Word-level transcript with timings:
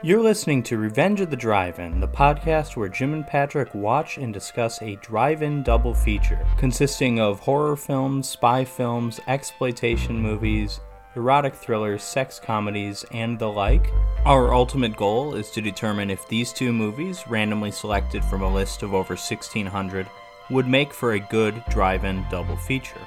You're 0.00 0.22
listening 0.22 0.62
to 0.62 0.78
Revenge 0.78 1.20
of 1.20 1.28
the 1.28 1.36
Drive 1.36 1.80
In, 1.80 1.98
the 1.98 2.06
podcast 2.06 2.76
where 2.76 2.88
Jim 2.88 3.14
and 3.14 3.26
Patrick 3.26 3.74
watch 3.74 4.16
and 4.16 4.32
discuss 4.32 4.80
a 4.80 4.94
drive 4.96 5.42
in 5.42 5.64
double 5.64 5.92
feature 5.92 6.38
consisting 6.56 7.18
of 7.18 7.40
horror 7.40 7.74
films, 7.74 8.28
spy 8.28 8.64
films, 8.64 9.18
exploitation 9.26 10.16
movies, 10.16 10.78
erotic 11.16 11.52
thrillers, 11.52 12.04
sex 12.04 12.38
comedies, 12.38 13.04
and 13.10 13.40
the 13.40 13.48
like. 13.48 13.90
Our 14.24 14.54
ultimate 14.54 14.96
goal 14.96 15.34
is 15.34 15.50
to 15.50 15.60
determine 15.60 16.10
if 16.10 16.28
these 16.28 16.52
two 16.52 16.72
movies, 16.72 17.24
randomly 17.26 17.72
selected 17.72 18.24
from 18.24 18.42
a 18.42 18.54
list 18.54 18.84
of 18.84 18.94
over 18.94 19.14
1600, 19.14 20.06
would 20.48 20.68
make 20.68 20.94
for 20.94 21.14
a 21.14 21.18
good 21.18 21.60
drive 21.70 22.04
in 22.04 22.24
double 22.30 22.56
feature. 22.56 23.00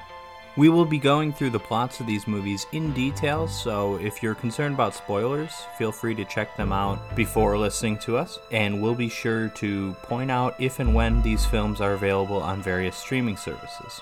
We 0.57 0.68
will 0.68 0.86
be 0.86 0.99
going 0.99 1.31
through 1.31 1.52
the 1.52 1.59
plots 1.59 2.02
of 2.02 2.07
these 2.07 2.27
movies 2.27 2.68
in 2.73 2.91
detail, 2.91 3.47
so 3.47 3.95
if 3.95 4.21
you're 4.21 4.36
concerned 4.36 4.75
about 4.75 4.93
spoilers, 4.93 5.54
feel 5.78 5.93
free 5.93 6.14
to 6.15 6.25
check 6.25 6.57
them 6.57 6.73
out 6.73 7.15
before 7.15 7.57
listening 7.57 7.97
to 8.00 8.18
us, 8.18 8.37
and 8.51 8.82
we'll 8.82 8.93
be 8.93 9.07
sure 9.07 9.47
to 9.47 9.93
point 10.04 10.29
out 10.29 10.59
if 10.59 10.79
and 10.79 10.93
when 10.93 11.21
these 11.21 11.45
films 11.45 11.79
are 11.79 11.93
available 11.93 12.42
on 12.42 12.61
various 12.61 12.97
streaming 12.97 13.37
services. 13.37 14.01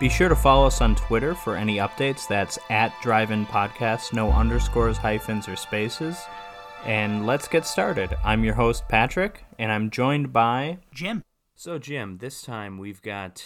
Be 0.00 0.08
sure 0.08 0.28
to 0.28 0.34
follow 0.34 0.66
us 0.66 0.80
on 0.80 0.96
Twitter 0.96 1.32
for 1.32 1.54
any 1.54 1.76
updates. 1.76 2.26
That's 2.26 2.58
at 2.70 2.92
Drive 3.00 3.30
In 3.30 3.46
Podcast, 3.46 4.12
no 4.12 4.32
underscores, 4.32 4.96
hyphens, 4.96 5.48
or 5.48 5.54
spaces. 5.54 6.18
And 6.84 7.24
let's 7.24 7.46
get 7.46 7.64
started. 7.64 8.16
I'm 8.24 8.42
your 8.42 8.54
host, 8.54 8.88
Patrick, 8.88 9.44
and 9.60 9.70
I'm 9.70 9.90
joined 9.90 10.32
by 10.32 10.78
Jim. 10.92 11.22
So, 11.54 11.78
Jim, 11.78 12.18
this 12.18 12.42
time 12.42 12.78
we've 12.78 13.00
got 13.00 13.44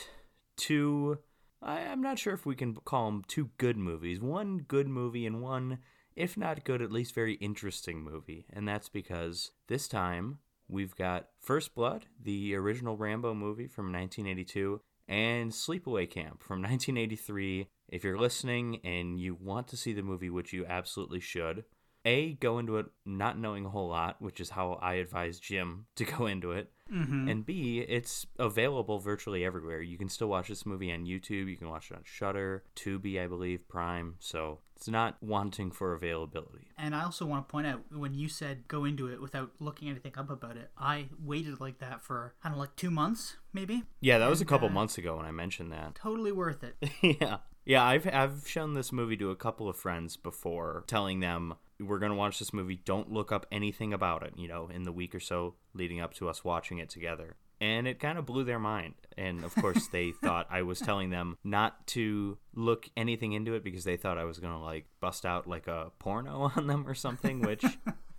two 0.56 1.18
I, 1.60 1.80
am 1.80 2.00
not 2.00 2.18
sure 2.18 2.34
if 2.34 2.46
we 2.46 2.54
can 2.54 2.74
call 2.74 3.06
them 3.06 3.24
two 3.26 3.50
good 3.58 3.76
movies. 3.76 4.20
One 4.20 4.58
good 4.58 4.88
movie 4.88 5.26
and 5.26 5.40
one, 5.40 5.78
if 6.14 6.36
not 6.36 6.64
good, 6.64 6.82
at 6.82 6.92
least 6.92 7.14
very 7.14 7.34
interesting 7.34 8.02
movie. 8.02 8.46
And 8.52 8.66
that's 8.66 8.88
because 8.88 9.50
this 9.66 9.88
time 9.88 10.38
we've 10.68 10.94
got 10.94 11.28
First 11.40 11.74
Blood, 11.74 12.06
the 12.22 12.54
original 12.54 12.96
Rambo 12.96 13.34
movie 13.34 13.66
from 13.66 13.92
1982, 13.92 14.80
and 15.08 15.50
Sleepaway 15.50 16.08
Camp 16.08 16.42
from 16.42 16.58
1983. 16.62 17.68
If 17.88 18.04
you're 18.04 18.18
listening 18.18 18.80
and 18.84 19.18
you 19.18 19.34
want 19.34 19.68
to 19.68 19.76
see 19.76 19.92
the 19.92 20.02
movie, 20.02 20.30
which 20.30 20.52
you 20.52 20.66
absolutely 20.66 21.20
should, 21.20 21.64
A, 22.04 22.34
go 22.34 22.58
into 22.58 22.76
it 22.76 22.86
not 23.04 23.38
knowing 23.38 23.64
a 23.64 23.70
whole 23.70 23.88
lot, 23.88 24.20
which 24.20 24.40
is 24.40 24.50
how 24.50 24.74
I 24.74 24.94
advise 24.94 25.40
Jim 25.40 25.86
to 25.96 26.04
go 26.04 26.26
into 26.26 26.52
it. 26.52 26.70
Mm-hmm. 26.92 27.28
And 27.28 27.46
B, 27.46 27.84
it's 27.86 28.26
available 28.38 28.98
virtually 28.98 29.44
everywhere. 29.44 29.80
You 29.82 29.98
can 29.98 30.08
still 30.08 30.28
watch 30.28 30.48
this 30.48 30.64
movie 30.64 30.92
on 30.92 31.04
YouTube. 31.04 31.48
You 31.50 31.56
can 31.56 31.68
watch 31.68 31.90
it 31.90 31.96
on 31.96 32.02
Shudder, 32.04 32.64
Tubi, 32.76 33.22
I 33.22 33.26
believe, 33.26 33.68
Prime. 33.68 34.14
So 34.18 34.60
it's 34.76 34.88
not 34.88 35.16
wanting 35.20 35.70
for 35.70 35.92
availability. 35.92 36.68
And 36.78 36.94
I 36.94 37.04
also 37.04 37.26
want 37.26 37.46
to 37.46 37.50
point 37.50 37.66
out 37.66 37.80
when 37.90 38.14
you 38.14 38.28
said 38.28 38.68
go 38.68 38.84
into 38.84 39.08
it 39.08 39.20
without 39.20 39.50
looking 39.60 39.88
anything 39.88 40.12
up 40.16 40.30
about 40.30 40.56
it, 40.56 40.70
I 40.78 41.08
waited 41.22 41.60
like 41.60 41.78
that 41.80 42.02
for 42.02 42.34
I 42.42 42.48
don't 42.48 42.56
know, 42.56 42.60
like 42.60 42.76
two 42.76 42.90
months 42.90 43.36
maybe. 43.52 43.82
Yeah, 44.00 44.18
that 44.18 44.30
was 44.30 44.40
and, 44.40 44.48
a 44.48 44.50
couple 44.50 44.68
uh, 44.68 44.72
months 44.72 44.96
ago 44.96 45.16
when 45.16 45.26
I 45.26 45.30
mentioned 45.30 45.72
that. 45.72 45.94
Totally 45.94 46.32
worth 46.32 46.62
it. 46.62 46.76
yeah. 47.20 47.38
Yeah, 47.64 47.84
I've 47.84 48.06
I've 48.06 48.48
shown 48.48 48.72
this 48.72 48.92
movie 48.92 49.16
to 49.18 49.30
a 49.30 49.36
couple 49.36 49.68
of 49.68 49.76
friends 49.76 50.16
before, 50.16 50.84
telling 50.86 51.20
them 51.20 51.54
we're 51.80 51.98
going 51.98 52.12
to 52.12 52.16
watch 52.16 52.38
this 52.38 52.52
movie. 52.52 52.80
Don't 52.84 53.12
look 53.12 53.32
up 53.32 53.46
anything 53.52 53.92
about 53.92 54.22
it, 54.22 54.34
you 54.36 54.48
know, 54.48 54.68
in 54.72 54.82
the 54.84 54.92
week 54.92 55.14
or 55.14 55.20
so 55.20 55.54
leading 55.74 56.00
up 56.00 56.14
to 56.14 56.28
us 56.28 56.44
watching 56.44 56.78
it 56.78 56.88
together. 56.88 57.36
And 57.60 57.88
it 57.88 57.98
kind 57.98 58.18
of 58.18 58.26
blew 58.26 58.44
their 58.44 58.58
mind. 58.58 58.94
And 59.16 59.44
of 59.44 59.54
course, 59.54 59.88
they 59.88 60.12
thought 60.22 60.46
I 60.50 60.62
was 60.62 60.78
telling 60.78 61.10
them 61.10 61.36
not 61.42 61.86
to 61.88 62.38
look 62.54 62.88
anything 62.96 63.32
into 63.32 63.54
it 63.54 63.64
because 63.64 63.84
they 63.84 63.96
thought 63.96 64.18
I 64.18 64.24
was 64.24 64.38
going 64.38 64.52
to 64.52 64.60
like 64.60 64.86
bust 65.00 65.26
out 65.26 65.46
like 65.46 65.66
a 65.66 65.90
porno 65.98 66.52
on 66.56 66.66
them 66.66 66.86
or 66.86 66.94
something, 66.94 67.40
which 67.40 67.64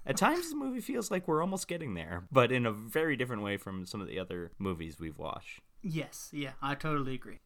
at 0.06 0.18
times 0.18 0.50
the 0.50 0.56
movie 0.56 0.82
feels 0.82 1.10
like 1.12 1.28
we're 1.28 1.42
almost 1.42 1.68
getting 1.68 1.94
there, 1.94 2.23
but 2.32 2.52
in 2.52 2.66
a 2.66 2.72
very 2.72 3.16
different 3.16 3.44
way 3.44 3.58
from 3.58 3.86
some 3.86 4.02
of 4.02 4.08
the 4.08 4.20
other 4.20 4.52
movies 4.58 5.00
we've 5.00 5.17
watched. 5.17 5.62
Yes, 5.82 6.30
yeah, 6.33 6.54
I 6.62 6.76
totally 6.76 7.14
agree. 7.14 7.39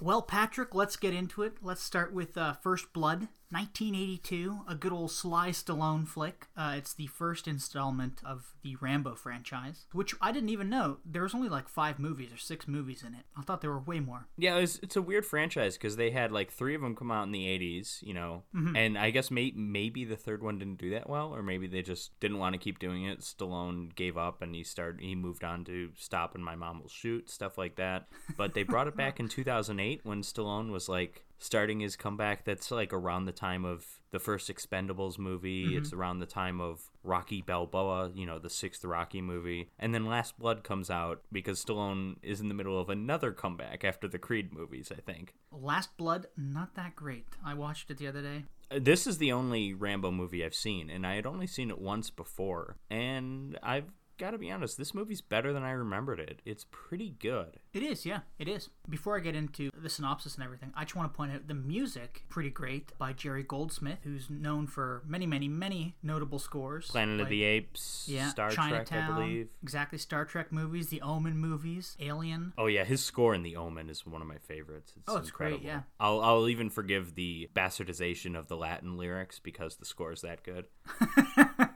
Well, 0.00 0.22
Patrick, 0.22 0.74
let's 0.74 0.96
get 0.96 1.12
into 1.12 1.42
it. 1.42 1.58
Let's 1.60 1.82
start 1.82 2.14
with 2.14 2.38
uh, 2.38 2.54
First 2.54 2.92
Blood, 2.94 3.28
1982, 3.50 4.60
a 4.68 4.74
good 4.76 4.92
old 4.92 5.10
Sly 5.10 5.50
Stallone 5.50 6.06
flick. 6.06 6.46
Uh, 6.56 6.74
it's 6.76 6.94
the 6.94 7.08
first 7.08 7.48
installment 7.48 8.20
of 8.24 8.54
the 8.62 8.76
Rambo 8.76 9.16
franchise, 9.16 9.86
which 9.92 10.14
I 10.20 10.30
didn't 10.30 10.50
even 10.50 10.70
know. 10.70 10.98
There 11.04 11.22
was 11.22 11.34
only 11.34 11.48
like 11.48 11.68
five 11.68 11.98
movies 11.98 12.32
or 12.32 12.36
six 12.36 12.68
movies 12.68 13.02
in 13.02 13.12
it. 13.14 13.24
I 13.36 13.42
thought 13.42 13.60
there 13.60 13.70
were 13.70 13.80
way 13.80 13.98
more. 13.98 14.28
Yeah, 14.36 14.56
it 14.56 14.60
was, 14.60 14.80
it's 14.82 14.94
a 14.94 15.02
weird 15.02 15.26
franchise 15.26 15.76
because 15.76 15.96
they 15.96 16.10
had 16.10 16.30
like 16.30 16.52
three 16.52 16.76
of 16.76 16.80
them 16.80 16.94
come 16.94 17.10
out 17.10 17.24
in 17.24 17.32
the 17.32 17.46
80s, 17.46 18.02
you 18.02 18.14
know, 18.14 18.44
mm-hmm. 18.54 18.76
and 18.76 18.96
I 18.96 19.10
guess 19.10 19.32
may, 19.32 19.52
maybe 19.56 20.04
the 20.04 20.16
third 20.16 20.42
one 20.42 20.58
didn't 20.58 20.78
do 20.78 20.90
that 20.90 21.10
well, 21.10 21.34
or 21.34 21.42
maybe 21.42 21.66
they 21.66 21.82
just 21.82 22.18
didn't 22.20 22.38
want 22.38 22.52
to 22.52 22.58
keep 22.58 22.78
doing 22.78 23.04
it. 23.04 23.20
Stallone 23.20 23.92
gave 23.94 24.16
up 24.16 24.42
and 24.42 24.54
he 24.54 24.62
started, 24.62 25.00
he 25.00 25.16
moved 25.16 25.42
on 25.42 25.64
to 25.64 25.90
Stop 25.96 26.36
and 26.36 26.44
My 26.44 26.54
Mom 26.54 26.80
Will 26.80 26.88
Shoot, 26.88 27.28
stuff 27.28 27.58
like 27.58 27.74
that. 27.76 28.06
But 28.36 28.54
they 28.54 28.62
brought 28.62 28.86
it 28.86 28.96
back 28.96 29.18
in 29.18 29.28
2008 29.28 30.02
when 30.04 30.22
Stallone 30.22 30.70
was 30.70 30.88
like 30.88 31.24
starting 31.40 31.80
his 31.80 31.96
comeback. 31.96 32.44
That's 32.44 32.70
like 32.70 32.92
around 32.92 33.24
the 33.24 33.32
time 33.32 33.64
of 33.64 33.84
the 34.12 34.20
first 34.20 34.48
Expendables 34.48 35.18
movie. 35.18 35.66
Mm-hmm. 35.66 35.78
It's 35.78 35.92
around 35.92 36.20
the 36.20 36.26
time 36.26 36.60
of 36.60 36.82
Rocky 37.02 37.42
Balboa, 37.42 38.12
you 38.14 38.26
know, 38.26 38.38
the 38.38 38.50
sixth 38.50 38.84
Rocky 38.84 39.20
movie. 39.20 39.70
And 39.78 39.94
then 39.94 40.06
Last 40.06 40.38
Blood 40.38 40.62
comes 40.62 40.90
out 40.90 41.22
because 41.32 41.64
Stallone 41.64 42.16
is 42.22 42.40
in 42.40 42.48
the 42.48 42.54
middle 42.54 42.78
of 42.78 42.88
another 42.88 43.32
comeback 43.32 43.84
after 43.84 44.06
the 44.06 44.18
Creed 44.18 44.52
movies, 44.52 44.92
I 44.96 45.00
think. 45.00 45.34
Last 45.50 45.96
Blood, 45.96 46.26
not 46.36 46.74
that 46.76 46.94
great. 46.94 47.26
I 47.44 47.54
watched 47.54 47.90
it 47.90 47.98
the 47.98 48.06
other 48.06 48.22
day. 48.22 48.44
Uh, 48.70 48.78
this 48.80 49.06
is 49.06 49.18
the 49.18 49.32
only 49.32 49.74
Rambo 49.74 50.10
movie 50.10 50.44
I've 50.44 50.54
seen, 50.54 50.90
and 50.90 51.06
I 51.06 51.14
had 51.16 51.26
only 51.26 51.46
seen 51.46 51.70
it 51.70 51.80
once 51.80 52.10
before. 52.10 52.76
And 52.90 53.58
I've 53.62 53.90
gotta 54.20 54.38
be 54.38 54.50
honest, 54.50 54.76
this 54.76 54.94
movie's 54.94 55.22
better 55.22 55.52
than 55.52 55.62
I 55.62 55.70
remembered 55.70 56.20
it. 56.20 56.42
It's 56.44 56.66
pretty 56.70 57.14
good. 57.18 57.58
It 57.72 57.82
is, 57.82 58.04
yeah, 58.04 58.20
it 58.38 58.48
is. 58.48 58.68
Before 58.88 59.16
I 59.16 59.20
get 59.20 59.34
into 59.34 59.70
the 59.74 59.88
synopsis 59.88 60.34
and 60.34 60.44
everything, 60.44 60.72
I 60.76 60.84
just 60.84 60.94
want 60.94 61.10
to 61.12 61.16
point 61.16 61.32
out 61.32 61.48
the 61.48 61.54
music, 61.54 62.24
pretty 62.28 62.50
great, 62.50 62.96
by 62.98 63.14
Jerry 63.14 63.42
Goldsmith, 63.42 64.00
who's 64.04 64.28
known 64.28 64.66
for 64.66 65.02
many, 65.06 65.26
many, 65.26 65.48
many 65.48 65.96
notable 66.02 66.38
scores. 66.38 66.88
Planet 66.88 67.16
like, 67.16 67.24
of 67.24 67.30
the 67.30 67.42
Apes, 67.44 68.06
yeah, 68.08 68.28
Star 68.28 68.50
Chinatown, 68.50 68.84
Trek, 68.84 69.10
I 69.10 69.14
believe. 69.14 69.48
Exactly, 69.62 69.98
Star 69.98 70.26
Trek 70.26 70.52
movies, 70.52 70.88
the 70.88 71.00
Omen 71.00 71.38
movies, 71.38 71.96
Alien. 71.98 72.52
Oh 72.58 72.66
yeah, 72.66 72.84
his 72.84 73.02
score 73.02 73.34
in 73.34 73.42
the 73.42 73.56
Omen 73.56 73.88
is 73.88 74.04
one 74.04 74.20
of 74.20 74.28
my 74.28 74.38
favorites. 74.38 74.92
It's 74.96 75.04
oh, 75.08 75.16
it's 75.16 75.28
incredible. 75.30 75.60
great, 75.60 75.66
yeah. 75.66 75.82
I'll 75.98 76.20
I'll 76.20 76.48
even 76.48 76.68
forgive 76.68 77.14
the 77.14 77.48
bastardization 77.54 78.38
of 78.38 78.48
the 78.48 78.56
Latin 78.56 78.98
lyrics 78.98 79.38
because 79.38 79.76
the 79.76 79.86
score 79.86 80.12
is 80.12 80.20
that 80.20 80.42
good. 80.42 80.66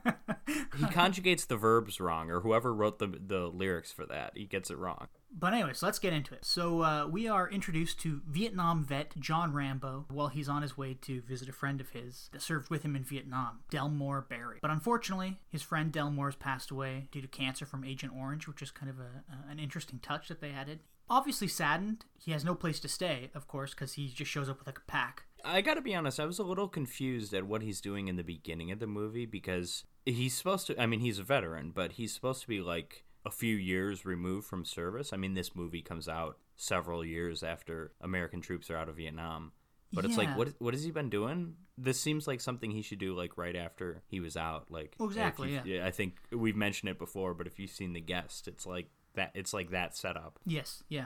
he 0.47 0.85
conjugates 0.85 1.47
the 1.47 1.57
verbs 1.57 1.99
wrong, 1.99 2.29
or 2.29 2.41
whoever 2.41 2.73
wrote 2.73 2.99
the 2.99 3.07
the 3.07 3.47
lyrics 3.47 3.91
for 3.91 4.05
that, 4.05 4.33
he 4.35 4.45
gets 4.45 4.69
it 4.69 4.77
wrong. 4.77 5.07
But 5.37 5.53
anyways, 5.53 5.83
let's 5.83 5.99
get 5.99 6.13
into 6.13 6.33
it. 6.33 6.45
So 6.45 6.81
uh, 6.81 7.07
we 7.07 7.27
are 7.27 7.49
introduced 7.49 7.99
to 8.01 8.21
Vietnam 8.25 8.85
vet 8.85 9.19
John 9.19 9.53
Rambo 9.53 10.05
while 10.09 10.29
he's 10.29 10.47
on 10.47 10.61
his 10.61 10.77
way 10.77 10.93
to 11.01 11.21
visit 11.21 11.49
a 11.49 11.53
friend 11.53 11.81
of 11.81 11.89
his 11.89 12.29
that 12.31 12.41
served 12.41 12.69
with 12.69 12.83
him 12.83 12.95
in 12.95 13.03
Vietnam, 13.03 13.59
Delmore 13.69 14.25
Berry. 14.29 14.59
But 14.61 14.71
unfortunately, 14.71 15.39
his 15.49 15.61
friend 15.61 15.91
Delmore 15.91 16.27
has 16.27 16.35
passed 16.35 16.71
away 16.71 17.09
due 17.11 17.21
to 17.21 17.27
cancer 17.27 17.65
from 17.65 17.83
Agent 17.83 18.13
Orange, 18.17 18.47
which 18.47 18.61
is 18.61 18.71
kind 18.71 18.89
of 18.89 18.99
a, 18.99 19.23
a, 19.29 19.51
an 19.51 19.59
interesting 19.59 19.99
touch 19.99 20.29
that 20.29 20.39
they 20.39 20.51
added. 20.51 20.79
Obviously 21.09 21.47
saddened, 21.49 22.05
he 22.17 22.31
has 22.31 22.45
no 22.45 22.55
place 22.55 22.79
to 22.79 22.87
stay, 22.87 23.29
of 23.35 23.47
course, 23.47 23.71
because 23.71 23.93
he 23.93 24.07
just 24.07 24.31
shows 24.31 24.49
up 24.49 24.57
with 24.59 24.67
like 24.67 24.79
a 24.79 24.91
pack. 24.91 25.23
I 25.43 25.61
gotta 25.61 25.81
be 25.81 25.93
honest, 25.93 26.19
I 26.19 26.25
was 26.25 26.39
a 26.39 26.43
little 26.43 26.67
confused 26.67 27.33
at 27.33 27.45
what 27.45 27.61
he's 27.61 27.81
doing 27.81 28.07
in 28.07 28.15
the 28.15 28.23
beginning 28.23 28.71
of 28.71 28.79
the 28.79 28.87
movie 28.87 29.27
because 29.27 29.83
he's 30.05 30.33
supposed 30.33 30.67
to, 30.67 30.81
I 30.81 30.85
mean, 30.85 30.99
he's 30.99 31.19
a 31.19 31.23
veteran, 31.23 31.71
but 31.73 31.93
he's 31.93 32.13
supposed 32.13 32.41
to 32.41 32.47
be 32.47 32.61
like 32.61 33.03
a 33.25 33.31
few 33.31 33.55
years 33.55 34.05
removed 34.05 34.47
from 34.47 34.65
service. 34.65 35.11
I 35.11 35.17
mean, 35.17 35.33
this 35.33 35.55
movie 35.55 35.81
comes 35.81 36.07
out 36.07 36.37
several 36.55 37.03
years 37.03 37.43
after 37.43 37.91
American 38.01 38.41
troops 38.41 38.69
are 38.69 38.77
out 38.77 38.89
of 38.89 38.97
Vietnam. 38.97 39.51
But 39.93 40.03
yeah. 40.03 40.09
it's 40.09 40.17
like, 40.17 40.37
what 40.37 40.49
what 40.59 40.73
has 40.73 40.83
he 40.83 40.91
been 40.91 41.09
doing? 41.09 41.55
This 41.77 41.99
seems 41.99 42.27
like 42.27 42.41
something 42.41 42.71
he 42.71 42.81
should 42.81 42.99
do 42.99 43.15
like 43.15 43.37
right 43.37 43.55
after 43.55 44.01
he 44.07 44.19
was 44.19 44.35
out. 44.35 44.69
Like 44.69 44.95
oh, 44.99 45.05
well, 45.05 45.09
exactly, 45.09 45.59
yeah. 45.63 45.85
I 45.85 45.91
think 45.91 46.17
we've 46.31 46.55
mentioned 46.55 46.89
it 46.89 46.99
before, 46.99 47.33
but 47.33 47.47
if 47.47 47.59
you've 47.59 47.71
seen 47.71 47.93
the 47.93 48.01
guest, 48.01 48.47
it's 48.47 48.65
like 48.65 48.87
that. 49.13 49.31
It's 49.35 49.53
like 49.53 49.71
that 49.71 49.95
setup. 49.95 50.39
Yes, 50.45 50.83
yeah. 50.89 51.05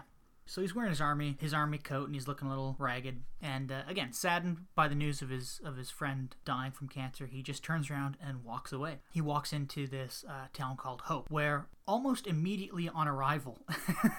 So 0.49 0.61
he's 0.61 0.73
wearing 0.73 0.89
his 0.89 0.99
army 0.99 1.37
his 1.39 1.53
army 1.53 1.77
coat 1.77 2.05
and 2.05 2.15
he's 2.15 2.27
looking 2.27 2.47
a 2.47 2.49
little 2.49 2.75
ragged. 2.79 3.21
And 3.39 3.71
uh, 3.71 3.83
again, 3.87 4.13
saddened 4.13 4.65
by 4.73 4.87
the 4.87 4.95
news 4.95 5.21
of 5.21 5.29
his 5.29 5.61
of 5.63 5.77
his 5.77 5.91
friend 5.91 6.35
dying 6.43 6.71
from 6.71 6.87
cancer, 6.87 7.27
he 7.27 7.43
just 7.43 7.63
turns 7.63 7.91
around 7.91 8.17
and 8.19 8.43
walks 8.43 8.71
away. 8.71 8.97
He 9.11 9.21
walks 9.21 9.53
into 9.53 9.85
this 9.85 10.25
uh, 10.27 10.47
town 10.51 10.75
called 10.75 11.01
Hope, 11.01 11.29
where 11.29 11.67
almost 11.87 12.25
immediately 12.25 12.89
on 12.89 13.07
arrival 13.07 13.59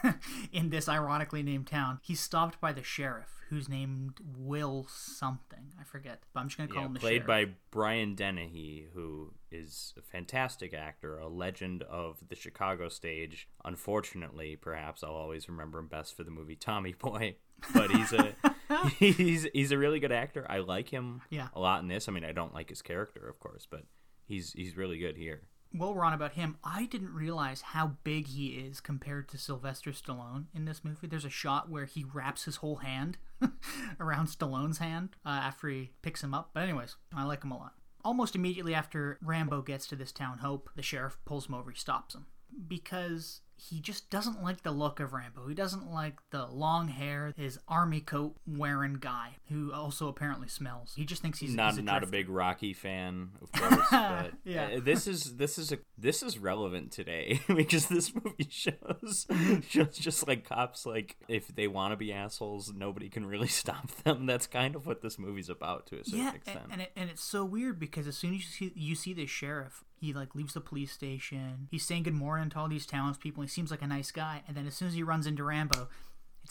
in 0.53 0.71
this 0.71 0.88
ironically 0.88 1.43
named 1.43 1.67
town, 1.67 1.99
he's 2.00 2.21
stopped 2.21 2.61
by 2.61 2.73
the 2.73 2.83
sheriff 2.83 3.39
who's 3.50 3.69
named 3.69 4.20
Will 4.38 4.87
something. 4.88 5.73
I 5.79 5.82
forget, 5.85 6.23
but 6.32 6.41
I'm 6.41 6.49
just 6.49 6.56
gonna 6.56 6.69
call 6.69 6.82
yeah, 6.82 6.87
him 6.87 6.94
the 6.94 7.00
played 7.00 7.25
sheriff. 7.25 7.26
by 7.26 7.47
Brian 7.70 8.14
Dennehy, 8.14 8.87
who 8.94 9.35
is 9.50 9.93
a 9.99 10.02
fantastic 10.02 10.73
actor, 10.73 11.19
a 11.19 11.29
legend 11.29 11.82
of 11.82 12.19
the 12.29 12.37
Chicago 12.37 12.88
stage. 12.88 13.49
Unfortunately, 13.64 14.56
perhaps 14.56 15.02
I'll 15.02 15.11
always 15.11 15.49
remember 15.49 15.81
him 15.81 15.88
best 15.88 16.17
for 16.17 16.23
the 16.23 16.31
movie 16.31 16.56
Tommy 16.56 16.94
Boy. 16.94 17.37
But 17.75 17.91
he's 17.91 18.14
a 18.14 18.32
he's 18.99 19.47
he's 19.52 19.70
a 19.70 19.76
really 19.76 20.00
good 20.00 20.12
actor. 20.12 20.47
I 20.49 20.61
like 20.61 20.88
him 20.88 21.20
yeah. 21.29 21.49
a 21.52 21.61
lot 21.61 21.82
in 21.82 21.88
this. 21.88 22.08
I 22.08 22.12
mean, 22.12 22.25
I 22.25 22.32
don't 22.32 22.55
like 22.55 22.70
his 22.70 22.81
character, 22.81 23.29
of 23.29 23.38
course, 23.38 23.67
but 23.70 23.82
he's 24.26 24.55
he's 24.55 24.79
really 24.79 24.97
good 24.97 25.19
here. 25.19 25.43
Well, 25.75 25.94
we're 25.94 26.06
on 26.06 26.14
about 26.14 26.32
him, 26.32 26.56
I 26.64 26.87
didn't 26.87 27.14
realize 27.14 27.61
how 27.61 27.99
big 28.02 28.29
he 28.29 28.49
is 28.49 28.81
compared 28.81 29.29
to 29.29 29.38
Sylvester 29.38 29.91
Stallone 29.91 30.47
in 30.55 30.64
this 30.64 30.82
movie. 30.82 31.06
There's 31.06 31.26
a 31.26 31.31
shot 31.31 31.69
where 31.69 31.85
he 31.85 32.05
wraps 32.12 32.44
his 32.44 32.56
whole 32.56 32.76
hand 32.76 33.19
around 34.00 34.26
Stallone's 34.26 34.78
hand 34.78 35.10
uh, 35.25 35.28
after 35.28 35.69
he 35.69 35.90
picks 36.02 36.22
him 36.22 36.34
up. 36.34 36.50
But, 36.54 36.64
anyways, 36.64 36.96
I 37.14 37.25
like 37.25 37.44
him 37.44 37.52
a 37.52 37.58
lot. 37.58 37.75
Almost 38.04 38.34
immediately 38.34 38.75
after 38.75 39.19
Rambo 39.22 39.62
gets 39.62 39.87
to 39.88 39.96
this 39.96 40.12
town, 40.12 40.38
Hope, 40.38 40.70
the 40.75 40.82
sheriff 40.82 41.19
pulls 41.25 41.48
him 41.48 41.54
over. 41.54 41.70
He 41.70 41.78
stops 41.78 42.14
him 42.14 42.26
because 42.66 43.40
he 43.69 43.81
just 43.81 44.11
doesn't 44.11 44.43
like 44.43 44.62
the 44.62 44.71
look 44.71 45.01
of 45.01 45.12
Rambo. 45.12 45.47
He 45.47 45.55
doesn't 45.55 45.91
like 45.91 46.17
the 46.31 46.47
long 46.47 46.89
hair, 46.89 47.35
his 47.37 47.59
army 47.69 48.01
coat 48.01 48.37
wearing 48.47 48.95
guy 48.95 49.37
who 49.49 49.73
also 49.73 50.09
apparently 50.09 50.49
smells. 50.49 50.95
He 50.97 51.05
just 51.05 51.21
thinks 51.21 51.39
he's 51.39 51.55
not 51.55 51.73
he's 51.73 51.79
a 51.81 51.83
not 51.83 52.03
a 52.03 52.07
big 52.07 52.29
Rocky 52.29 52.73
fan, 52.73 53.31
of 53.43 53.53
course. 53.61 53.83
But 53.91 54.33
Yeah. 54.45 54.77
uh, 54.77 54.81
this 54.81 55.07
is 55.07 55.37
this 55.37 55.59
is 55.59 55.73
a 55.73 55.79
this 55.99 56.23
is 56.23 56.39
relevant 56.39 56.93
today 56.93 57.41
because 57.55 57.87
this 57.89 58.15
movie 58.15 58.49
shows 58.49 59.27
shows 59.69 59.97
just 59.99 60.27
like 60.27 60.49
cops 60.49 60.87
like 60.87 61.17
if 61.29 61.49
they 61.49 61.69
want 61.69 61.93
to 61.93 61.97
be 61.97 62.12
assholes, 62.12 62.73
nobody 62.75 63.09
can 63.09 63.27
really 63.27 63.49
stop 63.49 63.91
them. 64.05 64.27
That's 64.27 64.47
kind 64.47 64.75
of 64.75 64.87
what 64.87 65.03
this 65.03 65.19
movie's 65.19 65.49
about 65.51 65.87
to 65.89 66.01
a 66.01 66.05
certain 66.05 66.21
yeah, 66.21 66.35
extent. 66.35 66.61
and, 66.65 66.73
and, 66.73 66.83
it, 66.83 66.93
and 66.97 67.11
it's 67.11 67.23
so 67.23 67.45
weird 67.45 67.79
because 67.79 68.07
as 68.07 68.17
soon 68.17 68.35
as 68.35 68.41
you 68.41 68.47
see 68.47 68.73
you 68.75 68.95
see 68.95 69.12
the 69.12 69.27
sheriff, 69.27 69.85
he 70.00 70.12
like 70.12 70.35
leaves 70.35 70.55
the 70.55 70.61
police 70.61 70.93
station. 70.93 71.69
He's 71.70 71.85
saying 71.85 72.05
good 72.05 72.14
morning 72.14 72.49
to 72.50 72.58
all 72.58 72.69
these 72.69 72.87
townspeople. 72.87 73.43
He 73.43 73.49
seems 73.49 73.70
like 73.70 73.82
a 73.82 73.87
nice 73.87 74.11
guy, 74.11 74.43
and 74.49 74.56
then 74.56 74.67
as 74.67 74.75
soon 74.75 74.88
as 74.88 74.94
he 74.94 75.02
runs 75.02 75.26
into 75.26 75.44
Rambo, 75.44 75.88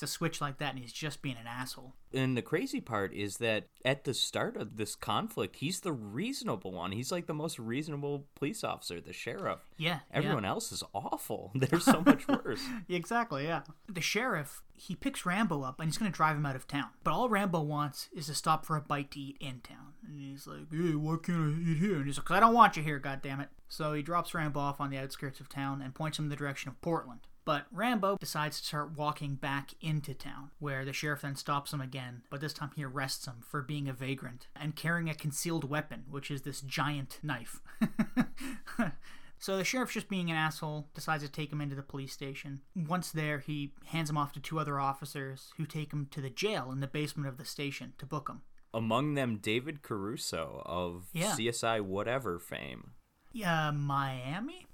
a 0.04 0.08
switch 0.08 0.42
like 0.42 0.58
that, 0.60 0.72
and 0.72 0.80
he's 0.80 0.94
just 0.94 1.22
being 1.22 1.38
an 1.38 1.48
asshole. 1.48 1.94
And 2.14 2.36
the 2.36 2.42
crazy 2.42 2.82
part 2.82 3.14
is 3.14 3.38
that 3.38 3.66
at 3.86 4.04
the 4.04 4.14
start 4.16 4.58
of 4.58 4.78
this 4.78 4.96
conflict, 4.96 5.58
he's 5.58 5.82
the 5.82 5.92
reasonable 5.92 6.72
one. 6.72 6.92
He's 6.92 7.12
like 7.12 7.28
the 7.28 7.34
most 7.36 7.60
reasonable 7.60 8.26
police 8.36 8.64
officer, 8.64 9.00
the 9.00 9.14
sheriff. 9.14 9.60
Yeah, 9.78 10.00
Everyone 10.12 10.46
else 10.46 10.72
is 10.72 10.84
awful. 10.94 11.52
They're 11.56 11.80
so 11.80 12.02
much 12.02 12.28
worse. 12.28 12.64
exactly. 12.88 13.46
Yeah, 13.46 13.62
the 13.88 14.02
sheriff 14.02 14.64
he 14.74 14.96
picks 14.96 15.26
Rambo 15.26 15.62
up 15.62 15.80
and 15.80 15.90
he's 15.90 15.98
gonna 15.98 16.10
drive 16.10 16.38
him 16.38 16.46
out 16.46 16.56
of 16.56 16.68
town. 16.68 16.88
But 17.04 17.12
all 17.12 17.28
Rambo 17.30 17.62
wants 17.62 18.08
is 18.16 18.28
to 18.28 18.34
stop 18.34 18.66
for 18.66 18.78
a 18.78 18.82
bite 18.82 19.12
to 19.12 19.20
eat 19.20 19.38
in 19.40 19.60
town, 19.60 19.94
and 20.08 20.20
he's 20.20 20.48
like, 20.48 20.72
"Hey, 20.72 20.96
why 20.96 21.18
can't 21.22 21.56
I 21.58 21.72
eat 21.72 21.78
here?" 21.78 21.98
And 21.98 22.06
he's 22.06 22.18
like, 22.18 22.32
I 22.32 22.40
don't 22.40 22.54
want 22.54 22.78
you 22.78 22.84
here, 22.84 23.00
goddammit." 23.00 23.48
So 23.68 23.94
he 23.94 24.02
drops 24.02 24.34
Rambo 24.34 24.60
off 24.60 24.80
on 24.82 24.90
the 24.90 24.98
outskirts 24.98 25.40
of 25.40 25.50
town 25.50 25.82
and 25.82 25.94
points 25.94 26.18
him 26.18 26.26
in 26.26 26.30
the 26.30 26.36
direction 26.36 26.70
of 26.70 26.82
Portland. 26.82 27.20
But 27.50 27.66
Rambo 27.72 28.18
decides 28.18 28.60
to 28.62 28.68
start 28.68 28.96
walking 28.96 29.34
back 29.34 29.72
into 29.82 30.14
town, 30.14 30.52
where 30.60 30.86
the 30.86 30.94
sheriff 30.94 31.24
then 31.24 31.36
stops 31.36 31.74
him 31.74 31.82
again, 31.82 32.22
but 32.30 32.42
this 32.42 32.54
time 32.54 32.70
he 32.76 32.84
arrests 32.84 33.26
him 33.26 33.38
for 33.42 33.64
being 33.64 33.90
a 33.90 33.94
vagrant 33.94 34.46
and 34.56 34.76
carrying 34.76 35.10
a 35.10 35.16
concealed 35.16 35.68
weapon, 35.68 36.04
which 36.12 36.30
is 36.30 36.44
this 36.44 36.62
giant 36.62 37.18
knife. 37.24 37.60
so 39.40 39.58
the 39.58 39.64
sheriff, 39.64 39.92
just 39.92 40.10
being 40.10 40.30
an 40.30 40.38
asshole, 40.38 40.90
decides 40.94 41.24
to 41.24 41.32
take 41.32 41.52
him 41.52 41.60
into 41.60 41.76
the 41.76 41.82
police 41.82 42.14
station. 42.14 42.62
Once 42.76 43.10
there, 43.12 43.40
he 43.40 43.74
hands 43.86 44.12
him 44.12 44.18
off 44.18 44.32
to 44.34 44.40
two 44.40 44.60
other 44.60 44.80
officers 44.80 45.52
who 45.58 45.66
take 45.66 45.92
him 45.92 46.06
to 46.12 46.22
the 46.22 46.30
jail 46.30 46.70
in 46.72 46.82
the 46.82 46.88
basement 46.88 47.28
of 47.28 47.38
the 47.38 47.46
station 47.46 47.94
to 47.98 48.06
book 48.06 48.30
him. 48.30 48.42
Among 48.76 49.16
them, 49.16 49.38
David 49.38 49.82
Caruso 49.82 50.62
of 50.68 51.10
Yeah. 51.14 51.32
CSI 51.36 51.82
whatever 51.82 52.38
fame. 52.38 52.92
Yeah, 53.34 53.72
Miami? 53.72 54.68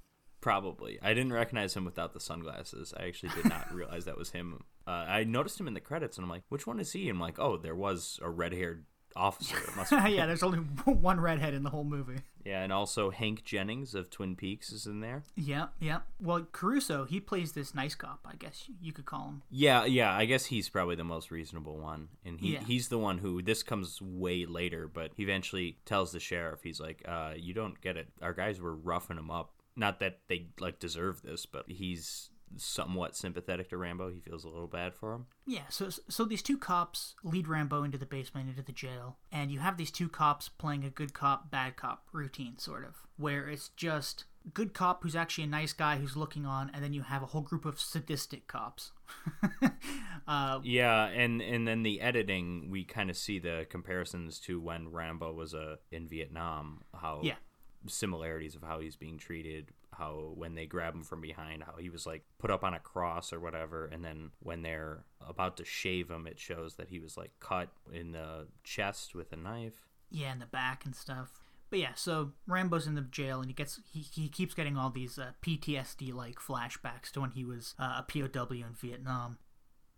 Probably. 0.45 0.99
I 1.01 1.15
didn't 1.15 1.33
recognize 1.33 1.75
him 1.75 1.85
without 1.85 2.13
the 2.13 2.19
sunglasses. 2.19 2.93
I 2.95 3.05
actually 3.07 3.29
did 3.29 3.45
not 3.49 3.73
realize 3.73 4.05
that 4.05 4.15
was 4.15 4.29
him. 4.29 4.63
Uh, 4.85 4.91
I 4.91 5.23
noticed 5.23 5.59
him 5.59 5.67
in 5.67 5.73
the 5.73 5.79
credits, 5.79 6.17
and 6.17 6.23
I'm 6.23 6.29
like, 6.29 6.43
which 6.49 6.67
one 6.67 6.79
is 6.79 6.91
he? 6.93 7.09
And 7.09 7.15
I'm 7.17 7.19
like, 7.19 7.39
oh, 7.39 7.57
there 7.57 7.73
was 7.73 8.19
a 8.21 8.29
red 8.29 8.53
haired 8.53 8.85
officer. 9.15 9.57
Must 9.75 9.91
yeah, 10.07 10.27
there's 10.27 10.43
only 10.43 10.59
one 10.85 11.19
redhead 11.19 11.55
in 11.55 11.63
the 11.63 11.71
whole 11.71 11.83
movie. 11.83 12.19
yeah, 12.45 12.61
and 12.61 12.71
also 12.71 13.09
Hank 13.09 13.43
Jennings 13.43 13.95
of 13.95 14.11
Twin 14.11 14.35
Peaks 14.35 14.71
is 14.71 14.85
in 14.85 14.99
there. 14.99 15.23
Yeah, 15.35 15.69
yeah. 15.79 16.01
Well, 16.21 16.45
Caruso, 16.51 17.05
he 17.05 17.19
plays 17.19 17.53
this 17.53 17.73
nice 17.73 17.95
cop, 17.95 18.19
I 18.31 18.35
guess 18.35 18.69
you 18.79 18.93
could 18.93 19.05
call 19.07 19.25
him. 19.29 19.41
Yeah, 19.49 19.85
yeah. 19.85 20.13
I 20.15 20.25
guess 20.25 20.45
he's 20.45 20.69
probably 20.69 20.95
the 20.95 21.03
most 21.03 21.31
reasonable 21.31 21.79
one, 21.79 22.09
and 22.23 22.39
he 22.39 22.53
Yeah. 22.53 22.59
he's 22.59 22.89
the 22.89 22.99
one 22.99 23.17
who 23.17 23.41
this 23.41 23.63
comes 23.63 23.99
way 23.99 24.45
later, 24.45 24.87
but 24.87 25.09
he 25.17 25.23
eventually 25.23 25.79
tells 25.85 26.11
the 26.11 26.19
sheriff, 26.19 26.59
he's 26.61 26.79
like, 26.79 27.01
uh, 27.07 27.33
"You 27.35 27.55
don't 27.55 27.81
get 27.81 27.97
it. 27.97 28.09
Our 28.21 28.33
guys 28.33 28.61
were 28.61 28.75
roughing 28.75 29.17
him 29.17 29.31
up. 29.31 29.53
Not 29.75 29.99
that 29.99 30.19
they 30.27 30.47
like 30.59 30.79
deserve 30.79 31.21
this, 31.21 31.45
but 31.45 31.65
he's 31.67 32.29
somewhat 32.57 33.15
sympathetic 33.15 33.69
to 33.69 33.77
Rambo. 33.77 34.09
He 34.09 34.19
feels 34.19 34.43
a 34.43 34.49
little 34.49 34.67
bad 34.67 34.93
for 34.93 35.13
him. 35.13 35.25
Yeah, 35.45 35.67
so 35.69 35.89
so 35.89 36.25
these 36.25 36.41
two 36.41 36.57
cops 36.57 37.15
lead 37.23 37.47
Rambo 37.47 37.83
into 37.83 37.97
the 37.97 38.05
basement, 38.05 38.49
into 38.49 38.61
the 38.61 38.71
jail, 38.71 39.17
and 39.31 39.51
you 39.51 39.59
have 39.59 39.77
these 39.77 39.91
two 39.91 40.09
cops 40.09 40.49
playing 40.49 40.83
a 40.83 40.89
good 40.89 41.13
cop, 41.13 41.51
bad 41.51 41.75
cop 41.75 42.05
routine, 42.11 42.57
sort 42.57 42.85
of, 42.85 42.95
where 43.17 43.47
it's 43.49 43.69
just 43.69 44.25
good 44.53 44.73
cop 44.73 45.01
who's 45.01 45.15
actually 45.15 45.43
a 45.43 45.47
nice 45.47 45.73
guy 45.73 45.97
who's 45.97 46.15
looking 46.15 46.45
on, 46.45 46.71
and 46.73 46.83
then 46.83 46.93
you 46.93 47.01
have 47.01 47.23
a 47.23 47.27
whole 47.27 47.41
group 47.41 47.65
of 47.65 47.79
sadistic 47.79 48.47
cops. 48.47 48.91
uh, 50.27 50.59
Yeah, 50.63 51.05
and 51.05 51.41
and 51.41 51.67
then 51.67 51.83
the 51.83 52.01
editing, 52.01 52.69
we 52.69 52.83
kind 52.83 53.09
of 53.09 53.17
see 53.17 53.39
the 53.39 53.65
comparisons 53.69 54.39
to 54.41 54.59
when 54.59 54.91
Rambo 54.91 55.33
was 55.33 55.53
uh, 55.53 55.77
in 55.91 56.07
Vietnam. 56.07 56.81
How 56.93 57.21
Yeah. 57.23 57.35
Similarities 57.87 58.55
of 58.55 58.61
how 58.63 58.79
he's 58.79 58.95
being 58.95 59.17
treated. 59.17 59.69
How 59.93 60.31
when 60.35 60.55
they 60.55 60.65
grab 60.65 60.93
him 60.93 61.03
from 61.03 61.21
behind, 61.21 61.63
how 61.63 61.75
he 61.77 61.89
was 61.89 62.05
like 62.05 62.23
put 62.37 62.51
up 62.51 62.63
on 62.63 62.73
a 62.73 62.79
cross 62.79 63.31
or 63.31 63.39
whatever, 63.39 63.85
and 63.85 64.03
then 64.03 64.31
when 64.41 64.61
they're 64.61 65.05
about 65.25 65.55
to 65.57 65.65
shave 65.65 66.09
him, 66.09 66.27
it 66.27 66.37
shows 66.39 66.75
that 66.75 66.89
he 66.89 66.99
was 66.99 67.15
like 67.15 67.31
cut 67.39 67.69
in 67.93 68.11
the 68.11 68.47
chest 68.63 69.15
with 69.15 69.31
a 69.31 69.37
knife. 69.37 69.87
yeah, 70.11 70.31
in 70.33 70.39
the 70.39 70.45
back 70.45 70.85
and 70.85 70.95
stuff. 70.95 71.39
But 71.69 71.79
yeah, 71.79 71.93
so 71.95 72.31
Rambo's 72.47 72.87
in 72.87 72.95
the 72.95 73.01
jail, 73.01 73.39
and 73.39 73.49
he 73.49 73.53
gets 73.53 73.79
he, 73.91 74.01
he 74.01 74.29
keeps 74.29 74.53
getting 74.53 74.77
all 74.77 74.89
these 74.89 75.17
uh, 75.17 75.31
PTSD 75.41 76.13
like 76.13 76.35
flashbacks 76.39 77.11
to 77.13 77.21
when 77.21 77.31
he 77.31 77.43
was 77.43 77.73
uh, 77.79 78.01
a 78.01 78.03
POW 78.03 78.47
in 78.51 78.73
Vietnam. 78.79 79.37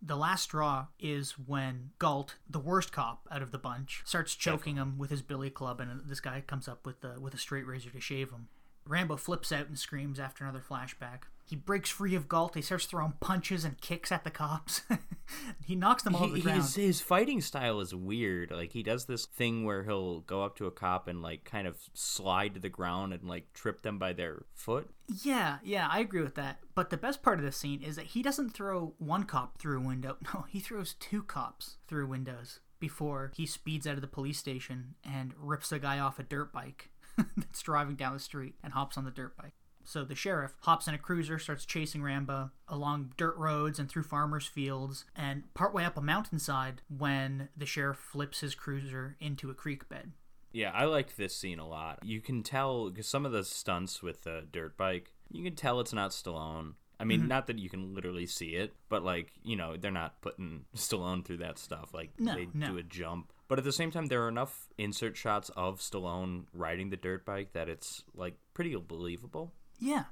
The 0.02 0.16
last 0.16 0.44
straw 0.44 0.88
is 1.00 1.32
when 1.32 1.92
Galt, 1.98 2.36
the 2.50 2.60
worst 2.60 2.92
cop 2.92 3.28
out 3.32 3.42
of 3.42 3.52
the 3.52 3.58
bunch, 3.58 4.04
starts 4.06 4.36
choking 4.36 4.76
him 4.76 4.98
with 4.98 5.10
his 5.10 5.22
billy 5.22 5.50
club, 5.50 5.80
and 5.80 6.02
this 6.06 6.20
guy 6.20 6.42
comes 6.42 6.68
up 6.68 6.86
with 6.86 7.02
the, 7.02 7.20
with 7.20 7.34
a 7.34 7.38
straight 7.38 7.66
razor 7.66 7.90
to 7.90 8.00
shave 8.00 8.30
him. 8.30 8.48
Rambo 8.88 9.18
flips 9.18 9.52
out 9.52 9.68
and 9.68 9.78
screams 9.78 10.20
after 10.20 10.44
another 10.44 10.64
flashback. 10.68 11.24
He 11.46 11.56
breaks 11.56 11.90
free 11.90 12.14
of 12.14 12.28
Galt. 12.28 12.56
He 12.56 12.62
starts 12.62 12.86
throwing 12.86 13.14
punches 13.22 13.64
and 13.64 13.80
kicks 13.80 14.12
at 14.12 14.26
the 14.26 14.30
cops. 14.30 14.82
he 15.66 15.76
knocks 15.76 16.04
them 16.04 16.14
all 16.14 16.28
to 16.28 16.34
the 16.34 16.42
ground. 16.42 16.62
his, 16.62 16.76
his 16.76 17.00
fighting 17.02 17.40
style 17.40 17.80
is 17.80 17.96
weird. 17.96 18.52
Like 18.52 18.74
he 18.74 18.84
does 18.84 19.06
this 19.06 19.26
thing 19.26 19.64
where 19.64 19.86
he'll 19.86 20.20
go 20.22 20.44
up 20.44 20.58
to 20.58 20.66
a 20.66 20.72
cop 20.72 21.08
and 21.08 21.22
like 21.22 21.46
kind 21.46 21.66
of 21.66 21.78
slide 21.94 22.54
to 22.56 22.60
the 22.60 22.68
ground 22.68 23.14
and 23.14 23.24
like 23.24 23.54
trip 23.54 23.82
them 23.82 23.98
by 23.98 24.12
their 24.12 24.44
foot. 24.54 24.90
Yeah, 25.24 25.60
yeah, 25.64 25.88
I 25.90 26.00
agree 26.00 26.22
with 26.22 26.36
that. 26.36 26.60
But 26.76 26.90
the 26.90 26.98
best 26.98 27.24
part 27.24 27.40
of 27.40 27.46
this 27.46 27.56
scene 27.56 27.82
is 27.82 27.96
that 27.96 28.08
he 28.08 28.22
doesn't 28.22 28.50
throw 28.50 28.94
one 28.98 29.24
cop 29.24 29.58
through 29.58 29.78
a 29.78 29.88
window. 29.88 30.18
No, 30.34 30.46
he 30.50 30.60
throws 30.60 30.96
two 31.00 31.24
cops 31.24 31.78
through 31.88 32.08
windows 32.08 32.60
before 32.80 33.32
he 33.36 33.46
speeds 33.46 33.88
out 33.88 33.96
of 33.96 34.02
the 34.02 34.08
police 34.08 34.38
station 34.38 34.96
and 35.04 35.34
rips 35.38 35.72
a 35.72 35.80
guy 35.80 36.00
off 36.00 36.20
a 36.20 36.24
dirt 36.24 36.52
bike 36.52 36.90
that's 37.38 37.62
driving 37.62 37.96
down 37.96 38.14
the 38.14 38.20
street 38.20 38.56
and 38.64 38.74
hops 38.74 38.98
on 38.98 39.06
the 39.06 39.12
dirt 39.12 39.36
bike. 39.38 39.54
So 39.84 40.04
the 40.04 40.16
sheriff 40.16 40.54
hops 40.62 40.88
in 40.88 40.94
a 40.94 40.98
cruiser, 40.98 41.40
starts 41.40 41.66
chasing 41.66 42.04
Rambo 42.04 42.52
along 42.68 43.14
dirt 43.16 43.38
roads 43.38 43.80
and 43.80 43.90
through 43.90 44.04
farmers' 44.04 44.46
fields, 44.46 45.06
and 45.16 45.44
partway 45.54 45.86
up 45.86 45.96
a 45.98 46.02
mountainside 46.02 46.82
when 46.96 47.48
the 47.56 47.66
sheriff 47.66 47.98
flips 47.98 48.42
his 48.42 48.54
cruiser 48.54 49.16
into 49.22 49.50
a 49.50 49.54
creek 49.54 49.88
bed. 49.88 50.12
Yeah, 50.52 50.72
I 50.74 50.86
liked 50.86 51.16
this 51.16 51.36
scene 51.36 51.60
a 51.60 51.68
lot. 51.68 52.00
You 52.04 52.20
can 52.20 52.44
tell 52.44 52.90
because 52.90 53.08
some 53.08 53.26
of 53.26 53.32
the 53.32 53.44
stunts 53.46 54.04
with 54.04 54.24
the 54.24 54.46
dirt 54.52 54.76
bike, 54.78 55.14
you 55.32 55.44
can 55.44 55.56
tell 55.56 55.80
it's 55.80 55.94
not 55.94 56.12
Stallone. 56.12 56.74
I 57.00 57.04
mean, 57.04 57.20
Mm-hmm. 57.20 57.28
not 57.30 57.48
that 57.48 57.60
you 57.60 57.70
can 57.70 57.94
literally 57.94 58.26
see 58.26 58.56
it, 58.56 58.74
but 58.90 59.04
like 59.04 59.32
you 59.44 59.56
know, 59.56 59.78
they're 59.78 59.92
not 59.92 60.20
putting 60.22 60.66
Stallone 60.76 61.24
through 61.24 61.38
that 61.38 61.60
stuff. 61.60 61.94
Like 61.94 62.12
No, 62.20 62.34
they 62.36 62.48
no. 62.54 62.68
do 62.68 62.78
a 62.78 62.84
jump, 62.84 63.32
but 63.48 63.58
at 63.58 63.64
the 63.64 63.72
same 63.72 63.92
time, 63.92 64.08
there 64.08 64.24
are 64.24 64.30
enough 64.30 64.68
insert 64.78 65.16
shots 65.16 65.50
of 65.56 65.80
Stallone 65.80 66.46
riding 66.54 66.90
the 66.90 66.98
dirt 66.98 67.26
bike 67.26 67.54
that 67.54 67.70
it's 67.70 68.04
like 68.14 68.36
pretty 68.54 68.76
believable. 68.76 69.54
Yeah. 69.80 70.06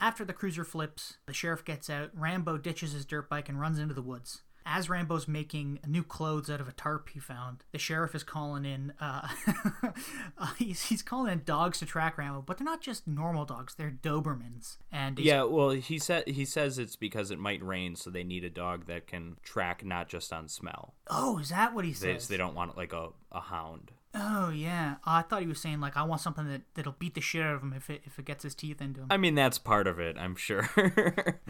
After 0.00 0.24
the 0.24 0.32
cruiser 0.32 0.64
flips, 0.64 1.18
the 1.26 1.32
sheriff 1.32 1.64
gets 1.64 1.88
out, 1.88 2.10
Rambo 2.14 2.58
ditches 2.58 2.92
his 2.92 3.04
dirt 3.04 3.28
bike 3.28 3.48
and 3.48 3.60
runs 3.60 3.78
into 3.78 3.94
the 3.94 4.02
woods. 4.02 4.42
As 4.64 4.88
Rambo's 4.88 5.26
making 5.28 5.80
new 5.86 6.02
clothes 6.02 6.48
out 6.50 6.60
of 6.60 6.68
a 6.68 6.72
tarp 6.72 7.08
he 7.10 7.18
found, 7.18 7.64
the 7.72 7.78
sheriff 7.78 8.14
is 8.14 8.22
calling 8.24 8.64
in. 8.64 8.92
Uh, 9.00 9.28
uh, 10.38 10.52
he's, 10.58 10.86
he's 10.86 11.02
calling 11.02 11.32
in 11.32 11.42
dogs 11.44 11.78
to 11.80 11.86
track 11.86 12.16
Rambo, 12.18 12.42
but 12.42 12.58
they're 12.58 12.64
not 12.64 12.80
just 12.80 13.06
normal 13.06 13.44
dogs; 13.44 13.74
they're 13.74 13.90
Dobermans. 13.90 14.76
And 14.90 15.18
Yeah, 15.18 15.44
well, 15.44 15.70
he 15.70 15.98
said 15.98 16.28
he 16.28 16.44
says 16.44 16.78
it's 16.78 16.96
because 16.96 17.30
it 17.30 17.38
might 17.38 17.62
rain, 17.62 17.96
so 17.96 18.10
they 18.10 18.24
need 18.24 18.44
a 18.44 18.50
dog 18.50 18.86
that 18.86 19.06
can 19.06 19.36
track 19.42 19.84
not 19.84 20.08
just 20.08 20.32
on 20.32 20.48
smell. 20.48 20.94
oh, 21.08 21.38
is 21.38 21.48
that 21.50 21.74
what 21.74 21.84
he 21.84 21.92
They, 21.92 22.14
says? 22.14 22.28
they 22.28 22.36
don't 22.36 22.54
want 22.54 22.76
like 22.76 22.92
a, 22.92 23.08
a 23.30 23.40
hound. 23.40 23.92
Oh 24.14 24.50
yeah, 24.50 24.96
I 25.04 25.22
thought 25.22 25.40
he 25.40 25.48
was 25.48 25.60
saying 25.60 25.80
like 25.80 25.96
I 25.96 26.02
want 26.02 26.20
something 26.20 26.46
that 26.48 26.62
that'll 26.74 26.96
beat 26.98 27.14
the 27.14 27.22
shit 27.22 27.42
out 27.42 27.54
of 27.54 27.62
him 27.62 27.72
if 27.72 27.88
it 27.88 28.02
if 28.04 28.18
it 28.18 28.26
gets 28.26 28.42
his 28.42 28.54
teeth 28.54 28.82
into 28.82 29.00
him. 29.00 29.06
I 29.10 29.16
mean, 29.16 29.34
that's 29.34 29.58
part 29.58 29.86
of 29.86 29.98
it, 29.98 30.16
I'm 30.18 30.36
sure. 30.36 30.68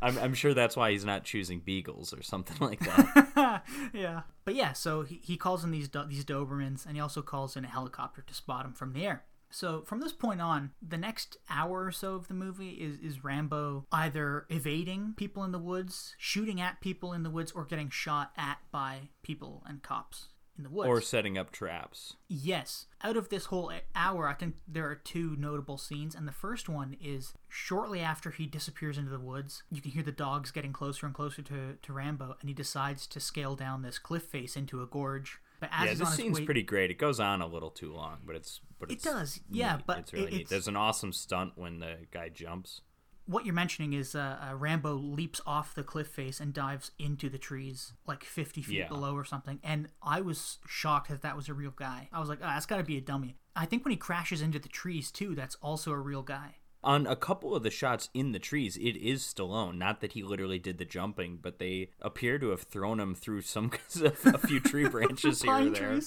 I'm, 0.00 0.18
I'm 0.18 0.34
sure 0.34 0.54
that's 0.54 0.76
why 0.76 0.92
he's 0.92 1.04
not 1.04 1.24
choosing 1.24 1.60
beagles 1.60 2.12
or 2.12 2.22
something 2.22 2.56
like 2.60 2.80
that. 2.80 3.64
yeah, 3.92 4.22
but 4.44 4.54
yeah, 4.54 4.72
so 4.72 5.02
he, 5.02 5.20
he 5.24 5.36
calls 5.36 5.64
in 5.64 5.72
these 5.72 5.88
Do- 5.88 6.06
these 6.06 6.24
Dobermans, 6.24 6.86
and 6.86 6.94
he 6.94 7.00
also 7.00 7.22
calls 7.22 7.56
in 7.56 7.64
a 7.64 7.68
helicopter 7.68 8.22
to 8.22 8.34
spot 8.34 8.64
him 8.64 8.72
from 8.72 8.92
the 8.92 9.04
air. 9.04 9.24
So 9.50 9.82
from 9.82 10.00
this 10.00 10.12
point 10.12 10.40
on, 10.40 10.72
the 10.80 10.96
next 10.96 11.36
hour 11.48 11.84
or 11.84 11.92
so 11.92 12.14
of 12.14 12.28
the 12.28 12.34
movie 12.34 12.70
is 12.70 12.98
is 12.98 13.24
Rambo 13.24 13.86
either 13.90 14.46
evading 14.48 15.14
people 15.16 15.42
in 15.42 15.50
the 15.50 15.58
woods, 15.58 16.14
shooting 16.18 16.60
at 16.60 16.80
people 16.80 17.12
in 17.12 17.24
the 17.24 17.30
woods, 17.30 17.50
or 17.50 17.64
getting 17.64 17.90
shot 17.90 18.30
at 18.36 18.58
by 18.70 19.08
people 19.22 19.64
and 19.66 19.82
cops 19.82 20.28
in 20.56 20.64
the 20.64 20.70
woods. 20.70 20.88
Or 20.88 21.00
setting 21.00 21.36
up 21.36 21.50
traps. 21.50 22.14
Yes. 22.28 22.86
Out 23.02 23.16
of 23.16 23.28
this 23.28 23.46
whole 23.46 23.72
hour, 23.94 24.28
I 24.28 24.34
think 24.34 24.56
there 24.68 24.88
are 24.88 24.94
two 24.94 25.36
notable 25.38 25.78
scenes, 25.78 26.14
and 26.14 26.26
the 26.28 26.32
first 26.32 26.68
one 26.68 26.96
is 27.00 27.32
shortly 27.48 28.00
after 28.00 28.30
he 28.30 28.46
disappears 28.46 28.96
into 28.98 29.10
the 29.10 29.18
woods. 29.18 29.62
You 29.70 29.80
can 29.82 29.90
hear 29.90 30.02
the 30.02 30.12
dogs 30.12 30.50
getting 30.50 30.72
closer 30.72 31.06
and 31.06 31.14
closer 31.14 31.42
to, 31.42 31.74
to 31.80 31.92
Rambo, 31.92 32.36
and 32.40 32.48
he 32.48 32.54
decides 32.54 33.06
to 33.08 33.20
scale 33.20 33.56
down 33.56 33.82
this 33.82 33.98
cliff 33.98 34.22
face 34.24 34.56
into 34.56 34.82
a 34.82 34.86
gorge. 34.86 35.38
But 35.60 35.70
as 35.72 35.86
yeah, 35.86 35.94
this 35.94 36.14
scene's 36.14 36.38
way- 36.40 36.44
pretty 36.44 36.62
great. 36.62 36.90
It 36.90 36.98
goes 36.98 37.20
on 37.20 37.40
a 37.40 37.46
little 37.46 37.70
too 37.70 37.92
long, 37.92 38.18
but 38.26 38.36
it's 38.36 38.60
but 38.78 38.90
It 38.90 38.94
it's 38.94 39.04
does, 39.04 39.40
yeah, 39.50 39.78
but 39.86 39.98
it's 39.98 40.12
really 40.12 40.26
it- 40.26 40.32
neat. 40.32 40.48
There's 40.48 40.68
an 40.68 40.76
awesome 40.76 41.12
stunt 41.12 41.52
when 41.56 41.78
the 41.78 41.98
guy 42.10 42.28
jumps. 42.28 42.80
What 43.26 43.44
you're 43.46 43.54
mentioning 43.54 43.92
is 43.94 44.14
uh, 44.14 44.38
uh, 44.50 44.54
Rambo 44.54 44.94
leaps 44.94 45.40
off 45.46 45.74
the 45.74 45.82
cliff 45.82 46.08
face 46.08 46.40
and 46.40 46.52
dives 46.52 46.90
into 46.98 47.28
the 47.30 47.38
trees 47.38 47.92
like 48.06 48.22
50 48.24 48.62
feet 48.62 48.76
Yeah. 48.78 48.88
below 48.88 49.14
or 49.16 49.24
something. 49.24 49.60
And 49.62 49.88
I 50.02 50.20
was 50.20 50.58
shocked 50.66 51.08
that 51.08 51.22
that 51.22 51.36
was 51.36 51.48
a 51.48 51.54
real 51.54 51.72
guy. 51.74 52.08
I 52.12 52.20
was 52.20 52.28
like, 52.28 52.40
ah, 52.42 52.52
that's 52.54 52.66
got 52.66 52.76
to 52.78 52.82
be 52.84 52.96
a 52.98 53.00
dummy. 53.00 53.36
I 53.56 53.66
think 53.66 53.84
when 53.84 53.92
he 53.92 53.96
crashes 53.96 54.42
into 54.42 54.58
the 54.58 54.68
trees 54.68 55.10
too, 55.10 55.34
that's 55.34 55.56
also 55.62 55.90
a 55.92 55.98
real 55.98 56.22
guy. 56.22 56.56
On 56.84 57.06
a 57.06 57.16
couple 57.16 57.56
of 57.56 57.62
the 57.62 57.70
shots 57.70 58.10
in 58.12 58.32
the 58.32 58.38
trees, 58.38 58.76
it 58.76 58.96
is 58.96 59.22
Stallone. 59.22 59.78
Not 59.78 60.02
that 60.02 60.12
he 60.12 60.22
literally 60.22 60.58
did 60.58 60.76
the 60.76 60.84
jumping, 60.84 61.38
but 61.40 61.58
they 61.58 61.88
appear 62.00 62.38
to 62.38 62.50
have 62.50 62.62
thrown 62.62 63.00
him 63.00 63.14
through 63.14 63.40
some 63.40 63.72
a 64.26 64.38
few 64.38 64.60
tree 64.60 64.86
branches 64.90 65.42
here 65.42 65.52
or 65.52 65.70
there. 65.70 66.00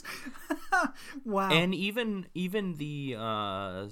wow. 1.25 1.49
And 1.49 1.73
even 1.73 2.27
even 2.35 2.75
the 2.75 3.15
uh, 3.17 3.87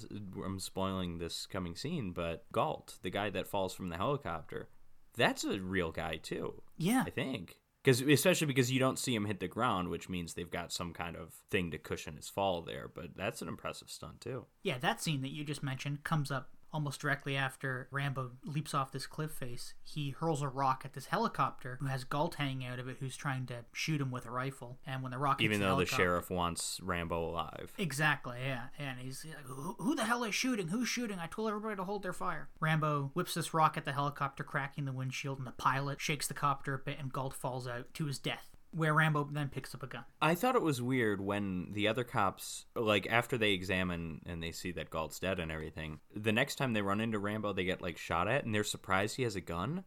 I'm 0.45 0.59
spoiling 0.59 1.17
this 1.17 1.47
coming 1.47 1.75
scene, 1.75 2.11
but 2.11 2.45
Galt, 2.51 2.99
the 3.01 3.09
guy 3.09 3.31
that 3.31 3.47
falls 3.47 3.73
from 3.73 3.89
the 3.89 3.97
helicopter, 3.97 4.69
that's 5.17 5.43
a 5.43 5.59
real 5.59 5.91
guy 5.91 6.17
too. 6.17 6.61
yeah. 6.77 7.03
I 7.05 7.09
think. 7.09 7.57
Because 7.83 8.01
especially 8.01 8.47
because 8.47 8.71
you 8.71 8.79
don't 8.79 8.97
see 8.97 9.13
him 9.13 9.25
hit 9.25 9.39
the 9.39 9.47
ground, 9.47 9.89
which 9.89 10.09
means 10.09 10.33
they've 10.33 10.49
got 10.49 10.71
some 10.71 10.91
kind 10.91 11.15
of 11.15 11.33
thing 11.51 11.69
to 11.69 11.77
cushion 11.77 12.15
his 12.15 12.29
fall 12.29 12.63
there. 12.63 12.87
But 12.91 13.15
that's 13.15 13.43
an 13.43 13.47
impressive 13.47 13.91
stunt 13.91 14.21
too. 14.21 14.47
Yeah, 14.63 14.79
that 14.79 15.03
scene 15.03 15.21
that 15.21 15.29
you 15.29 15.43
just 15.43 15.61
mentioned 15.61 16.03
comes 16.03 16.31
up 16.31 16.49
almost 16.75 16.99
directly 16.99 17.37
after 17.37 17.87
Rambo 17.89 18.31
leaps 18.43 18.73
off 18.73 18.91
this 18.91 19.07
cliff 19.07 19.31
face. 19.31 19.73
He 19.81 20.09
hurls 20.09 20.41
a 20.41 20.49
rock 20.49 20.81
at 20.83 20.91
this 20.93 21.05
helicopter 21.05 21.77
who 21.79 21.87
has 21.87 22.03
Galt 22.03 22.35
hanging 22.35 22.65
out 22.67 22.79
of 22.79 22.89
it, 22.89 22.97
who's 22.99 23.15
trying 23.15 23.45
to 23.45 23.63
shoot 23.71 24.01
him 24.01 24.11
with 24.11 24.25
a 24.25 24.29
rifle. 24.31 24.77
And 24.85 25.01
when 25.01 25.13
the 25.13 25.17
rock 25.17 25.39
hits 25.39 25.45
Even 25.45 25.59
the 25.61 25.65
though 25.67 25.69
the 25.71 25.75
helicopter- 25.85 26.03
sheriff 26.03 26.29
wants 26.29 26.81
Rambo 26.83 27.29
alive. 27.29 27.71
Exactly, 27.77 28.39
yeah. 28.45 28.65
And 28.77 28.99
he's 28.99 29.23
like, 29.25 29.45
who, 29.45 29.75
who 29.79 29.95
the 29.95 30.03
hell 30.03 30.25
is 30.25 30.35
shooting? 30.35 30.67
Who's 30.67 30.89
shooting? 30.89 31.17
I 31.17 31.27
told 31.27 31.47
everybody 31.47 31.77
to 31.77 31.83
hold 31.85 32.03
their 32.03 32.11
fire. 32.13 32.49
Rambo 32.59 33.11
whips 33.13 33.35
this 33.35 33.53
rock 33.53 33.77
at 33.77 33.85
the 33.85 33.93
helicopter, 33.93 34.43
cracking 34.43 34.83
the 34.83 34.91
windshield, 34.91 35.37
and 35.37 35.47
the 35.47 35.51
pilot 35.51 36.01
shakes 36.01 36.27
the 36.27 36.33
copter 36.33 36.73
a 36.73 36.77
bit, 36.79 36.97
and 36.99 37.13
Galt 37.13 37.33
falls 37.33 37.67
out 37.67 37.93
to 37.93 38.05
his 38.05 38.19
death. 38.19 38.49
Where 38.75 38.93
Rambo 38.93 39.29
then 39.31 39.47
picks 39.49 39.73
up 39.73 39.83
a 39.83 39.87
gun. 39.87 40.03
I 40.21 40.35
thought 40.35 40.55
it 40.55 40.61
was 40.61 40.81
weird 40.81 41.21
when 41.21 41.69
the 41.71 41.87
other 41.87 42.03
cops, 42.03 42.65
like 42.75 43.07
after 43.09 43.37
they 43.37 43.51
examine 43.53 44.21
and 44.25 44.43
they 44.43 44.51
see 44.51 44.71
that 44.73 44.89
Galt's 44.89 45.17
dead 45.19 45.39
and 45.39 45.51
everything, 45.51 45.99
the 46.13 46.31
next 46.33 46.55
time 46.55 46.73
they 46.73 46.81
run 46.81 46.99
into 46.99 47.17
Rambo, 47.19 47.53
they 47.53 47.63
get 47.63 47.81
like 47.81 47.97
shot 47.97 48.27
at 48.27 48.43
and 48.45 48.53
they're 48.53 48.63
surprised 48.65 49.15
he 49.15 49.23
has 49.23 49.35
a 49.35 49.41
gun. 49.41 49.83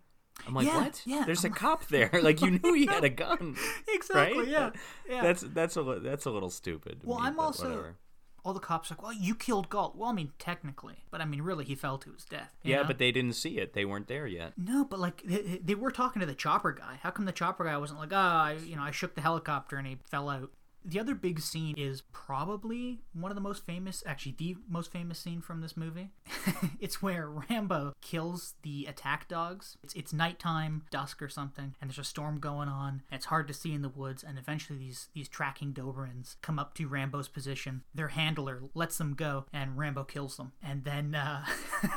I'm 0.47 0.55
like, 0.55 0.67
Yeah, 0.67 0.83
what? 0.85 1.03
yeah. 1.05 1.25
There's 1.27 1.45
a 1.45 1.51
cop 1.51 1.87
there. 1.89 2.11
Like 2.23 2.41
you 2.41 2.53
knew 2.53 2.73
he 2.73 2.87
had 2.87 3.05
a 3.05 3.09
gun, 3.11 3.57
Exactly, 3.89 4.39
right? 4.39 4.49
yeah. 4.49 4.71
yeah. 5.09 5.23
That's 5.23 5.43
that's 5.43 5.77
a 5.77 5.83
that's 6.03 6.25
a 6.27 6.31
little 6.31 6.51
stupid. 6.51 7.01
Well, 7.05 7.19
me, 7.21 7.27
I'm 7.27 7.39
also- 7.41 7.65
whatever. 7.69 7.97
All 8.45 8.53
the 8.53 8.61
cops 8.61 8.91
are 8.91 8.95
like, 8.95 9.03
well, 9.03 9.13
you 9.13 9.35
killed 9.35 9.69
Galt. 9.69 9.97
Well, 9.97 10.11
I 10.11 10.13
mean, 10.13 10.33
technically, 10.39 11.05
but 11.11 11.21
I 11.21 11.25
mean, 11.25 11.43
really, 11.43 11.65
he 11.65 11.75
fell 11.75 11.99
to 11.99 12.13
his 12.13 12.25
death. 12.25 12.55
yeah, 12.63 12.79
know? 12.79 12.85
but 12.85 12.99
they 12.99 13.13
didn't 13.13 13.35
see 13.35 13.59
it. 13.59 13.75
They 13.75 13.85
weren't 13.85 14.09
there 14.09 14.27
yet. 14.27 14.53
no, 14.57 14.85
but 14.85 14.99
like 14.99 15.23
they, 15.25 15.61
they 15.63 15.75
were 15.75 15.91
talking 15.91 16.21
to 16.21 16.27
the 16.27 16.35
chopper 16.35 16.73
guy. 16.73 16.99
How 17.03 17.11
come 17.11 17.25
the 17.25 17.33
chopper 17.33 17.65
guy 17.65 17.77
wasn't 17.77 18.01
like, 18.01 18.13
ah, 18.13 18.45
I, 18.45 18.53
you 18.55 18.77
know, 18.77 18.83
I 18.83 18.91
shook 18.91 19.15
the 19.15 19.21
helicopter 19.21 19.77
and 19.77 19.87
he 19.87 19.99
fell 20.11 20.29
out? 20.29 20.51
The 20.89 20.99
other 20.99 21.15
big 21.15 21.41
scene 21.41 21.75
is 21.77 22.01
probably 22.13 23.01
one 23.13 23.31
of 23.31 23.35
the 23.35 23.43
most 23.43 23.67
famous, 23.67 24.03
actually, 24.07 24.37
the 24.39 24.57
most 24.67 24.91
famous 24.91 25.19
scene 25.19 25.43
from 25.43 25.61
this 25.61 25.77
movie. 25.77 26.13
it's 26.81 27.03
where 27.03 27.29
Rambo 27.29 27.93
kills 28.01 28.55
the 28.63 28.87
attack 28.87 29.29
dogs. 29.29 29.77
It's, 29.83 29.93
it's 29.93 30.15
nighttime, 30.15 30.85
dusk 30.91 31.21
or 31.21 31.29
something, 31.29 31.75
and 31.79 31.91
there's 31.91 31.99
a 31.99 32.05
storm 32.05 32.41
going 32.41 32.71
on. 32.71 33.03
It's 33.13 33.27
hard 33.27 33.49
to 33.49 33.55
see 33.55 33.75
in 33.75 33.83
the 33.83 33.91
woods, 33.91 34.25
and 34.25 34.39
eventually 34.39 34.79
these 34.79 35.09
these 35.13 35.29
tracking 35.29 35.75
Dobermans 35.75 36.37
come 36.41 36.59
up 36.59 36.73
to 36.75 36.89
Rambo's 36.89 37.29
position. 37.29 37.83
Their 37.95 38.09
handler 38.09 38.63
lets 38.73 38.97
them 38.97 39.13
go, 39.13 39.45
and 39.53 39.77
Rambo 39.77 40.05
kills 40.05 40.39
them. 40.39 40.53
And 40.63 40.85
then 40.85 41.15
uh, 41.15 41.45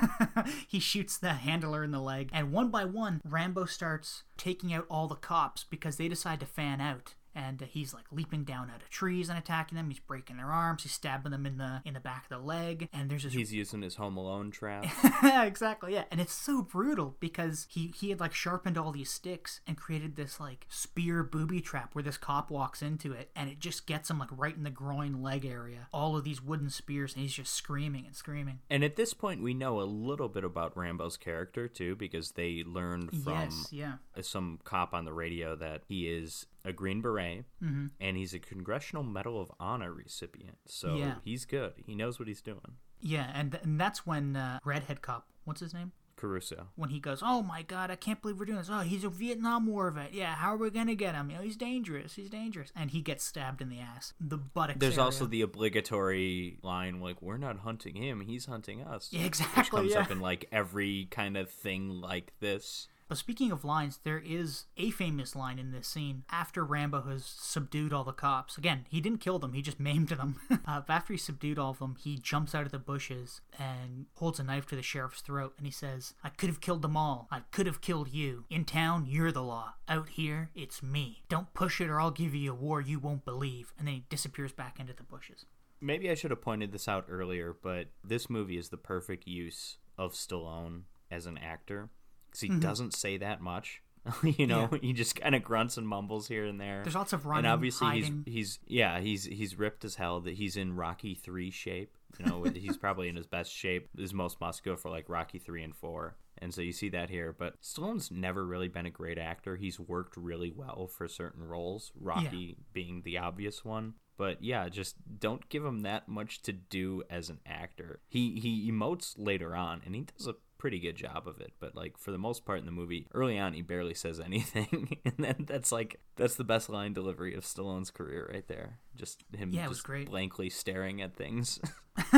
he 0.67 0.79
shoots 0.79 1.17
the 1.17 1.33
handler 1.35 1.85
in 1.85 1.91
the 1.91 2.01
leg, 2.01 2.29
and 2.33 2.51
one 2.51 2.69
by 2.69 2.83
one, 2.83 3.21
Rambo 3.23 3.65
starts 3.65 4.23
taking 4.35 4.73
out 4.73 4.85
all 4.89 5.07
the 5.07 5.15
cops 5.15 5.63
because 5.63 5.95
they 5.95 6.09
decide 6.09 6.41
to 6.41 6.45
fan 6.45 6.81
out 6.81 7.13
and 7.35 7.61
he's 7.61 7.93
like 7.93 8.05
leaping 8.11 8.43
down 8.43 8.69
out 8.69 8.81
of 8.81 8.89
trees 8.89 9.29
and 9.29 9.37
attacking 9.37 9.75
them. 9.75 9.89
He's 9.89 9.99
breaking 9.99 10.37
their 10.37 10.51
arms. 10.51 10.83
He's 10.83 10.91
stabbing 10.91 11.31
them 11.31 11.45
in 11.45 11.57
the 11.57 11.81
in 11.85 11.93
the 11.93 11.99
back 11.99 12.23
of 12.23 12.29
the 12.29 12.45
leg. 12.45 12.89
And 12.93 13.09
there's 13.09 13.23
this 13.23 13.33
He's 13.33 13.53
using 13.53 13.81
his 13.81 13.95
Home 13.95 14.17
Alone 14.17 14.51
trap. 14.51 14.85
exactly 15.23 15.93
yeah, 15.93 16.03
and 16.11 16.19
it's 16.19 16.33
so 16.33 16.61
brutal 16.61 17.15
because 17.19 17.67
he 17.69 17.93
he 17.95 18.09
had 18.09 18.19
like 18.19 18.33
sharpened 18.33 18.77
all 18.77 18.91
these 18.91 19.09
sticks 19.09 19.61
and 19.67 19.77
created 19.77 20.15
this 20.15 20.39
like 20.39 20.65
spear 20.69 21.23
booby 21.23 21.61
trap 21.61 21.93
where 21.93 22.03
this 22.03 22.17
cop 22.17 22.51
walks 22.51 22.81
into 22.81 23.13
it 23.13 23.31
and 23.35 23.49
it 23.49 23.59
just 23.59 23.87
gets 23.87 24.09
him 24.09 24.19
like 24.19 24.29
right 24.31 24.55
in 24.55 24.63
the 24.63 24.69
groin 24.69 25.21
leg 25.21 25.45
area. 25.45 25.87
All 25.93 26.17
of 26.17 26.23
these 26.23 26.41
wooden 26.41 26.69
spears 26.69 27.13
and 27.13 27.23
he's 27.23 27.33
just 27.33 27.53
screaming 27.53 28.05
and 28.05 28.15
screaming. 28.15 28.59
and 28.69 28.83
at 28.83 28.95
this 28.95 29.13
point, 29.13 29.41
we 29.41 29.53
know 29.53 29.81
a 29.81 29.83
little 29.83 30.29
bit 30.29 30.43
about 30.43 30.75
Rambo's 30.75 31.17
character 31.17 31.67
too, 31.67 31.95
because 31.95 32.31
they 32.31 32.63
learned 32.65 33.09
from 33.23 33.33
yes, 33.33 33.67
yeah. 33.71 33.93
some 34.21 34.59
cop 34.63 34.93
on 34.93 35.05
the 35.05 35.13
radio 35.13 35.55
that 35.55 35.83
he 35.87 36.07
is 36.07 36.45
a 36.65 36.71
Green 36.73 37.01
Beret 37.01 37.45
Mm-hmm. 37.63 37.87
and 37.99 38.17
he's 38.17 38.33
a 38.33 38.39
Congressional 38.39 39.03
Medal 39.03 39.39
of 39.41 39.51
Honor 39.59 39.91
recipient. 39.93 40.57
So 40.67 40.95
Yeah. 40.95 41.15
he's 41.23 41.45
good. 41.45 41.73
He 41.85 41.95
knows 41.95 42.19
what 42.19 42.27
he's 42.27 42.41
doing. 42.41 42.77
Yeah, 43.01 43.31
and, 43.33 43.57
and 43.63 43.79
that's 43.79 44.05
when 44.05 44.35
uh, 44.35 44.59
redhead 44.63 45.01
cop, 45.01 45.27
what's 45.43 45.59
his 45.61 45.73
name? 45.73 45.91
Caruso. 46.17 46.67
when 46.75 46.91
he 46.91 46.99
goes, 46.99 47.21
"Oh 47.25 47.41
my 47.41 47.63
God, 47.63 47.89
I 47.89 47.95
can't 47.95 48.21
believe 48.21 48.37
we're 48.37 48.45
doing 48.45 48.59
this. 48.59 48.69
Oh, 48.71 48.81
he's 48.81 49.03
a 49.03 49.09
Vietnam 49.09 49.65
War 49.65 49.89
vet. 49.89 50.13
Yeah, 50.13 50.35
how 50.35 50.53
are 50.53 50.57
we 50.57 50.69
gonna 50.69 50.93
get 50.93 51.15
him? 51.15 51.31
You 51.31 51.37
know, 51.37 51.41
he's 51.41 51.57
dangerous. 51.57 52.13
He's 52.13 52.29
dangerous." 52.29 52.71
And 52.75 52.91
he 52.91 53.01
gets 53.01 53.23
stabbed 53.23 53.59
in 53.59 53.69
the 53.69 53.79
ass, 53.79 54.13
the 54.19 54.37
buttocks. 54.37 54.77
There's 54.79 54.99
area. 54.99 55.05
also 55.05 55.25
the 55.25 55.41
obligatory 55.41 56.57
line 56.61 56.99
like, 56.99 57.21
"We're 57.23 57.37
not 57.37 57.59
hunting 57.59 57.95
him; 57.95 58.21
he's 58.21 58.45
hunting 58.45 58.83
us." 58.83 59.09
Yeah, 59.11 59.19
Which 59.19 59.27
exactly. 59.27 59.79
comes 59.79 59.91
Yeah. 59.93 60.01
up 60.01 60.11
in 60.11 60.19
like 60.19 60.45
every 60.51 61.07
kind 61.09 61.37
of 61.37 61.49
thing 61.49 61.89
like 61.89 62.33
this. 62.39 62.87
But 63.11 63.17
speaking 63.17 63.51
of 63.51 63.65
lines, 63.65 63.99
there 64.05 64.23
is 64.25 64.67
a 64.77 64.89
famous 64.89 65.35
line 65.35 65.59
in 65.59 65.73
this 65.73 65.85
scene 65.85 66.23
after 66.31 66.63
Rambo 66.63 67.01
has 67.09 67.25
subdued 67.25 67.91
all 67.91 68.05
the 68.05 68.13
cops. 68.13 68.57
Again, 68.57 68.85
he 68.87 69.01
didn't 69.01 69.19
kill 69.19 69.37
them; 69.37 69.51
he 69.51 69.61
just 69.61 69.79
maimed 69.81 70.07
them. 70.07 70.39
uh, 70.65 70.83
after 70.87 71.11
he 71.11 71.19
subdued 71.19 71.59
all 71.59 71.71
of 71.71 71.79
them, 71.79 71.97
he 71.99 72.17
jumps 72.17 72.55
out 72.55 72.65
of 72.65 72.71
the 72.71 72.79
bushes 72.79 73.41
and 73.59 74.05
holds 74.13 74.39
a 74.39 74.45
knife 74.45 74.65
to 74.67 74.77
the 74.77 74.81
sheriff's 74.81 75.19
throat, 75.19 75.55
and 75.57 75.67
he 75.67 75.73
says, 75.73 76.13
"I 76.23 76.29
could 76.29 76.47
have 76.47 76.61
killed 76.61 76.83
them 76.83 76.95
all. 76.95 77.27
I 77.29 77.41
could 77.51 77.65
have 77.65 77.81
killed 77.81 78.13
you. 78.13 78.45
In 78.49 78.63
town, 78.63 79.05
you're 79.05 79.33
the 79.33 79.43
law. 79.43 79.73
Out 79.89 80.07
here, 80.07 80.49
it's 80.55 80.81
me. 80.81 81.23
Don't 81.27 81.53
push 81.53 81.81
it, 81.81 81.89
or 81.89 81.99
I'll 81.99 82.11
give 82.11 82.33
you 82.33 82.53
a 82.53 82.55
war 82.55 82.79
you 82.79 82.97
won't 82.97 83.25
believe." 83.25 83.73
And 83.77 83.89
then 83.89 83.95
he 83.95 84.05
disappears 84.07 84.53
back 84.53 84.79
into 84.79 84.93
the 84.93 85.03
bushes. 85.03 85.45
Maybe 85.81 86.09
I 86.09 86.15
should 86.15 86.31
have 86.31 86.41
pointed 86.41 86.71
this 86.71 86.87
out 86.87 87.07
earlier, 87.09 87.57
but 87.61 87.87
this 88.05 88.29
movie 88.29 88.57
is 88.57 88.69
the 88.69 88.77
perfect 88.77 89.27
use 89.27 89.79
of 89.97 90.13
Stallone 90.13 90.83
as 91.11 91.25
an 91.25 91.37
actor 91.37 91.89
because 92.31 92.41
he 92.41 92.49
mm-hmm. 92.49 92.59
doesn't 92.59 92.93
say 92.93 93.17
that 93.17 93.41
much. 93.41 93.81
you 94.23 94.47
know, 94.47 94.67
he 94.81 94.93
just 94.93 95.19
kind 95.19 95.35
of 95.35 95.43
grunts 95.43 95.77
and 95.77 95.87
mumbles 95.87 96.27
here 96.27 96.45
and 96.45 96.59
there. 96.59 96.81
There's 96.83 96.95
lots 96.95 97.13
of 97.13 97.25
running, 97.25 97.45
and 97.45 97.53
obviously 97.53 97.87
hiding. 97.87 98.23
he's 98.25 98.33
he's 98.33 98.59
yeah 98.65 98.99
he's 98.99 99.25
he's 99.25 99.59
ripped 99.59 99.85
as 99.85 99.95
hell. 99.95 100.21
That 100.21 100.35
he's 100.35 100.57
in 100.57 100.75
Rocky 100.75 101.13
three 101.13 101.51
shape. 101.51 101.95
You 102.19 102.25
know, 102.25 102.43
he's 102.43 102.77
probably 102.77 103.09
in 103.09 103.15
his 103.15 103.27
best 103.27 103.53
shape, 103.53 103.89
his 103.97 104.13
most 104.13 104.41
muscular 104.41 104.75
for 104.77 104.89
like 104.89 105.07
Rocky 105.07 105.39
three 105.39 105.63
and 105.63 105.75
four. 105.75 106.15
And 106.39 106.53
so 106.53 106.61
you 106.61 106.71
see 106.71 106.89
that 106.89 107.09
here. 107.09 107.35
But 107.37 107.61
Stallone's 107.61 108.09
never 108.09 108.45
really 108.45 108.67
been 108.67 108.87
a 108.87 108.91
great 108.91 109.19
actor. 109.19 109.55
He's 109.55 109.79
worked 109.79 110.17
really 110.17 110.51
well 110.51 110.87
for 110.87 111.07
certain 111.07 111.43
roles, 111.43 111.91
Rocky 111.99 112.57
being 112.73 113.03
the 113.03 113.19
obvious 113.19 113.63
one. 113.63 113.93
But 114.17 114.43
yeah, 114.43 114.67
just 114.69 114.95
don't 115.19 115.47
give 115.49 115.63
him 115.63 115.81
that 115.81 116.07
much 116.07 116.41
to 116.43 116.51
do 116.51 117.03
as 117.09 117.29
an 117.29 117.39
actor. 117.45 118.01
He 118.07 118.39
he 118.39 118.71
emotes 118.71 119.13
later 119.17 119.55
on, 119.55 119.81
and 119.85 119.95
he 119.95 120.05
does 120.17 120.27
a 120.27 120.35
pretty 120.61 120.79
good 120.79 120.95
job 120.95 121.27
of 121.27 121.41
it. 121.41 121.51
But 121.59 121.73
like 121.75 121.97
for 121.97 122.11
the 122.11 122.19
most 122.19 122.45
part 122.45 122.59
in 122.59 122.67
the 122.67 122.71
movie, 122.71 123.07
early 123.15 123.39
on 123.39 123.53
he 123.53 123.63
barely 123.63 123.95
says 123.95 124.19
anything, 124.19 124.97
and 125.05 125.15
then 125.17 125.45
that's 125.47 125.71
like 125.71 125.99
that's 126.17 126.35
the 126.35 126.43
best 126.43 126.69
line 126.69 126.93
delivery 126.93 127.33
of 127.33 127.43
Stallone's 127.43 127.89
career 127.89 128.29
right 128.31 128.47
there. 128.47 128.77
Just 128.95 129.23
him 129.35 129.49
Yeah, 129.51 129.65
it 129.65 129.69
was 129.69 129.79
just 129.79 129.87
great. 129.87 130.07
blankly 130.07 130.51
staring 130.51 131.01
at 131.01 131.15
things. 131.15 131.59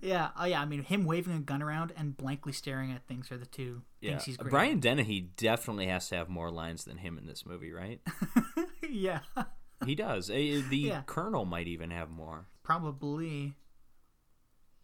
yeah, 0.00 0.30
oh 0.36 0.44
yeah. 0.46 0.60
I 0.60 0.64
mean, 0.64 0.82
him 0.82 1.04
waving 1.04 1.34
a 1.36 1.40
gun 1.40 1.62
around 1.62 1.92
and 1.96 2.16
blankly 2.16 2.52
staring 2.52 2.90
at 2.92 3.06
things 3.06 3.30
are 3.30 3.36
the 3.38 3.46
two 3.46 3.82
yeah, 4.00 4.12
things 4.12 4.24
he's 4.24 4.36
great. 4.38 4.50
Brian 4.50 4.80
Dennehy 4.80 5.20
definitely 5.36 5.86
has 5.88 6.08
to 6.08 6.16
have 6.16 6.28
more 6.28 6.50
lines 6.50 6.84
than 6.84 6.96
him 6.98 7.18
in 7.18 7.26
this 7.26 7.44
movie, 7.44 7.70
right? 7.72 8.00
yeah, 8.90 9.20
he 9.84 9.94
does. 9.94 10.28
The 10.28 10.64
Yeah. 10.70 11.02
Colonel 11.06 11.44
might 11.44 11.66
even 11.68 11.90
have 11.90 12.10
more. 12.10 12.46
probably. 12.62 13.54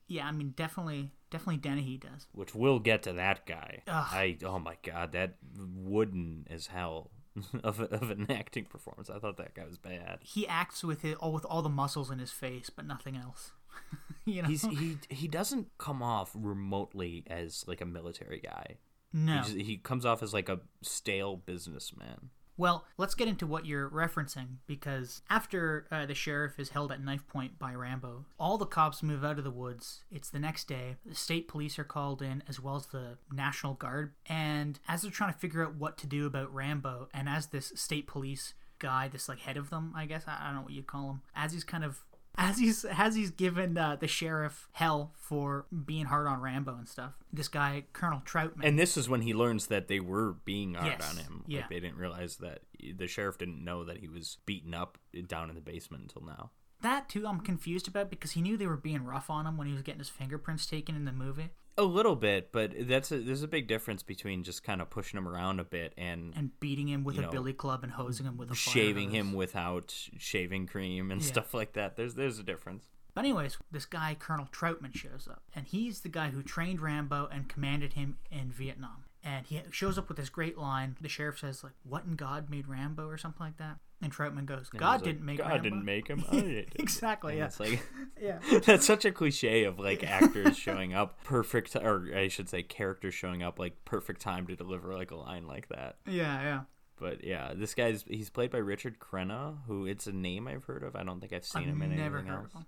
Yeah, 0.07 0.27
I 0.27 0.33
mean, 0.33 0.51
definitely, 0.55 1.13
definitely 1.33 1.57
Dennehy 1.57 1.97
does. 1.97 2.27
Which 2.33 2.55
we'll 2.55 2.79
get 2.79 3.03
to 3.05 3.13
that 3.15 3.47
guy. 3.47 3.83
Ugh. 3.89 4.07
I 4.13 4.37
oh 4.45 4.59
my 4.59 4.77
god, 4.83 5.13
that 5.13 5.37
wooden 5.59 6.47
as 6.51 6.69
hell 6.69 7.11
of, 7.65 7.81
a, 7.81 7.85
of 7.85 8.11
an 8.11 8.27
acting 8.31 8.67
performance. 8.67 9.11
I 9.11 9.19
thought 9.19 9.39
that 9.39 9.55
guy 9.55 9.65
was 9.65 9.79
bad. 9.79 10.19
He 10.23 10.47
acts 10.47 10.85
with 10.85 11.05
it 11.05 11.17
all 11.17 11.33
with 11.33 11.45
all 11.47 11.63
the 11.63 11.69
muscles 11.69 12.11
in 12.11 12.19
his 12.19 12.31
face, 12.31 12.71
but 12.71 12.87
nothing 12.87 13.17
else. 13.17 13.53
you 14.25 14.43
know, 14.43 14.49
He's 14.49 14.63
he 14.63 14.99
he 15.09 15.29
doesn't 15.29 15.69
come 15.79 16.03
off 16.03 16.31
remotely 16.35 17.25
as 17.27 17.65
like 17.67 17.81
a 17.81 17.87
military 17.87 18.41
guy. 18.41 18.77
no. 19.13 19.37
He, 19.37 19.39
just, 19.39 19.57
he 19.57 19.77
comes 19.79 20.05
off 20.05 20.23
as 20.23 20.35
like 20.35 20.49
a 20.49 20.61
stale 20.83 21.37
businessman. 21.37 22.31
Well, 22.57 22.85
let's 22.99 23.15
get 23.15 23.29
into 23.29 23.47
what 23.47 23.67
you're 23.67 23.89
referencing 23.89 24.57
because 24.67 25.23
after 25.31 25.87
uh, 25.91 26.07
the 26.07 26.15
sheriff 26.15 26.59
is 26.59 26.71
held 26.71 26.93
at 26.93 27.03
knife 27.03 27.27
point 27.27 27.59
by 27.59 27.75
Rambo, 27.75 28.27
all 28.39 28.59
the 28.59 28.67
cops 28.67 29.03
move 29.03 29.25
out 29.25 29.39
of 29.39 29.45
the 29.45 29.51
woods. 29.51 30.05
It's 30.11 30.31
the 30.31 30.39
next 30.39 30.69
day. 30.69 30.97
The 31.07 31.15
state 31.15 31.49
police 31.49 31.79
are 31.79 31.85
called 31.85 32.21
in 32.23 32.43
as 32.49 32.61
well 32.61 32.77
as 32.77 32.87
the 32.87 33.17
National 33.33 33.75
Guard. 33.75 34.13
And 34.27 34.79
as 34.87 35.03
they're 35.03 35.11
trying 35.11 35.33
to 35.33 35.39
figure 35.39 35.65
out 35.65 35.77
what 35.77 35.97
to 35.99 36.07
do 36.07 36.27
about 36.27 36.55
Rambo, 36.55 37.09
and 37.15 37.29
as 37.29 37.47
this 37.47 37.73
state 37.75 38.07
police 38.07 38.55
guy, 38.79 39.09
this 39.09 39.29
like 39.29 39.41
head 39.41 39.57
of 39.57 39.71
them, 39.71 39.93
I 39.97 40.07
guess, 40.07 40.25
I 40.27 40.39
I 40.41 40.47
don't 40.47 40.57
know 40.57 40.63
what 40.63 40.73
you'd 40.73 40.87
call 40.87 41.11
him, 41.11 41.23
as 41.35 41.53
he's 41.53 41.65
kind 41.65 41.85
of. 41.85 42.01
As 42.37 42.59
he's 42.59 42.85
as 42.87 43.15
he's 43.15 43.31
given 43.31 43.77
uh, 43.77 43.97
the 43.97 44.09
sheriff 44.09 44.69
hell 44.73 45.13
for 45.19 45.67
being 45.85 46.07
hard 46.07 46.27
on 46.27 46.41
Rambo 46.41 46.75
and 46.77 46.89
stuff, 46.89 47.13
this 47.33 47.49
guy 47.49 47.85
Colonel 47.93 48.23
Trautman. 48.25 48.65
And 48.65 48.79
this 48.79 48.97
is 48.97 49.09
when 49.09 49.21
he 49.23 49.35
learns 49.35 49.67
that 49.67 49.89
they 49.89 50.01
were 50.01 50.33
being 50.45 50.75
hard 50.75 50.95
Yes, 50.99 51.11
on 51.11 51.17
him. 51.19 51.45
yeah. 51.47 51.61
Like 51.61 51.69
they 51.71 51.81
didn't 51.81 51.99
realize 51.99 52.37
that 52.39 52.61
the 52.97 53.07
sheriff 53.07 53.37
didn't 53.39 53.63
know 53.63 53.85
that 53.85 53.99
he 53.99 54.09
was 54.09 54.39
beaten 54.47 54.73
up 54.73 54.97
down 55.27 55.51
in 55.51 55.55
the 55.55 55.61
basement 55.61 56.05
until 56.05 56.23
now. 56.23 56.51
That 56.81 57.09
too, 57.09 57.27
I'm 57.27 57.41
confused 57.41 57.87
about 57.87 58.11
because 58.11 58.33
he 58.33 58.41
knew 58.41 58.57
they 58.57 58.67
were 58.67 58.77
being 58.77 59.05
rough 59.05 59.29
on 59.31 59.47
him 59.47 59.57
when 59.57 59.67
he 59.69 59.73
was 59.75 59.83
getting 59.83 60.01
his 60.01 60.09
fingerprints 60.09 60.67
taken 60.67 60.97
in 60.97 61.05
the 61.05 61.13
movie 61.13 61.51
A 61.79 61.83
little 61.85 62.17
bit, 62.17 62.53
but 62.53 62.73
that's 62.87 63.11
a, 63.13 63.19
there's 63.19 63.43
a 63.43 63.49
big 63.49 63.67
difference 63.67 64.03
between 64.03 64.43
just 64.43 64.63
kind 64.63 64.83
of 64.83 64.91
pushing 64.91 65.17
him 65.17 65.27
around 65.27 65.59
a 65.59 65.65
bit 65.65 65.95
and 65.97 66.35
and 66.37 66.51
beating 66.61 66.89
him 66.89 67.03
with 67.03 67.17
a 67.19 67.23
know, 67.23 67.31
billy 67.31 67.55
club 67.55 67.83
and 67.83 67.93
hosing 67.93 68.27
him 68.27 68.37
with 68.37 68.51
a 68.51 68.55
shaving 68.55 69.11
him 69.11 69.33
without 69.33 69.95
shaving 70.19 70.67
cream 70.67 71.11
and 71.11 71.23
Yeah. 71.23 71.27
stuff 71.29 71.55
like 71.55 71.73
that. 71.73 71.97
There's 71.97 72.15
there's 72.15 72.39
a 72.39 72.43
difference. 72.43 72.85
But 73.15 73.25
anyways, 73.25 73.57
this 73.71 73.87
guy 73.87 74.17
Colonel 74.19 74.49
Trautman 74.53 74.95
shows 74.95 75.27
up, 75.31 75.43
and 75.55 75.67
he's 75.67 76.01
the 76.01 76.09
guy 76.11 76.29
who 76.31 76.43
trained 76.43 76.81
Rambo 76.81 77.29
and 77.33 77.49
commanded 77.49 77.95
him 77.95 78.19
in 78.31 78.51
Vietnam. 78.53 79.05
And 79.25 79.47
he 79.47 79.61
shows 79.71 79.97
up 79.99 80.09
with 80.09 80.17
this 80.19 80.29
great 80.29 80.59
line. 80.59 80.97
The 81.01 81.09
sheriff 81.09 81.39
says, 81.39 81.63
"Like, 81.65 81.75
what 81.85 82.05
in 82.05 82.17
God 82.17 82.51
made 82.51 82.67
Rambo?" 82.69 83.07
or 83.07 83.17
something 83.17 83.45
like 83.47 83.57
that. 83.59 83.79
And 84.03 84.13
Trautman 84.13 84.47
goes, 84.47 84.69
And 84.73 84.81
"God 84.81 85.03
didn't 85.05 85.25
make 85.25 85.39
him 85.39 85.45
God 85.45 85.51
Rambo." 85.53 85.63
didn't 85.63 85.85
make 85.85 86.09
him. 86.09 86.25
Oh, 86.33 86.41
Did." 86.41 86.73
exactly. 86.75 87.33
And 87.33 87.39
Yeah. 87.39 87.47
It's 87.47 87.61
like 87.61 87.83
Yeah. 88.21 88.39
that's 88.67 88.85
such 88.85 89.05
a 89.05 89.13
cliche 89.13 89.63
of 89.65 89.79
like 89.79 90.03
actors 90.05 90.57
showing 90.59 90.93
up 90.93 91.23
perfect, 91.25 91.77
or 91.77 92.09
I 92.15 92.27
should 92.29 92.49
say, 92.49 92.63
characters 92.63 93.15
showing 93.15 93.43
up 93.43 93.59
like 93.59 93.85
perfect 93.85 94.21
time 94.21 94.47
to 94.49 94.57
deliver 94.57 94.93
like 94.95 95.11
a 95.13 95.17
line 95.17 95.47
like 95.47 95.69
that. 95.69 95.97
Yeah. 96.07 96.43
Yeah. 96.43 96.61
But 96.99 97.25
yeah, 97.25 97.53
this 97.55 97.75
guy's 97.75 98.05
he's 98.09 98.29
played 98.31 98.51
by 98.51 98.59
Richard 98.59 98.99
Crenna, 98.99 99.59
who 99.67 99.87
it's 99.87 100.07
a 100.07 100.13
name 100.13 100.47
I've 100.49 100.65
heard 100.65 100.83
of. 100.83 100.95
I 100.97 101.03
don't 101.05 101.21
think 101.21 101.33
I've 101.33 101.45
seen 101.45 101.63
I've 101.63 101.69
him 101.69 101.83
in 101.83 101.97
never 101.97 102.19
anything 102.19 102.33
heard 102.33 102.43
else. 102.45 102.55
of 102.55 102.61
him. 102.61 102.67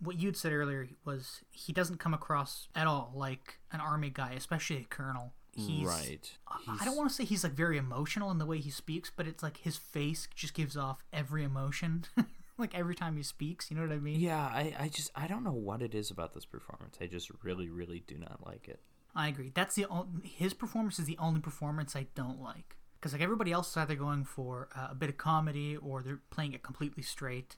What 0.00 0.18
you'd 0.18 0.36
said 0.36 0.52
earlier 0.52 0.88
was 1.04 1.42
he 1.52 1.72
doesn't 1.72 1.98
come 1.98 2.12
across 2.12 2.68
at 2.74 2.86
all 2.86 3.12
like 3.14 3.60
an 3.70 3.80
army 3.80 4.10
guy, 4.10 4.32
especially 4.36 4.78
a 4.78 4.84
colonel. 4.84 5.32
He's, 5.54 5.86
right. 5.86 6.30
I 6.66 6.84
don't 6.84 6.96
want 6.96 7.10
to 7.10 7.14
say 7.14 7.24
he's 7.24 7.44
like 7.44 7.52
very 7.52 7.76
emotional 7.76 8.30
in 8.30 8.38
the 8.38 8.46
way 8.46 8.58
he 8.58 8.70
speaks, 8.70 9.10
but 9.14 9.26
it's 9.26 9.42
like 9.42 9.58
his 9.58 9.76
face 9.76 10.26
just 10.34 10.54
gives 10.54 10.76
off 10.76 11.04
every 11.12 11.44
emotion, 11.44 12.06
like 12.58 12.74
every 12.74 12.94
time 12.94 13.16
he 13.18 13.22
speaks. 13.22 13.70
You 13.70 13.76
know 13.76 13.82
what 13.82 13.92
I 13.92 13.98
mean? 13.98 14.18
Yeah, 14.18 14.40
I, 14.40 14.74
I 14.78 14.88
just 14.88 15.10
I 15.14 15.26
don't 15.26 15.44
know 15.44 15.52
what 15.52 15.82
it 15.82 15.94
is 15.94 16.10
about 16.10 16.32
this 16.32 16.46
performance. 16.46 16.96
I 17.00 17.06
just 17.06 17.30
really 17.42 17.68
really 17.68 18.02
do 18.06 18.16
not 18.16 18.40
like 18.46 18.66
it. 18.68 18.80
I 19.14 19.28
agree. 19.28 19.52
That's 19.54 19.74
the 19.74 19.86
o- 19.90 20.08
his 20.22 20.54
performance 20.54 20.98
is 20.98 21.04
the 21.04 21.18
only 21.18 21.40
performance 21.40 21.94
I 21.94 22.06
don't 22.14 22.40
like 22.40 22.76
because 22.98 23.12
like 23.12 23.20
everybody 23.22 23.52
else 23.52 23.70
is 23.72 23.76
either 23.76 23.94
going 23.94 24.24
for 24.24 24.68
uh, 24.76 24.88
a 24.92 24.94
bit 24.94 25.10
of 25.10 25.18
comedy 25.18 25.76
or 25.76 26.02
they're 26.02 26.20
playing 26.30 26.54
it 26.54 26.62
completely 26.62 27.02
straight. 27.02 27.56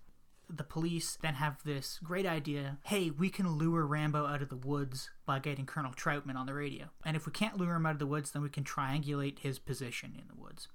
The 0.48 0.64
police 0.64 1.16
then 1.20 1.35
have 1.35 1.62
this 1.64 1.98
great 2.02 2.26
idea 2.26 2.78
hey, 2.85 3.11
we 3.11 3.30
can 3.30 3.57
lure 3.57 3.87
Rambo 3.87 4.26
out 4.26 4.42
of 4.42 4.48
the 4.48 4.57
woods 4.57 5.11
by 5.26 5.38
getting 5.38 5.66
Colonel 5.66 5.92
Trautman 5.92 6.37
on 6.37 6.46
the 6.46 6.54
radio. 6.54 6.87
And 7.04 7.16
if 7.16 7.26
we 7.26 7.33
can't 7.33 7.57
lure 7.57 7.74
him 7.74 7.87
out 7.87 7.92
of 7.92 7.98
the 7.98 8.07
woods, 8.07 8.30
then 8.30 8.42
we 8.42 8.50
can 8.50 8.64
triangulate 8.64 9.40
his 9.40 9.59
position 9.59 10.14
in 10.16 10.28
the 10.28 10.40
woods. 10.40 10.68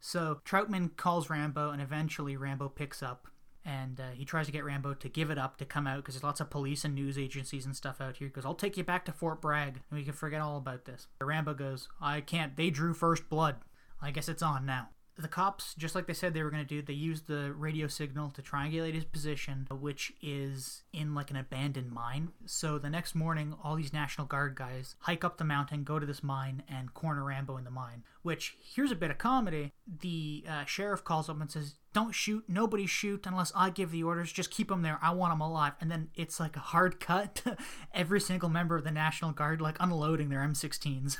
So 0.00 0.40
Trautman 0.44 0.96
calls 0.96 1.28
Rambo, 1.28 1.70
and 1.70 1.82
eventually 1.82 2.36
Rambo 2.36 2.68
picks 2.70 3.02
up. 3.02 3.26
And 3.62 4.00
uh, 4.00 4.10
he 4.14 4.24
tries 4.24 4.46
to 4.46 4.52
get 4.52 4.64
Rambo 4.64 4.94
to 4.94 5.08
give 5.10 5.30
it 5.30 5.36
up 5.36 5.58
to 5.58 5.66
come 5.66 5.86
out 5.86 5.96
because 5.96 6.14
there's 6.14 6.24
lots 6.24 6.40
of 6.40 6.48
police 6.48 6.82
and 6.82 6.94
news 6.94 7.18
agencies 7.18 7.66
and 7.66 7.76
stuff 7.76 8.00
out 8.00 8.16
here. 8.16 8.28
He 8.28 8.32
goes, 8.32 8.46
I'll 8.46 8.54
take 8.54 8.78
you 8.78 8.84
back 8.84 9.04
to 9.04 9.12
Fort 9.12 9.42
Bragg 9.42 9.80
and 9.90 9.98
we 9.98 10.02
can 10.02 10.14
forget 10.14 10.40
all 10.40 10.56
about 10.56 10.86
this. 10.86 11.08
But 11.18 11.26
Rambo 11.26 11.52
goes, 11.52 11.86
I 12.00 12.22
can't. 12.22 12.56
They 12.56 12.70
drew 12.70 12.94
first 12.94 13.28
blood. 13.28 13.56
I 14.00 14.12
guess 14.12 14.30
it's 14.30 14.42
on 14.42 14.64
now. 14.64 14.88
The 15.20 15.28
cops, 15.28 15.74
just 15.74 15.94
like 15.94 16.06
they 16.06 16.14
said 16.14 16.32
they 16.32 16.42
were 16.42 16.50
going 16.50 16.66
to 16.66 16.68
do, 16.68 16.80
they 16.80 16.94
used 16.94 17.26
the 17.26 17.52
radio 17.52 17.86
signal 17.88 18.30
to 18.30 18.42
triangulate 18.42 18.94
his 18.94 19.04
position, 19.04 19.66
which 19.70 20.12
is 20.22 20.82
in 20.94 21.14
like 21.14 21.30
an 21.30 21.36
abandoned 21.36 21.92
mine. 21.92 22.30
So 22.46 22.78
the 22.78 22.88
next 22.88 23.14
morning, 23.14 23.54
all 23.62 23.76
these 23.76 23.92
National 23.92 24.26
Guard 24.26 24.54
guys 24.54 24.96
hike 25.00 25.22
up 25.22 25.36
the 25.36 25.44
mountain, 25.44 25.84
go 25.84 25.98
to 25.98 26.06
this 26.06 26.22
mine, 26.22 26.62
and 26.68 26.94
corner 26.94 27.24
Rambo 27.24 27.58
in 27.58 27.64
the 27.64 27.70
mine. 27.70 28.02
Which, 28.22 28.56
here's 28.74 28.90
a 28.90 28.96
bit 28.96 29.10
of 29.10 29.18
comedy. 29.18 29.72
The 29.86 30.44
uh, 30.48 30.64
sheriff 30.64 31.04
calls 31.04 31.28
up 31.28 31.40
and 31.40 31.50
says, 31.50 31.74
Don't 31.92 32.14
shoot, 32.14 32.44
nobody 32.48 32.86
shoot 32.86 33.26
unless 33.26 33.52
I 33.54 33.70
give 33.70 33.90
the 33.90 34.02
orders. 34.02 34.32
Just 34.32 34.50
keep 34.50 34.68
them 34.68 34.82
there. 34.82 34.98
I 35.02 35.10
want 35.12 35.32
them 35.32 35.40
alive. 35.42 35.72
And 35.80 35.90
then 35.90 36.08
it's 36.14 36.40
like 36.40 36.56
a 36.56 36.60
hard 36.60 36.98
cut 36.98 37.42
every 37.94 38.20
single 38.20 38.48
member 38.48 38.76
of 38.76 38.84
the 38.84 38.90
National 38.90 39.32
Guard, 39.32 39.60
like 39.60 39.76
unloading 39.80 40.30
their 40.30 40.40
M16s 40.40 41.18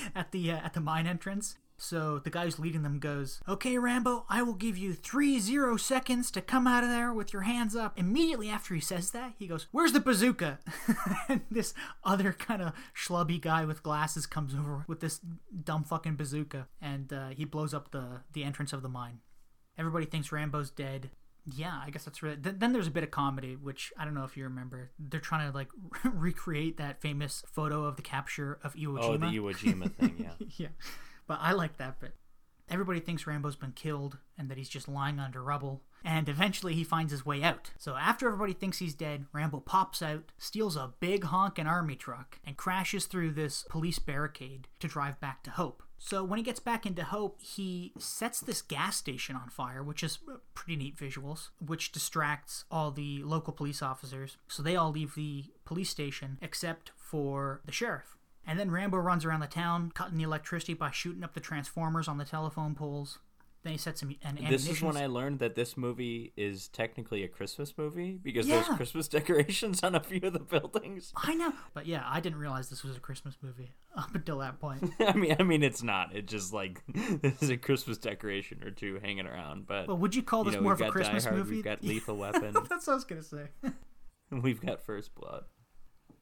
at 0.14 0.32
the 0.32 0.52
uh, 0.52 0.56
at 0.56 0.72
the 0.74 0.80
mine 0.80 1.06
entrance. 1.06 1.56
So 1.82 2.20
the 2.20 2.30
guy 2.30 2.44
who's 2.44 2.60
leading 2.60 2.84
them 2.84 3.00
goes, 3.00 3.40
Okay, 3.48 3.76
Rambo, 3.76 4.24
I 4.28 4.40
will 4.42 4.54
give 4.54 4.78
you 4.78 4.94
three 4.94 5.40
zero 5.40 5.76
seconds 5.76 6.30
to 6.30 6.40
come 6.40 6.68
out 6.68 6.84
of 6.84 6.90
there 6.90 7.12
with 7.12 7.32
your 7.32 7.42
hands 7.42 7.74
up. 7.74 7.98
Immediately 7.98 8.48
after 8.48 8.72
he 8.72 8.80
says 8.80 9.10
that, 9.10 9.32
he 9.36 9.48
goes, 9.48 9.66
Where's 9.72 9.92
the 9.92 9.98
bazooka? 9.98 10.60
and 11.28 11.40
this 11.50 11.74
other 12.04 12.32
kind 12.32 12.62
of 12.62 12.72
schlubby 12.94 13.40
guy 13.40 13.64
with 13.64 13.82
glasses 13.82 14.26
comes 14.26 14.54
over 14.54 14.84
with 14.86 15.00
this 15.00 15.18
dumb 15.64 15.82
fucking 15.82 16.14
bazooka 16.14 16.68
and 16.80 17.12
uh, 17.12 17.30
he 17.30 17.44
blows 17.44 17.74
up 17.74 17.90
the, 17.90 18.20
the 18.32 18.44
entrance 18.44 18.72
of 18.72 18.82
the 18.82 18.88
mine. 18.88 19.18
Everybody 19.76 20.06
thinks 20.06 20.30
Rambo's 20.30 20.70
dead. 20.70 21.10
Yeah, 21.44 21.80
I 21.84 21.90
guess 21.90 22.04
that's 22.04 22.22
right. 22.22 22.40
Th- 22.40 22.54
then 22.56 22.72
there's 22.72 22.86
a 22.86 22.92
bit 22.92 23.02
of 23.02 23.10
comedy, 23.10 23.56
which 23.56 23.92
I 23.98 24.04
don't 24.04 24.14
know 24.14 24.22
if 24.22 24.36
you 24.36 24.44
remember. 24.44 24.92
They're 25.00 25.18
trying 25.18 25.50
to 25.50 25.56
like 25.56 25.68
recreate 26.04 26.76
that 26.76 27.00
famous 27.00 27.42
photo 27.50 27.84
of 27.84 27.96
the 27.96 28.02
capture 28.02 28.60
of 28.62 28.74
Iwo 28.74 28.98
Jima. 28.98 29.02
Oh, 29.02 29.16
the 29.16 29.26
Iwo 29.26 29.52
Jima 29.52 29.92
thing, 29.92 30.14
yeah. 30.20 30.46
yeah. 30.56 30.68
But 31.26 31.38
I 31.40 31.52
like 31.52 31.76
that 31.78 32.00
bit. 32.00 32.14
Everybody 32.70 33.00
thinks 33.00 33.26
Rambo's 33.26 33.56
been 33.56 33.72
killed 33.72 34.18
and 34.38 34.48
that 34.48 34.56
he's 34.56 34.68
just 34.68 34.88
lying 34.88 35.18
under 35.18 35.42
rubble. 35.42 35.82
And 36.04 36.28
eventually 36.28 36.74
he 36.74 36.84
finds 36.84 37.12
his 37.12 37.26
way 37.26 37.42
out. 37.42 37.70
So 37.78 37.96
after 37.96 38.26
everybody 38.26 38.54
thinks 38.54 38.78
he's 38.78 38.94
dead, 38.94 39.26
Rambo 39.32 39.60
pops 39.60 40.02
out, 40.02 40.32
steals 40.38 40.76
a 40.76 40.94
big 40.98 41.24
honkin' 41.24 41.66
army 41.66 41.96
truck, 41.96 42.38
and 42.44 42.56
crashes 42.56 43.06
through 43.06 43.32
this 43.32 43.64
police 43.68 43.98
barricade 43.98 44.68
to 44.80 44.88
drive 44.88 45.20
back 45.20 45.42
to 45.44 45.50
Hope. 45.50 45.82
So 45.98 46.24
when 46.24 46.38
he 46.38 46.42
gets 46.42 46.58
back 46.58 46.84
into 46.84 47.04
Hope, 47.04 47.40
he 47.40 47.92
sets 47.96 48.40
this 48.40 48.60
gas 48.62 48.96
station 48.96 49.36
on 49.36 49.50
fire, 49.50 49.84
which 49.84 50.02
is 50.02 50.18
uh, 50.28 50.38
pretty 50.54 50.76
neat 50.76 50.96
visuals, 50.96 51.50
which 51.64 51.92
distracts 51.92 52.64
all 52.72 52.90
the 52.90 53.22
local 53.22 53.52
police 53.52 53.82
officers. 53.82 54.36
So 54.48 54.62
they 54.64 54.74
all 54.74 54.90
leave 54.90 55.14
the 55.14 55.44
police 55.64 55.90
station 55.90 56.38
except 56.42 56.90
for 56.96 57.60
the 57.64 57.70
sheriff. 57.70 58.16
And 58.46 58.58
then 58.58 58.70
Rambo 58.70 58.98
runs 58.98 59.24
around 59.24 59.40
the 59.40 59.46
town, 59.46 59.92
cutting 59.94 60.18
the 60.18 60.24
electricity 60.24 60.74
by 60.74 60.90
shooting 60.90 61.22
up 61.24 61.34
the 61.34 61.40
transformers 61.40 62.08
on 62.08 62.18
the 62.18 62.24
telephone 62.24 62.74
poles. 62.74 63.18
Then 63.64 63.70
he 63.74 63.78
sets 63.78 64.00
some 64.00 64.12
an 64.24 64.36
This 64.50 64.68
is 64.68 64.82
when 64.82 64.96
I 64.96 65.06
learned 65.06 65.38
that 65.38 65.54
this 65.54 65.76
movie 65.76 66.32
is 66.36 66.66
technically 66.66 67.22
a 67.22 67.28
Christmas 67.28 67.72
movie 67.78 68.18
because 68.20 68.48
Yeah. 68.48 68.56
there's 68.56 68.76
Christmas 68.76 69.06
decorations 69.18 69.84
on 69.84 69.94
a 69.94 70.00
few 70.00 70.18
of 70.24 70.32
the 70.32 70.40
buildings. 70.40 71.12
I 71.14 71.34
know, 71.34 71.52
but 71.72 71.86
yeah, 71.86 72.02
I 72.04 72.18
didn't 72.18 72.40
realize 72.40 72.70
this 72.70 72.82
was 72.82 72.96
a 72.96 73.00
Christmas 73.00 73.36
movie 73.40 73.70
up 73.96 74.12
until 74.16 74.38
that 74.40 74.58
point. 74.58 74.90
I 75.00 75.12
mean, 75.12 75.36
I 75.38 75.44
mean, 75.44 75.62
it's 75.62 75.80
not. 75.84 76.12
It's 76.12 76.32
just 76.32 76.52
like 76.52 76.82
there's 76.88 77.50
a 77.50 77.56
Christmas 77.56 77.98
decoration 77.98 78.64
or 78.64 78.72
two 78.72 78.98
hanging 79.00 79.26
around. 79.28 79.68
But 79.68 79.86
But 79.86 80.00
would 80.00 80.16
you 80.16 80.24
call 80.24 80.40
you 80.44 80.50
this 80.50 80.56
know, 80.56 80.62
more 80.62 80.72
of 80.72 80.80
a 80.80 80.90
Christmas 80.90 81.22
Hard, 81.24 81.36
movie? 81.38 81.54
we've 81.54 81.64
got 81.64 81.84
Lethal 81.84 82.16
Weapon, 82.16 82.52
That's 82.68 82.88
what 82.88 82.92
I 82.92 82.94
was 82.96 83.04
gonna 83.04 83.22
say. 83.22 83.46
we've 84.32 84.60
got 84.60 84.84
First 84.84 85.14
Blood. 85.14 85.44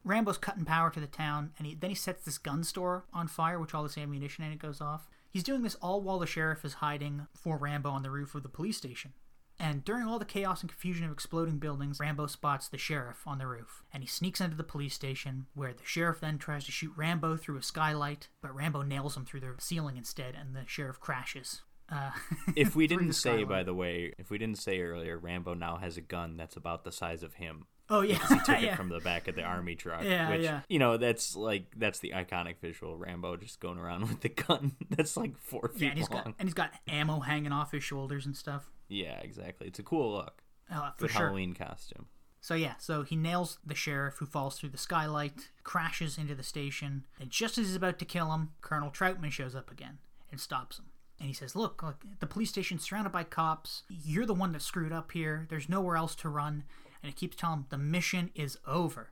Rambo's 0.04 0.38
cutting 0.38 0.64
power 0.64 0.90
to 0.90 1.00
the 1.00 1.06
town, 1.06 1.52
and 1.58 1.66
he, 1.66 1.74
then 1.74 1.90
he 1.90 1.96
sets 1.96 2.24
this 2.24 2.38
gun 2.38 2.64
store 2.64 3.04
on 3.12 3.28
fire, 3.28 3.58
which 3.60 3.74
all 3.74 3.82
this 3.82 3.98
ammunition 3.98 4.44
in 4.44 4.52
it 4.52 4.58
goes 4.58 4.80
off. 4.80 5.08
He's 5.30 5.44
doing 5.44 5.62
this 5.62 5.76
all 5.76 6.00
while 6.00 6.18
the 6.18 6.26
sheriff 6.26 6.64
is 6.64 6.74
hiding 6.74 7.26
for 7.34 7.56
Rambo 7.56 7.90
on 7.90 8.02
the 8.02 8.10
roof 8.10 8.34
of 8.34 8.42
the 8.42 8.48
police 8.48 8.76
station. 8.76 9.12
And 9.60 9.84
during 9.84 10.06
all 10.06 10.18
the 10.18 10.24
chaos 10.24 10.62
and 10.62 10.70
confusion 10.70 11.04
of 11.04 11.12
exploding 11.12 11.58
buildings, 11.58 12.00
Rambo 12.00 12.28
spots 12.28 12.66
the 12.66 12.78
sheriff 12.78 13.18
on 13.26 13.36
the 13.36 13.46
roof, 13.46 13.82
and 13.92 14.02
he 14.02 14.08
sneaks 14.08 14.40
into 14.40 14.56
the 14.56 14.64
police 14.64 14.94
station, 14.94 15.46
where 15.54 15.74
the 15.74 15.84
sheriff 15.84 16.20
then 16.20 16.38
tries 16.38 16.64
to 16.64 16.72
shoot 16.72 16.92
Rambo 16.96 17.36
through 17.36 17.58
a 17.58 17.62
skylight, 17.62 18.28
but 18.40 18.54
Rambo 18.54 18.80
nails 18.82 19.18
him 19.18 19.26
through 19.26 19.40
the 19.40 19.54
ceiling 19.58 19.98
instead, 19.98 20.34
and 20.34 20.56
the 20.56 20.64
sheriff 20.66 20.98
crashes. 20.98 21.60
Uh, 21.90 22.12
If 22.56 22.74
we 22.74 22.86
didn't 22.86 23.12
say, 23.12 23.44
by 23.44 23.62
the 23.62 23.74
way, 23.74 24.14
if 24.16 24.30
we 24.30 24.38
didn't 24.38 24.58
say 24.58 24.80
earlier, 24.80 25.18
Rambo 25.18 25.52
now 25.52 25.76
has 25.76 25.98
a 25.98 26.02
gun 26.02 26.38
that's 26.38 26.56
about 26.56 26.84
the 26.84 26.92
size 26.92 27.22
of 27.22 27.34
him. 27.34 27.66
Oh 27.90 28.02
yeah, 28.02 28.18
He 28.28 28.36
took 28.36 28.48
yeah. 28.48 28.72
it 28.72 28.76
from 28.76 28.88
the 28.88 29.00
back 29.00 29.26
of 29.26 29.34
the 29.34 29.42
army 29.42 29.74
truck. 29.74 30.04
Yeah, 30.04 30.30
which, 30.30 30.42
yeah. 30.42 30.60
You 30.68 30.78
know, 30.78 30.96
that's 30.96 31.34
like 31.34 31.64
that's 31.76 31.98
the 31.98 32.10
iconic 32.10 32.58
visual. 32.62 32.96
Rambo 32.96 33.36
just 33.36 33.58
going 33.58 33.78
around 33.78 34.02
with 34.08 34.20
the 34.20 34.28
gun 34.28 34.76
that's 34.88 35.16
like 35.16 35.36
four 35.38 35.68
feet 35.68 35.82
yeah, 35.82 35.88
and 35.90 35.98
he's 35.98 36.10
long. 36.10 36.22
got 36.24 36.34
and 36.38 36.48
he's 36.48 36.54
got 36.54 36.72
ammo 36.86 37.20
hanging 37.20 37.52
off 37.52 37.72
his 37.72 37.82
shoulders 37.82 38.24
and 38.26 38.36
stuff. 38.36 38.70
Yeah, 38.88 39.18
exactly. 39.20 39.66
It's 39.66 39.78
a 39.78 39.82
cool 39.82 40.12
look. 40.12 40.42
Uh, 40.72 40.92
for 40.96 41.08
sure. 41.08 41.22
Halloween 41.22 41.52
costume. 41.52 42.06
So 42.40 42.54
yeah, 42.54 42.74
so 42.78 43.02
he 43.02 43.16
nails 43.16 43.58
the 43.66 43.74
sheriff 43.74 44.14
who 44.18 44.26
falls 44.26 44.58
through 44.58 44.70
the 44.70 44.78
skylight, 44.78 45.50
crashes 45.64 46.16
into 46.16 46.34
the 46.34 46.42
station, 46.42 47.04
and 47.20 47.28
just 47.28 47.58
as 47.58 47.66
he's 47.66 47.76
about 47.76 47.98
to 47.98 48.04
kill 48.06 48.32
him, 48.32 48.50
Colonel 48.62 48.90
Trautman 48.90 49.30
shows 49.30 49.54
up 49.54 49.70
again 49.70 49.98
and 50.30 50.40
stops 50.40 50.78
him. 50.78 50.86
And 51.18 51.26
he 51.28 51.34
says, 51.34 51.54
"Look, 51.54 51.82
look, 51.82 52.02
the 52.20 52.26
police 52.26 52.48
station's 52.48 52.82
surrounded 52.82 53.10
by 53.10 53.24
cops. 53.24 53.82
You're 53.90 54.24
the 54.24 54.32
one 54.32 54.52
that 54.52 54.62
screwed 54.62 54.92
up 54.92 55.12
here. 55.12 55.46
There's 55.50 55.68
nowhere 55.68 55.96
else 55.96 56.14
to 56.16 56.28
run." 56.28 56.64
And 57.02 57.10
it 57.10 57.16
keeps 57.16 57.36
telling 57.36 57.60
him 57.60 57.66
the 57.70 57.78
mission 57.78 58.30
is 58.34 58.58
over. 58.66 59.10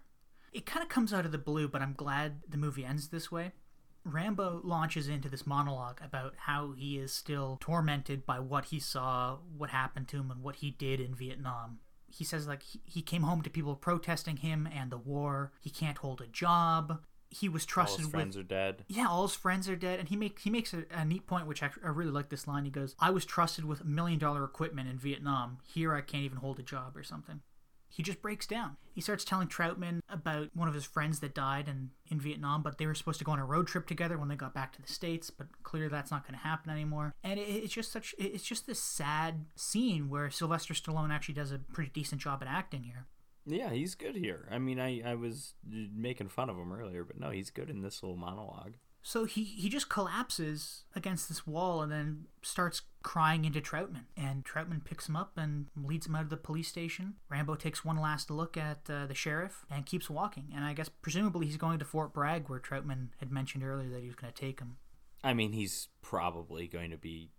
It 0.52 0.66
kind 0.66 0.82
of 0.82 0.88
comes 0.88 1.12
out 1.12 1.24
of 1.26 1.32
the 1.32 1.38
blue, 1.38 1.68
but 1.68 1.82
I'm 1.82 1.92
glad 1.94 2.40
the 2.48 2.56
movie 2.58 2.84
ends 2.84 3.08
this 3.08 3.30
way. 3.30 3.52
Rambo 4.04 4.60
launches 4.64 5.08
into 5.08 5.28
this 5.28 5.46
monologue 5.46 6.00
about 6.02 6.34
how 6.38 6.72
he 6.72 6.98
is 6.98 7.12
still 7.12 7.58
tormented 7.60 8.24
by 8.24 8.38
what 8.40 8.66
he 8.66 8.80
saw, 8.80 9.38
what 9.56 9.70
happened 9.70 10.08
to 10.08 10.16
him, 10.18 10.30
and 10.30 10.42
what 10.42 10.56
he 10.56 10.70
did 10.70 11.00
in 11.00 11.14
Vietnam. 11.14 11.80
He 12.10 12.24
says, 12.24 12.46
like, 12.46 12.62
he- 12.62 12.80
he 12.86 13.02
came 13.02 13.22
home 13.22 13.42
to 13.42 13.50
people 13.50 13.76
protesting 13.76 14.38
him 14.38 14.66
and 14.66 14.90
the 14.90 14.96
war. 14.96 15.52
He 15.60 15.68
can't 15.68 15.98
hold 15.98 16.22
a 16.22 16.26
job. 16.26 17.02
He 17.30 17.50
was 17.50 17.66
trusted 17.66 17.92
All 17.92 17.98
his 17.98 18.06
with 18.06 18.14
friends 18.14 18.36
are 18.38 18.42
dead. 18.42 18.84
yeah, 18.88 19.06
all 19.06 19.26
his 19.26 19.34
friends 19.36 19.68
are 19.68 19.76
dead, 19.76 19.98
and 20.00 20.08
he 20.08 20.16
make 20.16 20.38
he 20.38 20.48
makes 20.48 20.72
a, 20.72 20.84
a 20.90 21.04
neat 21.04 21.26
point, 21.26 21.46
which 21.46 21.62
I, 21.62 21.68
I 21.84 21.88
really 21.88 22.10
like 22.10 22.30
this 22.30 22.46
line. 22.48 22.64
He 22.64 22.70
goes, 22.70 22.94
"I 22.98 23.10
was 23.10 23.26
trusted 23.26 23.66
with 23.66 23.84
million 23.84 24.18
dollar 24.18 24.42
equipment 24.44 24.88
in 24.88 24.96
Vietnam. 24.98 25.58
Here, 25.64 25.94
I 25.94 26.00
can't 26.00 26.22
even 26.24 26.38
hold 26.38 26.58
a 26.58 26.62
job 26.62 26.96
or 26.96 27.02
something." 27.02 27.42
He 27.98 28.04
just 28.04 28.22
breaks 28.22 28.46
down. 28.46 28.76
He 28.94 29.00
starts 29.00 29.24
telling 29.24 29.48
Trautman 29.48 29.98
about 30.08 30.50
one 30.54 30.68
of 30.68 30.74
his 30.74 30.84
friends 30.84 31.18
that 31.18 31.34
died 31.34 31.66
in, 31.66 31.90
in 32.06 32.20
Vietnam, 32.20 32.62
but 32.62 32.78
they 32.78 32.86
were 32.86 32.94
supposed 32.94 33.18
to 33.18 33.24
go 33.24 33.32
on 33.32 33.40
a 33.40 33.44
road 33.44 33.66
trip 33.66 33.88
together 33.88 34.16
when 34.16 34.28
they 34.28 34.36
got 34.36 34.54
back 34.54 34.72
to 34.74 34.80
the 34.80 34.86
states. 34.86 35.30
But 35.30 35.48
clearly, 35.64 35.88
that's 35.88 36.12
not 36.12 36.22
going 36.22 36.38
to 36.38 36.46
happen 36.46 36.70
anymore. 36.70 37.12
And 37.24 37.40
it, 37.40 37.42
it's 37.42 37.74
just 37.74 37.90
such 37.90 38.14
it's 38.16 38.44
just 38.44 38.68
this 38.68 38.80
sad 38.80 39.46
scene 39.56 40.08
where 40.08 40.30
Sylvester 40.30 40.74
Stallone 40.74 41.10
actually 41.10 41.34
does 41.34 41.50
a 41.50 41.58
pretty 41.58 41.90
decent 41.92 42.20
job 42.20 42.40
at 42.40 42.46
acting 42.46 42.84
here. 42.84 43.06
Yeah, 43.44 43.70
he's 43.70 43.96
good 43.96 44.14
here. 44.14 44.46
I 44.48 44.60
mean, 44.60 44.78
I, 44.78 45.02
I 45.04 45.16
was 45.16 45.54
making 45.68 46.28
fun 46.28 46.50
of 46.50 46.56
him 46.56 46.72
earlier, 46.72 47.02
but 47.02 47.18
no, 47.18 47.30
he's 47.30 47.50
good 47.50 47.68
in 47.68 47.82
this 47.82 48.00
little 48.04 48.16
monologue. 48.16 48.74
So 49.08 49.24
he, 49.24 49.42
he 49.42 49.70
just 49.70 49.88
collapses 49.88 50.84
against 50.94 51.30
this 51.30 51.46
wall 51.46 51.80
and 51.80 51.90
then 51.90 52.26
starts 52.42 52.82
crying 53.02 53.46
into 53.46 53.58
Trautman. 53.58 54.04
And 54.18 54.44
Trautman 54.44 54.84
picks 54.84 55.08
him 55.08 55.16
up 55.16 55.38
and 55.38 55.68
leads 55.74 56.06
him 56.06 56.14
out 56.14 56.24
of 56.24 56.28
the 56.28 56.36
police 56.36 56.68
station. 56.68 57.14
Rambo 57.30 57.54
takes 57.54 57.82
one 57.82 57.96
last 57.96 58.30
look 58.30 58.58
at 58.58 58.80
uh, 58.90 59.06
the 59.06 59.14
sheriff 59.14 59.64
and 59.70 59.86
keeps 59.86 60.10
walking. 60.10 60.52
And 60.54 60.62
I 60.62 60.74
guess 60.74 60.90
presumably 60.90 61.46
he's 61.46 61.56
going 61.56 61.78
to 61.78 61.86
Fort 61.86 62.12
Bragg, 62.12 62.50
where 62.50 62.60
Trautman 62.60 63.08
had 63.18 63.32
mentioned 63.32 63.64
earlier 63.64 63.88
that 63.88 64.02
he 64.02 64.08
was 64.08 64.14
going 64.14 64.30
to 64.30 64.38
take 64.38 64.60
him. 64.60 64.76
I 65.24 65.32
mean, 65.32 65.52
he's 65.52 65.88
probably 66.02 66.68
going 66.68 66.90
to 66.90 66.98
be 66.98 67.30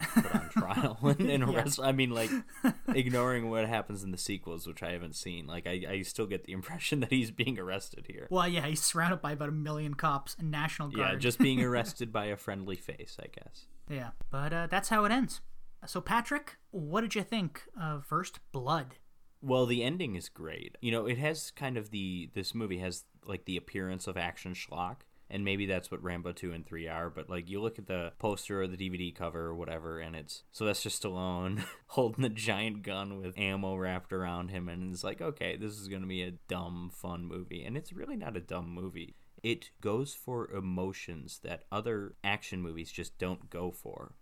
put 0.00 0.34
on 0.34 0.48
trial 0.50 0.98
and, 1.02 1.20
and 1.20 1.48
Yeah. 1.48 1.56
arrested. 1.60 1.84
I 1.84 1.92
mean, 1.92 2.10
like, 2.10 2.30
ignoring 2.88 3.50
what 3.50 3.66
happens 3.68 4.02
in 4.04 4.10
the 4.10 4.18
sequels, 4.18 4.66
which 4.66 4.82
I 4.82 4.92
haven't 4.92 5.16
seen, 5.16 5.46
like, 5.46 5.66
I, 5.66 5.84
I 5.88 6.02
still 6.02 6.26
get 6.26 6.44
the 6.44 6.52
impression 6.52 7.00
that 7.00 7.10
he's 7.10 7.30
being 7.30 7.58
arrested 7.58 8.06
here. 8.08 8.26
Well, 8.30 8.48
yeah, 8.48 8.66
he's 8.66 8.82
surrounded 8.82 9.20
by 9.22 9.32
about 9.32 9.48
a 9.48 9.52
million 9.52 9.94
cops 9.94 10.36
and 10.38 10.50
National 10.50 10.88
Guard. 10.88 11.12
Yeah, 11.14 11.18
just 11.18 11.38
being 11.38 11.62
arrested 11.62 12.12
by 12.12 12.26
a 12.26 12.36
friendly 12.36 12.76
face, 12.76 13.16
I 13.20 13.26
guess. 13.28 13.66
Yeah, 13.88 14.10
but 14.30 14.52
uh, 14.52 14.66
that's 14.70 14.88
how 14.88 15.04
it 15.04 15.12
ends. 15.12 15.40
So, 15.86 16.00
Patrick, 16.00 16.56
what 16.70 17.02
did 17.02 17.14
you 17.14 17.22
think 17.22 17.62
of 17.80 18.04
First 18.04 18.40
Blood? 18.52 18.96
Well, 19.42 19.66
the 19.66 19.84
ending 19.84 20.16
is 20.16 20.28
great. 20.28 20.76
You 20.80 20.90
know, 20.90 21.06
it 21.06 21.18
has 21.18 21.50
kind 21.52 21.76
of 21.76 21.90
the 21.90 22.30
this 22.34 22.54
movie 22.54 22.78
has 22.78 23.04
like 23.24 23.44
the 23.44 23.56
appearance 23.56 24.06
of 24.08 24.16
action 24.16 24.54
schlock, 24.54 25.02
and 25.30 25.44
maybe 25.44 25.66
that's 25.66 25.90
what 25.90 26.02
Rambo 26.02 26.32
two 26.32 26.52
and 26.52 26.66
three 26.66 26.88
are. 26.88 27.10
But 27.10 27.28
like, 27.28 27.48
you 27.48 27.60
look 27.60 27.78
at 27.78 27.86
the 27.86 28.12
poster 28.18 28.62
or 28.62 28.66
the 28.66 28.76
DVD 28.76 29.14
cover 29.14 29.46
or 29.46 29.54
whatever, 29.54 29.98
and 29.98 30.14
it's 30.16 30.44
Sylvester 30.52 30.88
Stallone 30.88 31.64
holding 31.88 32.24
a 32.24 32.30
giant 32.30 32.82
gun 32.82 33.20
with 33.20 33.38
ammo 33.38 33.76
wrapped 33.76 34.12
around 34.12 34.50
him, 34.50 34.68
and 34.68 34.92
it's 34.92 35.04
like, 35.04 35.20
okay, 35.20 35.56
this 35.56 35.78
is 35.78 35.88
gonna 35.88 36.06
be 36.06 36.22
a 36.22 36.38
dumb, 36.48 36.90
fun 36.92 37.24
movie, 37.24 37.64
and 37.64 37.76
it's 37.76 37.92
really 37.92 38.16
not 38.16 38.36
a 38.36 38.40
dumb 38.40 38.68
movie. 38.68 39.16
It 39.42 39.70
goes 39.80 40.14
for 40.14 40.50
emotions 40.50 41.40
that 41.44 41.64
other 41.70 42.14
action 42.24 42.62
movies 42.62 42.90
just 42.90 43.18
don't 43.18 43.50
go 43.50 43.70
for 43.70 44.14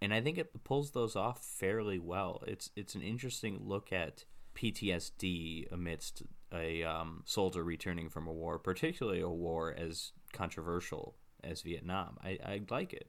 and 0.00 0.14
I 0.14 0.20
think 0.20 0.38
it 0.38 0.64
pulls 0.64 0.92
those 0.92 1.14
off 1.14 1.44
fairly 1.44 1.98
well. 1.98 2.42
It's 2.46 2.70
it's 2.74 2.94
an 2.94 3.02
interesting 3.02 3.60
look 3.62 3.92
at 3.92 4.24
PTSD 4.54 5.70
amidst 5.72 6.22
a 6.52 6.82
um, 6.82 7.22
soldier 7.26 7.62
returning 7.62 8.08
from 8.08 8.26
a 8.26 8.32
war, 8.32 8.58
particularly 8.58 9.20
a 9.20 9.28
war 9.28 9.74
as 9.76 10.12
controversial 10.32 11.16
as 11.42 11.62
Vietnam. 11.62 12.18
I, 12.22 12.38
I 12.44 12.60
like 12.70 12.92
it. 12.92 13.08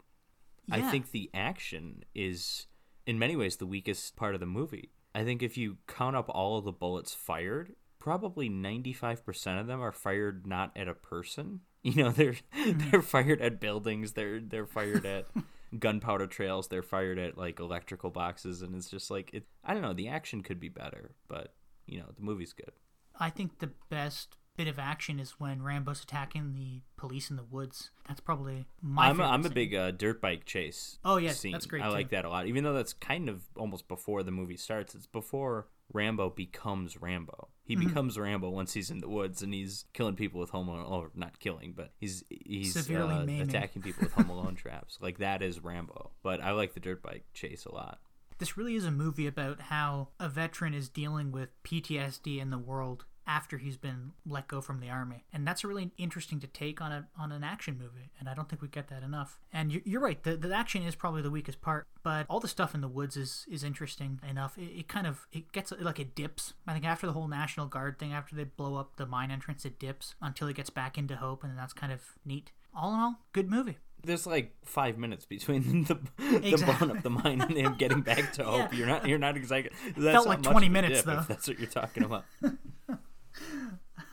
I 0.69 0.81
think 0.89 1.11
the 1.11 1.29
action 1.33 2.03
is, 2.15 2.67
in 3.05 3.19
many 3.19 3.35
ways, 3.35 3.57
the 3.57 3.65
weakest 3.65 4.15
part 4.15 4.35
of 4.35 4.39
the 4.39 4.45
movie. 4.45 4.91
I 5.13 5.23
think 5.23 5.43
if 5.43 5.57
you 5.57 5.77
count 5.87 6.15
up 6.15 6.29
all 6.29 6.57
of 6.57 6.65
the 6.65 6.71
bullets 6.71 7.13
fired, 7.13 7.73
probably 7.99 8.49
95% 8.49 9.59
of 9.59 9.67
them 9.67 9.81
are 9.81 9.91
fired 9.91 10.47
not 10.47 10.71
at 10.75 10.87
a 10.87 10.93
person. 10.93 11.61
You 11.83 11.95
know, 11.95 12.11
they're 12.11 12.35
mm-hmm. 12.55 12.91
they're 12.91 13.01
fired 13.01 13.41
at 13.41 13.59
buildings, 13.59 14.11
they're 14.11 14.39
they're 14.39 14.67
fired 14.67 15.03
at 15.03 15.25
gunpowder 15.79 16.27
trails, 16.27 16.67
they're 16.67 16.83
fired 16.83 17.17
at 17.17 17.39
like 17.39 17.59
electrical 17.59 18.11
boxes 18.11 18.61
and 18.61 18.75
it's 18.75 18.87
just 18.87 19.09
like 19.09 19.33
it 19.33 19.47
I 19.63 19.73
don't 19.73 19.81
know, 19.81 19.93
the 19.93 20.07
action 20.07 20.43
could 20.43 20.59
be 20.59 20.69
better, 20.69 21.15
but 21.27 21.55
you 21.87 21.97
know, 21.97 22.05
the 22.15 22.21
movie's 22.21 22.53
good. 22.53 22.73
I 23.19 23.31
think 23.31 23.57
the 23.57 23.71
best 23.89 24.37
bit 24.57 24.67
of 24.67 24.77
action 24.79 25.19
is 25.19 25.31
when 25.39 25.61
Rambo's 25.61 26.03
attacking 26.03 26.53
the 26.53 26.81
police 26.97 27.29
in 27.29 27.35
the 27.35 27.43
woods. 27.43 27.91
That's 28.07 28.19
probably 28.19 28.65
my 28.81 29.07
I'm 29.09 29.19
a, 29.19 29.23
I'm 29.23 29.45
a 29.45 29.49
big 29.49 29.73
uh, 29.73 29.91
dirt 29.91 30.21
bike 30.21 30.45
chase. 30.45 30.99
Oh, 31.05 31.17
yeah, 31.17 31.31
scene. 31.31 31.51
that's 31.53 31.65
great, 31.65 31.81
I 31.83 31.87
too. 31.87 31.93
like 31.93 32.09
that 32.09 32.25
a 32.25 32.29
lot. 32.29 32.47
Even 32.47 32.63
though 32.63 32.73
that's 32.73 32.93
kind 32.93 33.29
of 33.29 33.43
almost 33.55 33.87
before 33.87 34.23
the 34.23 34.31
movie 34.31 34.57
starts. 34.57 34.93
It's 34.95 35.07
before 35.07 35.67
Rambo 35.93 36.29
becomes 36.31 37.01
Rambo. 37.01 37.49
He 37.63 37.75
Mm-hmm. 37.75 37.87
becomes 37.87 38.19
Rambo 38.19 38.49
once 38.49 38.73
he's 38.73 38.91
in 38.91 38.99
the 38.99 39.07
woods 39.07 39.41
and 39.41 39.53
he's 39.53 39.85
killing 39.93 40.15
people 40.15 40.41
with 40.41 40.49
home 40.49 40.67
alone, 40.67 40.85
or 40.85 41.11
not 41.15 41.39
killing, 41.39 41.73
but 41.75 41.91
he's 41.97 42.23
he's 42.29 42.73
Severely 42.73 43.39
uh, 43.39 43.43
attacking 43.43 43.81
people 43.81 44.03
with 44.03 44.11
home 44.13 44.29
alone 44.29 44.55
traps. 44.55 44.97
Like 45.01 45.19
that 45.19 45.41
is 45.41 45.61
Rambo. 45.63 46.11
But 46.21 46.41
I 46.41 46.51
like 46.51 46.73
the 46.73 46.81
dirt 46.81 47.01
bike 47.01 47.23
chase 47.33 47.65
a 47.65 47.73
lot. 47.73 47.99
This 48.39 48.57
really 48.57 48.75
is 48.75 48.83
a 48.85 48.91
movie 48.91 49.27
about 49.27 49.61
how 49.61 50.09
a 50.19 50.27
veteran 50.27 50.73
is 50.73 50.89
dealing 50.89 51.31
with 51.31 51.49
PTSD 51.63 52.41
in 52.41 52.49
the 52.49 52.57
world 52.57 53.05
after 53.27 53.57
he's 53.57 53.77
been 53.77 54.11
let 54.25 54.47
go 54.47 54.61
from 54.61 54.79
the 54.79 54.89
army, 54.89 55.25
and 55.31 55.47
that's 55.47 55.63
really 55.63 55.91
interesting 55.97 56.39
to 56.39 56.47
take 56.47 56.81
on 56.81 56.91
a 56.91 57.07
on 57.17 57.31
an 57.31 57.43
action 57.43 57.77
movie. 57.77 58.11
And 58.19 58.27
I 58.27 58.33
don't 58.33 58.49
think 58.49 58.61
we 58.61 58.67
get 58.67 58.87
that 58.89 59.03
enough. 59.03 59.39
And 59.53 59.71
you- 59.71 59.81
you're 59.85 60.01
right, 60.01 60.21
the, 60.23 60.35
the 60.37 60.53
action 60.53 60.83
is 60.83 60.95
probably 60.95 61.21
the 61.21 61.31
weakest 61.31 61.61
part, 61.61 61.87
but 62.03 62.25
all 62.29 62.39
the 62.39 62.47
stuff 62.47 62.73
in 62.75 62.81
the 62.81 62.87
woods 62.87 63.15
is 63.17 63.45
is 63.49 63.63
interesting 63.63 64.19
enough. 64.27 64.57
It, 64.57 64.79
it 64.79 64.87
kind 64.87 65.05
of 65.07 65.27
it 65.31 65.51
gets 65.51 65.71
like 65.79 65.99
it 65.99 66.15
dips. 66.15 66.53
I 66.67 66.73
think 66.73 66.85
after 66.85 67.05
the 67.07 67.13
whole 67.13 67.27
National 67.27 67.67
Guard 67.67 67.99
thing, 67.99 68.11
after 68.13 68.35
they 68.35 68.43
blow 68.45 68.75
up 68.75 68.95
the 68.97 69.05
mine 69.05 69.31
entrance, 69.31 69.65
it 69.65 69.79
dips 69.79 70.15
until 70.21 70.47
it 70.47 70.55
gets 70.55 70.69
back 70.69 70.97
into 70.97 71.15
Hope, 71.15 71.43
and 71.43 71.57
that's 71.57 71.73
kind 71.73 71.91
of 71.93 72.01
neat. 72.25 72.51
All 72.75 72.93
in 72.93 72.99
all, 72.99 73.19
good 73.33 73.49
movie. 73.49 73.77
There's 74.03 74.25
like 74.25 74.55
five 74.65 74.97
minutes 74.97 75.25
between 75.25 75.83
the, 75.83 75.93
the 76.17 76.63
blowing 76.65 76.97
up 76.97 77.03
the 77.03 77.11
mine 77.11 77.39
and 77.41 77.55
him 77.55 77.75
getting 77.77 78.01
back 78.01 78.33
to 78.33 78.43
hope. 78.45 78.71
Yeah. 78.71 78.77
You're 78.79 78.87
not 78.87 79.07
you're 79.07 79.19
not 79.19 79.37
exactly. 79.37 79.71
That's 79.95 80.13
Felt 80.15 80.27
not 80.27 80.27
like 80.27 80.41
20 80.41 80.69
minutes, 80.69 81.03
though. 81.03 81.23
That's 81.27 81.47
what 81.47 81.59
you're 81.59 81.69
talking 81.69 82.03
about. 82.03 82.25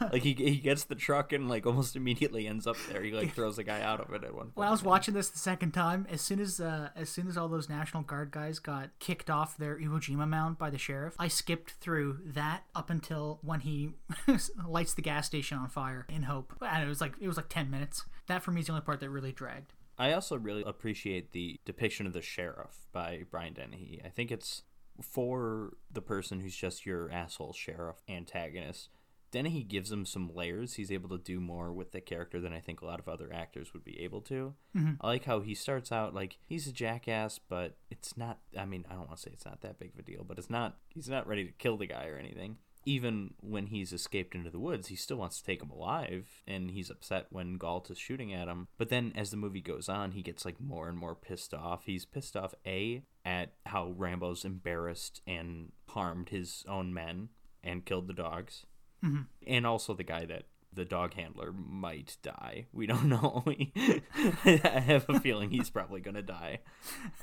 like 0.00 0.22
he 0.22 0.34
he 0.34 0.56
gets 0.56 0.84
the 0.84 0.94
truck 0.94 1.32
and 1.32 1.48
like 1.48 1.66
almost 1.66 1.96
immediately 1.96 2.46
ends 2.46 2.66
up 2.66 2.76
there. 2.90 3.02
He 3.02 3.12
like 3.12 3.32
throws 3.34 3.58
a 3.58 3.64
guy 3.64 3.80
out 3.80 4.00
of 4.00 4.12
it 4.14 4.24
at 4.24 4.34
one 4.34 4.46
point. 4.46 4.56
When 4.56 4.68
I 4.68 4.70
was 4.70 4.82
watching 4.82 5.14
this 5.14 5.28
the 5.28 5.38
second 5.38 5.72
time, 5.72 6.06
as 6.10 6.20
soon 6.20 6.40
as 6.40 6.60
uh, 6.60 6.90
as 6.94 7.08
soon 7.08 7.28
as 7.28 7.36
all 7.36 7.48
those 7.48 7.68
National 7.68 8.02
Guard 8.02 8.30
guys 8.30 8.58
got 8.58 8.90
kicked 8.98 9.30
off 9.30 9.56
their 9.56 9.78
Iwo 9.78 10.00
Jima 10.00 10.28
mount 10.28 10.58
by 10.58 10.70
the 10.70 10.78
sheriff, 10.78 11.14
I 11.18 11.28
skipped 11.28 11.72
through 11.72 12.18
that 12.26 12.64
up 12.74 12.90
until 12.90 13.38
when 13.42 13.60
he 13.60 13.90
lights 14.66 14.94
the 14.94 15.02
gas 15.02 15.26
station 15.26 15.58
on 15.58 15.68
fire 15.68 16.06
in 16.08 16.24
Hope. 16.24 16.54
And 16.60 16.84
it 16.84 16.88
was 16.88 17.00
like 17.00 17.14
it 17.20 17.26
was 17.26 17.36
like 17.36 17.48
ten 17.48 17.70
minutes. 17.70 18.04
That 18.26 18.42
for 18.42 18.50
me 18.52 18.60
is 18.60 18.66
the 18.66 18.72
only 18.72 18.84
part 18.84 19.00
that 19.00 19.10
really 19.10 19.32
dragged. 19.32 19.72
I 19.98 20.12
also 20.12 20.36
really 20.36 20.62
appreciate 20.64 21.32
the 21.32 21.58
depiction 21.64 22.06
of 22.06 22.12
the 22.12 22.22
sheriff 22.22 22.86
by 22.92 23.24
Brian 23.30 23.54
Dennehy. 23.54 24.00
I 24.04 24.08
think 24.10 24.30
it's 24.30 24.62
for 25.02 25.74
the 25.90 26.00
person 26.02 26.40
who's 26.40 26.56
just 26.56 26.86
your 26.86 27.10
asshole 27.10 27.52
sheriff 27.52 27.96
antagonist. 28.08 28.90
Dennehy 29.30 29.62
gives 29.62 29.92
him 29.92 30.06
some 30.06 30.34
layers. 30.34 30.74
He's 30.74 30.90
able 30.90 31.10
to 31.10 31.18
do 31.18 31.38
more 31.40 31.72
with 31.72 31.92
the 31.92 32.00
character 32.00 32.40
than 32.40 32.52
I 32.52 32.60
think 32.60 32.80
a 32.80 32.86
lot 32.86 32.98
of 32.98 33.08
other 33.08 33.30
actors 33.32 33.72
would 33.74 33.84
be 33.84 34.00
able 34.00 34.20
to. 34.22 34.54
Mm-hmm. 34.76 34.92
I 35.00 35.06
like 35.06 35.24
how 35.24 35.40
he 35.40 35.54
starts 35.54 35.92
out 35.92 36.14
like 36.14 36.38
he's 36.46 36.66
a 36.66 36.72
jackass, 36.72 37.38
but 37.38 37.76
it's 37.90 38.16
not. 38.16 38.38
I 38.58 38.64
mean, 38.64 38.84
I 38.88 38.94
don't 38.94 39.06
want 39.08 39.16
to 39.16 39.22
say 39.22 39.30
it's 39.32 39.44
not 39.44 39.60
that 39.60 39.78
big 39.78 39.92
of 39.92 39.98
a 39.98 40.02
deal, 40.02 40.24
but 40.26 40.38
it's 40.38 40.48
not. 40.50 40.78
He's 40.88 41.08
not 41.08 41.26
ready 41.26 41.44
to 41.44 41.52
kill 41.52 41.76
the 41.76 41.86
guy 41.86 42.06
or 42.06 42.16
anything. 42.16 42.56
even 42.88 43.34
when 43.40 43.66
he's 43.66 43.92
escaped 43.92 44.34
into 44.34 44.48
the 44.50 44.58
woods, 44.58 44.88
he 44.88 44.96
still 44.96 45.18
wants 45.18 45.38
to 45.38 45.44
take 45.44 45.60
him 45.62 45.70
alive, 45.70 46.26
and 46.46 46.70
he's 46.70 46.88
upset 46.88 47.26
when 47.28 47.58
Galt 47.58 47.90
is 47.90 47.98
shooting 47.98 48.32
at 48.32 48.48
him. 48.48 48.68
But 48.78 48.88
then 48.88 49.12
as 49.14 49.30
the 49.30 49.36
movie 49.36 49.60
goes 49.60 49.90
on, 49.90 50.12
he 50.12 50.22
gets 50.22 50.46
like 50.46 50.58
more 50.58 50.88
and 50.88 50.96
more 50.96 51.14
pissed 51.14 51.52
off. 51.52 51.84
He's 51.84 52.06
pissed 52.06 52.34
off 52.34 52.54
a 52.66 53.02
at 53.26 53.52
how 53.66 53.92
Rambo's 53.94 54.44
embarrassed 54.44 55.20
and 55.26 55.72
harmed 55.88 56.30
his 56.30 56.64
own 56.66 56.94
men 56.94 57.28
and 57.62 57.84
killed 57.84 58.06
the 58.06 58.14
dogs, 58.14 58.64
mm-hmm. 59.04 59.22
and 59.46 59.66
also 59.66 59.94
the 59.94 60.04
guy 60.04 60.24
that 60.26 60.44
the 60.78 60.84
dog 60.84 61.14
handler 61.14 61.52
might 61.52 62.16
die. 62.22 62.66
We 62.72 62.86
don't 62.86 63.04
know. 63.08 63.44
I 63.46 64.82
have 64.86 65.06
a 65.08 65.20
feeling 65.20 65.50
he's 65.50 65.70
probably 65.70 66.00
gonna 66.00 66.22
die 66.22 66.60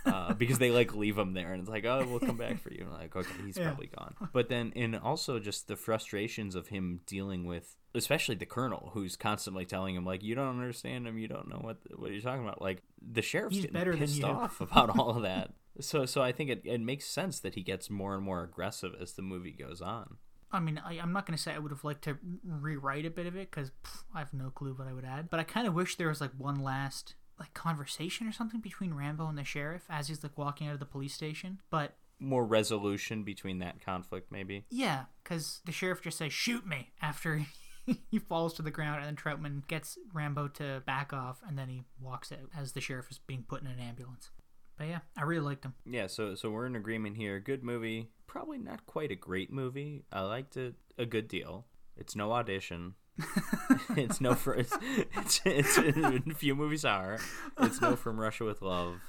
uh, 0.06 0.34
because 0.34 0.60
they 0.60 0.72
like 0.72 0.94
leave 0.94 1.18
him 1.18 1.34
there, 1.34 1.54
and 1.54 1.62
it's 1.62 1.70
like, 1.70 1.86
oh, 1.86 2.06
we'll 2.08 2.20
come 2.20 2.38
back 2.38 2.60
for 2.60 2.72
you. 2.72 2.82
And 2.82 2.92
like, 2.92 3.16
okay, 3.16 3.30
he's 3.46 3.58
yeah. 3.58 3.68
probably 3.68 3.88
gone. 3.88 4.16
But 4.34 4.50
then, 4.50 4.74
and 4.76 4.96
also 4.96 5.40
just 5.40 5.68
the 5.68 5.76
frustrations 5.76 6.56
of 6.56 6.68
him 6.68 7.02
dealing 7.06 7.46
with, 7.46 7.76
especially 7.94 8.36
the 8.36 8.46
colonel, 8.46 8.92
who's 8.94 9.16
constantly 9.16 9.66
telling 9.66 9.96
him 9.96 10.06
like, 10.06 10.24
you 10.24 10.36
don't 10.36 10.60
understand 10.60 11.08
him, 11.08 11.18
you 11.18 11.28
don't 11.28 11.48
know 11.48 11.60
what 11.62 11.78
what 11.96 12.12
you're 12.12 12.22
talking 12.22 12.44
about. 12.44 12.62
Like 12.62 12.82
the 13.02 13.22
sheriff's 13.22 13.56
he's 13.56 13.68
getting 13.68 13.98
pissed 13.98 14.24
off 14.24 14.60
about 14.60 14.98
all 14.98 15.12
of 15.12 15.24
that. 15.24 15.52
So, 15.80 16.06
so 16.06 16.22
I 16.22 16.32
think 16.32 16.50
it, 16.50 16.62
it 16.64 16.80
makes 16.80 17.06
sense 17.06 17.40
that 17.42 17.56
he 17.56 17.62
gets 17.62 17.90
more 17.90 18.16
and 18.16 18.24
more 18.24 18.44
aggressive 18.44 18.94
as 19.00 19.14
the 19.14 19.22
movie 19.22 19.52
goes 19.52 19.82
on. 19.82 20.18
I 20.56 20.60
mean, 20.60 20.82
I, 20.84 20.96
am 20.96 21.14
not 21.14 21.26
going 21.26 21.38
to 21.38 21.42
say 21.42 21.54
I 21.54 21.60
would 21.60 21.72
have 21.72 21.84
liked 21.84 22.04
to 22.06 22.18
rewrite 22.44 23.06
a 23.06 23.10
bit 23.10 23.28
of 23.28 23.36
it 23.36 23.52
because 23.52 23.72
I 24.14 24.20
have 24.20 24.34
no 24.34 24.50
clue 24.50 24.74
what 24.74 24.88
I 24.88 24.94
would 24.94 25.06
add. 25.06 25.30
But 25.30 25.40
I 25.40 25.44
kind 25.44 25.68
of 25.68 25.74
wish 25.74 25.96
there 25.96 26.10
was 26.10 26.22
like 26.22 26.32
one 26.38 26.62
last 26.62 27.16
like 27.40 27.54
conversation 27.54 28.28
or 28.28 28.32
something 28.32 28.62
between 28.62 28.94
Rambo 28.94 29.28
and 29.28 29.38
the 29.38 29.44
sheriff 29.44 29.84
as 29.90 30.08
he's 30.08 30.24
like 30.24 30.38
walking 30.38 30.68
out 30.68 30.74
of 30.74 30.80
the 30.80 30.86
police 30.86 31.14
station. 31.14 31.60
But 31.70 31.96
more 32.20 32.46
resolution 32.46 33.24
between 33.24 33.60
that 33.60 33.84
conflict, 33.84 34.32
maybe. 34.32 34.66
Yeah, 34.70 35.06
because 35.24 35.62
the 35.66 35.72
sheriff 35.72 36.02
just 36.02 36.18
says 36.18 36.34
"shoot 36.34 36.66
me" 36.66 36.92
after 37.02 37.46
he 38.10 38.20
falls 38.20 38.54
to 38.54 38.62
the 38.62 38.72
ground, 38.72 39.04
and 39.04 39.06
then 39.06 39.16
Trautman 39.16 39.68
gets 39.68 39.98
Rambo 40.14 40.48
to 40.50 40.82
back 40.86 41.14
off, 41.14 41.42
and 41.48 41.58
then 41.58 41.70
he 41.70 41.84
walks 42.00 42.32
out 42.32 42.50
as 42.58 42.72
the 42.72 42.82
sheriff 42.82 43.12
is 43.12 43.20
being 43.20 43.44
put 43.48 43.62
in 43.62 43.68
an 43.68 43.80
ambulance. 43.80 44.30
But 44.78 44.88
yeah, 44.88 45.00
I 45.18 45.24
really 45.24 45.46
liked 45.46 45.66
him. 45.66 45.74
Yeah, 45.86 46.08
so 46.08 46.36
so 46.36 46.50
we're 46.50 46.66
in 46.66 46.76
agreement 46.76 47.18
here. 47.18 47.40
Good 47.40 47.64
movie. 47.64 48.10
Probably 48.28 48.58
not 48.58 48.86
quite 48.86 49.12
a 49.12 49.16
great 49.16 49.52
movie. 49.52 50.04
I 50.12 50.22
liked 50.22 50.58
it 50.58 50.76
a 50.98 51.06
good 51.06 51.28
deal. 51.28 51.66
It's 51.96 52.16
no 52.16 52.34
audition. 52.34 52.96
it's 53.96 54.20
no 54.20 54.36
for 54.36 54.54
it's, 54.56 54.76
it's, 55.16 55.42
it's 55.46 56.38
few 56.38 56.56
movies 56.56 56.84
are. 56.84 57.18
It's 57.62 57.80
no 57.80 57.96
from 57.96 58.20
Russia 58.20 58.44
with 58.44 58.62
Love. 58.62 59.00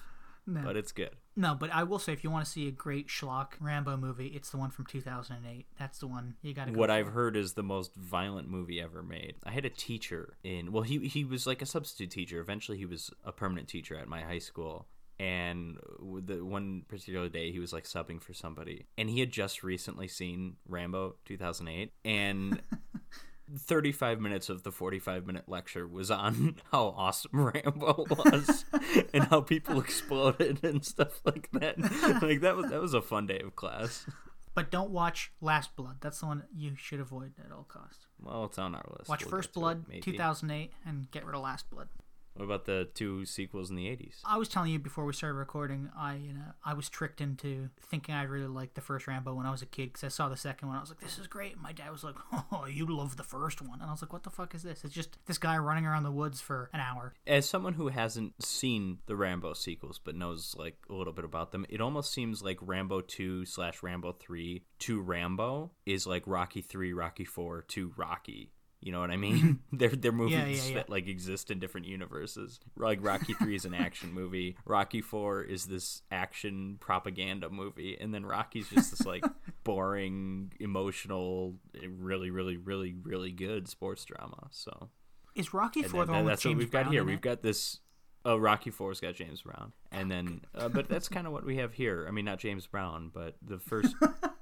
No. 0.46 0.60
But 0.62 0.76
it's 0.76 0.92
good. 0.92 1.10
No, 1.34 1.56
but 1.56 1.70
I 1.72 1.82
will 1.82 1.98
say 1.98 2.12
if 2.12 2.22
you 2.22 2.30
want 2.30 2.44
to 2.44 2.50
see 2.50 2.68
a 2.68 2.70
great 2.70 3.08
schlock 3.08 3.54
Rambo 3.58 3.96
movie, 3.96 4.28
it's 4.28 4.50
the 4.50 4.58
one 4.58 4.70
from 4.70 4.86
2008. 4.86 5.66
That's 5.76 5.98
the 5.98 6.06
one 6.06 6.36
you 6.40 6.54
got 6.54 6.66
to 6.66 6.72
What 6.72 6.88
for. 6.88 6.94
I've 6.94 7.08
heard 7.08 7.36
is 7.36 7.54
the 7.54 7.64
most 7.64 7.96
violent 7.96 8.48
movie 8.48 8.80
ever 8.80 9.02
made. 9.02 9.34
I 9.42 9.50
had 9.50 9.64
a 9.64 9.70
teacher 9.70 10.36
in 10.44 10.70
well 10.70 10.84
he 10.84 11.08
he 11.08 11.24
was 11.24 11.48
like 11.48 11.62
a 11.62 11.66
substitute 11.66 12.12
teacher. 12.12 12.38
Eventually 12.38 12.78
he 12.78 12.86
was 12.86 13.10
a 13.24 13.32
permanent 13.32 13.66
teacher 13.66 13.96
at 13.96 14.06
my 14.06 14.22
high 14.22 14.38
school 14.38 14.86
and 15.18 15.78
the 16.24 16.44
one 16.44 16.82
particular 16.88 17.28
day 17.28 17.50
he 17.50 17.58
was 17.58 17.72
like 17.72 17.84
subbing 17.84 18.20
for 18.20 18.34
somebody. 18.34 18.86
And 18.98 19.08
he 19.08 19.20
had 19.20 19.30
just 19.30 19.62
recently 19.62 20.08
seen 20.08 20.56
rambo 20.68 21.16
2008 21.24 21.92
and 22.04 22.60
35 23.58 24.20
minutes 24.20 24.48
of 24.48 24.62
the 24.62 24.72
45 24.72 25.26
minute 25.26 25.48
lecture 25.48 25.86
was 25.86 26.10
on 26.10 26.56
how 26.72 26.94
awesome 26.96 27.30
rambo 27.32 28.04
was 28.08 28.64
and 29.14 29.24
how 29.24 29.40
people 29.40 29.80
exploded 29.80 30.62
and 30.62 30.84
stuff 30.84 31.20
like 31.24 31.48
that. 31.52 31.78
Like 32.22 32.40
that 32.40 32.56
was 32.56 32.70
that 32.70 32.80
was 32.80 32.94
a 32.94 33.02
fun 33.02 33.26
day 33.26 33.38
of 33.38 33.56
class. 33.56 34.06
But 34.54 34.70
don't 34.70 34.90
watch 34.90 35.32
last 35.42 35.76
blood. 35.76 35.96
That's 36.00 36.20
the 36.20 36.26
one 36.26 36.44
you 36.54 36.72
should 36.76 36.98
avoid 36.98 37.34
at 37.44 37.52
all 37.52 37.64
costs. 37.64 38.06
Well 38.20 38.44
it's 38.44 38.58
on 38.58 38.74
our 38.74 38.84
list. 38.98 39.08
Watch 39.08 39.24
we'll 39.24 39.30
first 39.30 39.54
blood 39.54 39.84
it, 39.90 40.02
2008 40.02 40.72
and 40.84 41.10
get 41.10 41.24
rid 41.24 41.34
of 41.34 41.42
last 41.42 41.70
blood 41.70 41.88
what 42.36 42.44
about 42.44 42.64
the 42.66 42.88
two 42.94 43.24
sequels 43.24 43.70
in 43.70 43.76
the 43.76 43.86
80s? 43.86 44.16
I 44.24 44.36
was 44.36 44.48
telling 44.48 44.70
you 44.70 44.78
before 44.78 45.04
we 45.04 45.12
started 45.12 45.34
recording, 45.34 45.90
I 45.98 46.16
you 46.16 46.32
know 46.32 46.52
I 46.64 46.74
was 46.74 46.88
tricked 46.88 47.20
into 47.20 47.70
thinking 47.80 48.14
I 48.14 48.24
really 48.24 48.46
liked 48.46 48.74
the 48.74 48.80
first 48.80 49.06
Rambo 49.06 49.34
when 49.34 49.46
I 49.46 49.50
was 49.50 49.62
a 49.62 49.66
kid 49.66 49.92
because 49.92 50.04
I 50.04 50.08
saw 50.08 50.28
the 50.28 50.36
second 50.36 50.68
one. 50.68 50.76
I 50.76 50.80
was 50.80 50.90
like, 50.90 51.00
this 51.00 51.18
is 51.18 51.26
great. 51.26 51.60
my 51.60 51.72
dad 51.72 51.90
was 51.90 52.04
like, 52.04 52.16
oh, 52.52 52.66
you 52.66 52.86
love 52.86 53.16
the 53.16 53.22
first 53.22 53.62
one, 53.62 53.80
and 53.80 53.88
I 53.88 53.92
was 53.92 54.02
like, 54.02 54.12
what 54.12 54.22
the 54.22 54.30
fuck 54.30 54.54
is 54.54 54.62
this? 54.62 54.84
It's 54.84 54.94
just 54.94 55.18
this 55.26 55.38
guy 55.38 55.56
running 55.58 55.86
around 55.86 56.02
the 56.02 56.12
woods 56.12 56.40
for 56.40 56.70
an 56.72 56.80
hour. 56.80 57.14
As 57.26 57.48
someone 57.48 57.74
who 57.74 57.88
hasn't 57.88 58.42
seen 58.44 58.98
the 59.06 59.16
Rambo 59.16 59.54
sequels 59.54 60.00
but 60.02 60.14
knows 60.14 60.54
like 60.58 60.76
a 60.90 60.94
little 60.94 61.12
bit 61.12 61.24
about 61.24 61.52
them, 61.52 61.66
it 61.68 61.80
almost 61.80 62.12
seems 62.12 62.42
like 62.42 62.58
Rambo 62.60 63.00
2 63.00 63.46
slash 63.46 63.82
Rambo 63.82 64.12
3 64.12 64.62
to 64.80 65.00
Rambo 65.00 65.70
is 65.84 66.06
like 66.06 66.22
Rocky 66.26 66.60
3, 66.60 66.92
Rocky 66.92 67.24
4 67.24 67.62
to 67.62 67.92
Rocky 67.96 68.50
you 68.86 68.92
know 68.92 69.00
what 69.00 69.10
I 69.10 69.16
mean? 69.16 69.58
they're 69.72 69.88
they're 69.88 70.12
movies 70.12 70.36
yeah, 70.36 70.46
yeah, 70.46 70.62
yeah. 70.68 70.74
that 70.74 70.88
like 70.88 71.08
exist 71.08 71.50
in 71.50 71.58
different 71.58 71.88
universes. 71.88 72.60
Like 72.76 73.00
Rocky 73.02 73.32
Three 73.32 73.56
is 73.56 73.64
an 73.64 73.74
action 73.74 74.12
movie. 74.12 74.56
Rocky 74.64 75.00
Four 75.00 75.42
is 75.42 75.66
this 75.66 76.02
action 76.12 76.76
propaganda 76.78 77.50
movie, 77.50 77.96
and 78.00 78.14
then 78.14 78.24
Rocky's 78.24 78.68
just 78.68 78.92
this 78.92 79.04
like 79.04 79.24
boring, 79.64 80.52
emotional, 80.60 81.56
really, 81.84 82.30
really, 82.30 82.58
really, 82.58 82.94
really 83.02 83.32
good 83.32 83.66
sports 83.66 84.04
drama. 84.04 84.46
So 84.52 84.90
is 85.34 85.52
Rocky 85.52 85.82
Four 85.82 86.06
the 86.06 86.12
one 86.12 86.24
that's 86.24 86.44
what 86.44 86.56
we've 86.56 86.70
got 86.70 86.86
here? 86.86 87.02
We've 87.02 87.20
got 87.20 87.42
this. 87.42 87.80
Oh, 88.24 88.36
Rocky 88.36 88.70
Four's 88.70 89.00
got 89.00 89.16
James 89.16 89.42
Brown, 89.42 89.72
and 89.90 90.08
then, 90.08 90.42
uh, 90.54 90.68
but 90.68 90.88
that's 90.88 91.08
kind 91.08 91.26
of 91.26 91.32
what 91.32 91.44
we 91.44 91.56
have 91.56 91.72
here. 91.72 92.06
I 92.08 92.12
mean, 92.12 92.24
not 92.24 92.38
James 92.38 92.68
Brown, 92.68 93.10
but 93.12 93.34
the 93.42 93.58
first 93.58 93.96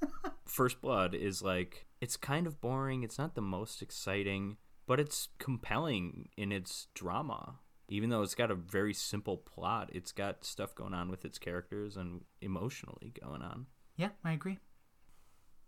First 0.44 0.80
Blood 0.80 1.14
is 1.14 1.42
like 1.42 1.86
it's 2.00 2.16
kind 2.16 2.46
of 2.46 2.60
boring. 2.60 3.02
It's 3.02 3.18
not 3.18 3.34
the 3.34 3.40
most 3.40 3.82
exciting, 3.82 4.56
but 4.86 5.00
it's 5.00 5.28
compelling 5.38 6.28
in 6.36 6.52
its 6.52 6.88
drama. 6.94 7.60
Even 7.88 8.10
though 8.10 8.22
it's 8.22 8.34
got 8.34 8.50
a 8.50 8.54
very 8.54 8.94
simple 8.94 9.36
plot, 9.36 9.90
it's 9.92 10.12
got 10.12 10.44
stuff 10.44 10.74
going 10.74 10.94
on 10.94 11.10
with 11.10 11.24
its 11.24 11.38
characters 11.38 11.96
and 11.96 12.22
emotionally 12.40 13.12
going 13.22 13.42
on. 13.42 13.66
Yeah, 13.96 14.10
I 14.24 14.32
agree. 14.32 14.58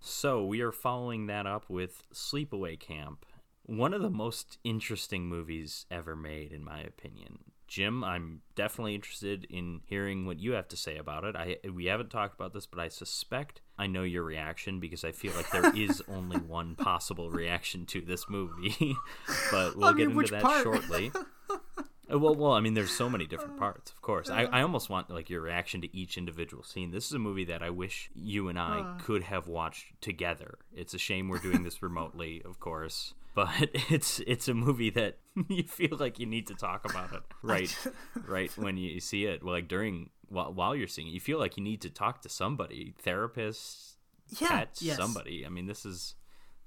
So, 0.00 0.44
we 0.44 0.60
are 0.60 0.72
following 0.72 1.26
that 1.26 1.46
up 1.46 1.68
with 1.68 2.04
Sleepaway 2.12 2.78
Camp, 2.78 3.24
one 3.62 3.92
of 3.92 4.02
the 4.02 4.10
most 4.10 4.58
interesting 4.62 5.26
movies 5.26 5.86
ever 5.90 6.14
made, 6.14 6.52
in 6.52 6.64
my 6.64 6.80
opinion. 6.80 7.38
Jim, 7.66 8.04
I'm 8.04 8.42
definitely 8.54 8.94
interested 8.94 9.44
in 9.50 9.80
hearing 9.86 10.24
what 10.24 10.38
you 10.38 10.52
have 10.52 10.68
to 10.68 10.76
say 10.76 10.96
about 10.96 11.24
it. 11.24 11.34
I 11.34 11.56
we 11.68 11.86
haven't 11.86 12.10
talked 12.10 12.34
about 12.34 12.52
this, 12.52 12.66
but 12.66 12.78
I 12.78 12.88
suspect 12.88 13.60
I 13.78 13.86
know 13.86 14.02
your 14.02 14.22
reaction 14.22 14.78
because 14.80 15.04
I 15.04 15.12
feel 15.12 15.32
like 15.34 15.50
there 15.50 15.74
is 15.76 16.02
only 16.08 16.38
one 16.38 16.76
possible 16.76 17.30
reaction 17.30 17.84
to 17.86 18.00
this 18.00 18.28
movie. 18.28 18.96
but 19.50 19.76
we'll 19.76 19.88
I 19.88 19.92
mean, 19.92 20.08
get 20.08 20.16
into 20.16 20.32
that 20.32 20.42
part? 20.42 20.62
shortly. 20.62 21.12
Uh, 22.08 22.16
well, 22.20 22.36
well, 22.36 22.52
I 22.52 22.60
mean, 22.60 22.74
there's 22.74 22.92
so 22.92 23.10
many 23.10 23.26
different 23.26 23.58
parts, 23.58 23.90
of 23.90 24.00
course. 24.00 24.30
I, 24.30 24.44
I 24.44 24.62
almost 24.62 24.88
want 24.88 25.10
like 25.10 25.28
your 25.28 25.40
reaction 25.40 25.80
to 25.80 25.96
each 25.96 26.16
individual 26.16 26.62
scene. 26.62 26.92
This 26.92 27.06
is 27.06 27.14
a 27.14 27.18
movie 27.18 27.46
that 27.46 27.64
I 27.64 27.70
wish 27.70 28.10
you 28.14 28.48
and 28.48 28.56
I 28.56 28.78
uh. 28.78 28.98
could 29.02 29.24
have 29.24 29.48
watched 29.48 30.00
together. 30.00 30.58
It's 30.72 30.94
a 30.94 30.98
shame 30.98 31.28
we're 31.28 31.38
doing 31.38 31.64
this 31.64 31.82
remotely, 31.82 32.42
of 32.44 32.60
course 32.60 33.14
but 33.36 33.68
it's 33.90 34.18
it's 34.26 34.48
a 34.48 34.54
movie 34.54 34.90
that 34.90 35.18
you 35.48 35.62
feel 35.62 35.96
like 36.00 36.18
you 36.18 36.26
need 36.26 36.48
to 36.48 36.54
talk 36.56 36.84
about 36.84 37.12
it. 37.12 37.22
Right 37.42 37.76
right 38.26 38.50
when 38.58 38.76
you 38.76 38.98
see 38.98 39.26
it 39.26 39.44
like 39.44 39.68
during 39.68 40.10
while, 40.28 40.52
while 40.52 40.74
you're 40.74 40.88
seeing 40.88 41.06
it 41.06 41.12
you 41.12 41.20
feel 41.20 41.38
like 41.38 41.56
you 41.56 41.62
need 41.62 41.82
to 41.82 41.90
talk 41.90 42.22
to 42.22 42.28
somebody 42.28 42.94
therapist 43.02 43.98
yeah, 44.40 44.48
pets 44.48 44.82
yes. 44.82 44.96
somebody. 44.96 45.46
I 45.46 45.48
mean 45.50 45.66
this 45.66 45.86
is 45.86 46.16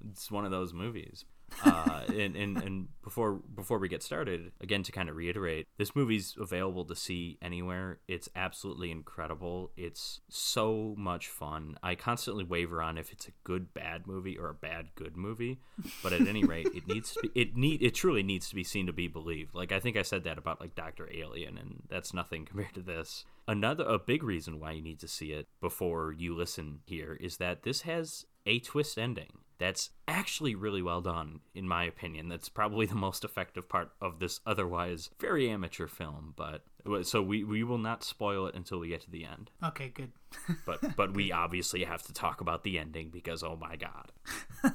it's 0.08 0.30
one 0.30 0.46
of 0.46 0.50
those 0.50 0.72
movies 0.72 1.26
uh, 1.64 2.02
and, 2.08 2.36
and 2.36 2.56
and 2.58 2.88
before 3.02 3.40
before 3.54 3.78
we 3.78 3.88
get 3.88 4.02
started, 4.02 4.52
again 4.60 4.82
to 4.82 4.92
kind 4.92 5.08
of 5.08 5.16
reiterate, 5.16 5.66
this 5.78 5.94
movie's 5.94 6.36
available 6.38 6.84
to 6.84 6.96
see 6.96 7.38
anywhere. 7.42 7.98
It's 8.08 8.28
absolutely 8.34 8.90
incredible. 8.90 9.72
It's 9.76 10.20
so 10.28 10.94
much 10.96 11.28
fun. 11.28 11.76
I 11.82 11.94
constantly 11.94 12.44
waver 12.44 12.82
on 12.82 12.98
if 12.98 13.12
it's 13.12 13.28
a 13.28 13.32
good 13.44 13.72
bad 13.74 14.06
movie 14.06 14.36
or 14.38 14.48
a 14.48 14.54
bad 14.54 14.94
good 14.94 15.16
movie, 15.16 15.60
but 16.02 16.12
at 16.12 16.26
any 16.26 16.44
rate, 16.44 16.68
it 16.74 16.86
needs 16.86 17.12
to 17.12 17.20
be 17.20 17.30
it 17.34 17.56
need 17.56 17.82
it 17.82 17.94
truly 17.94 18.22
needs 18.22 18.48
to 18.48 18.54
be 18.54 18.64
seen 18.64 18.86
to 18.86 18.92
be 18.92 19.08
believed. 19.08 19.54
Like 19.54 19.72
I 19.72 19.80
think 19.80 19.96
I 19.96 20.02
said 20.02 20.24
that 20.24 20.38
about 20.38 20.60
like 20.60 20.74
Doctor 20.74 21.08
Alien, 21.12 21.58
and 21.58 21.82
that's 21.88 22.14
nothing 22.14 22.44
compared 22.50 22.74
to 22.74 22.82
this. 22.82 23.24
Another 23.48 23.84
a 23.84 23.98
big 23.98 24.22
reason 24.22 24.60
why 24.60 24.72
you 24.72 24.82
need 24.82 25.00
to 25.00 25.08
see 25.08 25.32
it 25.32 25.48
before 25.60 26.14
you 26.16 26.36
listen 26.36 26.80
here 26.86 27.16
is 27.20 27.38
that 27.38 27.64
this 27.64 27.82
has 27.82 28.26
a 28.46 28.58
twist 28.60 28.98
ending 28.98 29.40
that's 29.60 29.90
actually 30.08 30.54
really 30.54 30.80
well 30.80 31.02
done, 31.02 31.40
in 31.54 31.68
my 31.68 31.84
opinion. 31.84 32.28
That's 32.28 32.48
probably 32.48 32.86
the 32.86 32.94
most 32.94 33.24
effective 33.24 33.68
part 33.68 33.92
of 34.00 34.18
this 34.18 34.40
otherwise 34.46 35.10
very 35.20 35.50
amateur 35.50 35.86
film. 35.86 36.32
But 36.34 36.64
so 37.02 37.20
we, 37.20 37.44
we 37.44 37.62
will 37.62 37.78
not 37.78 38.02
spoil 38.02 38.46
it 38.46 38.54
until 38.54 38.78
we 38.78 38.88
get 38.88 39.02
to 39.02 39.10
the 39.10 39.26
end. 39.26 39.50
Okay, 39.62 39.88
good. 39.88 40.12
but 40.66 40.96
but 40.96 41.14
we 41.14 41.30
obviously 41.30 41.84
have 41.84 42.02
to 42.04 42.12
talk 42.12 42.40
about 42.40 42.64
the 42.64 42.78
ending 42.78 43.10
because 43.10 43.42
oh 43.42 43.58
my 43.60 43.76
god. 43.76 44.12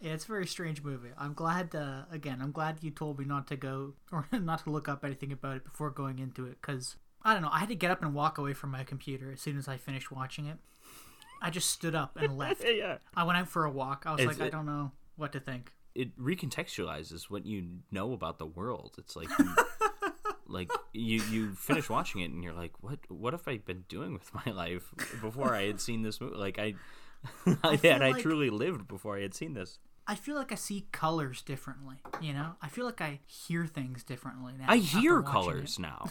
yeah, 0.00 0.12
it's 0.12 0.24
a 0.24 0.28
very 0.28 0.46
strange 0.46 0.82
movie. 0.82 1.10
I'm 1.16 1.32
glad. 1.32 1.74
Uh, 1.74 2.02
again, 2.12 2.40
I'm 2.42 2.52
glad 2.52 2.78
you 2.82 2.90
told 2.90 3.18
me 3.18 3.24
not 3.24 3.46
to 3.46 3.56
go 3.56 3.94
or 4.12 4.28
not 4.30 4.64
to 4.64 4.70
look 4.70 4.88
up 4.88 5.04
anything 5.04 5.32
about 5.32 5.56
it 5.56 5.64
before 5.64 5.90
going 5.90 6.18
into 6.18 6.44
it 6.44 6.58
because 6.60 6.96
I 7.22 7.32
don't 7.32 7.42
know. 7.42 7.50
I 7.50 7.60
had 7.60 7.70
to 7.70 7.74
get 7.74 7.90
up 7.90 8.02
and 8.02 8.14
walk 8.14 8.36
away 8.36 8.52
from 8.52 8.70
my 8.70 8.84
computer 8.84 9.32
as 9.32 9.40
soon 9.40 9.56
as 9.56 9.68
I 9.68 9.78
finished 9.78 10.12
watching 10.12 10.44
it. 10.44 10.58
I 11.42 11.50
just 11.50 11.70
stood 11.70 11.94
up 11.94 12.16
and 12.16 12.36
left. 12.38 12.62
yeah. 12.66 12.98
I 13.14 13.24
went 13.24 13.38
out 13.38 13.48
for 13.48 13.64
a 13.64 13.70
walk. 13.70 14.04
I 14.06 14.12
was 14.12 14.20
It's- 14.20 14.36
like, 14.38 14.44
I 14.44 14.48
it- 14.48 14.52
don't 14.52 14.66
know 14.66 14.92
what 15.16 15.32
to 15.32 15.40
think. 15.40 15.72
It 15.94 16.16
recontextualizes 16.18 17.24
what 17.24 17.44
you 17.44 17.80
know 17.90 18.12
about 18.12 18.38
the 18.38 18.46
world. 18.46 18.94
It's 18.98 19.16
like 19.16 19.28
you, 19.36 19.54
like 20.46 20.70
you 20.92 21.20
you 21.30 21.52
finish 21.54 21.88
watching 21.90 22.20
it 22.20 22.30
and 22.30 22.44
you're 22.44 22.52
like, 22.52 22.72
what 22.80 23.00
what 23.08 23.32
have 23.32 23.48
I 23.48 23.56
been 23.58 23.84
doing 23.88 24.12
with 24.12 24.30
my 24.32 24.52
life 24.52 24.94
before 25.20 25.54
I 25.54 25.62
had 25.66 25.80
seen 25.80 26.02
this 26.02 26.20
movie? 26.20 26.36
Like 26.36 26.58
I, 26.58 26.74
I 27.64 27.76
feel 27.76 27.92
had 27.94 28.02
I 28.02 28.10
like- 28.12 28.22
truly 28.22 28.48
lived 28.50 28.86
before 28.86 29.16
I 29.16 29.22
had 29.22 29.34
seen 29.34 29.54
this. 29.54 29.78
I 30.06 30.14
feel 30.14 30.36
like 30.36 30.52
I 30.52 30.54
see 30.54 30.86
colors 30.92 31.42
differently. 31.42 31.96
You 32.22 32.32
know, 32.32 32.52
I 32.62 32.68
feel 32.68 32.86
like 32.86 33.00
I 33.02 33.20
hear 33.26 33.66
things 33.66 34.02
differently 34.04 34.54
now. 34.58 34.64
I 34.68 34.76
after 34.76 34.98
hear 35.00 35.20
watching 35.20 35.32
colors 35.32 35.78
it. 35.78 35.82
now. 35.82 36.06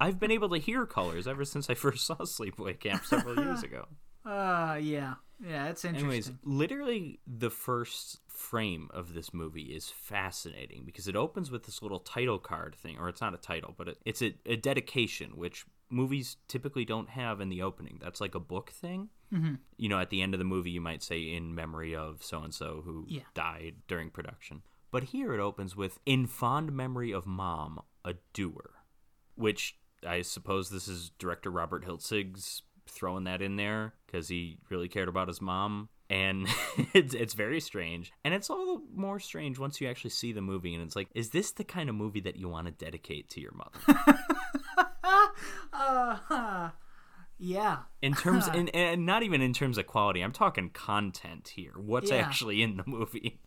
I've 0.00 0.18
been 0.18 0.30
able 0.30 0.48
to 0.50 0.58
hear 0.58 0.86
colors 0.86 1.26
ever 1.26 1.44
since 1.44 1.68
I 1.68 1.74
first 1.74 2.06
saw 2.06 2.16
Sleepaway 2.16 2.78
Camp 2.80 3.04
several 3.04 3.36
years 3.36 3.62
ago. 3.62 3.86
Uh, 4.24 4.78
yeah, 4.80 5.14
yeah, 5.46 5.68
it's 5.68 5.84
interesting. 5.84 6.08
Anyways, 6.10 6.32
literally 6.44 7.20
the 7.26 7.50
first 7.50 8.20
frame 8.28 8.88
of 8.94 9.12
this 9.14 9.34
movie 9.34 9.74
is 9.74 9.90
fascinating 9.90 10.84
because 10.84 11.06
it 11.08 11.16
opens 11.16 11.50
with 11.50 11.64
this 11.64 11.82
little 11.82 12.00
title 12.00 12.38
card 12.38 12.74
thing, 12.74 12.96
or 12.98 13.08
it's 13.08 13.20
not 13.20 13.34
a 13.34 13.38
title, 13.38 13.74
but 13.76 13.88
it, 13.88 13.98
it's 14.04 14.22
a, 14.22 14.34
a 14.46 14.56
dedication, 14.56 15.32
which 15.36 15.64
movies 15.90 16.36
typically 16.48 16.84
don't 16.84 17.10
have 17.10 17.40
in 17.40 17.48
the 17.48 17.60
opening. 17.62 17.98
That's 18.00 18.20
like 18.20 18.34
a 18.34 18.40
book 18.40 18.70
thing. 18.70 19.08
Mm-hmm. 19.32 19.54
You 19.76 19.88
know, 19.88 19.98
at 20.00 20.10
the 20.10 20.22
end 20.22 20.34
of 20.34 20.38
the 20.38 20.44
movie, 20.44 20.70
you 20.70 20.80
might 20.80 21.02
say 21.02 21.20
in 21.34 21.54
memory 21.54 21.94
of 21.94 22.22
so 22.22 22.42
and 22.42 22.54
so 22.54 22.82
who 22.84 23.04
Yeah. 23.08 23.22
died 23.34 23.76
during 23.88 24.10
production. 24.10 24.62
But 24.90 25.04
here 25.04 25.34
it 25.34 25.40
opens 25.40 25.76
with 25.76 26.00
in 26.04 26.26
fond 26.26 26.72
memory 26.72 27.12
of 27.12 27.26
mom, 27.26 27.80
a 28.04 28.14
doer, 28.32 28.70
which 29.36 29.76
I 30.06 30.22
suppose 30.22 30.70
this 30.70 30.88
is 30.88 31.10
director 31.18 31.50
Robert 31.50 31.84
Hiltzik's 31.84 32.62
throwing 32.86 33.24
that 33.24 33.40
in 33.42 33.56
there 33.56 33.94
because 34.06 34.28
he 34.28 34.58
really 34.68 34.88
cared 34.88 35.08
about 35.08 35.28
his 35.28 35.40
mom. 35.40 35.88
And 36.08 36.48
it's, 36.92 37.14
it's 37.14 37.34
very 37.34 37.60
strange. 37.60 38.12
And 38.24 38.34
it's 38.34 38.50
all 38.50 38.66
the 38.78 38.82
more 38.94 39.20
strange 39.20 39.58
once 39.58 39.80
you 39.80 39.88
actually 39.88 40.10
see 40.10 40.32
the 40.32 40.40
movie. 40.40 40.74
And 40.74 40.82
it's 40.82 40.96
like, 40.96 41.08
is 41.14 41.30
this 41.30 41.52
the 41.52 41.62
kind 41.64 41.88
of 41.88 41.94
movie 41.94 42.20
that 42.20 42.36
you 42.36 42.48
want 42.48 42.66
to 42.66 42.72
dedicate 42.72 43.28
to 43.30 43.40
your 43.40 43.52
mother? 43.52 44.14
uh, 45.72 46.70
yeah, 47.38 47.78
In 48.02 48.14
terms, 48.14 48.48
and, 48.52 48.74
and 48.74 49.06
not 49.06 49.22
even 49.22 49.40
in 49.40 49.52
terms 49.52 49.78
of 49.78 49.86
quality, 49.86 50.20
I'm 50.20 50.32
talking 50.32 50.70
content 50.70 51.52
here. 51.54 51.72
What's 51.76 52.10
Yeah. 52.10 52.16
actually 52.16 52.62
in 52.62 52.76
the 52.76 52.84
movie? 52.86 53.40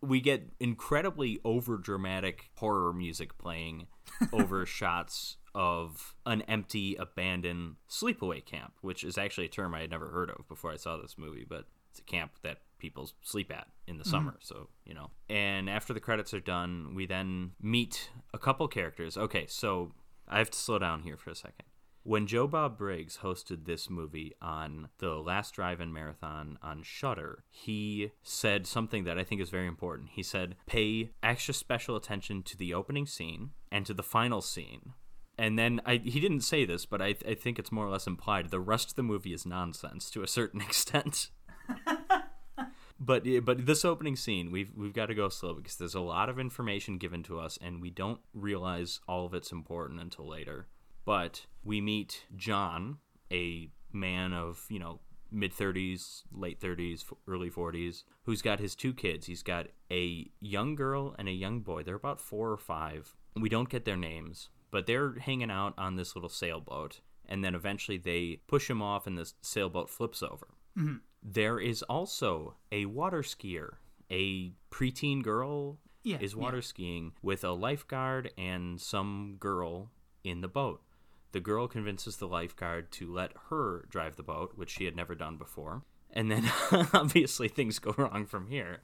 we 0.00 0.20
get 0.20 0.48
incredibly 0.60 1.40
over 1.44 1.76
dramatic 1.78 2.50
horror 2.56 2.92
music 2.92 3.36
playing 3.38 3.86
over 4.32 4.66
shots 4.66 5.36
of 5.54 6.14
an 6.26 6.42
empty, 6.42 6.96
abandoned 6.96 7.76
sleepaway 7.88 8.44
camp, 8.44 8.74
which 8.82 9.02
is 9.02 9.16
actually 9.16 9.46
a 9.46 9.48
term 9.48 9.74
I 9.74 9.80
had 9.80 9.90
never 9.90 10.08
heard 10.08 10.30
of 10.30 10.46
before 10.48 10.70
I 10.70 10.76
saw 10.76 10.96
this 10.96 11.16
movie, 11.16 11.46
but 11.48 11.64
it's 11.90 12.00
a 12.00 12.02
camp 12.02 12.32
that 12.42 12.58
people 12.78 13.10
sleep 13.22 13.50
at 13.50 13.68
in 13.86 13.96
the 13.96 14.04
mm-hmm. 14.04 14.10
summer, 14.10 14.36
so, 14.40 14.68
you 14.84 14.92
know. 14.92 15.10
And 15.30 15.70
after 15.70 15.94
the 15.94 16.00
credits 16.00 16.34
are 16.34 16.40
done, 16.40 16.92
we 16.94 17.06
then 17.06 17.52
meet 17.60 18.10
a 18.34 18.38
couple 18.38 18.68
characters. 18.68 19.16
Okay, 19.16 19.46
so 19.48 19.92
I 20.28 20.38
have 20.38 20.50
to 20.50 20.58
slow 20.58 20.78
down 20.78 21.02
here 21.02 21.16
for 21.16 21.30
a 21.30 21.34
second. 21.34 21.64
When 22.06 22.28
Joe 22.28 22.46
Bob 22.46 22.78
Briggs 22.78 23.18
hosted 23.24 23.64
this 23.64 23.90
movie 23.90 24.32
on 24.40 24.90
the 24.98 25.14
Last 25.14 25.54
Drive-In 25.54 25.92
Marathon 25.92 26.56
on 26.62 26.84
Shudder, 26.84 27.42
he 27.50 28.12
said 28.22 28.68
something 28.68 29.02
that 29.02 29.18
I 29.18 29.24
think 29.24 29.40
is 29.40 29.50
very 29.50 29.66
important. 29.66 30.10
He 30.12 30.22
said, 30.22 30.54
"Pay 30.66 31.10
extra 31.20 31.52
special 31.52 31.96
attention 31.96 32.44
to 32.44 32.56
the 32.56 32.72
opening 32.72 33.06
scene 33.06 33.50
and 33.72 33.84
to 33.86 33.92
the 33.92 34.04
final 34.04 34.40
scene." 34.40 34.92
And 35.36 35.58
then 35.58 35.80
I, 35.84 35.96
he 35.96 36.20
didn't 36.20 36.42
say 36.42 36.64
this, 36.64 36.86
but 36.86 37.02
I, 37.02 37.16
I 37.26 37.34
think 37.34 37.58
it's 37.58 37.72
more 37.72 37.86
or 37.86 37.90
less 37.90 38.06
implied. 38.06 38.50
The 38.50 38.60
rest 38.60 38.90
of 38.90 38.94
the 38.94 39.02
movie 39.02 39.34
is 39.34 39.44
nonsense 39.44 40.08
to 40.12 40.22
a 40.22 40.28
certain 40.28 40.60
extent. 40.68 41.30
but 43.00 43.26
eh, 43.26 43.40
but 43.40 43.66
this 43.66 43.84
opening 43.84 44.14
scene, 44.14 44.52
we've 44.52 44.70
we've 44.76 44.94
got 44.94 45.06
to 45.06 45.14
go 45.16 45.28
slow 45.28 45.54
because 45.54 45.74
there's 45.74 45.96
a 45.96 46.00
lot 46.00 46.28
of 46.28 46.38
information 46.38 46.98
given 46.98 47.24
to 47.24 47.40
us, 47.40 47.58
and 47.60 47.82
we 47.82 47.90
don't 47.90 48.20
realize 48.32 49.00
all 49.08 49.26
of 49.26 49.34
it's 49.34 49.50
important 49.50 50.00
until 50.00 50.28
later 50.28 50.68
but 51.06 51.46
we 51.64 51.80
meet 51.80 52.26
John, 52.36 52.98
a 53.32 53.70
man 53.92 54.34
of, 54.34 54.66
you 54.68 54.78
know, 54.78 55.00
mid 55.30 55.54
30s, 55.54 56.24
late 56.32 56.60
30s, 56.60 57.04
early 57.26 57.50
40s, 57.50 58.04
who's 58.24 58.42
got 58.42 58.60
his 58.60 58.74
two 58.74 58.92
kids. 58.92 59.26
He's 59.26 59.42
got 59.42 59.68
a 59.90 60.30
young 60.40 60.74
girl 60.74 61.14
and 61.18 61.28
a 61.28 61.32
young 61.32 61.60
boy. 61.60 61.82
They're 61.82 61.94
about 61.94 62.20
four 62.20 62.50
or 62.50 62.58
five. 62.58 63.16
We 63.34 63.48
don't 63.48 63.70
get 63.70 63.84
their 63.84 63.96
names, 63.96 64.50
but 64.70 64.86
they're 64.86 65.14
hanging 65.20 65.50
out 65.50 65.74
on 65.78 65.96
this 65.96 66.14
little 66.14 66.28
sailboat. 66.28 67.00
And 67.28 67.42
then 67.42 67.54
eventually 67.54 67.98
they 67.98 68.40
push 68.46 68.70
him 68.70 68.80
off, 68.80 69.06
and 69.06 69.18
the 69.18 69.32
sailboat 69.40 69.90
flips 69.90 70.22
over. 70.22 70.48
Mm-hmm. 70.78 70.96
There 71.22 71.58
is 71.58 71.82
also 71.82 72.56
a 72.70 72.86
water 72.86 73.22
skier, 73.22 73.74
a 74.10 74.52
preteen 74.70 75.22
girl 75.22 75.78
Yeah, 76.04 76.18
is 76.20 76.36
water 76.36 76.62
skiing 76.62 77.12
with 77.22 77.42
a 77.42 77.50
lifeguard 77.50 78.30
and 78.38 78.80
some 78.80 79.36
girl 79.40 79.90
in 80.22 80.40
the 80.40 80.48
boat. 80.48 80.82
The 81.36 81.40
girl 81.40 81.68
convinces 81.68 82.16
the 82.16 82.26
lifeguard 82.26 82.90
to 82.92 83.12
let 83.12 83.32
her 83.50 83.84
drive 83.90 84.16
the 84.16 84.22
boat, 84.22 84.52
which 84.54 84.70
she 84.70 84.86
had 84.86 84.96
never 84.96 85.14
done 85.14 85.36
before. 85.36 85.82
And 86.10 86.30
then 86.30 86.50
obviously 86.94 87.46
things 87.46 87.78
go 87.78 87.94
wrong 87.98 88.24
from 88.24 88.46
here. 88.46 88.80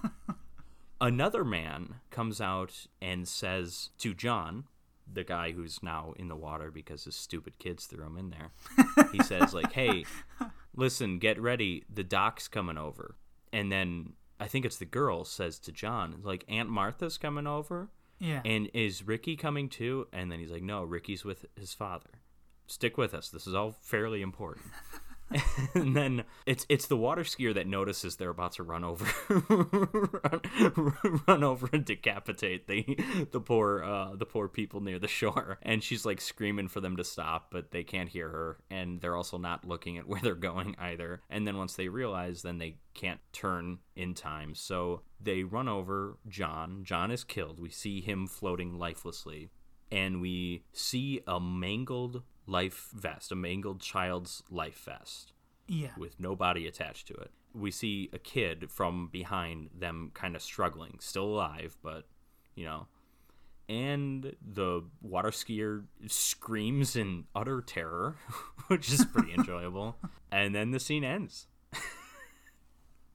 Another 1.00 1.44
man 1.44 2.00
comes 2.10 2.40
out 2.40 2.88
and 3.00 3.28
says 3.28 3.90
to 3.98 4.12
John, 4.12 4.64
the 5.06 5.22
guy 5.22 5.52
who's 5.52 5.84
now 5.84 6.14
in 6.16 6.26
the 6.26 6.34
water 6.34 6.72
because 6.72 7.04
his 7.04 7.14
stupid 7.14 7.60
kids 7.60 7.86
threw 7.86 8.06
him 8.06 8.18
in 8.18 8.30
there. 8.30 8.50
he 9.12 9.22
says 9.22 9.54
like, 9.54 9.70
"Hey, 9.70 10.04
listen, 10.74 11.20
get 11.20 11.40
ready. 11.40 11.84
The 11.88 12.02
doc's 12.02 12.48
coming 12.48 12.76
over." 12.76 13.14
And 13.52 13.70
then 13.70 14.14
I 14.40 14.48
think 14.48 14.64
it's 14.64 14.78
the 14.78 14.84
girl 14.84 15.24
says 15.24 15.60
to 15.60 15.70
John, 15.70 16.22
like, 16.24 16.44
"Aunt 16.48 16.68
Martha's 16.68 17.18
coming 17.18 17.46
over." 17.46 17.90
Yeah. 18.22 18.40
And 18.44 18.70
is 18.72 19.04
Ricky 19.04 19.36
coming 19.36 19.68
too? 19.68 20.06
And 20.12 20.30
then 20.30 20.38
he's 20.38 20.52
like, 20.52 20.62
no, 20.62 20.84
Ricky's 20.84 21.24
with 21.24 21.44
his 21.56 21.74
father. 21.74 22.10
Stick 22.68 22.96
with 22.96 23.14
us. 23.14 23.28
This 23.28 23.48
is 23.48 23.54
all 23.54 23.72
fairly 23.80 24.22
important. 24.22 24.66
and 25.74 25.96
then 25.96 26.24
it's 26.46 26.66
it's 26.68 26.86
the 26.86 26.96
water 26.96 27.22
skier 27.22 27.54
that 27.54 27.66
notices 27.66 28.16
they're 28.16 28.30
about 28.30 28.52
to 28.52 28.62
run 28.62 28.84
over, 28.84 29.06
run, 30.24 31.20
run 31.28 31.44
over 31.44 31.68
and 31.72 31.84
decapitate 31.84 32.66
the 32.66 32.98
the 33.30 33.40
poor 33.40 33.82
uh, 33.82 34.14
the 34.14 34.26
poor 34.26 34.48
people 34.48 34.80
near 34.80 34.98
the 34.98 35.08
shore. 35.08 35.58
And 35.62 35.82
she's 35.82 36.04
like 36.04 36.20
screaming 36.20 36.68
for 36.68 36.80
them 36.80 36.96
to 36.96 37.04
stop, 37.04 37.48
but 37.50 37.70
they 37.70 37.84
can't 37.84 38.08
hear 38.08 38.28
her, 38.28 38.58
and 38.70 39.00
they're 39.00 39.16
also 39.16 39.38
not 39.38 39.66
looking 39.66 39.98
at 39.98 40.06
where 40.06 40.20
they're 40.20 40.34
going 40.34 40.74
either. 40.78 41.22
And 41.30 41.46
then 41.46 41.56
once 41.56 41.74
they 41.74 41.88
realize, 41.88 42.42
then 42.42 42.58
they 42.58 42.76
can't 42.94 43.20
turn 43.32 43.78
in 43.96 44.14
time, 44.14 44.54
so 44.54 45.02
they 45.20 45.44
run 45.44 45.68
over 45.68 46.18
John. 46.28 46.84
John 46.84 47.10
is 47.10 47.24
killed. 47.24 47.58
We 47.58 47.70
see 47.70 48.00
him 48.00 48.26
floating 48.26 48.78
lifelessly 48.78 49.50
and 49.92 50.22
we 50.22 50.64
see 50.72 51.20
a 51.26 51.38
mangled 51.38 52.22
life 52.46 52.90
vest, 52.92 53.32
a 53.32 53.34
mangled 53.36 53.80
child's 53.80 54.42
life 54.50 54.82
vest 54.84 55.32
yeah. 55.68 55.90
with 55.96 56.18
no 56.18 56.34
body 56.36 56.66
attached 56.66 57.06
to 57.08 57.14
it. 57.14 57.30
We 57.54 57.70
see 57.70 58.10
a 58.12 58.18
kid 58.18 58.70
from 58.70 59.08
behind 59.12 59.70
them 59.78 60.10
kind 60.14 60.34
of 60.34 60.42
struggling, 60.42 60.96
still 61.00 61.24
alive, 61.26 61.76
but 61.82 62.04
you 62.54 62.64
know. 62.64 62.86
And 63.68 64.34
the 64.44 64.82
water 65.00 65.30
skier 65.30 65.84
screams 66.08 66.96
in 66.96 67.24
utter 67.34 67.62
terror, 67.62 68.16
which 68.66 68.92
is 68.92 69.04
pretty 69.04 69.32
enjoyable. 69.38 69.96
And 70.30 70.54
then 70.54 70.72
the 70.72 70.80
scene 70.80 71.04
ends. 71.04 71.46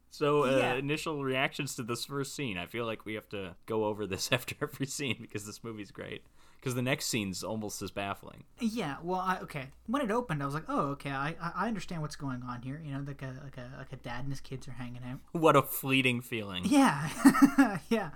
So, 0.09 0.45
uh, 0.45 0.57
Yeah. 0.57 0.73
initial 0.75 1.23
reactions 1.23 1.75
to 1.75 1.83
this 1.83 2.05
first 2.05 2.35
scene. 2.35 2.57
I 2.57 2.65
feel 2.65 2.85
like 2.87 3.05
we 3.05 3.13
have 3.13 3.29
to 3.29 3.55
go 3.67 3.85
over 3.85 4.07
this 4.07 4.31
after 4.31 4.55
every 4.61 4.87
scene 4.87 5.17
because 5.21 5.45
this 5.45 5.63
movie's 5.63 5.91
great. 5.91 6.23
Because 6.59 6.75
the 6.75 6.81
next 6.81 7.05
scene's 7.05 7.43
almost 7.43 7.81
as 7.81 7.91
baffling. 7.91 8.43
Yeah, 8.59 8.97
well, 9.03 9.19
I, 9.19 9.37
okay. 9.43 9.67
When 9.85 10.01
it 10.01 10.11
opened, 10.11 10.41
I 10.41 10.45
was 10.45 10.55
like, 10.55 10.65
"Oh, 10.67 10.87
okay. 10.91 11.11
I, 11.11 11.35
I 11.41 11.51
I 11.55 11.67
understand 11.67 12.01
what's 12.01 12.15
going 12.15 12.41
on 12.43 12.61
here. 12.61 12.81
You 12.83 12.93
know, 12.93 13.03
like 13.07 13.21
a 13.21 13.35
like 13.43 13.57
a 13.57 13.77
like 13.77 13.93
a 13.93 13.97
dad 13.97 14.21
and 14.21 14.29
his 14.31 14.41
kids 14.41 14.67
are 14.67 14.71
hanging 14.71 15.01
out. 15.09 15.19
What 15.39 15.55
a 15.55 15.61
fleeting 15.61 16.21
feeling. 16.21 16.65
Yeah, 16.65 17.77
yeah. 17.89 18.09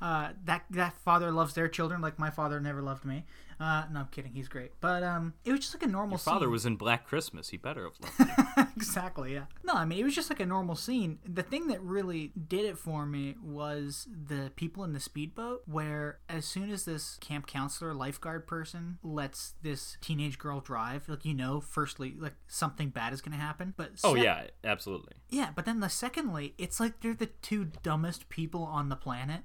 Uh, 0.00 0.30
that 0.46 0.64
that 0.70 0.96
father 1.04 1.30
loves 1.30 1.54
their 1.54 1.68
children 1.68 2.00
like 2.00 2.18
my 2.18 2.30
father 2.30 2.58
never 2.60 2.82
loved 2.82 3.04
me. 3.04 3.24
Uh, 3.60 3.84
no, 3.92 4.00
I'm 4.00 4.08
kidding. 4.08 4.32
He's 4.32 4.48
great, 4.48 4.72
but 4.80 5.02
um, 5.02 5.34
it 5.44 5.52
was 5.52 5.60
just 5.60 5.74
like 5.74 5.82
a 5.82 5.90
normal. 5.90 6.14
Your 6.14 6.18
father 6.18 6.46
scene. 6.46 6.52
was 6.52 6.66
in 6.66 6.76
Black 6.76 7.06
Christmas. 7.06 7.50
He 7.50 7.56
better 7.56 7.84
have 7.84 7.94
loved 8.00 8.70
exactly, 8.76 9.34
yeah. 9.34 9.44
No, 9.62 9.74
I 9.74 9.84
mean, 9.84 9.98
it 9.98 10.04
was 10.04 10.14
just 10.14 10.30
like 10.30 10.40
a 10.40 10.46
normal 10.46 10.76
scene. 10.76 11.18
The 11.26 11.42
thing 11.42 11.68
that 11.68 11.80
really 11.82 12.32
did 12.48 12.64
it 12.64 12.78
for 12.78 13.06
me 13.06 13.36
was 13.42 14.08
the 14.10 14.52
people 14.56 14.84
in 14.84 14.92
the 14.92 15.00
speedboat, 15.00 15.62
where 15.66 16.18
as 16.28 16.44
soon 16.44 16.70
as 16.70 16.84
this 16.84 17.16
camp 17.20 17.46
counselor, 17.46 17.94
lifeguard 17.94 18.46
person 18.46 18.98
lets 19.02 19.54
this 19.62 19.96
teenage 20.00 20.38
girl 20.38 20.60
drive, 20.60 21.08
like, 21.08 21.24
you 21.24 21.34
know, 21.34 21.60
firstly, 21.60 22.14
like, 22.18 22.34
something 22.46 22.90
bad 22.90 23.12
is 23.12 23.20
going 23.20 23.36
to 23.36 23.42
happen. 23.42 23.74
But 23.76 23.92
oh, 24.02 24.14
yeah, 24.14 24.44
absolutely. 24.62 25.14
Yeah, 25.30 25.50
but 25.54 25.64
then 25.64 25.80
the 25.80 25.88
secondly, 25.88 26.54
it's 26.58 26.80
like 26.80 27.00
they're 27.00 27.14
the 27.14 27.26
two 27.26 27.70
dumbest 27.82 28.28
people 28.28 28.62
on 28.62 28.88
the 28.88 28.96
planet. 28.96 29.42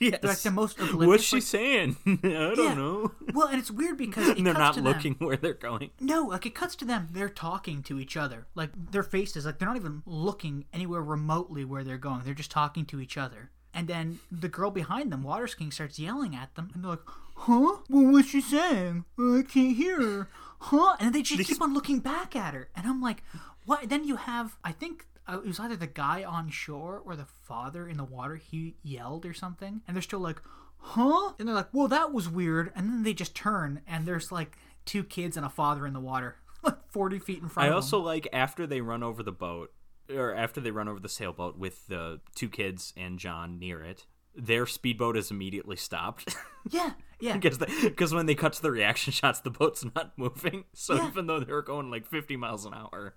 Yes. 0.00 0.18
They're 0.20 0.30
like 0.30 0.38
the 0.38 0.50
most 0.50 0.78
oblivious. 0.80 1.06
What's 1.06 1.24
she 1.24 1.36
like- 1.36 1.42
saying? 1.44 1.96
I 2.06 2.16
don't 2.22 2.58
Yeah. 2.58 2.74
know. 2.74 3.12
Well, 3.32 3.46
and 3.48 3.58
it's 3.58 3.70
weird 3.70 3.96
because 3.98 4.28
it 4.30 4.42
they're 4.42 4.54
cuts 4.54 4.58
not 4.58 4.74
to 4.74 4.80
them- 4.80 4.92
looking 4.92 5.14
where 5.20 5.36
they're 5.36 5.54
going. 5.54 5.90
No, 6.00 6.24
like 6.24 6.46
it 6.46 6.54
cuts 6.54 6.74
to 6.76 6.84
them. 6.84 7.08
They're 7.12 7.28
talking 7.28 7.82
to 7.84 8.00
each 8.00 8.16
other. 8.16 8.46
Like 8.54 8.70
their 8.92 9.02
faces, 9.02 9.46
like 9.46 9.58
they're 9.58 9.68
not 9.68 9.76
even 9.76 10.02
looking 10.06 10.64
anywhere 10.72 11.02
remotely 11.02 11.64
where 11.64 11.84
they're 11.84 11.98
going. 11.98 12.22
They're 12.24 12.34
just 12.34 12.50
talking 12.50 12.84
to 12.86 13.00
each 13.00 13.16
other. 13.16 13.50
And 13.72 13.86
then 13.86 14.18
the 14.32 14.48
girl 14.48 14.70
behind 14.72 15.12
them, 15.12 15.22
Water 15.22 15.46
Skiing, 15.46 15.70
starts 15.70 15.96
yelling 15.98 16.34
at 16.34 16.56
them, 16.56 16.70
and 16.74 16.82
they're 16.82 16.90
like, 16.90 17.06
"Huh? 17.36 17.76
Well, 17.88 18.12
what's 18.12 18.28
she 18.30 18.40
saying? 18.40 19.04
I 19.16 19.42
can't 19.48 19.76
hear 19.76 20.00
her. 20.02 20.28
Huh?" 20.58 20.96
And 20.98 21.14
they 21.14 21.22
just 21.22 21.48
keep 21.48 21.62
on 21.62 21.72
looking 21.72 22.00
back 22.00 22.34
at 22.34 22.52
her, 22.52 22.68
and 22.74 22.84
I'm 22.88 23.00
like, 23.00 23.22
"What?" 23.66 23.88
Then 23.88 24.02
you 24.04 24.16
have, 24.16 24.56
I 24.64 24.72
think. 24.72 25.06
Uh, 25.30 25.38
it 25.38 25.46
was 25.46 25.60
either 25.60 25.76
the 25.76 25.86
guy 25.86 26.24
on 26.24 26.50
shore 26.50 27.00
or 27.04 27.16
the 27.16 27.26
father 27.44 27.88
in 27.88 27.96
the 27.96 28.04
water. 28.04 28.36
He 28.36 28.76
yelled 28.82 29.24
or 29.26 29.32
something, 29.34 29.82
and 29.86 29.96
they're 29.96 30.02
still 30.02 30.20
like, 30.20 30.40
"Huh?" 30.78 31.32
And 31.38 31.46
they're 31.48 31.54
like, 31.54 31.72
"Well, 31.72 31.88
that 31.88 32.12
was 32.12 32.28
weird." 32.28 32.72
And 32.74 32.88
then 32.88 33.02
they 33.02 33.14
just 33.14 33.34
turn, 33.34 33.80
and 33.86 34.06
there's 34.06 34.30
like 34.32 34.56
two 34.84 35.04
kids 35.04 35.36
and 35.36 35.44
a 35.46 35.50
father 35.50 35.86
in 35.86 35.92
the 35.92 36.00
water, 36.00 36.36
like 36.62 36.78
40 36.90 37.18
feet 37.18 37.42
in 37.42 37.48
front. 37.48 37.68
I 37.70 37.72
also 37.74 37.98
like 38.00 38.26
after 38.32 38.66
they 38.66 38.80
run 38.80 39.02
over 39.02 39.22
the 39.22 39.32
boat, 39.32 39.72
or 40.12 40.34
after 40.34 40.60
they 40.60 40.70
run 40.70 40.88
over 40.88 40.98
the 41.00 41.08
sailboat 41.08 41.56
with 41.58 41.86
the 41.86 42.20
two 42.34 42.48
kids 42.48 42.92
and 42.96 43.18
John 43.18 43.58
near 43.58 43.82
it, 43.82 44.06
their 44.34 44.66
speedboat 44.66 45.16
is 45.16 45.30
immediately 45.30 45.76
stopped. 45.76 46.36
Yeah, 46.68 46.92
yeah. 47.20 47.38
Because 47.38 47.56
because 47.56 48.12
when 48.12 48.26
they 48.26 48.34
cut 48.34 48.52
to 48.52 48.60
the 48.62 48.70
reaction 48.70 49.12
shots, 49.14 49.40
the 49.40 49.48
boat's 49.50 49.82
not 49.94 50.12
moving. 50.18 50.64
So 50.74 50.94
Yeah. 50.94 51.08
even 51.08 51.26
though 51.26 51.40
they 51.40 51.50
were 51.50 51.62
going 51.62 51.90
like 51.90 52.04
50 52.06 52.36
miles 52.36 52.66
an 52.66 52.74
hour, 52.74 53.14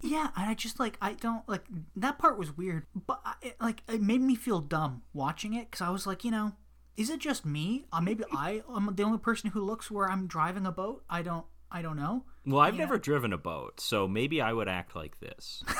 Yeah, 0.00 0.28
and 0.36 0.48
I 0.50 0.54
just 0.54 0.78
like 0.80 0.96
I 1.00 1.12
don't 1.14 1.48
like 1.48 1.64
that 1.96 2.18
part 2.18 2.38
was 2.38 2.56
weird, 2.56 2.86
but 3.06 3.20
I, 3.24 3.34
it, 3.42 3.56
like 3.60 3.82
it 3.88 4.00
made 4.02 4.20
me 4.20 4.34
feel 4.34 4.60
dumb 4.60 5.02
watching 5.12 5.54
it 5.54 5.70
because 5.70 5.80
I 5.80 5.90
was 5.90 6.06
like, 6.06 6.24
you 6.24 6.30
know, 6.30 6.52
is 6.96 7.08
it 7.10 7.20
just 7.20 7.46
me? 7.46 7.84
Uh, 7.92 8.00
maybe 8.00 8.24
I 8.32 8.62
am 8.74 8.90
the 8.94 9.02
only 9.02 9.18
person 9.18 9.50
who 9.50 9.60
looks 9.62 9.90
where 9.90 10.10
I'm 10.10 10.26
driving 10.26 10.66
a 10.66 10.72
boat. 10.72 11.04
I 11.08 11.22
don't, 11.22 11.46
I 11.70 11.80
don't 11.82 11.96
know. 11.96 12.24
well, 12.46 12.60
I've 12.60 12.76
never 12.76 12.98
driven 12.98 13.32
a 13.32 13.38
boat, 13.38 13.80
so 13.80 14.06
maybe 14.06 14.40
I 14.42 14.52
would 14.52 14.68
act 14.68 14.94
like 14.94 15.18
this. 15.20 15.62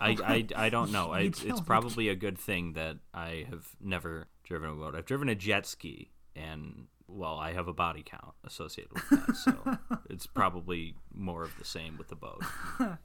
I, 0.00 0.16
I, 0.24 0.46
I 0.56 0.68
don't 0.68 0.92
know. 0.92 1.10
I, 1.12 1.20
You 1.20 1.28
it's, 1.28 1.40
don't- 1.40 1.50
it's 1.50 1.60
probably 1.60 2.08
a 2.08 2.14
good 2.14 2.38
thing 2.38 2.74
that 2.74 2.98
I 3.12 3.46
have 3.50 3.66
never 3.80 4.28
driven 4.44 4.70
a 4.70 4.74
boat. 4.74 4.94
I've 4.94 5.06
driven 5.06 5.28
a 5.28 5.34
jet 5.34 5.66
ski, 5.66 6.10
and 6.36 6.86
well, 7.12 7.36
I 7.36 7.52
have 7.52 7.68
a 7.68 7.72
body 7.72 8.02
count 8.04 8.34
associated 8.44 8.92
with 8.92 9.08
that, 9.10 9.36
so 9.36 9.78
it's 10.10 10.26
probably 10.26 10.94
more 11.14 11.42
of 11.42 11.56
the 11.58 11.64
same 11.64 11.98
with 11.98 12.08
the 12.08 12.16
boat. 12.16 12.42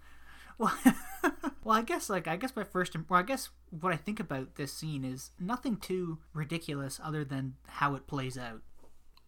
Well, 0.58 0.74
well, 1.64 1.78
I 1.78 1.82
guess 1.82 2.10
like 2.10 2.28
I 2.28 2.38
guess 2.38 2.56
my 2.56 2.64
first, 2.64 2.96
well, 3.10 3.20
I 3.20 3.24
guess 3.24 3.50
what 3.78 3.94
I 3.94 3.98
think 3.98 4.20
about 4.20 4.56
this 4.56 4.72
scene 4.72 5.04
is 5.04 5.32
nothing 5.40 5.78
too 5.78 6.20
ridiculous 6.34 7.00
other 7.04 7.26
than 7.26 7.56
how 7.68 7.96
it 7.96 8.08
plays 8.08 8.38
out. 8.38 8.62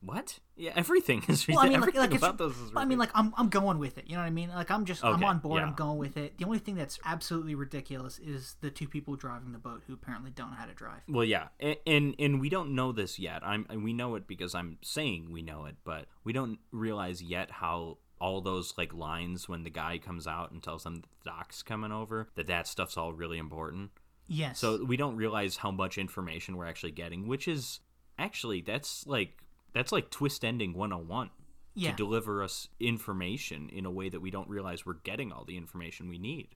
What? 0.01 0.39
Yeah, 0.55 0.73
everything 0.75 1.23
is 1.27 1.47
Well, 1.47 1.59
I 1.59 1.69
mean, 1.69 1.81
like, 1.81 1.95
like 1.95 2.13
about 2.13 2.37
this 2.37 2.51
is 2.57 2.71
I 2.75 2.85
mean, 2.85 2.99
like 2.99 3.09
I'm, 3.15 3.33
I'm 3.37 3.49
going 3.49 3.79
with 3.79 3.97
it. 3.97 4.05
You 4.07 4.15
know 4.15 4.21
what 4.21 4.27
I 4.27 4.31
mean? 4.31 4.49
Like 4.49 4.69
I'm 4.69 4.85
just, 4.85 5.03
I'm 5.03 5.23
on 5.23 5.39
board. 5.39 5.59
yeah. 5.59 5.67
I'm 5.67 5.73
going 5.73 5.97
with 5.97 6.17
it. 6.17 6.37
The 6.37 6.45
only 6.45 6.59
thing 6.59 6.75
that's 6.75 6.99
absolutely 7.03 7.55
ridiculous 7.55 8.19
is 8.19 8.55
the 8.61 8.69
two 8.69 8.87
people 8.87 9.15
driving 9.15 9.51
the 9.51 9.57
boat 9.57 9.83
who 9.87 9.93
apparently 9.93 10.31
don't 10.31 10.51
know 10.51 10.57
how 10.57 10.65
to 10.65 10.73
drive. 10.73 11.01
Well, 11.07 11.25
yeah, 11.25 11.47
and, 11.59 11.77
and 11.87 12.15
and 12.19 12.41
we 12.41 12.49
don't 12.49 12.75
know 12.75 12.91
this 12.91 13.17
yet. 13.17 13.43
I'm 13.43 13.65
we 13.83 13.93
know 13.93 14.15
it 14.15 14.27
because 14.27 14.53
I'm 14.53 14.77
saying 14.81 15.31
we 15.31 15.41
know 15.41 15.65
it, 15.65 15.75
but 15.83 16.05
we 16.23 16.33
don't 16.33 16.59
realize 16.71 17.21
yet 17.21 17.49
how 17.49 17.97
all 18.19 18.41
those 18.41 18.73
like 18.77 18.93
lines 18.93 19.47
when 19.47 19.63
the 19.63 19.69
guy 19.69 19.97
comes 19.97 20.27
out 20.27 20.51
and 20.51 20.61
tells 20.61 20.83
them 20.83 20.95
that 20.95 21.09
the 21.23 21.29
doc's 21.29 21.61
coming 21.61 21.91
over 21.91 22.29
that 22.35 22.47
that 22.47 22.67
stuff's 22.67 22.97
all 22.97 23.13
really 23.13 23.37
important. 23.37 23.91
Yes. 24.27 24.59
So 24.59 24.83
we 24.83 24.97
don't 24.97 25.15
realize 25.15 25.57
how 25.57 25.71
much 25.71 25.97
information 25.97 26.57
we're 26.57 26.67
actually 26.67 26.91
getting, 26.91 27.27
which 27.27 27.47
is 27.47 27.79
actually 28.19 28.61
that's 28.61 29.05
like 29.07 29.43
that's 29.74 29.91
like 29.91 30.09
twist 30.09 30.43
ending 30.43 30.74
101 30.74 31.30
yeah. 31.76 31.91
to 31.91 31.95
deliver 31.95 32.41
us 32.43 32.68
information 32.80 33.70
in 33.70 33.86
a 33.86 33.91
way 33.91 34.09
that 34.09 34.20
we 34.20 34.32
don't 34.32 34.49
realize 34.49 34.86
we're 34.86 34.93
getting 35.03 35.32
all 35.32 35.45
the 35.45 35.57
information 35.57 36.09
we 36.09 36.18
need. 36.18 36.49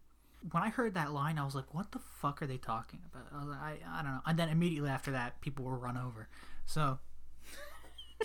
when 0.52 0.64
I 0.64 0.70
heard 0.70 0.96
that 0.96 1.12
line, 1.14 1.38
I 1.38 1.46
was 1.46 1.54
like, 1.54 1.72
"What 1.74 1.92
the 1.92 2.00
fuck 2.00 2.42
are 2.42 2.48
they 2.48 2.58
talking 2.58 3.00
about?" 3.14 3.28
I, 3.32 3.38
was 3.40 3.48
like, 3.50 3.60
I, 3.62 3.78
I 4.00 4.02
don't 4.02 4.12
know. 4.12 4.22
And 4.26 4.40
then 4.40 4.50
immediately 4.50 4.90
after 4.90 5.12
that, 5.12 5.40
people 5.42 5.66
were 5.66 5.78
run 5.78 5.98
over. 5.98 6.28
So, 6.66 6.98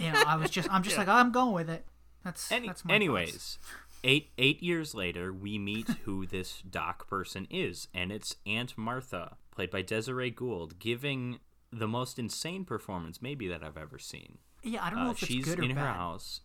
you 0.01 0.11
know, 0.13 0.23
I 0.27 0.37
was 0.37 0.51
just, 0.51 0.71
I'm 0.73 0.83
just 0.83 0.97
like, 1.03 1.09
I'm 1.09 1.33
going 1.33 1.53
with 1.53 1.69
it. 1.69 1.85
That's 2.25 2.51
Any, 2.51 2.69
that's 2.69 2.85
my 2.85 2.95
anyways, 2.95 3.31
thoughts. 3.33 3.59
eight 4.03 4.31
eight 4.39 4.63
years 4.63 4.95
later, 4.95 5.33
we 5.33 5.59
meet 5.59 5.89
who 6.05 6.27
this 6.27 6.63
doc 6.63 7.07
person 7.09 7.47
is, 7.51 7.89
and 7.93 8.11
it's 8.11 8.37
Aunt 8.47 8.79
Martha, 8.79 9.37
played 9.51 9.71
by 9.71 9.83
Desiree 9.83 10.31
Gould, 10.31 10.79
giving 10.79 11.41
the 11.71 11.87
most 11.89 12.19
insane 12.19 12.65
performance 12.65 13.21
maybe 13.21 13.47
that 13.49 13.63
I've 13.63 13.77
ever 13.77 13.99
seen. 13.99 14.39
Yeah, 14.67 14.85
I 14.85 14.91
don't 14.91 14.99
know 15.01 15.09
Uh, 15.09 15.13
if 15.13 15.23
it's 15.23 15.31
she's 15.33 15.45
good 15.45 15.61
or 15.61 15.63
in 15.63 15.71
her 15.71 15.77
bad. 15.77 15.97
house, 15.97 16.41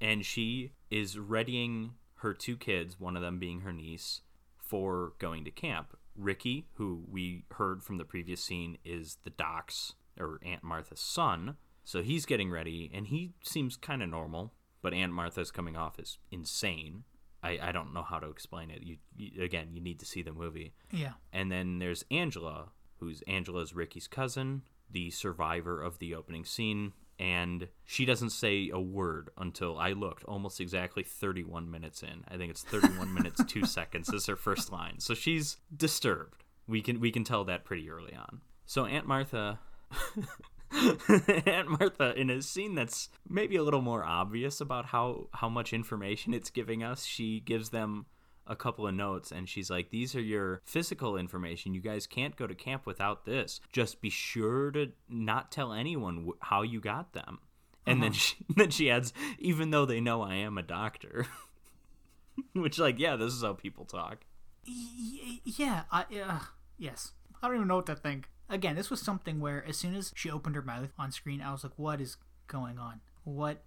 and 0.00 0.24
she 0.26 0.72
is 0.90 1.18
readying 1.18 1.94
her 2.16 2.34
two 2.34 2.56
kids, 2.56 2.98
one 3.00 3.16
of 3.16 3.22
them 3.22 3.38
being 3.38 3.60
her 3.60 3.72
niece, 3.72 4.20
for 4.58 5.14
going 5.18 5.44
to 5.44 5.50
camp. 5.50 5.96
Ricky, 6.16 6.66
who 6.74 7.04
we 7.10 7.44
heard 7.52 7.82
from 7.82 7.96
the 7.98 8.04
previous 8.04 8.42
scene, 8.44 8.78
is 8.84 9.18
the 9.24 9.30
doc's 9.30 9.94
or 10.20 10.38
Aunt 10.44 10.62
Martha's 10.62 11.00
son. 11.00 11.56
So 11.84 12.02
he's 12.02 12.26
getting 12.26 12.50
ready, 12.50 12.90
and 12.92 13.06
he 13.06 13.32
seems 13.42 13.76
kind 13.76 14.02
of 14.02 14.08
normal. 14.10 14.52
But 14.82 14.92
Aunt 14.94 15.12
Martha's 15.12 15.50
coming 15.50 15.76
off 15.76 15.98
as 15.98 16.18
insane. 16.30 17.04
I, 17.42 17.58
I 17.60 17.72
don't 17.72 17.94
know 17.94 18.02
how 18.02 18.18
to 18.18 18.28
explain 18.28 18.70
it. 18.70 18.82
You, 18.82 18.96
you 19.16 19.42
again, 19.42 19.68
you 19.72 19.80
need 19.80 19.98
to 20.00 20.06
see 20.06 20.22
the 20.22 20.32
movie. 20.32 20.74
Yeah, 20.92 21.12
And 21.32 21.50
then 21.50 21.78
there's 21.78 22.04
Angela, 22.10 22.68
who's 22.98 23.22
Angela's 23.26 23.74
Ricky's 23.74 24.06
cousin, 24.06 24.62
the 24.90 25.10
survivor 25.10 25.80
of 25.82 25.98
the 25.98 26.14
opening 26.14 26.44
scene. 26.44 26.92
And 27.18 27.68
she 27.84 28.04
doesn't 28.04 28.30
say 28.30 28.70
a 28.72 28.80
word 28.80 29.30
until 29.36 29.78
I 29.78 29.92
looked 29.92 30.24
almost 30.24 30.60
exactly 30.60 31.02
31 31.02 31.70
minutes 31.70 32.02
in. 32.02 32.24
I 32.28 32.36
think 32.36 32.50
it's 32.50 32.62
31 32.62 33.14
minutes 33.14 33.42
2 33.46 33.66
seconds 33.66 34.12
is 34.12 34.26
her 34.26 34.36
first 34.36 34.72
line. 34.72 34.98
So 34.98 35.14
she's 35.14 35.58
disturbed. 35.74 36.44
We 36.66 36.80
can 36.80 37.00
we 37.00 37.10
can 37.10 37.24
tell 37.24 37.44
that 37.44 37.64
pretty 37.64 37.90
early 37.90 38.14
on. 38.14 38.40
So 38.66 38.86
Aunt 38.86 39.06
Martha 39.06 39.58
Aunt 41.46 41.68
Martha 41.68 42.14
in 42.16 42.30
a 42.30 42.40
scene 42.40 42.74
that's 42.74 43.08
maybe 43.28 43.56
a 43.56 43.62
little 43.62 43.82
more 43.82 44.04
obvious 44.04 44.60
about 44.60 44.86
how 44.86 45.28
how 45.34 45.48
much 45.48 45.72
information 45.72 46.32
it's 46.32 46.50
giving 46.50 46.82
us, 46.82 47.04
she 47.04 47.40
gives 47.40 47.70
them 47.70 48.06
a 48.46 48.56
couple 48.56 48.86
of 48.86 48.94
notes 48.94 49.30
and 49.30 49.48
she's 49.48 49.70
like 49.70 49.90
these 49.90 50.14
are 50.14 50.20
your 50.20 50.60
physical 50.64 51.16
information 51.16 51.74
you 51.74 51.80
guys 51.80 52.06
can't 52.06 52.36
go 52.36 52.46
to 52.46 52.54
camp 52.54 52.84
without 52.86 53.24
this 53.24 53.60
just 53.72 54.00
be 54.00 54.10
sure 54.10 54.70
to 54.70 54.90
not 55.08 55.50
tell 55.52 55.72
anyone 55.72 56.26
wh- 56.26 56.46
how 56.46 56.62
you 56.62 56.80
got 56.80 57.12
them 57.12 57.38
and 57.86 58.02
then 58.02 58.12
she 58.12 58.36
then 58.56 58.70
she 58.70 58.90
adds 58.90 59.12
even 59.38 59.70
though 59.70 59.86
they 59.86 60.00
know 60.00 60.22
i 60.22 60.34
am 60.34 60.58
a 60.58 60.62
doctor 60.62 61.26
which 62.54 62.78
like 62.78 62.98
yeah 62.98 63.16
this 63.16 63.32
is 63.32 63.42
how 63.42 63.52
people 63.52 63.84
talk 63.84 64.24
Y- 64.66 65.40
yeah. 65.44 65.82
I 65.90 66.04
uh, 66.24 66.38
yes. 66.78 67.12
I 67.42 67.48
don't 67.48 67.56
even 67.56 67.68
know 67.68 67.76
what 67.76 67.86
to 67.86 67.96
think. 67.96 68.28
Again, 68.48 68.76
this 68.76 68.90
was 68.90 69.00
something 69.00 69.40
where 69.40 69.64
as 69.66 69.76
soon 69.76 69.94
as 69.96 70.12
she 70.14 70.30
opened 70.30 70.54
her 70.54 70.62
mouth 70.62 70.92
on 70.98 71.10
screen, 71.10 71.42
I 71.42 71.50
was 71.50 71.64
like, 71.64 71.72
"What 71.76 72.00
is 72.00 72.16
going 72.46 72.78
on? 72.78 73.00
What, 73.24 73.64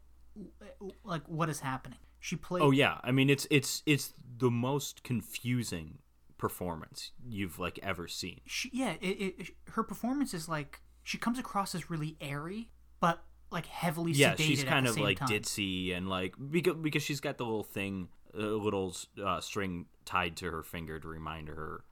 like, 1.03 1.23
what 1.27 1.49
is 1.49 1.59
happening?" 1.59 1.99
She 2.25 2.35
played. 2.35 2.63
oh 2.63 2.71
yeah 2.71 2.97
i 3.03 3.11
mean 3.11 3.29
it's 3.29 3.45
it's 3.51 3.83
it's 3.85 4.15
the 4.39 4.49
most 4.49 5.03
confusing 5.03 5.99
performance 6.39 7.11
you've 7.23 7.59
like 7.59 7.77
ever 7.83 8.07
seen 8.07 8.41
she, 8.47 8.71
yeah, 8.73 8.95
it, 8.99 9.33
it, 9.37 9.49
her 9.69 9.83
performance 9.83 10.33
is 10.33 10.49
like 10.49 10.81
she 11.03 11.19
comes 11.19 11.37
across 11.37 11.75
as 11.75 11.91
really 11.91 12.17
airy, 12.19 12.71
but 12.99 13.23
like 13.51 13.67
heavily 13.67 14.11
yeah 14.11 14.33
sedated 14.33 14.37
she's 14.39 14.63
kind 14.63 14.87
of 14.87 14.99
like 14.99 15.19
time. 15.19 15.27
ditzy 15.27 15.95
and 15.95 16.09
like 16.09 16.33
because 16.49 16.73
because 16.77 17.03
she's 17.03 17.19
got 17.19 17.37
the 17.37 17.43
little 17.43 17.63
thing 17.63 18.07
a 18.33 18.39
little 18.39 18.95
uh, 19.23 19.39
string 19.39 19.85
tied 20.03 20.35
to 20.37 20.49
her 20.49 20.63
finger 20.63 20.99
to 20.99 21.07
remind 21.07 21.47
her 21.47 21.83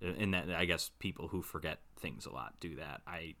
and 0.00 0.32
that 0.34 0.48
i 0.50 0.66
guess 0.66 0.92
people 1.00 1.26
who 1.26 1.42
forget 1.42 1.80
things 1.98 2.26
a 2.26 2.30
lot 2.30 2.54
do 2.60 2.76
that 2.76 3.00
i 3.08 3.34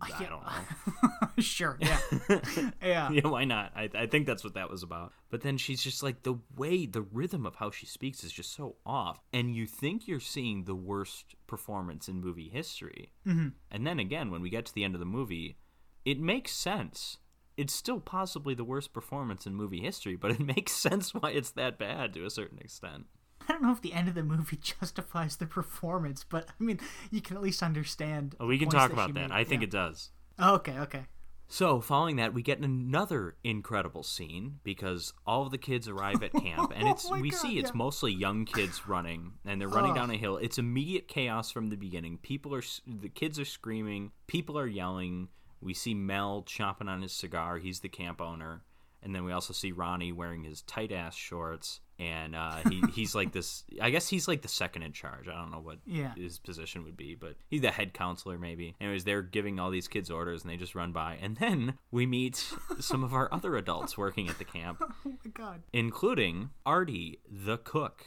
i 0.00 0.10
don't 0.10 0.30
know. 0.30 1.28
Sure, 1.38 1.76
yeah, 1.80 1.98
yeah. 2.82 3.10
yeah 3.10 3.26
why 3.26 3.44
not? 3.44 3.70
I, 3.76 3.90
I 3.94 4.06
think 4.06 4.26
that's 4.26 4.42
what 4.42 4.54
that 4.54 4.70
was 4.70 4.82
about. 4.82 5.12
But 5.28 5.42
then 5.42 5.58
she's 5.58 5.82
just 5.82 6.02
like 6.02 6.22
the 6.22 6.38
way 6.56 6.86
the 6.86 7.02
rhythm 7.02 7.44
of 7.44 7.56
how 7.56 7.70
she 7.70 7.84
speaks 7.84 8.24
is 8.24 8.32
just 8.32 8.54
so 8.54 8.76
off. 8.86 9.20
And 9.34 9.54
you 9.54 9.66
think 9.66 10.08
you're 10.08 10.18
seeing 10.18 10.64
the 10.64 10.74
worst 10.74 11.34
performance 11.46 12.08
in 12.08 12.22
movie 12.22 12.48
history. 12.48 13.12
Mm-hmm. 13.26 13.48
and 13.70 13.86
then 13.86 13.98
again 13.98 14.30
when 14.30 14.40
we 14.40 14.48
get 14.48 14.64
to 14.66 14.74
the 14.74 14.82
end 14.84 14.94
of 14.94 15.00
the 15.00 15.04
movie 15.06 15.58
it 16.06 16.18
makes 16.20 16.52
sense. 16.52 17.18
It's 17.58 17.74
still 17.74 18.00
possibly 18.00 18.54
the 18.54 18.64
worst 18.64 18.92
performance 18.94 19.46
in 19.46 19.54
movie 19.54 19.80
history 19.80 20.16
but 20.16 20.30
it 20.30 20.40
makes 20.56 20.72
sense 20.72 21.12
why 21.12 21.30
it's 21.32 21.50
that 21.50 21.78
bad 21.78 22.14
to 22.14 22.24
a 22.24 22.30
certain 22.30 22.58
extent 22.58 23.04
I 23.48 23.52
don't 23.52 23.62
know 23.62 23.72
if 23.72 23.80
the 23.80 23.92
end 23.92 24.08
of 24.08 24.14
the 24.14 24.22
movie 24.22 24.56
justifies 24.80 25.36
the 25.36 25.46
performance, 25.46 26.24
but 26.28 26.48
I 26.48 26.62
mean, 26.62 26.80
you 27.10 27.20
can 27.20 27.36
at 27.36 27.42
least 27.42 27.62
understand. 27.62 28.34
Oh, 28.40 28.46
we 28.46 28.58
can 28.58 28.68
talk 28.68 28.88
that 28.90 28.94
about 28.94 29.14
that 29.14 29.28
made. 29.28 29.30
i 29.32 29.44
think 29.44 29.62
Yeah. 29.62 29.66
it 29.66 29.70
does 29.70 30.10
Oh, 30.38 30.54
okay, 30.56 30.78
okay. 30.80 31.04
So, 31.48 31.80
following 31.80 32.16
that, 32.16 32.34
we 32.34 32.42
get 32.42 32.58
another 32.58 33.36
incredible 33.44 34.02
scene 34.02 34.58
because 34.64 35.12
all 35.24 35.42
of 35.42 35.52
the 35.52 35.58
kids 35.58 35.86
arrive 35.88 36.22
at 36.24 36.32
camp, 36.32 36.72
and 36.74 36.88
oh 36.88 36.90
it's 36.90 37.06
Oh 37.08 37.18
we 37.20 37.30
God, 37.30 37.38
see 37.38 37.58
it's 37.58 37.70
yeah. 37.70 37.76
mostly 37.76 38.12
young 38.12 38.44
kids 38.44 38.88
running, 38.88 39.34
and 39.44 39.60
they're 39.60 39.68
running 39.68 39.92
Ugh. 39.92 39.96
down 39.96 40.10
a 40.10 40.16
hill. 40.16 40.38
It's 40.38 40.58
immediate 40.58 41.06
chaos 41.06 41.52
from 41.52 41.68
the 41.70 41.76
beginning. 41.76 42.18
People 42.18 42.52
are 42.54 42.62
the 42.86 43.08
kids 43.08 43.38
are 43.38 43.44
screaming, 43.44 44.10
people 44.26 44.58
are 44.58 44.66
yelling. 44.66 45.28
We 45.60 45.72
see 45.72 45.94
Mel 45.94 46.42
chomping 46.46 46.88
on 46.88 47.00
his 47.02 47.12
cigar. 47.12 47.58
He's 47.58 47.78
the 47.80 47.88
camp 47.88 48.20
owner, 48.20 48.64
and 49.02 49.14
then 49.14 49.24
we 49.24 49.30
also 49.32 49.52
see 49.54 49.70
Ronnie 49.72 50.12
wearing 50.12 50.42
his 50.42 50.62
tight 50.62 50.90
ass 50.90 51.14
shorts, 51.14 51.80
and 51.98 52.34
uh, 52.36 52.56
he 52.68 52.82
he's 52.92 53.14
like 53.14 53.32
this. 53.32 53.64
I 53.80 53.90
guess 53.90 54.08
he's 54.08 54.28
like 54.28 54.42
the 54.42 54.48
second 54.48 54.82
in 54.82 54.92
charge. 54.92 55.28
I 55.28 55.32
don't 55.34 55.50
know 55.50 55.60
what 55.60 55.78
Yeah. 55.86 56.14
his 56.14 56.38
position 56.38 56.84
would 56.84 56.96
be, 56.96 57.14
but 57.14 57.36
he's 57.48 57.62
the 57.62 57.70
head 57.70 57.94
counselor 57.94 58.38
maybe. 58.38 58.74
Anyways, 58.80 59.04
they're 59.04 59.22
giving 59.22 59.58
all 59.58 59.70
these 59.70 59.88
kids 59.88 60.10
orders, 60.10 60.42
and 60.42 60.50
they 60.50 60.56
just 60.56 60.74
run 60.74 60.92
by, 60.92 61.18
and 61.20 61.36
then 61.36 61.74
we 61.90 62.06
meet 62.06 62.36
some 62.80 63.02
of 63.04 63.14
our 63.14 63.28
other 63.32 63.56
adults 63.56 63.96
working 63.98 64.28
at 64.28 64.38
the 64.38 64.44
camp, 64.44 64.82
Oh 65.06 65.12
my 65.24 65.30
god. 65.32 65.62
including 65.72 66.50
Artie, 66.64 67.20
the 67.30 67.58
cook. 67.58 68.04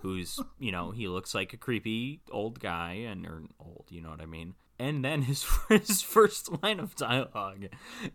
Who's 0.00 0.40
you 0.58 0.72
know 0.72 0.92
he 0.92 1.08
looks 1.08 1.34
like 1.34 1.52
a 1.52 1.58
creepy 1.58 2.22
old 2.30 2.58
guy 2.58 2.92
and 3.06 3.26
or 3.26 3.42
old 3.60 3.84
you 3.90 4.00
know 4.00 4.08
what 4.08 4.20
I 4.22 4.24
mean 4.24 4.54
and 4.78 5.04
then 5.04 5.20
his 5.22 5.44
his 5.68 6.00
first 6.00 6.62
line 6.62 6.80
of 6.80 6.94
dialogue 6.96 7.66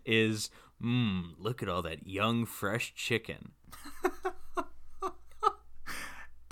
is 0.04 0.50
mmm 0.82 1.34
look 1.38 1.62
at 1.62 1.68
all 1.68 1.80
that 1.82 2.08
young 2.08 2.44
fresh 2.44 2.92
chicken 2.96 3.52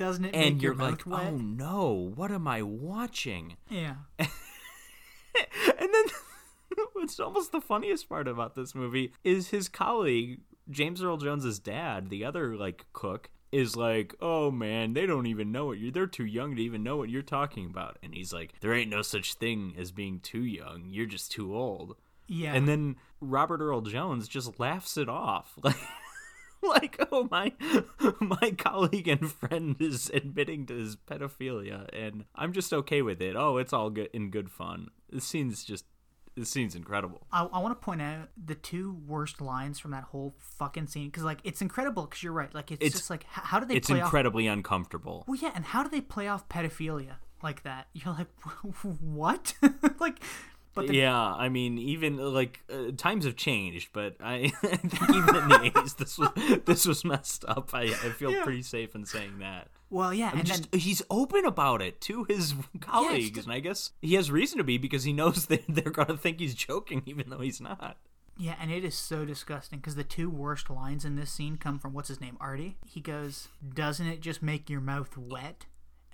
Doesn't 0.02 0.24
it 0.24 0.34
and 0.34 0.60
you're 0.60 0.74
your 0.74 0.82
like 0.82 1.06
wet? 1.06 1.28
oh 1.28 1.36
no 1.36 2.12
what 2.16 2.32
am 2.32 2.48
I 2.48 2.62
watching 2.62 3.56
Yeah. 3.70 3.94
and 4.18 4.28
then 5.78 6.04
what's 6.92 7.20
almost 7.20 7.52
the 7.52 7.60
funniest 7.60 8.08
part 8.08 8.26
about 8.26 8.54
this 8.54 8.74
movie 8.74 9.12
is 9.22 9.48
his 9.48 9.68
colleague 9.68 10.40
James 10.70 11.02
Earl 11.02 11.16
Jones's 11.18 11.58
dad, 11.58 12.08
the 12.08 12.24
other 12.24 12.56
like 12.56 12.86
cook, 12.92 13.30
is 13.50 13.76
like, 13.76 14.14
"Oh 14.20 14.50
man, 14.50 14.94
they 14.94 15.06
don't 15.06 15.26
even 15.26 15.52
know 15.52 15.66
what 15.66 15.78
you're. 15.78 15.90
They're 15.90 16.06
too 16.06 16.24
young 16.24 16.56
to 16.56 16.62
even 16.62 16.82
know 16.82 16.96
what 16.96 17.10
you're 17.10 17.20
talking 17.22 17.66
about." 17.66 17.98
And 18.02 18.14
he's 18.14 18.32
like, 18.32 18.54
"There 18.60 18.72
ain't 18.72 18.88
no 18.90 19.02
such 19.02 19.34
thing 19.34 19.74
as 19.76 19.90
being 19.90 20.20
too 20.20 20.44
young. 20.44 20.84
You're 20.86 21.06
just 21.06 21.32
too 21.32 21.54
old." 21.54 21.96
Yeah. 22.28 22.54
And 22.54 22.68
then 22.68 22.96
Robert 23.20 23.60
Earl 23.60 23.80
Jones 23.82 24.28
just 24.28 24.58
laughs 24.60 24.96
it 24.96 25.08
off, 25.08 25.52
like. 25.62 25.76
Like 26.68 26.96
oh 27.10 27.26
my 27.30 27.52
my 28.20 28.52
colleague 28.56 29.08
and 29.08 29.30
friend 29.30 29.76
is 29.80 30.10
admitting 30.14 30.64
to 30.66 30.74
his 30.74 30.96
pedophilia 30.96 31.88
and 31.92 32.24
I'm 32.36 32.52
just 32.52 32.72
okay 32.72 33.02
with 33.02 33.20
it. 33.20 33.34
Oh, 33.36 33.56
it's 33.58 33.72
all 33.72 33.90
good 33.90 34.08
in 34.12 34.30
good 34.30 34.50
fun. 34.50 34.88
This 35.10 35.24
scene's 35.24 35.64
just 35.64 35.84
this 36.34 36.48
scene's 36.48 36.74
incredible. 36.74 37.26
I, 37.30 37.44
I 37.44 37.58
want 37.58 37.78
to 37.78 37.84
point 37.84 38.00
out 38.00 38.28
the 38.42 38.54
two 38.54 38.96
worst 39.06 39.40
lines 39.40 39.78
from 39.78 39.90
that 39.90 40.04
whole 40.04 40.34
fucking 40.38 40.86
scene 40.86 41.08
because 41.08 41.24
like 41.24 41.40
it's 41.44 41.60
incredible 41.60 42.04
because 42.06 42.22
you're 42.22 42.32
right 42.32 42.54
like 42.54 42.70
it's, 42.70 42.80
It's- 42.80 42.92
just 42.92 43.10
like 43.10 43.24
how 43.28 43.58
do 43.60 43.66
they 43.66 43.74
It's 43.74 43.88
play 43.88 44.00
off 44.00 44.06
incredibly 44.06 44.46
uncomfortable. 44.46 45.24
well 45.26 45.38
yeah 45.40 45.50
and 45.54 45.64
how 45.64 45.82
do 45.82 45.88
they 45.90 46.00
play 46.00 46.28
off 46.28 46.48
pedophilia 46.48 47.16
like 47.42 47.64
that 47.64 47.88
you're 47.92 48.14
like 48.14 48.28
what 49.10 49.54
like 50.00 50.22
but 50.74 50.86
the, 50.88 50.96
Yeah, 50.96 51.16
I 51.34 51.48
mean, 51.48 51.78
even 51.78 52.16
like 52.16 52.60
uh, 52.72 52.92
times 52.96 53.24
have 53.24 53.36
changed, 53.36 53.90
but 53.92 54.16
I, 54.20 54.52
I 54.62 54.76
think 54.76 55.10
even 55.10 55.36
in 55.36 55.48
the 55.48 55.60
eighties, 55.64 55.94
this 55.94 56.18
was 56.18 56.30
this 56.64 56.86
was 56.86 57.04
messed 57.04 57.44
up. 57.46 57.70
I, 57.74 57.82
I 57.82 58.10
feel 58.10 58.30
Yeah. 58.32 58.42
pretty 58.44 58.62
safe 58.62 58.94
in 58.94 59.04
saying 59.04 59.38
that. 59.40 59.68
well 59.90 60.12
yeah 60.14 60.30
And 60.30 60.40
and 60.40 60.48
just 60.48 60.70
then 60.70 60.80
he's 60.80 61.02
open 61.10 61.44
about 61.44 61.82
it 61.82 62.00
to 62.02 62.24
his 62.24 62.54
colleagues, 62.80 63.30
just- 63.36 63.46
and 63.46 63.54
I 63.54 63.60
guess 63.60 63.90
he 64.00 64.14
has 64.14 64.30
reason 64.30 64.58
to 64.58 64.64
be 64.64 64.78
because 64.78 65.04
he 65.04 65.12
knows 65.12 65.46
that 65.52 65.64
they're 65.68 65.92
gonna 65.92 66.16
think 66.16 66.40
he's 66.40 66.54
joking, 66.54 67.02
even 67.06 67.28
though 67.30 67.40
he's 67.40 67.60
not. 67.60 67.96
yeah 68.38 68.54
and 68.60 68.70
it 68.72 68.82
is 68.84 68.94
so 68.94 69.24
disgusting 69.26 69.78
because 69.78 69.94
the 69.94 70.04
two 70.04 70.30
worst 70.30 70.70
lines 70.70 71.04
in 71.04 71.16
this 71.16 71.30
scene 71.30 71.56
come 71.58 71.78
from 71.78 71.92
what's 71.92 72.08
his 72.08 72.20
name 72.20 72.36
Artie 72.40 72.76
he 72.86 73.00
goes 73.00 73.48
doesn't 73.74 74.06
it 74.06 74.20
just 74.22 74.42
make 74.42 74.70
your 74.70 74.80
mouth 74.80 75.18
wet 75.18 75.66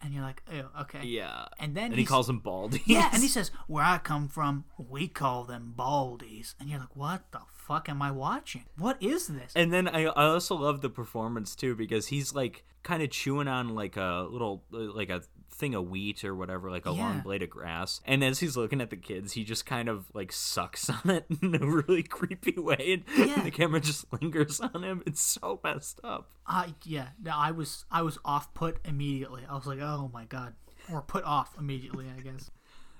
and 0.03 0.15
you're 0.15 0.23
like 0.23 0.43
oh 0.53 0.83
okay 0.83 1.05
Yeah, 1.05 1.47
and 1.59 1.75
then 1.75 1.87
and 1.87 1.97
he 1.97 2.05
calls 2.05 2.29
him 2.29 2.39
baldy. 2.39 2.83
Yeah, 2.87 3.11
and 3.13 3.23
he 3.23 3.29
says, 3.37 3.51
"Where 3.67 3.85
I 3.85 3.99
come 3.99 4.29
from, 4.29 4.65
we 4.77 5.09
call 5.09 5.45
them 5.45 5.75
baldies." 5.77 6.55
And 6.61 6.69
you're 6.69 6.81
like, 6.81 6.97
"What 6.97 7.33
the 7.33 7.41
fuck 7.49 7.89
am 7.89 8.01
I 8.03 8.11
watching? 8.11 8.65
What 8.77 9.03
is 9.03 9.27
this?" 9.29 9.53
And 9.55 9.73
then 9.73 9.89
I, 9.89 10.05
I 10.05 10.25
also 10.27 10.57
love 10.57 10.81
the 10.81 10.91
performance 10.91 11.55
too 11.55 11.75
because 11.75 12.09
he's 12.09 12.35
like 12.35 12.65
kind 12.83 13.03
of 13.03 13.11
chewing 13.11 13.49
on 13.49 13.75
like 13.75 13.97
a 13.97 14.27
little 14.31 14.65
uh, 14.73 14.93
like 14.93 15.11
a 15.11 15.23
thing 15.59 15.75
of 15.75 15.89
wheat 15.91 16.25
or 16.25 16.35
whatever, 16.35 16.71
like 16.71 16.87
a 16.87 16.91
long 16.93 17.21
blade 17.21 17.43
of 17.43 17.51
grass. 17.51 18.01
And 18.07 18.23
as 18.25 18.39
he's 18.41 18.57
looking 18.57 18.81
at 18.81 18.91
the 18.91 18.97
kids, 18.97 19.33
he 19.33 19.45
just 19.45 19.67
kind 19.67 19.89
of 19.89 20.07
like 20.15 20.33
sucks 20.33 20.89
on 21.05 21.11
it 21.11 21.27
in 21.43 21.55
a 21.55 21.67
really 21.67 22.03
creepy 22.03 22.59
way, 22.59 23.03
and 23.19 23.29
Yeah. 23.29 23.43
the 23.43 23.51
camera 23.51 23.81
just 23.81 24.07
lingers 24.23 24.61
on 24.61 24.83
him. 24.85 25.03
It's 25.07 25.21
so 25.21 25.61
messed 25.65 26.01
up. 26.05 26.31
I 26.47 26.75
yeah, 26.85 27.09
no, 27.23 27.33
I 27.35 27.51
was 27.51 27.85
I 27.91 28.03
was 28.03 28.19
off 28.25 28.55
put 28.55 28.79
immediately. 28.85 29.43
I 29.49 29.55
was 29.55 29.67
like, 29.67 29.81
"Oh 29.81 30.11
my 30.15 30.25
god," 30.25 30.55
or 30.91 31.03
put 31.03 31.25
off 31.25 31.55
immediately, 31.59 32.07
I 32.17 32.21
guess. 32.21 32.51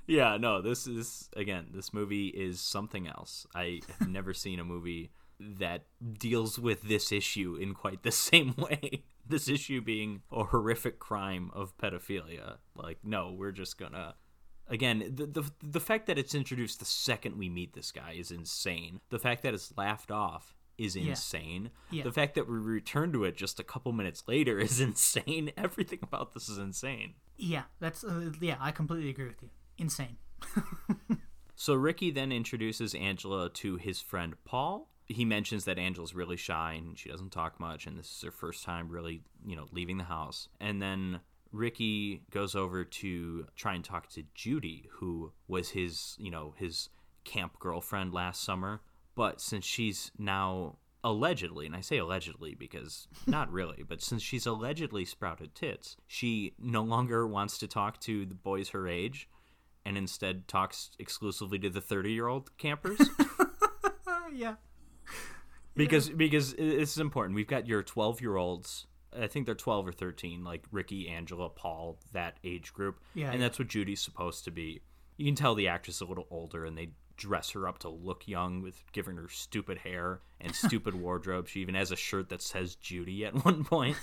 Yeah, 0.07 0.37
no, 0.39 0.61
this 0.63 0.87
is 0.87 1.29
again, 1.37 1.67
this 1.75 1.93
movie 1.95 2.29
is 2.29 2.61
something 2.61 3.07
else. 3.07 3.47
I 3.55 3.81
have 3.99 4.09
never 4.19 4.35
seen 4.35 4.59
a 4.59 4.65
movie 4.65 5.11
that 5.39 5.85
deals 6.19 6.59
with 6.59 6.83
this 6.83 7.13
issue 7.13 7.57
in 7.61 7.73
quite 7.75 8.03
the 8.03 8.11
same 8.11 8.55
way. 8.57 9.05
This 9.29 9.49
issue 9.49 9.81
being 9.81 10.23
a 10.33 10.45
horrific 10.45 10.99
crime 10.99 11.51
of 11.53 11.77
pedophilia. 11.79 12.59
Like, 12.75 12.99
no, 13.05 13.35
we're 13.37 13.53
just 13.53 13.79
gonna 13.79 14.15
again, 14.69 15.13
the, 15.15 15.27
the 15.27 15.51
the 15.63 15.81
fact 15.81 16.07
that 16.07 16.19
it's 16.19 16.35
introduced 16.35 16.79
the 16.79 16.85
second 16.85 17.39
we 17.39 17.49
meet 17.49 17.75
this 17.75 17.93
guy 17.93 18.15
is 18.19 18.31
insane. 18.31 19.01
The 19.11 19.19
fact 19.19 19.43
that 19.43 19.55
it's 19.55 19.73
laughed 19.77 20.11
off 20.11 20.55
is 20.77 20.95
insane. 20.95 21.71
Yeah. 21.91 22.05
The 22.05 22.13
fact 22.13 22.37
that 22.37 22.49
we 22.49 22.57
return 22.57 23.13
to 23.13 23.25
it 23.25 23.37
just 23.37 23.59
a 23.59 23.65
couple 23.65 23.93
minutes 23.93 24.23
later 24.29 24.59
is 24.61 24.81
insane. 24.81 25.53
Everything 25.57 26.01
about 26.03 26.35
this 26.35 26.49
is 26.49 26.59
insane. 26.59 27.15
Yeah, 27.37 27.65
that's 27.81 28.05
uh, 28.05 28.31
yeah, 28.41 28.57
I 28.61 28.73
completely 28.73 29.11
agree 29.11 29.27
with 29.27 29.43
you. 29.43 29.51
Insane. 29.77 30.17
So 31.61 31.75
Ricky 31.75 32.13
then 32.13 32.31
introduces 32.31 32.95
Angela 32.95 33.51
to 33.51 33.77
his 33.77 34.01
friend 34.01 34.37
Paul. 34.45 34.89
He 35.09 35.25
mentions 35.25 35.65
that 35.65 35.79
Angela's 35.79 36.15
really 36.15 36.37
shy 36.37 36.75
and 36.75 36.99
she 36.99 37.09
doesn't 37.09 37.33
talk 37.33 37.59
much, 37.59 37.87
and 37.87 37.99
this 37.99 38.07
is 38.17 38.23
her 38.23 38.31
first 38.31 38.65
time 38.65 38.89
really, 38.89 39.23
you 39.47 39.57
know, 39.57 39.67
leaving 39.73 39.99
the 39.99 40.05
house. 40.05 40.49
And 40.61 40.83
then 40.83 41.21
Ricky 41.51 42.23
goes 42.31 42.55
over 42.55 42.85
to 42.85 43.47
try 43.57 43.75
and 43.75 43.85
talk 43.85 44.09
to 44.11 44.25
Judy, 44.35 44.89
who 44.93 45.33
was 45.47 45.71
his, 45.71 46.15
you 46.19 46.31
know, 46.31 46.55
his 46.59 46.91
camp 47.25 47.59
girlfriend 47.59 48.13
last 48.13 48.43
summer. 48.43 48.83
But 49.15 49.41
since 49.41 49.65
she's 49.65 50.13
now 50.19 50.77
allegedly, 51.03 51.67
and 51.67 51.75
I 51.75 51.81
say 51.81 51.99
allegedly 51.99 52.55
because 52.55 53.09
not 53.27 53.51
really, 53.51 53.83
but 53.87 54.03
since 54.03 54.23
she's 54.23 54.47
allegedly 54.47 55.05
sprouted 55.05 55.55
tits, 55.55 55.97
she 56.07 56.53
no 56.59 56.83
longer 56.83 57.27
wants 57.27 57.59
to 57.59 57.67
talk 57.67 58.01
to 58.01 58.27
the 58.27 58.35
boys 58.35 58.71
her 58.71 58.87
age 58.87 59.29
and 59.85 59.97
instead 59.97 60.49
talks 60.49 60.91
exclusively 60.99 61.59
to 61.61 61.71
the 61.71 61.81
30 61.81 62.13
year 62.13 62.27
old 62.27 62.57
campers 62.59 62.99
yeah. 64.33 64.55
because 65.77 66.09
because 66.11 66.55
this 66.55 66.93
is 66.93 66.99
important. 66.99 67.35
We've 67.35 67.47
got 67.47 67.67
your 67.67 67.83
12 67.83 68.21
year 68.21 68.37
olds 68.37 68.87
i 69.19 69.27
think 69.27 69.47
they're 69.47 69.55
12 69.55 69.89
or 69.89 69.93
13 69.93 70.45
like 70.45 70.65
ricky 70.71 71.09
angela 71.09 71.49
paul 71.49 71.99
that 72.13 72.39
age 72.45 72.73
group. 72.73 73.01
Yeah, 73.15 73.27
and 73.31 73.35
yeah. 73.35 73.41
that's 73.41 73.59
what 73.59 73.69
judy's 73.69 74.01
supposed 74.01 74.45
to 74.45 74.51
be. 74.51 74.81
You 75.17 75.27
can 75.27 75.35
tell 75.35 75.55
the 75.55 75.69
actress 75.69 75.97
is 75.97 76.03
a 76.03 76.07
little 76.07 76.27
older 76.31 76.65
and 76.65 76.77
they 76.77 76.91
dress 77.17 77.51
her 77.51 77.67
up 77.67 77.79
to 77.81 77.89
look 77.89 78.29
young 78.29 78.63
with 78.63 78.81
giving 78.93 79.17
her 79.17 79.29
stupid 79.29 79.79
hair 79.79 80.21
and 80.41 80.55
stupid 80.55 80.95
wardrobe. 80.95 81.49
She 81.49 81.61
even 81.61 81.75
has 81.75 81.91
a 81.91 81.97
shirt 81.97 82.29
that 82.29 82.43
says 82.43 82.77
judy 82.77 83.25
at 83.25 83.45
one 83.45 83.65
point. 83.75 83.97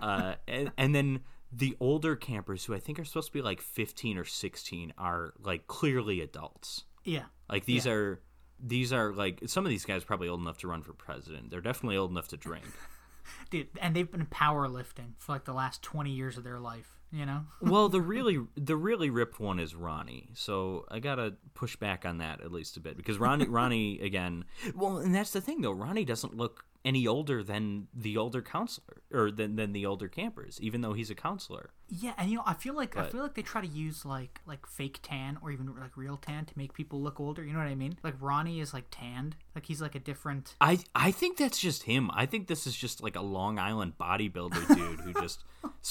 Uh, 0.00 0.34
and, 0.48 0.72
and 0.78 0.94
then 0.94 1.20
the 1.52 1.76
older 1.78 2.16
campers 2.16 2.64
who 2.64 2.74
i 2.74 2.80
think 2.80 2.98
are 2.98 3.04
supposed 3.04 3.28
to 3.28 3.32
be 3.32 3.42
like 3.42 3.60
15 3.60 4.18
or 4.18 4.24
16 4.24 4.92
are 4.98 5.34
like 5.42 5.66
clearly 5.66 6.20
adults. 6.20 6.84
Yeah. 7.04 7.24
like 7.50 7.66
these 7.66 7.86
are 7.86 8.22
these 8.60 8.92
are 8.92 9.12
like 9.12 9.40
some 9.46 9.64
of 9.64 9.70
these 9.70 9.84
guys 9.84 10.02
are 10.02 10.06
probably 10.06 10.28
old 10.28 10.40
enough 10.40 10.58
to 10.58 10.68
run 10.68 10.82
for 10.82 10.92
president. 10.92 11.50
They're 11.50 11.60
definitely 11.60 11.96
old 11.96 12.10
enough 12.10 12.28
to 12.28 12.36
drink. 12.36 12.64
Dude, 13.50 13.68
and 13.80 13.94
they've 13.94 14.10
been 14.10 14.26
powerlifting 14.26 15.12
for 15.18 15.32
like 15.32 15.44
the 15.44 15.54
last 15.54 15.82
20 15.82 16.10
years 16.10 16.36
of 16.36 16.44
their 16.44 16.60
life, 16.60 16.98
you 17.10 17.24
know? 17.24 17.42
well, 17.60 17.88
the 17.88 18.00
really 18.00 18.38
the 18.56 18.76
really 18.76 19.10
ripped 19.10 19.40
one 19.40 19.58
is 19.58 19.74
Ronnie. 19.74 20.28
So 20.34 20.84
I 20.90 20.98
gotta 20.98 21.34
push 21.54 21.76
back 21.76 22.04
on 22.04 22.18
that 22.18 22.40
at 22.40 22.52
least 22.52 22.76
a 22.76 22.80
bit 22.80 22.96
because 22.96 23.18
Ronnie 23.18 23.46
Ronnie 23.48 24.00
again. 24.00 24.44
Well, 24.74 24.98
and 24.98 25.14
that's 25.14 25.30
the 25.30 25.40
thing 25.40 25.60
though. 25.60 25.72
Ronnie 25.72 26.04
doesn't 26.04 26.36
look 26.36 26.64
any 26.84 27.06
older 27.06 27.42
than 27.42 27.88
the 27.94 28.16
older 28.16 28.42
counselor 28.42 29.02
or 29.12 29.30
than 29.30 29.56
than 29.56 29.72
the 29.72 29.86
older 29.86 30.08
campers, 30.08 30.58
even 30.60 30.82
though 30.82 30.92
he's 30.92 31.10
a 31.10 31.14
counselor. 31.14 31.70
Yeah, 31.88 32.12
and 32.18 32.30
you 32.30 32.36
know, 32.36 32.42
I 32.46 32.54
feel 32.54 32.74
like 32.74 32.96
I 32.96 33.08
feel 33.08 33.22
like 33.22 33.34
they 33.34 33.42
try 33.42 33.60
to 33.60 33.66
use 33.66 34.04
like 34.04 34.40
like 34.46 34.66
fake 34.66 35.00
tan 35.02 35.38
or 35.42 35.50
even 35.50 35.66
like 35.78 35.96
real 35.96 36.16
tan 36.16 36.44
to 36.46 36.52
make 36.56 36.74
people 36.74 37.00
look 37.00 37.20
older. 37.20 37.44
You 37.44 37.52
know 37.52 37.58
what 37.58 37.68
I 37.68 37.74
mean? 37.74 37.98
Like 38.02 38.14
Ronnie 38.20 38.60
is 38.60 38.74
like 38.74 38.84
tanned, 38.90 39.36
like 39.54 39.66
he's 39.66 39.80
like 39.80 39.94
a 39.94 39.98
different. 39.98 40.54
I 40.60 40.80
I 40.94 41.10
think 41.10 41.36
that's 41.36 41.58
just 41.58 41.84
him. 41.84 42.10
I 42.12 42.26
think 42.26 42.48
this 42.48 42.66
is 42.66 42.74
just 42.74 43.02
like 43.02 43.16
a 43.16 43.22
Long 43.22 43.58
Island 43.58 43.94
bodybuilder 43.98 44.74
dude 44.74 45.00
who 45.00 45.12
just 45.20 45.44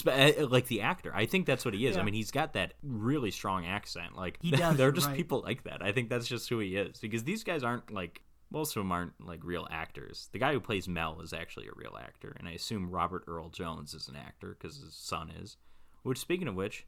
uh, 0.08 0.48
like 0.48 0.68
the 0.68 0.82
actor. 0.82 1.12
I 1.14 1.26
think 1.26 1.46
that's 1.46 1.66
what 1.66 1.74
he 1.74 1.86
is. 1.86 1.98
I 1.98 2.04
mean, 2.04 2.16
he's 2.16 2.32
got 2.32 2.54
that 2.54 2.74
really 2.82 3.32
strong 3.32 3.66
accent. 3.66 4.16
Like 4.16 4.40
He 4.42 4.52
does, 4.52 4.76
there 4.76 4.88
are 4.88 4.92
just 4.92 5.08
right. 5.08 5.16
people 5.16 5.42
like 5.42 5.64
that. 5.64 5.84
I 5.84 5.92
think 5.92 6.10
that's 6.10 6.28
just 6.28 6.50
who 6.50 6.60
he 6.60 6.76
is 6.76 6.98
because 7.00 7.24
these 7.24 7.44
guys 7.44 7.64
aren't 7.64 7.92
like 7.92 8.22
most 8.54 8.76
of 8.78 8.82
them 8.82 8.92
aren't 8.92 9.26
like 9.26 9.44
real 9.44 9.68
actors. 9.72 10.30
The 10.32 10.40
guy 10.40 10.54
who 10.54 10.60
plays 10.62 10.88
Mel 10.88 11.20
is 11.22 11.34
actually 11.34 11.68
a 11.68 11.76
real 11.76 11.98
actor, 12.02 12.34
and 12.40 12.48
I 12.48 12.52
assume 12.52 12.90
Robert 12.90 13.24
Earl 13.28 13.50
Jones 13.50 13.94
is 13.94 14.08
an 14.08 14.16
actor 14.16 14.56
because 14.58 14.78
his 14.78 14.94
son 14.94 15.30
is. 15.32 15.58
Which, 16.04 16.20
speaking 16.20 16.48
of 16.48 16.56
which, 16.56 16.86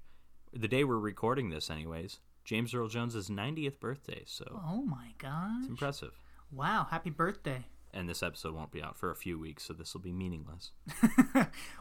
the 0.53 0.67
day 0.67 0.83
we're 0.83 0.99
recording 0.99 1.49
this, 1.49 1.69
anyways, 1.69 2.19
James 2.45 2.73
Earl 2.73 2.87
Jones' 2.87 3.29
90th 3.29 3.79
birthday. 3.79 4.23
So 4.25 4.61
Oh 4.65 4.83
my 4.83 5.13
god! 5.17 5.59
it's 5.61 5.69
impressive. 5.69 6.13
Wow, 6.51 6.87
happy 6.91 7.09
birthday! 7.09 7.65
And 7.91 8.07
this 8.09 8.21
episode 8.21 8.53
won't 8.53 8.71
be 8.71 8.83
out 8.83 8.97
for 8.97 9.09
a 9.09 9.15
few 9.15 9.39
weeks, 9.39 9.63
so 9.63 9.73
this 9.73 9.93
will 9.93 10.01
be 10.01 10.11
meaningless. 10.11 10.71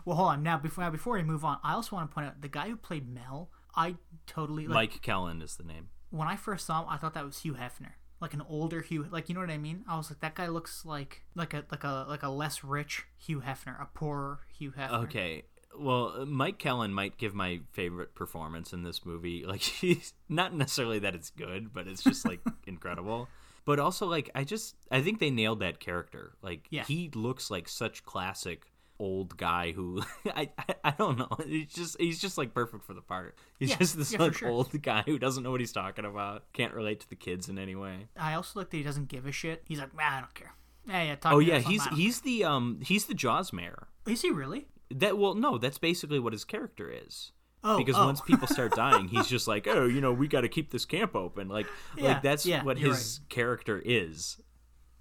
well, 0.05 0.17
hold 0.17 0.29
on. 0.31 0.43
Now, 0.43 0.57
before 0.59 0.85
now, 0.85 0.91
before 0.91 1.15
we 1.15 1.23
move 1.23 1.45
on, 1.45 1.59
I 1.63 1.75
also 1.75 1.97
want 1.97 2.09
to 2.11 2.15
point 2.15 2.27
out 2.29 2.41
the 2.41 2.49
guy 2.49 2.69
who 2.69 2.77
played 2.77 3.09
Mel. 3.09 3.51
I 3.77 3.97
totally 4.27 4.67
like 4.69 4.75
Mike 4.93 5.03
Kellin 5.03 5.43
is 5.43 5.57
the 5.57 5.65
name. 5.65 5.89
when 6.11 6.29
I 6.29 6.37
first 6.37 6.67
saw 6.67 6.83
him. 6.83 6.89
I 6.89 6.97
thought 6.97 7.15
that 7.15 7.25
was 7.25 7.41
Hugh 7.41 7.55
Hefner, 7.55 7.95
like 8.25 8.35
an 8.35 8.43
older 8.49 8.81
Hugh. 8.81 9.07
Like 9.11 9.29
you 9.29 9.35
know 9.35 9.41
what 9.43 9.51
I 9.51 9.59
mean? 9.59 9.85
I 9.89 9.97
was 9.97 10.11
like, 10.11 10.21
that 10.21 10.35
guy 10.35 10.49
looks 10.49 10.85
like 10.85 11.23
like 11.35 11.55
a 11.55 11.65
like 11.71 11.85
a 11.85 12.07
like 12.09 12.23
a 12.23 12.29
less 12.29 12.65
rich 12.65 13.05
Hugh 13.19 13.41
Hefner, 13.43 13.81
a 13.81 13.87
poorer 13.87 14.41
Hugh 14.59 14.73
Hefner. 14.73 15.05
Okay. 15.05 15.45
Well, 15.77 16.25
Mike 16.25 16.59
Kellin 16.59 16.93
might 16.95 17.19
give 17.19 17.35
my 17.35 17.61
favorite 17.73 18.15
performance 18.15 18.73
in 18.73 18.83
this 18.85 19.05
movie. 19.05 19.45
Like, 19.47 19.61
he's 19.61 20.15
not 20.29 20.55
necessarily 20.55 21.01
that 21.01 21.15
it's 21.17 21.31
good, 21.31 21.73
but 21.73 21.87
it's 21.89 22.03
just 22.05 22.25
like 22.25 22.41
incredible. 22.67 23.29
But 23.67 23.79
also, 23.81 24.07
like, 24.07 24.31
I 24.35 24.45
just 24.45 24.77
I 24.91 25.01
think 25.03 25.19
they 25.21 25.31
nailed 25.31 25.61
that 25.61 25.81
character. 25.81 26.35
Like, 26.43 26.67
Yeah. 26.71 26.85
he 26.85 27.11
looks 27.15 27.51
like 27.51 27.69
such 27.69 28.05
classic 28.05 28.63
old 28.99 29.37
guy 29.37 29.73
who 29.73 30.03
I, 30.27 30.51
I 30.59 30.75
I 30.85 30.91
don't 30.93 31.19
know. 31.19 31.29
He's 31.47 31.73
just 31.73 32.01
he's 32.01 32.21
just 32.21 32.39
like 32.39 32.55
perfect 32.55 32.85
for 32.85 32.95
the 32.95 33.01
part. 33.01 33.37
He's 33.59 33.71
Yeah, 33.71 33.77
just 33.79 33.97
this 33.97 34.13
yeah, 34.13 34.19
like 34.21 34.35
sure. 34.35 34.49
old 34.51 34.83
guy 34.83 35.03
who 35.07 35.19
doesn't 35.19 35.43
know 35.43 35.51
what 35.51 35.61
he's 35.61 35.73
talking 35.73 36.05
about. 36.05 36.45
Can't 36.53 36.75
relate 36.75 37.01
to 37.01 37.09
the 37.09 37.17
kids 37.17 37.49
in 37.49 37.59
any 37.59 37.75
way. 37.75 38.09
I 38.17 38.35
also 38.35 38.61
like 38.61 38.71
that 38.71 38.77
he 38.77 38.83
doesn't 38.83 39.09
give 39.09 39.27
a 39.27 39.33
shit. 39.33 39.63
He's 39.67 39.79
like, 39.79 39.91
"Ah, 39.99 40.19
I 40.19 40.21
don't 40.21 40.35
care. 40.35 40.55
Yeah, 40.87 41.03
yeah. 41.03 41.17
Oh 41.25 41.39
yeah, 41.39 41.59
he's 41.59 41.85
he's 41.89 42.21
the 42.21 42.45
um 42.45 42.81
he's 42.83 43.07
the 43.07 43.15
Jaws 43.15 43.53
mayor. 43.53 43.89
Is 44.07 44.23
he 44.23 44.31
really? 44.31 44.69
That 44.91 45.19
well, 45.19 45.35
no, 45.35 45.59
that's 45.59 45.79
basically 45.79 46.19
what 46.21 46.33
his 46.33 46.45
character 46.45 46.91
is. 46.91 47.33
Oh, 47.67 47.79
because 47.79 47.97
oh. 47.97 48.05
once 48.05 48.21
people 48.21 48.47
start 48.47 48.73
dying, 48.77 49.09
he's 49.09 49.27
just 49.27 49.49
like, 49.49 49.67
oh, 49.67 49.87
you 49.87 50.03
know, 50.03 50.13
we 50.13 50.29
got 50.29 50.43
to 50.43 50.49
keep 50.49 50.71
this 50.71 50.85
camp 50.85 51.17
open. 51.17 51.49
Like, 51.49 51.67
Yeah, 51.97 52.05
like 52.05 52.23
that's 52.23 52.45
yeah, 52.45 52.63
what 52.63 52.77
his 52.79 53.21
character 53.31 53.81
is. 53.83 54.37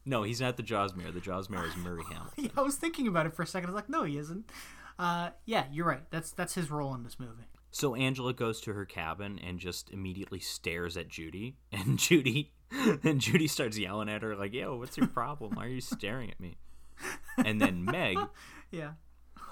No, 0.05 0.23
he's 0.23 0.41
not 0.41 0.57
the 0.57 0.63
Jaws 0.63 0.95
mayor. 0.95 1.11
The 1.11 1.19
Jaws 1.21 1.49
mayor 1.49 1.65
is 1.65 1.75
Murray 1.77 2.03
Hamilton. 2.11 2.43
Yeah, 2.45 2.49
I 2.57 2.61
was 2.61 2.75
thinking 2.75 3.07
about 3.07 3.25
it 3.25 3.33
for 3.33 3.43
a 3.43 3.47
second. 3.47 3.69
I 3.69 3.73
was 3.73 3.75
like, 3.75 3.89
no, 3.89 4.03
he 4.03 4.17
isn't. 4.17 4.49
Uh, 4.99 5.29
yeah, 5.45 5.65
you're 5.71 5.85
right. 5.87 6.03
That's 6.11 6.31
that's 6.31 6.53
his 6.55 6.69
role 6.69 6.93
in 6.93 7.03
this 7.03 7.19
movie. 7.19 7.43
So 7.71 7.95
Angela 7.95 8.33
goes 8.33 8.61
to 8.61 8.73
her 8.73 8.85
cabin 8.85 9.39
and 9.39 9.57
just 9.59 9.89
immediately 9.91 10.39
stares 10.39 10.95
at 10.95 11.07
Judy, 11.07 11.57
and 11.71 11.97
Judy, 11.97 12.51
and 13.03 13.19
Judy 13.19 13.47
starts 13.47 13.77
yelling 13.77 14.09
at 14.09 14.21
her 14.21 14.35
like, 14.35 14.53
"Yo, 14.53 14.75
what's 14.77 14.97
your 14.97 15.07
problem? 15.07 15.55
Why 15.55 15.65
are 15.65 15.69
you 15.69 15.81
staring 15.81 16.29
at 16.29 16.39
me?" 16.39 16.57
And 17.43 17.59
then 17.59 17.83
Meg, 17.83 18.17
Yeah. 18.71 18.91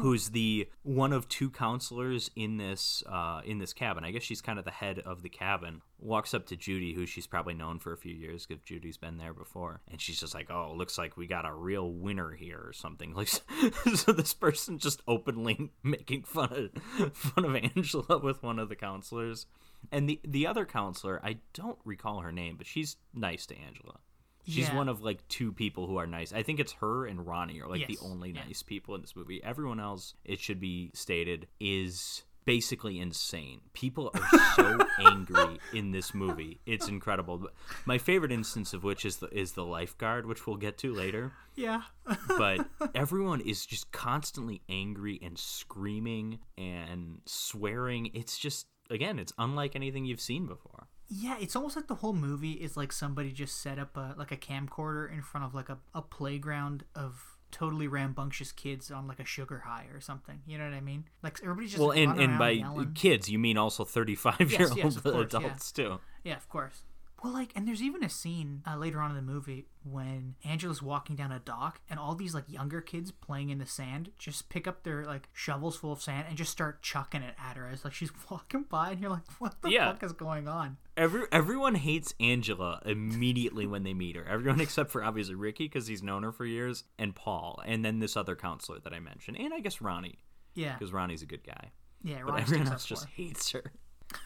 Who's 0.02 0.30
the 0.30 0.68
one 0.84 1.14
of 1.14 1.28
two 1.30 1.50
counselors 1.50 2.30
in 2.36 2.58
this 2.58 3.04
uh, 3.08 3.42
in 3.46 3.60
this 3.60 3.74
cabin. 3.74 4.04
I 4.04 4.12
guess 4.12 4.24
she's 4.24 4.42
kind 4.42 4.60
of 4.60 4.66
the 4.66 4.72
head 4.72 5.00
of 5.00 5.22
the 5.22 5.30
cabin. 5.30 5.82
Walks 6.00 6.34
up 6.34 6.48
to 6.48 6.56
Judy, 6.56 6.94
who 6.94 7.06
she's 7.06 7.28
probably 7.28 7.54
known 7.54 7.80
for 7.80 7.94
a 7.94 7.98
few 7.98 8.14
years 8.14 8.46
because 8.46 8.64
Judy's 8.64 8.98
been 8.98 9.18
there 9.18 9.34
before, 9.34 9.82
and 9.90 10.02
she's 10.02 10.20
just 10.20 10.34
like, 10.34 10.50
"Oh, 10.50 10.74
looks 10.76 10.98
like 10.98 11.18
we 11.18 11.28
got 11.28 11.46
a 11.46 11.54
real 11.54 11.92
winner 11.92 12.32
here 12.32 12.60
or 12.60 12.74
something." 12.74 13.16
Like, 13.22 13.28
so 13.28 14.14
this 14.14 14.34
person 14.34 14.80
just 14.80 15.04
openly 15.08 15.70
making 15.84 16.24
fun 16.24 16.72
of 17.00 17.16
fun 17.16 17.46
of 17.46 17.56
Angela 17.56 18.18
with 18.18 18.42
one 18.42 18.58
of 18.58 18.68
the 18.68 18.76
counselors, 18.76 19.46
and 19.92 20.10
the 20.10 20.20
the 20.24 20.48
other 20.48 20.66
counselor, 20.66 21.22
I 21.24 21.38
don't 21.54 21.78
recall 21.86 22.22
her 22.22 22.32
name, 22.32 22.56
but 22.58 22.66
she's 22.66 22.96
nice 23.14 23.46
to 23.48 23.56
Angela. 23.56 24.00
She's 24.46 24.68
Yeah. 24.70 24.76
one 24.76 24.90
of 24.90 25.02
like 25.02 25.28
two 25.28 25.52
people 25.52 25.88
who 25.88 25.98
are 25.98 26.08
nice. 26.08 26.34
I 26.34 26.44
think 26.44 26.60
it's 26.60 26.74
her 26.74 27.06
and 27.06 27.26
Ronnie 27.26 27.62
are 27.62 27.68
like 27.70 27.88
the 27.88 27.98
only 28.04 28.32
yeah. 28.32 28.44
nice 28.46 28.64
people 28.64 28.96
in 28.96 29.02
this 29.02 29.16
movie. 29.16 29.44
Everyone 29.44 29.80
else, 29.80 30.14
it 30.26 30.40
should 30.40 30.60
be 30.60 30.92
stated, 30.94 31.48
is 31.60 32.24
basically 32.44 33.00
insane. 33.00 33.62
People 33.74 34.10
are 34.16 34.40
so 34.56 34.80
angry 35.00 35.60
in 35.74 35.92
this 35.92 36.14
movie. 36.16 36.60
It's 36.66 36.88
incredible. 36.88 37.38
But 37.38 37.54
My 37.86 38.00
favorite 38.00 38.32
instance 38.32 38.74
of 38.74 38.84
which 38.84 39.06
is 39.06 39.18
the 39.18 39.28
is 39.28 39.52
the 39.52 39.64
lifeguard, 39.64 40.26
which 40.26 40.48
we'll 40.48 40.58
get 40.58 40.78
to 40.80 40.92
later. 40.94 41.34
Yeah. 41.56 41.84
But 42.28 42.68
everyone 42.96 43.42
is 43.42 43.66
just 43.66 43.92
constantly 43.92 44.62
angry 44.70 45.20
and 45.22 45.38
screaming 45.38 46.40
and 46.58 47.22
swearing. 47.26 48.10
It's 48.16 48.38
just 48.40 48.66
again, 48.90 49.20
it's 49.20 49.34
unlike 49.38 49.76
anything 49.76 50.06
you've 50.06 50.20
seen 50.22 50.48
before. 50.48 50.88
Yeah, 51.14 51.36
it's 51.42 51.58
almost 51.58 51.76
like 51.76 51.88
the 51.88 51.96
whole 51.96 52.14
movie 52.14 52.54
is 52.54 52.78
like 52.78 52.94
somebody 52.94 53.34
just 53.34 53.62
set 53.62 53.78
up 53.78 53.98
a 53.98 54.16
like 54.18 54.32
a 54.32 54.38
camcorder 54.38 55.12
in 55.12 55.22
front 55.22 55.46
of 55.46 55.54
like 55.54 55.68
a, 55.68 55.78
a 55.94 56.02
playground 56.02 56.86
of 56.96 57.38
totally 57.52 57.86
rambunctious 57.86 58.54
kids 58.54 58.90
on 58.90 59.08
like 59.08 59.20
a 59.20 59.26
sugar 59.26 59.64
high 59.66 59.88
or 59.94 60.00
something. 60.00 60.42
You 60.48 60.58
know 60.58 60.64
what 60.64 60.74
I 60.74 60.80
mean? 60.80 61.04
Like 61.22 61.40
everybody's 61.44 61.72
just 61.72 61.82
Well, 61.82 61.92
and, 61.92 62.18
and 62.18 62.40
by 62.40 62.52
yelling. 62.52 62.94
kids, 62.94 63.30
you 63.30 63.40
mean 63.40 63.58
also 63.58 63.84
35 63.84 64.52
year 64.52 64.70
old 64.70 64.98
of 64.98 65.06
yeah. 65.06 65.20
adults, 65.20 65.74
too. 65.74 66.00
Yeah, 66.24 66.38
of 66.38 66.48
course. 66.48 66.84
Well, 67.24 67.34
like, 67.34 67.52
and 67.56 67.68
there's 67.68 67.84
even 67.84 68.04
a 68.04 68.10
scene 68.10 68.64
uh, 68.66 68.78
later 68.78 69.00
on 69.00 69.12
in 69.12 69.16
the 69.16 69.22
movie 69.22 69.68
when 69.84 70.34
Angela's 70.44 70.82
walking 70.82 71.16
down 71.16 71.32
a 71.32 71.38
dock, 71.40 71.80
and 71.88 72.00
all 72.00 72.16
these 72.16 72.34
like 72.34 72.50
younger 72.50 72.82
kids 72.82 73.12
playing 73.12 73.50
in 73.52 73.60
the 73.60 73.66
sand 73.68 74.10
just 74.18 74.50
pick 74.50 74.68
up 74.68 74.82
their 74.84 75.06
like 75.06 75.30
shovels 75.32 75.76
full 75.78 75.92
of 75.92 76.02
sand 76.02 76.26
and 76.28 76.36
just 76.36 76.52
start 76.52 76.82
chucking 76.82 77.22
it 77.22 77.36
at 77.40 77.58
her 77.58 77.68
as 77.72 77.84
like 77.84 77.94
she's 77.94 78.12
walking 78.32 78.64
by, 78.68 78.90
and 78.92 79.02
you're 79.02 79.12
like, 79.12 79.22
what 79.40 79.62
the 79.62 79.70
Yeah. 79.70 79.92
fuck 79.92 80.02
is 80.04 80.14
going 80.14 80.48
on? 80.48 80.78
Every 80.98 81.24
everyone 81.32 81.76
hates 81.76 82.14
Angela 82.20 82.82
immediately 82.86 83.68
when 83.68 83.84
they 83.84 83.94
meet 83.94 84.16
her. 84.16 84.26
Everyone 84.26 84.60
except 84.62 84.90
for 84.90 85.04
obviously 85.04 85.36
Ricky 85.36 85.66
because 85.66 85.86
he's 85.86 86.02
known 86.02 86.24
her 86.24 86.32
for 86.32 86.46
years, 86.46 86.86
and 86.98 87.14
Paul, 87.16 87.62
and 87.66 87.86
then 87.86 88.00
this 88.00 88.18
other 88.18 88.36
counselor 88.36 88.80
that 88.80 88.94
I 88.94 89.00
mentioned, 89.00 89.38
and 89.40 89.54
I 89.54 89.60
guess 89.60 89.80
Ronnie 89.80 90.18
Yeah, 90.56 90.74
because 90.74 90.92
Ronnie's 90.92 91.22
a 91.22 91.28
good 91.28 91.44
guy. 91.46 91.70
yeah. 92.04 92.24
But 92.26 92.40
everyone 92.40 92.68
else 92.70 92.86
just 92.86 93.04
her. 93.06 93.12
hates 93.16 93.52
her. 93.52 93.72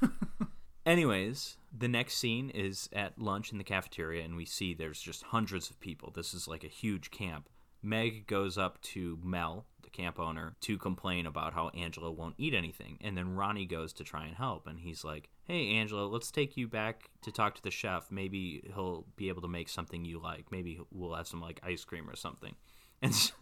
Anyways, 0.86 1.58
the 1.76 1.88
next 1.88 2.18
scene 2.18 2.50
is 2.52 2.90
at 2.94 3.20
lunch 3.20 3.52
in 3.52 3.58
the 3.58 3.64
cafeteria, 3.64 4.24
and 4.24 4.36
we 4.36 4.46
see 4.46 4.74
there's 4.74 5.02
just 5.02 5.24
hundreds 5.24 5.70
of 5.70 5.80
people. 5.80 6.12
This 6.16 6.34
is 6.34 6.48
like 6.48 6.64
a 6.64 6.68
huge 6.68 7.10
camp. 7.12 7.50
Meg 7.82 8.28
goes 8.28 8.58
up 8.58 8.82
to 8.82 9.18
Mel, 9.24 9.66
the 9.84 9.90
camp 9.90 10.20
owner, 10.20 10.56
to 10.62 10.78
complain 10.78 11.26
about 11.26 11.54
how 11.54 11.70
Angela 11.70 12.12
won't 12.12 12.36
eat 12.38 12.54
anything. 12.54 12.98
And 13.02 13.18
then 13.18 13.36
Ronnie 13.36 13.66
goes 13.66 13.94
to 13.94 14.04
try 14.04 14.26
and 14.26 14.36
help. 14.36 14.68
And 14.68 14.80
he's 14.80 15.04
like, 15.04 15.30
Hey, 15.44 15.70
Angela, 15.72 16.06
let's 16.08 16.32
take 16.32 16.58
you 16.58 16.68
back 16.68 17.10
to 17.22 17.32
talk 17.32 17.56
to 17.56 17.62
the 17.62 17.70
chef. 17.72 18.12
Maybe 18.12 18.64
he'll 18.74 19.06
be 19.16 19.30
able 19.30 19.44
to 19.44 19.48
make 19.48 19.70
something 19.70 20.04
you 20.04 20.20
like. 20.20 20.52
Maybe 20.52 20.80
we'll 20.92 21.14
have 21.14 21.28
some 21.28 21.42
like 21.42 21.60
ice 21.64 21.84
cream 21.84 22.10
or 22.10 22.16
something. 22.16 22.56
And 23.02 23.12
s- 23.12 23.34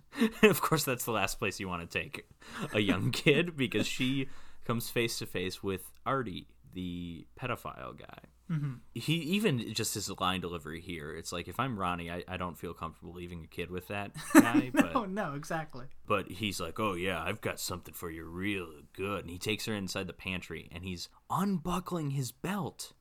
of 0.42 0.62
course, 0.62 0.84
that's 0.84 1.06
the 1.06 1.12
last 1.12 1.38
place 1.38 1.60
you 1.60 1.70
want 1.70 1.90
to 1.90 2.00
take 2.00 2.26
a 2.74 2.80
young 2.80 3.12
kid 3.24 3.56
because 3.56 3.86
she 3.86 4.28
comes 4.66 4.90
face 4.90 5.20
to 5.20 5.28
face 5.28 5.62
with 5.62 5.92
Artie, 6.08 6.48
the 6.74 7.28
pedophile 7.40 7.98
guy. 7.98 8.20
Mm-hmm. 8.52 8.74
He 8.94 9.14
even 9.14 9.74
just 9.74 9.94
his 9.94 10.10
line 10.20 10.42
delivery 10.42 10.82
here. 10.82 11.16
It's 11.16 11.32
like 11.32 11.48
if 11.48 11.60
I'm 11.60 11.80
Ronnie, 11.80 12.12
I, 12.12 12.24
I 12.28 12.38
don't 12.38 12.58
feel 12.58 12.74
comfortable 12.74 13.14
leaving 13.14 13.44
a 13.44 13.48
kid 13.48 13.72
with 13.72 13.88
that 13.88 14.12
guy. 14.34 14.72
Oh 14.76 14.92
but 14.94 15.10
no, 15.10 15.34
exactly. 15.34 15.86
but 16.08 16.30
he's 16.30 16.60
like, 16.60 16.80
oh 16.80 16.94
yeah, 16.94 17.24
I've 17.24 17.42
got 17.42 17.60
something 17.60 17.94
for 17.94 18.10
you, 18.12 18.26
real 18.26 18.68
good. 18.94 19.22
And 19.22 19.30
he 19.30 19.38
takes 19.38 19.66
her 19.66 19.74
inside 19.74 20.08
the 20.08 20.14
pantry 20.14 20.70
and 20.74 20.84
he's 20.84 21.10
unbuckling 21.30 22.12
his 22.12 22.32
belt. 22.32 22.94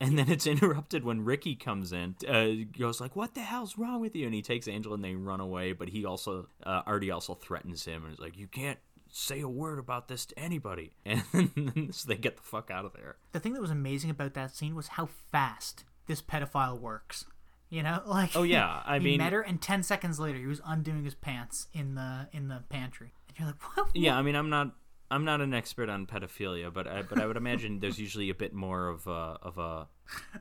And 0.00 0.18
then 0.18 0.28
it's 0.28 0.48
interrupted 0.48 1.04
when 1.04 1.24
Ricky 1.24 1.54
comes 1.54 1.92
in. 1.92 2.16
Uh, 2.28 2.64
goes 2.76 3.00
like, 3.00 3.14
"What 3.14 3.36
the 3.36 3.40
hell's 3.40 3.78
wrong 3.78 4.00
with 4.00 4.16
you?" 4.16 4.26
And 4.26 4.34
he 4.34 4.42
takes 4.42 4.66
Angela 4.66 4.96
and 4.96 5.04
they 5.04 5.14
run 5.14 5.38
away. 5.38 5.74
But 5.74 5.90
he 5.90 6.04
also, 6.04 6.48
uh, 6.66 6.82
Artie 6.84 7.12
also 7.12 7.34
threatens 7.34 7.84
him 7.84 8.04
and 8.04 8.12
is 8.14 8.18
like, 8.18 8.36
"You 8.36 8.48
can't 8.48 8.80
say 9.12 9.40
a 9.40 9.48
word 9.48 9.78
about 9.78 10.08
this 10.08 10.26
to 10.26 10.38
anybody." 10.38 10.92
And 11.04 11.94
so 11.94 12.08
they 12.08 12.16
get 12.16 12.36
the 12.36 12.42
fuck 12.42 12.70
out 12.70 12.84
of 12.84 12.92
there. 12.94 13.16
The 13.32 13.38
thing 13.40 13.52
that 13.52 13.60
was 13.60 13.70
amazing 13.70 14.10
about 14.10 14.34
that 14.34 14.56
scene 14.56 14.74
was 14.74 14.88
how 14.88 15.08
fast 15.30 15.84
this 16.06 16.20
pedophile 16.20 16.80
works. 16.80 17.24
You 17.70 17.82
know, 17.82 18.02
like 18.06 18.30
Oh, 18.34 18.42
yeah, 18.42 18.82
I 18.86 18.98
he 18.98 19.04
mean- 19.04 19.18
met 19.18 19.32
her, 19.32 19.40
and 19.42 19.60
ten 19.62 19.82
seconds 19.82 20.18
later, 20.18 20.38
he 20.38 20.46
was 20.46 20.60
undoing 20.64 21.04
his 21.04 21.14
pants 21.14 21.68
in 21.72 21.94
the 21.94 22.28
in 22.32 22.48
the 22.48 22.62
pantry, 22.68 23.12
and 23.28 23.38
you're 23.38 23.46
like, 23.48 23.76
what? 23.76 23.88
Yeah, 23.94 24.16
I 24.18 24.22
mean, 24.22 24.34
I'm 24.34 24.50
not. 24.50 24.72
I'm 25.10 25.26
not 25.26 25.42
an 25.42 25.52
expert 25.52 25.90
on 25.90 26.06
pedophilia, 26.06 26.72
but 26.72 26.86
I, 26.88 27.02
but 27.02 27.20
I 27.20 27.26
would 27.26 27.36
imagine 27.36 27.80
there's 27.80 27.98
usually 27.98 28.30
a 28.30 28.34
bit 28.34 28.54
more 28.54 28.88
of 28.88 29.06
a, 29.06 29.36
of 29.42 29.58
a, 29.58 29.86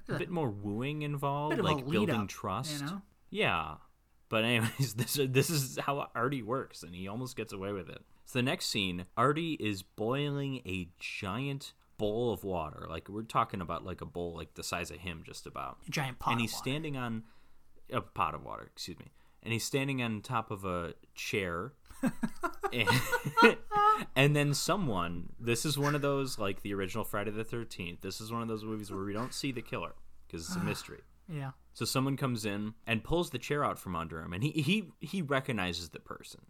a 0.08 0.18
bit 0.18 0.30
more 0.30 0.50
wooing 0.50 1.02
involved, 1.02 1.58
Bit 1.58 1.60
of 1.60 1.66
a 1.66 1.74
like 1.74 1.90
building 1.90 2.16
up, 2.16 2.30
trust. 2.30 2.80
you 2.80 2.86
know? 2.86 3.02
Yeah, 3.30 3.74
but 4.30 4.46
anyways, 4.46 4.94
this 4.94 5.20
this 5.30 5.50
is 5.50 5.78
how 5.78 6.08
Artie 6.16 6.42
works, 6.42 6.84
and 6.84 6.96
he 6.96 7.10
almost 7.10 7.36
gets 7.36 7.52
away 7.52 7.74
with 7.74 7.90
it. 7.90 8.02
So 8.32 8.40
the 8.40 8.44
next 8.44 8.68
scene, 8.68 9.08
Artie 9.18 9.58
is 9.60 9.84
boiling 9.84 10.62
a 10.66 10.88
giant 11.00 11.74
bowl 11.98 12.32
of 12.32 12.46
water. 12.46 12.88
Like 12.90 13.10
we're 13.10 13.24
talking 13.24 13.60
about, 13.60 13.84
like 13.84 14.00
a 14.00 14.06
bowl 14.06 14.38
like 14.38 14.54
the 14.54 14.64
size 14.64 14.90
of 14.90 15.00
him, 15.00 15.24
just 15.26 15.46
about. 15.46 15.80
A 15.86 15.92
giant 15.92 16.18
pot. 16.18 16.32
and 16.32 16.40
he's 16.40 16.56
standing 16.56 16.96
on 16.96 17.24
a 17.92 18.00
pot 18.00 18.34
of 18.34 18.46
water. 18.46 18.70
Excuse 18.72 19.00
me. 19.00 19.12
And 19.44 19.52
he's 19.52 19.66
standing 19.66 20.02
on 20.02 20.22
top 20.22 20.50
of 20.50 20.64
a 20.64 20.94
chair 21.14 21.74
and, 22.72 22.88
and 24.16 24.34
then 24.34 24.54
someone, 24.54 25.34
this 25.38 25.66
is 25.66 25.78
one 25.78 25.94
of 25.94 26.02
those, 26.02 26.40
like 26.40 26.62
the 26.62 26.74
original 26.74 27.04
Friday 27.04 27.32
the 27.32 27.44
13th, 27.44 28.00
this 28.00 28.22
is 28.22 28.32
one 28.32 28.42
of 28.42 28.48
those 28.48 28.64
movies 28.64 28.94
where 28.94 29.04
we 29.04 29.12
don't 29.12 29.34
see 29.34 29.52
the 29.52 29.62
killer 29.62 29.92
because 30.26 30.48
it's 30.48 30.56
a 30.56 30.60
mystery. 30.64 31.02
Yeah. 31.28 31.52
So 31.74 31.84
someone 31.84 32.16
comes 32.16 32.46
in 32.46 32.76
and 32.88 33.04
pulls 33.04 33.32
the 33.32 33.40
chair 33.40 33.66
out 33.66 33.78
from 33.78 33.94
under 33.94 34.22
him, 34.22 34.32
and 34.32 34.42
he 34.42 34.52
he 34.52 34.92
he 35.00 35.22
recognizes 35.22 35.90
the 35.90 36.00
person 36.00 36.42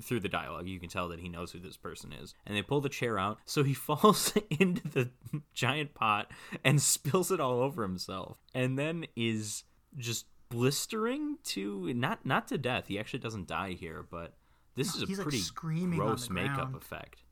through 0.00 0.20
the 0.20 0.28
dialogue. 0.28 0.66
You 0.66 0.80
can 0.80 0.88
tell 0.88 1.08
that 1.08 1.20
he 1.20 1.28
knows 1.28 1.52
who 1.52 1.58
this 1.58 1.76
person 1.76 2.12
is, 2.12 2.34
and 2.46 2.56
they 2.56 2.62
pull 2.62 2.80
the 2.80 2.88
chair 2.88 3.18
out. 3.18 3.38
So 3.44 3.62
he 3.62 3.74
falls 3.74 4.32
into 4.50 4.88
the 4.88 5.10
giant 5.54 5.94
pot 5.94 6.30
and 6.64 6.80
spills 6.80 7.30
it 7.30 7.40
all 7.40 7.60
over 7.60 7.82
himself, 7.82 8.38
and 8.54 8.78
then 8.78 9.06
is 9.16 9.64
just 9.96 10.26
blistering 10.48 11.38
to 11.44 11.92
not 11.94 12.24
not 12.24 12.48
to 12.48 12.58
death. 12.58 12.88
He 12.88 12.98
actually 12.98 13.20
doesn't 13.20 13.48
die 13.48 13.72
here, 13.72 14.04
but 14.08 14.34
this 14.76 14.94
is 14.94 15.02
a 15.02 15.06
like, 15.06 15.18
pretty 15.18 15.38
screaming 15.38 15.98
gross 15.98 16.30
makeup 16.30 16.74
effect. 16.74 17.22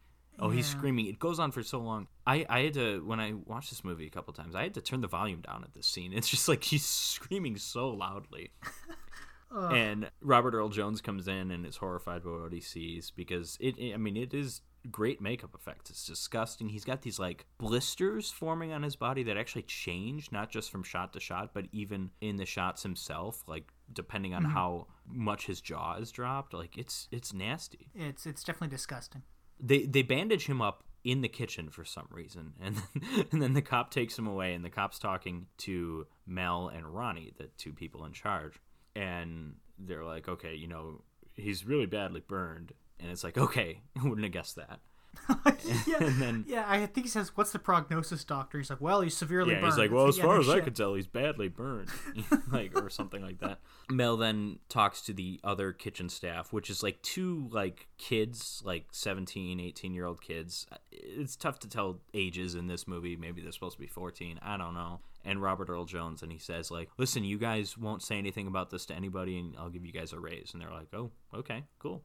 Oh, 0.43 0.49
he's 0.49 0.67
screaming. 0.67 1.07
It 1.07 1.19
goes 1.19 1.39
on 1.39 1.53
for 1.53 1.63
so 1.63 1.81
long. 1.81 2.09
I, 2.27 2.47
I 2.49 2.61
had 2.61 2.75
to 2.75 3.05
when 3.05 3.21
I 3.21 3.35
watched 3.45 3.69
this 3.69 3.85
movie 3.85 4.07
a 4.07 4.11
couple 4.11 4.33
times. 4.33 4.55
I 4.55 4.63
had 4.63 4.75
to 4.75 4.81
turn 4.81 5.03
the 5.03 5.07
volume 5.07 5.43
down 5.43 5.65
at 5.65 5.75
this 5.75 5.87
scene. 5.87 6.15
It's 6.15 6.29
just 6.29 6.49
like 6.49 6.65
he's 6.65 6.85
screaming 6.87 7.57
so 7.59 7.91
loudly. 7.91 8.53
and 9.51 10.11
Robert 10.21 10.55
Earl 10.55 10.69
Jones 10.69 11.01
comes 11.01 11.29
in 11.29 11.51
and 11.51 11.67
is 11.67 11.77
horrified 11.77 12.25
by 12.25 12.31
what 12.31 12.53
he 12.53 12.61
sees 12.61 13.11
because 13.11 13.57
it. 13.61 13.77
I 13.93 13.97
mean, 13.97 14.17
it 14.17 14.33
is 14.33 14.63
great 14.91 15.21
makeup 15.21 15.55
effects. 15.55 15.91
It's 15.91 16.07
disgusting. 16.07 16.69
He's 16.69 16.85
got 16.85 17.03
these 17.03 17.19
like 17.19 17.47
blisters 17.59 18.31
forming 18.31 18.73
on 18.73 18.83
his 18.83 18.97
body 18.97 19.23
that 19.25 19.37
actually 19.37 19.63
change, 19.63 20.31
not 20.33 20.51
just 20.51 20.71
from 20.71 20.83
shot 20.83 21.13
to 21.15 21.21
shot, 21.21 21.51
but 21.53 21.67
even 21.73 22.11
in 22.21 22.37
the 22.37 22.47
shots 22.47 22.83
himself. 22.83 23.43
Like 23.47 23.73
depending 23.93 24.35
on 24.35 24.43
mm-hmm. 24.43 24.53
how 24.53 24.87
much 25.07 25.47
his 25.47 25.61
jaw 25.61 25.97
is 25.97 26.11
dropped. 26.11 26.55
Like 26.55 26.77
it's 26.77 27.09
it's 27.11 27.33
nasty 27.33 27.91
It's 27.95 28.27
it's 28.27 28.45
definitely 28.45 28.75
disgusting. 28.75 29.23
they 29.59 29.85
they 29.85 30.03
bandage 30.03 30.47
him 30.47 30.63
up 30.63 30.85
in 31.03 31.23
the 31.23 31.29
kitchen 31.29 31.71
for 31.71 31.83
some 31.83 32.07
reason 32.11 32.53
and 32.61 32.77
then, 32.77 33.27
and 33.33 33.43
then 33.43 33.55
the 33.55 33.63
cop 33.63 33.91
takes 33.91 34.19
him 34.19 34.27
away 34.27 34.53
and 34.53 34.63
the 34.63 34.71
cop's 34.71 34.99
talking 34.99 35.47
to 35.57 36.07
Mel 36.27 36.69
and 36.69 36.87
Ronnie 36.87 37.33
the 37.39 37.47
two 37.57 37.73
people 37.73 38.05
in 38.05 38.13
charge 38.13 38.61
and 38.97 39.55
they're 39.79 40.05
like 40.05 40.29
okay 40.29 40.55
you 40.55 40.67
know 40.67 41.03
he's 41.37 41.65
really 41.67 41.87
badly 41.87 42.21
burned 42.27 42.73
and 42.99 43.11
it's 43.11 43.25
like 43.25 43.39
okay 43.39 43.81
wouldn't 44.03 44.23
have 44.23 44.33
guessed 44.33 44.57
that 44.57 44.81
yeah. 45.89 45.97
and 46.05 46.23
then 46.23 46.45
Yeah, 46.47 46.65
I 46.69 46.87
think 46.87 47.05
he 47.07 47.11
says, 47.11 47.37
"What's 47.37 47.51
the 47.51 47.59
prognosis, 47.59 48.23
doctor?" 48.23 48.59
He's 48.59 48.71
like, 48.71 48.81
"Well, 48.81 49.01
he's 49.01 49.17
severely 49.17 49.55
yeah 49.55 49.61
burned." 49.61 49.73
he's 49.73 49.77
like 49.79 49.87
It's 49.87 49.93
well 49.93 50.07
as 50.07 50.17
yeah, 50.17 50.25
far 50.25 50.39
as 50.39 50.49
I 50.49 50.55
shit. 50.55 50.65
could 50.65 50.77
tell 50.77 50.95
he's 50.95 51.09
badly 51.09 51.49
burned 51.49 51.89
like 52.53 52.81
or 52.81 52.89
something 52.91 53.21
like 53.21 53.41
that 53.41 53.59
Mel 53.91 54.17
then 54.17 54.61
talks 54.69 55.01
to 55.03 55.13
the 55.13 55.41
other 55.43 55.73
kitchen 55.73 56.09
staff 56.09 56.53
which 56.53 56.71
is 56.71 56.85
like 56.85 57.03
two 57.03 57.49
like 57.51 57.89
kids 57.99 58.63
like 58.65 58.87
17 58.93 59.59
18 59.59 59.95
year 59.95 60.07
old 60.07 60.23
kids 60.23 60.65
it's 60.93 61.35
tough 61.35 61.59
to 61.59 61.69
tell 61.69 61.99
ages 62.15 62.55
in 62.55 62.69
this 62.69 62.87
movie 62.87 63.17
maybe 63.17 63.43
they're 63.43 63.51
supposed 63.51 63.75
to 63.77 63.81
be 63.81 63.89
14 63.89 64.39
I 64.43 64.57
don't 64.57 64.75
know 64.75 65.01
and 65.25 65.43
Robert 65.43 65.69
Earl 65.69 65.85
Jones 65.85 66.23
and 66.23 66.31
he 66.33 66.39
says 66.39 66.71
like 66.71 66.89
listen 66.99 67.25
you 67.25 67.39
guys 67.39 67.77
won't 67.79 68.03
say 68.03 68.17
anything 68.19 68.47
about 68.47 68.71
this 68.71 68.87
to 68.87 68.95
anybody 68.95 69.39
and 69.39 69.55
I'll 69.59 69.71
give 69.71 69.85
you 69.85 69.93
guys 69.93 70.13
a 70.13 70.19
raise 70.21 70.51
and 70.53 70.61
they're 70.63 70.71
like 70.71 70.89
oh 70.95 71.11
okay 71.35 71.65
cool 71.79 72.05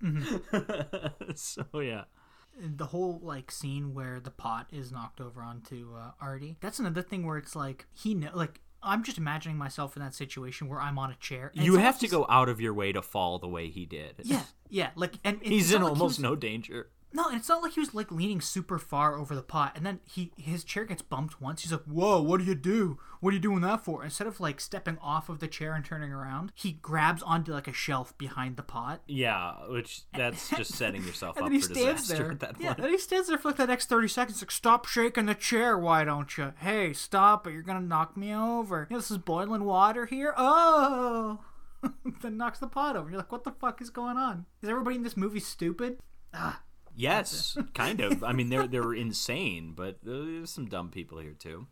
so 1.34 1.64
yeah 1.80 2.04
the 2.60 2.86
whole 2.86 3.20
like 3.22 3.50
scene 3.50 3.94
where 3.94 4.18
the 4.20 4.30
pot 4.30 4.66
is 4.72 4.90
knocked 4.90 5.20
over 5.20 5.40
onto 5.42 5.94
uh, 5.96 6.10
Artie. 6.20 6.56
That's 6.60 6.80
another 6.80 7.02
thing 7.02 7.24
where 7.24 7.36
it's 7.38 7.54
like 7.54 7.86
he 7.94 8.14
know 8.14 8.30
like 8.34 8.60
I'm 8.82 9.04
just 9.04 9.16
imagining 9.18 9.56
myself 9.56 9.96
in 9.96 10.02
that 10.02 10.14
situation 10.14 10.68
where 10.68 10.80
I'm 10.80 10.98
on 10.98 11.10
a 11.10 11.16
chair. 11.16 11.50
you 11.54 11.76
have 11.76 11.98
to 12.00 12.08
go 12.08 12.26
out 12.28 12.48
of 12.48 12.60
your 12.60 12.74
way 12.74 12.90
to 12.92 13.02
fall 13.02 13.38
the 13.38 13.48
way 13.48 13.68
he 13.68 13.86
did 13.86 14.14
Yeah, 14.24 14.42
yeah, 14.68 14.90
like 14.96 15.14
and 15.24 15.36
and 15.42 15.52
he's 15.52 15.72
in 15.72 15.82
like 15.82 15.88
he 15.88 15.90
almost 15.90 16.18
was- 16.18 16.20
no 16.20 16.34
danger 16.34 16.90
No, 17.12 17.28
and 17.28 17.38
it's 17.38 17.48
not 17.48 17.62
like 17.62 17.72
he 17.72 17.80
was 17.80 17.94
like 17.94 18.10
leaning 18.12 18.40
super 18.40 18.78
far 18.78 19.16
over 19.16 19.34
the 19.34 19.42
pot, 19.42 19.72
and 19.74 19.84
then 19.86 20.00
he 20.04 20.30
his 20.36 20.62
chair 20.62 20.84
gets 20.84 21.00
bumped 21.00 21.40
once. 21.40 21.62
He's 21.62 21.72
like, 21.72 21.84
"Whoa, 21.84 22.20
what 22.20 22.38
do 22.38 22.44
you 22.44 22.54
do? 22.54 22.98
What 23.20 23.30
are 23.30 23.34
you 23.34 23.40
doing 23.40 23.62
that 23.62 23.82
for?" 23.84 24.04
Instead 24.04 24.26
of 24.26 24.40
like 24.40 24.60
stepping 24.60 24.98
off 24.98 25.28
of 25.30 25.38
the 25.40 25.48
chair 25.48 25.74
and 25.74 25.84
turning 25.84 26.12
around, 26.12 26.52
he 26.54 26.72
grabs 26.72 27.22
onto 27.22 27.52
like 27.52 27.66
a 27.66 27.72
shelf 27.72 28.16
behind 28.18 28.56
the 28.58 28.62
pot. 28.62 29.00
Yeah, 29.06 29.52
which 29.68 30.02
that's 30.12 30.50
just 30.56 30.74
setting 30.74 31.02
yourself 31.04 31.36
And 31.36 31.44
up 31.46 31.50
then 31.50 31.60
he 31.60 31.66
for 31.66 31.74
stands 31.74 32.02
disaster 32.02 32.22
there. 32.24 32.32
at 32.32 32.40
that 32.40 32.56
yeah, 32.60 32.68
point. 32.74 32.82
then 32.82 32.90
he 32.90 32.98
stands 32.98 33.28
there 33.28 33.38
for 33.38 33.48
like 33.48 33.56
the 33.56 33.66
next 33.66 33.88
thirty 33.88 34.08
seconds, 34.08 34.42
like, 34.42 34.50
"Stop 34.50 34.84
shaking 34.86 35.26
the 35.26 35.34
chair, 35.34 35.78
why 35.78 36.04
don't 36.04 36.36
you? 36.36 36.52
Hey, 36.58 36.92
stop 36.92 37.46
it! 37.46 37.52
You're 37.52 37.62
gonna 37.62 37.80
knock 37.80 38.16
me 38.16 38.34
over. 38.34 38.86
You 38.90 38.96
know, 38.96 39.00
this 39.00 39.10
is 39.10 39.18
boiling 39.18 39.64
water 39.64 40.04
here. 40.06 40.34
Oh." 40.36 41.40
then 42.22 42.36
knocks 42.36 42.58
the 42.58 42.66
pot 42.66 42.96
over. 42.96 43.08
You're 43.08 43.18
like, 43.18 43.30
what 43.30 43.44
the 43.44 43.52
fuck 43.52 43.80
is 43.80 43.88
going 43.88 44.16
on? 44.16 44.46
Is 44.62 44.68
everybody 44.68 44.96
in 44.96 45.04
this 45.04 45.16
movie 45.16 45.38
stupid? 45.38 45.98
Ah, 46.34 46.60
Yes, 46.98 47.56
kind 47.74 48.00
of. 48.00 48.24
I 48.24 48.32
mean, 48.32 48.48
they're 48.48 48.66
they're 48.72 48.92
insane, 48.94 49.72
but 49.76 49.96
uh, 50.06 50.24
there's 50.26 50.50
some 50.50 50.66
dumb 50.66 50.90
people 50.90 51.18
here 51.18 51.34
too. 51.38 51.66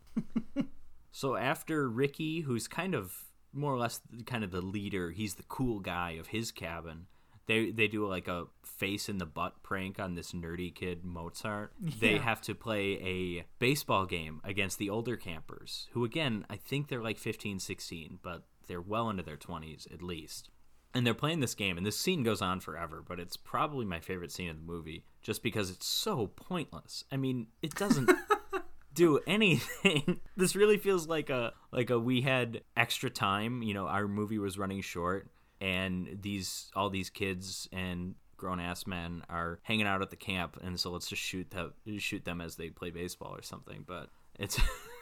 so 1.11 1.35
after 1.35 1.89
Ricky, 1.89 2.41
who's 2.41 2.67
kind 2.67 2.95
of 2.95 3.13
more 3.53 3.73
or 3.73 3.77
less 3.77 4.01
kind 4.25 4.43
of 4.43 4.51
the 4.51 4.61
leader, 4.61 5.11
he's 5.11 5.35
the 5.35 5.43
cool 5.43 5.79
guy 5.79 6.11
of 6.11 6.27
his 6.27 6.51
cabin. 6.51 7.07
They 7.47 7.71
they 7.71 7.87
do 7.87 8.05
like 8.07 8.27
a 8.27 8.45
face 8.63 9.07
in 9.09 9.17
the 9.19 9.25
butt 9.25 9.63
prank 9.63 9.99
on 9.99 10.15
this 10.15 10.31
nerdy 10.33 10.73
kid 10.73 11.03
Mozart. 11.05 11.71
They 11.79 12.13
Yeah. 12.15 12.21
have 12.21 12.41
to 12.41 12.53
play 12.55 12.93
a 13.01 13.45
baseball 13.59 14.05
game 14.05 14.41
against 14.43 14.77
the 14.79 14.89
older 14.89 15.15
campers, 15.17 15.87
who 15.91 16.03
again, 16.03 16.45
I 16.49 16.57
think 16.57 16.87
they're 16.87 17.01
like 17.03 17.17
15, 17.17 17.59
16, 17.59 18.19
but 18.21 18.43
they're 18.67 18.81
well 18.81 19.09
into 19.09 19.23
their 19.23 19.37
20s 19.37 19.91
at 19.93 20.01
least. 20.01 20.49
And 20.97 21.05
they're 21.05 21.13
playing 21.13 21.41
this 21.41 21.53
game, 21.53 21.77
and 21.77 21.85
this 21.85 21.95
scene 21.95 22.23
goes 22.23 22.41
on 22.41 22.59
forever, 22.59 23.03
but 23.07 23.19
it's 23.19 23.37
probably 23.37 23.85
my 23.85 23.99
favorite 23.99 24.31
scene 24.31 24.49
of 24.49 24.57
the 24.57 24.63
movie 24.63 25.05
just 25.21 25.43
because 25.43 25.69
it's 25.69 25.85
so 25.85 26.25
pointless. 26.25 27.03
I 27.11 27.17
mean, 27.17 27.47
it 27.61 27.75
doesn't 27.75 28.09
do 28.95 29.19
anything. 29.27 30.21
this 30.37 30.55
really 30.55 30.77
feels 30.77 31.07
like 31.07 31.29
a 31.29 31.53
like 31.71 31.91
a 31.91 31.99
we 31.99 32.21
had 32.21 32.61
extra 32.75 33.11
time, 33.11 33.61
you 33.61 33.75
know, 33.75 33.85
our 33.85 34.07
movie 34.07 34.39
was 34.39 34.57
running 34.57 34.81
short 34.81 35.29
and 35.61 36.17
these 36.19 36.71
all 36.75 36.89
these 36.89 37.11
kids 37.11 37.69
and 37.71 38.15
grown 38.37 38.59
ass 38.59 38.87
men 38.87 39.21
are 39.29 39.59
hanging 39.61 39.85
out 39.85 40.01
at 40.01 40.09
the 40.09 40.15
camp 40.15 40.57
and 40.63 40.79
so 40.79 40.91
let's 40.91 41.07
just 41.07 41.21
shoot 41.21 41.49
them 41.51 41.73
shoot 41.97 42.23
them 42.25 42.39
as 42.41 42.55
they 42.55 42.69
play 42.69 42.89
baseball 42.89 43.35
or 43.35 43.43
something, 43.43 43.83
but 43.85 44.09
it's 44.39 44.59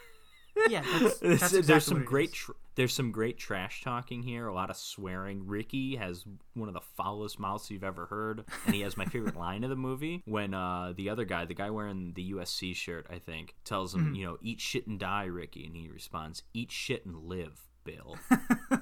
yeah, 0.70 0.84
that's, 1.00 1.20
There's- 1.20 1.40
that's 1.52 1.68
there's 1.68 1.86
some 1.86 2.04
great 2.04 2.36
there's 2.76 2.94
some 2.94 3.12
great 3.12 3.38
trash 3.38 3.82
talking 3.84 4.22
here 4.24 4.48
a 4.48 4.54
lot 4.54 4.70
of 4.70 4.76
swearing. 4.76 5.48
Ricky 5.48 5.96
has 5.96 6.26
one 6.54 6.68
of 6.68 6.74
the 6.74 6.82
foulest 6.82 7.40
mouths 7.40 7.72
you've 7.72 7.84
ever 7.86 8.06
heard 8.08 8.44
and 8.66 8.76
he 8.76 8.82
has 8.82 8.98
my 8.98 9.06
favorite 9.06 9.36
line 9.46 9.64
of 9.64 9.70
the 9.70 9.76
movie 9.76 10.22
when 10.26 10.54
uh, 10.54 10.94
the 10.96 11.10
other 11.10 11.24
guy 11.26 11.46
the 11.46 11.54
guy 11.54 11.70
wearing 11.70 12.12
the 12.16 12.34
usc 12.34 12.76
shirt 12.76 13.06
i 13.10 13.18
think 13.20 13.56
tells 13.64 13.94
him 13.96 14.06
Mm-hmm. 14.08 14.16
you 14.16 14.26
know 14.26 14.38
eat 14.42 14.60
shit 14.60 14.88
and 14.88 15.00
die 15.00 15.26
ricky 15.26 15.66
and 15.66 15.76
he 15.76 15.88
responds 15.90 16.44
eat 16.54 16.72
shit 16.72 17.06
and 17.06 17.16
live 17.24 17.62
bill. 17.84 18.18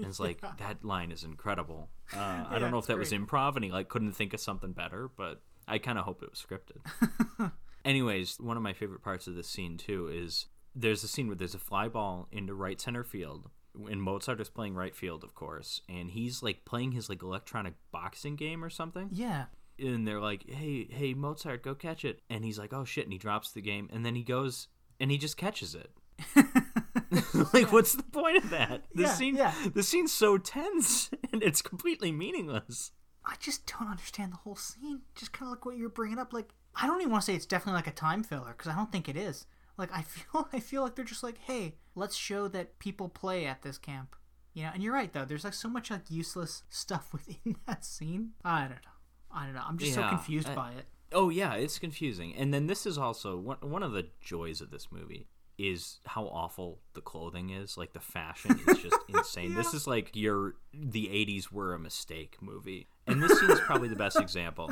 And 0.00 0.06
it's 0.06 0.20
like 0.20 0.40
that 0.58 0.84
line 0.84 1.10
is 1.10 1.24
incredible. 1.24 1.88
Uh, 2.16 2.44
i 2.48 2.58
don't 2.60 2.70
know 2.70 2.78
if 2.78 2.86
that 2.86 2.98
was 2.98 3.12
improv 3.12 3.56
and 3.56 3.64
he 3.64 3.70
like 3.72 3.88
couldn't 3.88 4.12
think 4.12 4.32
of 4.32 4.38
something 4.40 4.72
better 4.72 5.08
but 5.16 5.42
i 5.66 5.78
kind 5.78 5.98
of 5.98 6.04
hope 6.04 6.22
it 6.22 6.30
was 6.30 6.44
scripted. 6.44 7.50
Anyways, 7.84 8.38
one 8.40 8.56
of 8.56 8.62
my 8.62 8.72
favorite 8.74 9.02
parts 9.02 9.26
of 9.26 9.34
this 9.34 9.48
scene 9.48 9.76
too 9.76 10.08
is 10.08 10.46
there's 10.80 11.02
a 11.04 11.08
scene 11.08 11.26
where 11.26 11.36
there's 11.36 11.54
a 11.54 11.58
fly 11.58 11.88
ball 11.88 12.28
into 12.32 12.54
right 12.54 12.80
center 12.80 13.04
field. 13.04 13.50
And 13.90 14.02
Mozart 14.02 14.40
is 14.40 14.48
playing 14.48 14.74
right 14.74 14.94
field, 14.94 15.22
of 15.22 15.34
course, 15.34 15.82
and 15.88 16.10
he's 16.10 16.42
like 16.42 16.64
playing 16.64 16.92
his 16.92 17.08
like 17.08 17.22
electronic 17.22 17.74
boxing 17.92 18.34
game 18.36 18.64
or 18.64 18.70
something. 18.70 19.08
Yeah, 19.12 19.44
And 19.78 20.06
they're 20.06 20.20
like, 20.20 20.48
"Hey, 20.50 20.88
hey, 20.90 21.14
Mozart, 21.14 21.62
go 21.62 21.74
catch 21.76 22.04
it!" 22.04 22.20
And 22.28 22.44
he's 22.44 22.58
like, 22.58 22.72
"Oh 22.72 22.84
shit!" 22.84 23.04
And 23.04 23.12
he 23.12 23.18
drops 23.18 23.52
the 23.52 23.60
game, 23.62 23.88
and 23.92 24.04
then 24.04 24.16
he 24.16 24.24
goes 24.24 24.66
and 24.98 25.10
he 25.12 25.18
just 25.18 25.36
catches 25.36 25.76
it. 25.76 25.92
like, 27.52 27.72
what's 27.72 27.94
the 27.94 28.02
point 28.02 28.36
of 28.36 28.50
that? 28.50 28.82
The 28.94 29.02
Yeah, 29.04 29.08
scene, 29.14 29.36
yeah. 29.36 29.54
the 29.74 29.82
scene's 29.82 30.12
so 30.12 30.38
tense, 30.38 31.10
and 31.32 31.42
it's 31.42 31.62
completely 31.62 32.12
meaningless. 32.12 32.92
I 33.24 33.34
just 33.38 33.66
don't 33.66 33.88
understand 33.90 34.32
the 34.32 34.36
whole 34.38 34.56
scene. 34.56 35.02
Just 35.14 35.32
kind 35.32 35.48
of 35.48 35.50
like 35.56 35.64
what 35.64 35.76
you're 35.76 35.88
bringing 35.88 36.18
up. 36.18 36.32
Like, 36.32 36.50
I 36.74 36.86
don't 36.86 37.00
even 37.00 37.12
want 37.12 37.22
to 37.22 37.26
say 37.26 37.34
it's 37.36 37.46
definitely 37.46 37.74
like 37.78 37.86
a 37.86 37.92
time 37.92 38.22
filler 38.22 38.54
because 38.56 38.72
I 38.72 38.74
don't 38.76 38.90
think 38.90 39.08
it 39.08 39.16
is. 39.16 39.46
Like, 39.78 39.90
I 39.92 40.02
feel, 40.02 40.48
I 40.52 40.60
feel 40.60 40.82
like 40.82 40.96
they're 40.96 41.04
just 41.04 41.22
like, 41.22 41.38
hey, 41.38 41.76
let's 41.94 42.16
show 42.16 42.48
that 42.48 42.78
people 42.78 43.08
play 43.08 43.46
at 43.46 43.62
this 43.62 43.78
camp. 43.78 44.14
You 44.54 44.64
know, 44.64 44.70
and 44.74 44.82
you're 44.82 44.92
right 44.92 45.12
though. 45.12 45.24
There's 45.24 45.44
like 45.44 45.54
so 45.54 45.68
much 45.68 45.90
like 45.90 46.10
useless 46.10 46.64
stuff 46.68 47.12
within 47.12 47.56
that 47.66 47.84
scene. 47.84 48.30
I 48.44 48.60
don't 48.62 48.70
know. 48.70 48.76
I 49.30 49.44
don't 49.44 49.54
know. 49.54 49.62
I'm 49.66 49.78
just 49.78 49.94
so 49.94 50.08
confused 50.08 50.48
I- 50.48 50.54
by 50.54 50.70
it. 50.72 50.86
Oh 51.10 51.30
yeah, 51.30 51.54
it's 51.54 51.78
confusing. 51.78 52.34
And 52.36 52.52
then 52.52 52.66
this 52.66 52.84
is 52.84 52.98
also 52.98 53.38
one 53.38 53.56
one 53.62 53.82
of 53.82 53.92
the 53.92 54.08
joys 54.20 54.60
of 54.60 54.70
this 54.70 54.88
movie 54.90 55.28
is 55.56 56.00
how 56.04 56.24
awful 56.24 56.80
the 56.94 57.00
clothing 57.00 57.48
is. 57.50 57.78
Like 57.78 57.92
the 57.94 58.00
fashion 58.00 58.60
is 58.68 58.78
just 58.78 58.96
insane. 59.08 59.54
This 59.54 59.72
is 59.74 59.86
like 59.86 60.10
your 60.14 60.56
the 60.74 61.06
80s 61.06 61.50
were 61.50 61.72
a 61.72 61.78
mistake 61.78 62.36
movie. 62.42 62.88
And 63.06 63.22
this 63.22 63.38
scene 63.40 63.50
is 63.50 63.60
probably 63.60 63.88
the 63.88 63.96
best 63.96 64.20
example. 64.20 64.70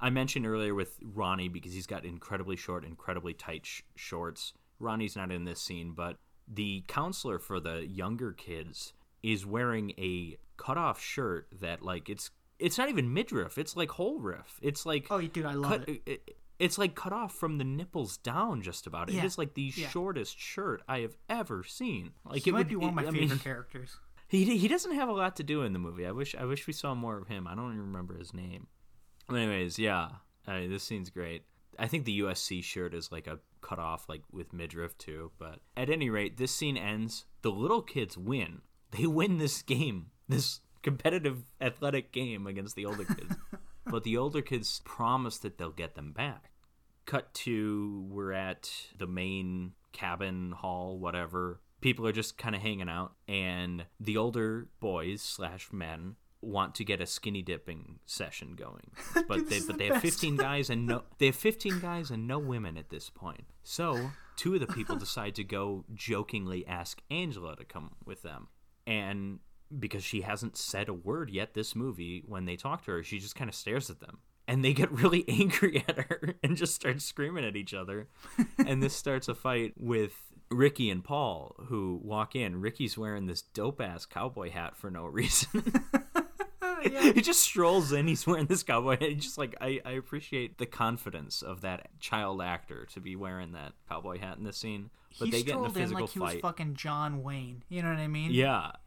I 0.00 0.10
mentioned 0.10 0.46
earlier 0.46 0.74
with 0.74 0.98
Ronnie 1.02 1.48
because 1.48 1.72
he's 1.72 1.86
got 1.86 2.04
incredibly 2.04 2.56
short, 2.56 2.84
incredibly 2.84 3.34
tight 3.34 3.66
sh- 3.66 3.82
shorts. 3.96 4.52
Ronnie's 4.78 5.16
not 5.16 5.32
in 5.32 5.44
this 5.44 5.60
scene, 5.60 5.92
but 5.92 6.18
the 6.46 6.84
counselor 6.86 7.38
for 7.38 7.58
the 7.60 7.84
younger 7.86 8.32
kids 8.32 8.92
is 9.22 9.44
wearing 9.44 9.90
a 9.98 10.36
cutoff 10.56 11.00
shirt 11.00 11.48
that 11.60 11.82
like 11.82 12.08
it's 12.08 12.30
it's 12.58 12.78
not 12.78 12.88
even 12.88 13.12
midriff. 13.12 13.58
It's 13.58 13.76
like 13.76 13.90
whole 13.90 14.18
riff. 14.20 14.58
It's 14.62 14.84
like 14.86 15.06
Oh, 15.10 15.20
dude, 15.20 15.44
I 15.46 15.54
love 15.54 15.70
cut, 15.80 15.88
it. 15.88 16.02
it- 16.06 16.36
It's 16.58 16.76
like 16.78 16.94
cut 16.96 17.12
off 17.12 17.34
from 17.34 17.58
the 17.58 17.64
nipples 17.64 18.16
down, 18.16 18.62
just 18.62 18.86
about. 18.88 19.10
Yeah, 19.10 19.20
It 19.20 19.26
is 19.26 19.38
like 19.38 19.54
the 19.54 19.72
yeah. 19.76 19.88
shortest 19.88 20.38
shirt 20.38 20.82
I 20.88 21.00
have 21.00 21.16
ever 21.28 21.62
seen. 21.64 22.12
Like 22.24 22.42
He 22.42 22.50
it 22.50 22.52
might 22.52 22.58
would 22.60 22.68
be 22.68 22.76
one 22.76 22.88
of 22.90 22.94
my 22.96 23.02
I 23.02 23.04
favorite 23.06 23.28
mean, 23.30 23.38
characters. 23.50 23.96
he 24.28 24.56
he 24.58 24.66
doesn't 24.68 24.94
have 24.94 25.08
a 25.08 25.12
lot 25.12 25.36
to 25.36 25.42
do 25.44 25.62
in 25.62 25.72
the 25.72 25.78
movie. 25.78 26.04
I 26.06 26.10
wish 26.12 26.34
I 26.34 26.44
wish 26.44 26.66
we 26.66 26.72
saw 26.72 26.94
more 26.94 27.18
of 27.18 27.28
him. 27.28 27.46
I 27.46 27.54
don't 27.54 27.72
even 27.74 27.86
remember 27.86 28.16
his 28.18 28.32
name. 28.34 28.66
Anyways, 29.30 29.78
yeah, 29.78 30.08
uh, 30.46 30.60
this 30.68 30.84
scene's 30.84 31.10
great. 31.10 31.44
I 31.78 31.86
think 31.86 32.04
the 32.04 32.20
USC 32.20 32.64
shirt 32.64 32.94
is 32.94 33.12
like 33.12 33.26
a 33.26 33.38
cut 33.60 33.78
off 33.78 34.08
like 34.08 34.22
with 34.32 34.52
midriff 34.52 34.96
too. 34.98 35.30
But 35.38 35.60
at 35.76 35.90
any 35.90 36.10
rate, 36.10 36.36
this 36.36 36.52
scene 36.52 36.76
ends. 36.76 37.24
The 37.42 37.50
little 37.50 37.82
kids 37.82 38.16
win. 38.16 38.62
They 38.90 39.06
win 39.06 39.38
this 39.38 39.62
game, 39.62 40.06
this 40.28 40.60
competitive 40.82 41.44
athletic 41.60 42.12
game 42.12 42.46
against 42.46 42.74
the 42.74 42.86
older 42.86 43.04
kids. 43.04 43.36
but 43.86 44.04
the 44.04 44.16
older 44.16 44.42
kids 44.42 44.80
promise 44.84 45.38
that 45.38 45.58
they'll 45.58 45.70
get 45.70 45.94
them 45.94 46.12
back. 46.12 46.50
Cut 47.06 47.32
to 47.34 48.06
we're 48.10 48.32
at 48.32 48.70
the 48.96 49.06
main 49.06 49.72
cabin 49.92 50.52
hall, 50.52 50.98
whatever. 50.98 51.60
People 51.80 52.06
are 52.06 52.12
just 52.12 52.36
kind 52.36 52.54
of 52.54 52.60
hanging 52.60 52.88
out, 52.88 53.12
and 53.28 53.84
the 54.00 54.16
older 54.16 54.68
boys 54.80 55.22
slash 55.22 55.68
men 55.72 56.16
want 56.40 56.74
to 56.76 56.84
get 56.84 57.00
a 57.00 57.06
skinny 57.06 57.42
dipping 57.42 57.98
session 58.06 58.54
going, 58.54 58.90
but 59.28 59.48
they 59.48 59.58
but 59.58 59.66
the 59.66 59.72
they 59.72 59.84
have 59.86 60.02
best. 60.02 60.04
15 60.04 60.36
guys 60.36 60.70
and 60.70 60.86
no 60.86 61.02
they 61.18 61.26
have 61.26 61.36
15 61.36 61.80
guys 61.80 62.10
and 62.10 62.26
no 62.26 62.38
women 62.38 62.76
at 62.76 62.90
this 62.90 63.10
point. 63.10 63.44
So 63.62 64.10
two 64.36 64.54
of 64.54 64.60
the 64.60 64.66
people 64.66 64.96
decide 64.98 65.34
to 65.36 65.44
go 65.44 65.84
jokingly 65.94 66.66
ask 66.66 67.00
Angela 67.10 67.56
to 67.56 67.64
come 67.64 67.92
with 68.04 68.22
them, 68.22 68.48
and 68.86 69.40
because 69.76 70.04
she 70.04 70.22
hasn't 70.22 70.56
said 70.56 70.88
a 70.88 70.94
word 70.94 71.30
yet 71.30 71.54
this 71.54 71.74
movie 71.76 72.22
when 72.26 72.44
they 72.44 72.56
talk 72.56 72.84
to 72.84 72.92
her, 72.92 73.02
she 73.02 73.18
just 73.18 73.34
kind 73.34 73.48
of 73.48 73.54
stares 73.54 73.90
at 73.90 74.00
them. 74.00 74.18
And 74.46 74.64
they 74.64 74.72
get 74.72 74.90
really 74.92 75.24
angry 75.28 75.84
at 75.86 75.98
her 75.98 76.36
and 76.42 76.56
just 76.56 76.74
start 76.74 77.02
screaming 77.02 77.44
at 77.44 77.56
each 77.56 77.74
other. 77.74 78.08
and 78.58 78.82
this 78.82 78.96
starts 78.96 79.28
a 79.28 79.34
fight 79.34 79.74
with 79.76 80.12
Ricky 80.50 80.88
and 80.90 81.04
Paul, 81.04 81.54
who 81.66 82.00
walk 82.02 82.34
in. 82.34 82.60
Ricky's 82.60 82.96
wearing 82.96 83.26
this 83.26 83.42
dope 83.42 83.80
ass 83.80 84.06
cowboy 84.06 84.50
hat 84.50 84.76
for 84.76 84.90
no 84.90 85.04
reason. 85.04 85.72
he 87.14 87.20
just 87.20 87.40
strolls 87.40 87.92
in. 87.92 88.06
He's 88.06 88.26
wearing 88.26 88.46
this 88.46 88.62
cowboy 88.62 88.98
hat. 88.98 89.10
He's 89.10 89.24
just 89.24 89.38
like 89.38 89.54
I, 89.60 89.80
I 89.84 89.92
appreciate 89.92 90.58
the 90.58 90.66
confidence 90.66 91.42
of 91.42 91.60
that 91.62 91.88
child 92.00 92.42
actor 92.42 92.86
to 92.92 93.00
be 93.00 93.16
wearing 93.16 93.52
that 93.52 93.72
cowboy 93.88 94.18
hat 94.18 94.38
in 94.38 94.44
this 94.44 94.56
scene. 94.56 94.90
But 95.18 95.26
he 95.26 95.30
they 95.30 95.42
get 95.42 95.56
in 95.56 95.64
a 95.64 95.70
strolled 95.70 95.76
in 95.76 95.82
physical 95.82 96.00
like 96.02 96.10
he 96.10 96.20
fight. 96.20 96.34
was 96.34 96.42
fucking 96.42 96.74
John 96.74 97.22
Wayne. 97.22 97.62
You 97.68 97.82
know 97.82 97.90
what 97.90 97.98
I 97.98 98.08
mean? 98.08 98.30
Yeah. 98.30 98.72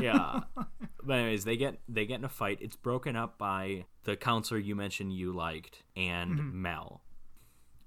Yeah. 0.00 0.40
but 1.02 1.12
anyways, 1.12 1.44
they 1.44 1.56
get 1.56 1.78
they 1.88 2.06
get 2.06 2.20
in 2.20 2.24
a 2.24 2.30
fight. 2.30 2.58
It's 2.60 2.76
broken 2.76 3.16
up 3.16 3.36
by 3.36 3.84
the 4.04 4.16
counselor 4.16 4.60
you 4.60 4.76
mentioned 4.76 5.12
you 5.12 5.32
liked 5.32 5.82
and 5.96 6.38
mm-hmm. 6.38 6.62
Mel. 6.62 7.02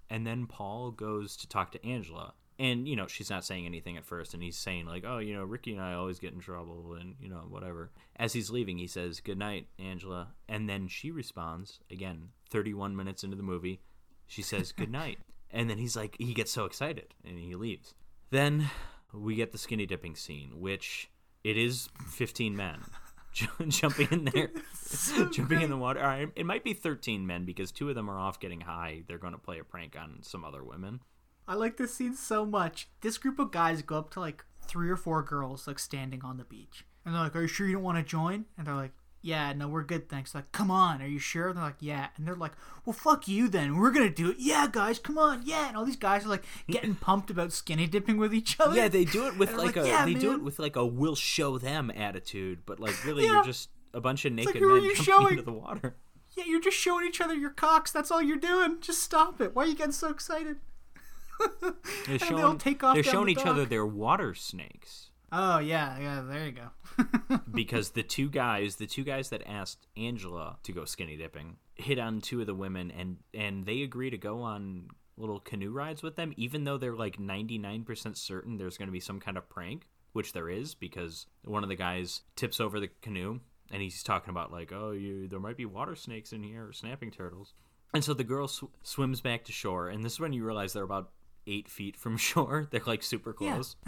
And 0.09 0.27
then 0.27 0.45
Paul 0.45 0.91
goes 0.91 1.37
to 1.37 1.47
talk 1.47 1.71
to 1.71 1.85
Angela. 1.85 2.33
And, 2.59 2.87
you 2.87 2.97
know, 2.97 3.07
she's 3.07 3.29
not 3.29 3.45
saying 3.45 3.65
anything 3.65 3.95
at 3.95 4.05
first. 4.05 4.33
And 4.33 4.43
he's 4.43 4.57
saying, 4.57 4.85
like, 4.85 5.05
oh, 5.07 5.19
you 5.19 5.33
know, 5.33 5.45
Ricky 5.45 5.71
and 5.71 5.81
I 5.81 5.93
always 5.93 6.19
get 6.19 6.33
in 6.33 6.39
trouble 6.41 6.97
and, 6.99 7.15
you 7.21 7.29
know, 7.29 7.45
whatever. 7.49 7.89
As 8.17 8.33
he's 8.33 8.51
leaving, 8.51 8.77
he 8.77 8.87
says, 8.87 9.21
good 9.21 9.37
night, 9.37 9.67
Angela. 9.79 10.33
And 10.49 10.67
then 10.67 10.89
she 10.89 11.09
responds, 11.09 11.79
again, 11.89 12.29
31 12.49 12.95
minutes 12.97 13.23
into 13.23 13.37
the 13.37 13.43
movie, 13.43 13.79
she 14.27 14.41
says, 14.41 14.71
good 14.77 14.91
night. 14.91 15.19
and 15.51 15.69
then 15.69 15.77
he's 15.77 15.95
like, 15.95 16.15
he 16.19 16.33
gets 16.33 16.51
so 16.51 16.65
excited 16.65 17.13
and 17.25 17.39
he 17.39 17.55
leaves. 17.55 17.93
Then 18.29 18.69
we 19.13 19.35
get 19.35 19.51
the 19.51 19.57
skinny 19.57 19.85
dipping 19.85 20.15
scene, 20.15 20.59
which 20.59 21.09
it 21.43 21.57
is 21.57 21.89
15 22.09 22.55
men 22.55 22.81
jumping 23.69 24.07
in 24.11 24.25
there, 24.25 24.51
jumping 25.31 25.61
in 25.61 25.69
the 25.69 25.77
water. 25.77 26.01
Right, 26.01 26.29
it 26.35 26.45
might 26.45 26.63
be 26.63 26.73
13 26.73 27.25
men 27.25 27.45
because 27.45 27.71
two 27.71 27.89
of 27.89 27.95
them 27.95 28.09
are 28.09 28.19
off 28.19 28.39
getting 28.39 28.61
high. 28.61 29.03
They're 29.07 29.17
going 29.17 29.33
to 29.33 29.39
play 29.39 29.59
a 29.59 29.63
prank 29.63 29.95
on 29.99 30.19
some 30.21 30.43
other 30.43 30.63
women. 30.63 30.99
I 31.49 31.55
like 31.55 31.75
this 31.77 31.93
scene 31.95 32.13
so 32.15 32.45
much. 32.45 32.87
This 33.01 33.17
group 33.17 33.39
of 33.39 33.51
guys 33.51 33.81
go 33.81 33.97
up 33.97 34.11
to 34.11 34.19
like 34.21 34.45
three 34.65 34.89
or 34.89 34.95
four 34.95 35.23
girls 35.23 35.65
like 35.67 35.79
standing 35.79 36.21
on 36.23 36.37
the 36.37 36.43
beach. 36.45 36.85
And 37.03 37.13
they're 37.15 37.23
like, 37.23 37.35
Are 37.35 37.41
you 37.41 37.47
sure 37.47 37.65
you 37.67 37.73
don't 37.73 37.83
want 37.83 37.97
to 37.97 38.03
join? 38.03 38.45
And 38.57 38.67
they're 38.67 38.75
like, 38.75 38.91
Yeah, 39.23 39.51
no, 39.53 39.67
we're 39.67 39.83
good, 39.83 40.07
thanks. 40.09 40.35
Like, 40.35 40.51
come 40.51 40.69
on, 40.69 41.01
are 41.01 41.07
you 41.07 41.17
sure? 41.17 41.47
And 41.47 41.57
they're 41.57 41.63
like, 41.63 41.77
Yeah. 41.81 42.09
And 42.15 42.27
they're 42.27 42.35
like, 42.35 42.51
Well, 42.85 42.93
fuck 42.93 43.27
you 43.27 43.47
then. 43.49 43.77
We're 43.77 43.89
gonna 43.91 44.11
do 44.11 44.29
it. 44.29 44.35
Yeah, 44.37 44.67
guys, 44.71 44.99
come 44.99 45.17
on, 45.17 45.41
yeah. 45.43 45.67
And 45.67 45.75
all 45.75 45.85
these 45.85 45.95
guys 45.95 46.23
are 46.25 46.29
like 46.29 46.43
getting 46.69 46.93
pumped 46.93 47.31
about 47.31 47.51
skinny 47.51 47.87
dipping 47.87 48.17
with 48.17 48.33
each 48.33 48.59
other. 48.59 48.75
Yeah, 48.75 48.87
they 48.89 49.05
do 49.05 49.25
it 49.27 49.37
with 49.39 49.49
And 49.49 49.57
like, 49.57 49.75
a 49.75 49.87
"Yeah, 49.87 50.05
they 50.05 50.13
do 50.13 50.33
it 50.33 50.43
with 50.43 50.59
like 50.59 50.75
a 50.75 50.85
"we'll 50.85 51.15
show 51.15 51.57
them" 51.57 51.89
attitude, 51.95 52.59
but 52.67 52.79
like 52.79 53.03
really 53.05 53.23
Yeah. 53.23 53.31
you're 53.33 53.43
just 53.43 53.69
a 53.95 53.99
bunch 54.01 54.23
of 54.25 54.33
naked 54.33 54.61
are 54.61 54.67
men 54.67 54.81
jumping 54.83 55.03
showing? 55.03 55.31
into 55.31 55.41
the 55.41 55.51
water. 55.53 55.95
Yeah, 56.37 56.43
you're 56.45 56.61
just 56.61 56.77
showing 56.77 57.07
each 57.07 57.19
other 57.21 57.33
your 57.33 57.49
cocks. 57.49 57.91
That's 57.91 58.11
all 58.11 58.21
you're 58.21 58.37
doing. 58.37 58.77
Just 58.81 59.01
stop 59.01 59.41
it. 59.41 59.55
Why 59.55 59.63
are 59.63 59.67
you 59.67 59.75
getting 59.75 59.91
so 59.91 60.09
excited? 60.11 60.57
They're 62.07 62.19
showing, 62.19 62.57
take 62.57 62.83
off 62.83 62.95
they're 62.95 63.03
showing 63.03 63.27
the 63.27 63.31
each 63.33 63.45
other 63.45 63.65
their 63.65 63.85
water 63.85 64.33
snakes. 64.33 65.11
Oh 65.31 65.59
yeah, 65.59 65.99
yeah. 65.99 66.21
There 66.21 66.45
you 66.45 66.51
go. 66.53 67.39
because 67.53 67.91
the 67.91 68.03
two 68.03 68.29
guys, 68.29 68.77
the 68.77 68.87
two 68.87 69.03
guys 69.03 69.29
that 69.29 69.47
asked 69.47 69.87
Angela 69.95 70.57
to 70.63 70.71
go 70.71 70.85
skinny 70.85 71.17
dipping, 71.17 71.57
hit 71.75 71.99
on 71.99 72.21
two 72.21 72.41
of 72.41 72.47
the 72.47 72.55
women, 72.55 72.91
and 72.91 73.17
and 73.33 73.65
they 73.65 73.81
agree 73.83 74.09
to 74.09 74.17
go 74.17 74.41
on 74.41 74.87
little 75.17 75.39
canoe 75.39 75.71
rides 75.71 76.01
with 76.01 76.15
them, 76.15 76.33
even 76.37 76.63
though 76.63 76.77
they're 76.77 76.95
like 76.95 77.19
ninety 77.19 77.57
nine 77.57 77.83
percent 77.83 78.17
certain 78.17 78.57
there's 78.57 78.77
going 78.77 78.87
to 78.87 78.93
be 78.93 78.99
some 78.99 79.19
kind 79.19 79.37
of 79.37 79.47
prank, 79.49 79.87
which 80.13 80.33
there 80.33 80.49
is, 80.49 80.73
because 80.73 81.27
one 81.43 81.63
of 81.63 81.69
the 81.69 81.75
guys 81.75 82.21
tips 82.35 82.59
over 82.59 82.79
the 82.79 82.89
canoe 83.01 83.39
and 83.71 83.81
he's 83.81 84.01
talking 84.03 84.31
about 84.31 84.51
like, 84.51 84.71
oh, 84.73 84.91
you 84.91 85.27
there 85.27 85.39
might 85.39 85.57
be 85.57 85.65
water 85.65 85.95
snakes 85.95 86.33
in 86.33 86.43
here 86.43 86.67
or 86.67 86.73
snapping 86.73 87.11
turtles, 87.11 87.53
and 87.93 88.03
so 88.03 88.13
the 88.13 88.23
girl 88.23 88.47
sw- 88.47 88.63
swims 88.83 89.21
back 89.21 89.43
to 89.45 89.51
shore, 89.51 89.89
and 89.89 90.03
this 90.03 90.13
is 90.13 90.19
when 90.19 90.33
you 90.33 90.43
realize 90.43 90.73
they're 90.73 90.83
about 90.83 91.11
eight 91.47 91.67
feet 91.69 91.95
from 91.95 92.17
shore. 92.29 92.67
They're 92.71 92.81
like 92.85 93.03
super 93.03 93.35
Yeah. 93.39 93.53
close. 93.55 93.75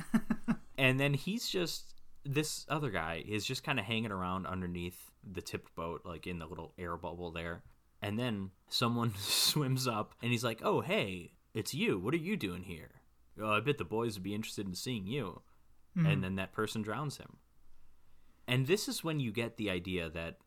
And 0.77 0.99
then 0.99 1.13
he's 1.13 1.47
just 1.47 1.93
this 2.25 2.65
other 2.67 2.89
guy 2.89 3.23
is 3.27 3.45
just 3.45 3.63
kind 3.63 3.77
of 3.79 3.85
hanging 3.85 4.11
around 4.11 4.47
underneath 4.47 5.11
the 5.23 5.41
tipped 5.41 5.75
boat 5.75 6.01
like 6.05 6.25
in 6.25 6.39
the 6.39 6.47
little 6.47 6.73
air 6.77 6.97
bubble 6.97 7.31
there. 7.31 7.61
And 8.01 8.17
then 8.17 8.49
someone 8.67 9.13
swims 9.17 9.87
up 9.87 10.15
and 10.23 10.31
he's 10.31 10.43
like 10.43 10.61
oh 10.63 10.81
hey 10.81 11.33
it's 11.53 11.73
you. 11.75 11.99
What 11.99 12.13
are 12.15 12.17
you 12.17 12.35
doing 12.35 12.63
here? 12.63 13.01
Oh, 13.39 13.51
i 13.51 13.59
bet 13.59 13.77
the 13.77 13.83
boys 13.85 14.15
would 14.15 14.23
be 14.23 14.33
interested 14.33 14.65
in 14.65 14.73
seeing 14.73 15.05
you. 15.05 15.41
Hmm. 15.95 16.05
And 16.07 16.23
then 16.23 16.35
that 16.37 16.51
person 16.53 16.81
drowns 16.81 17.17
him. 17.17 17.37
And 18.47 18.65
this 18.65 18.87
is 18.87 19.03
when 19.03 19.19
you 19.19 19.31
get 19.31 19.57
the 19.57 19.69
idea 19.69 20.09
that 20.09 20.37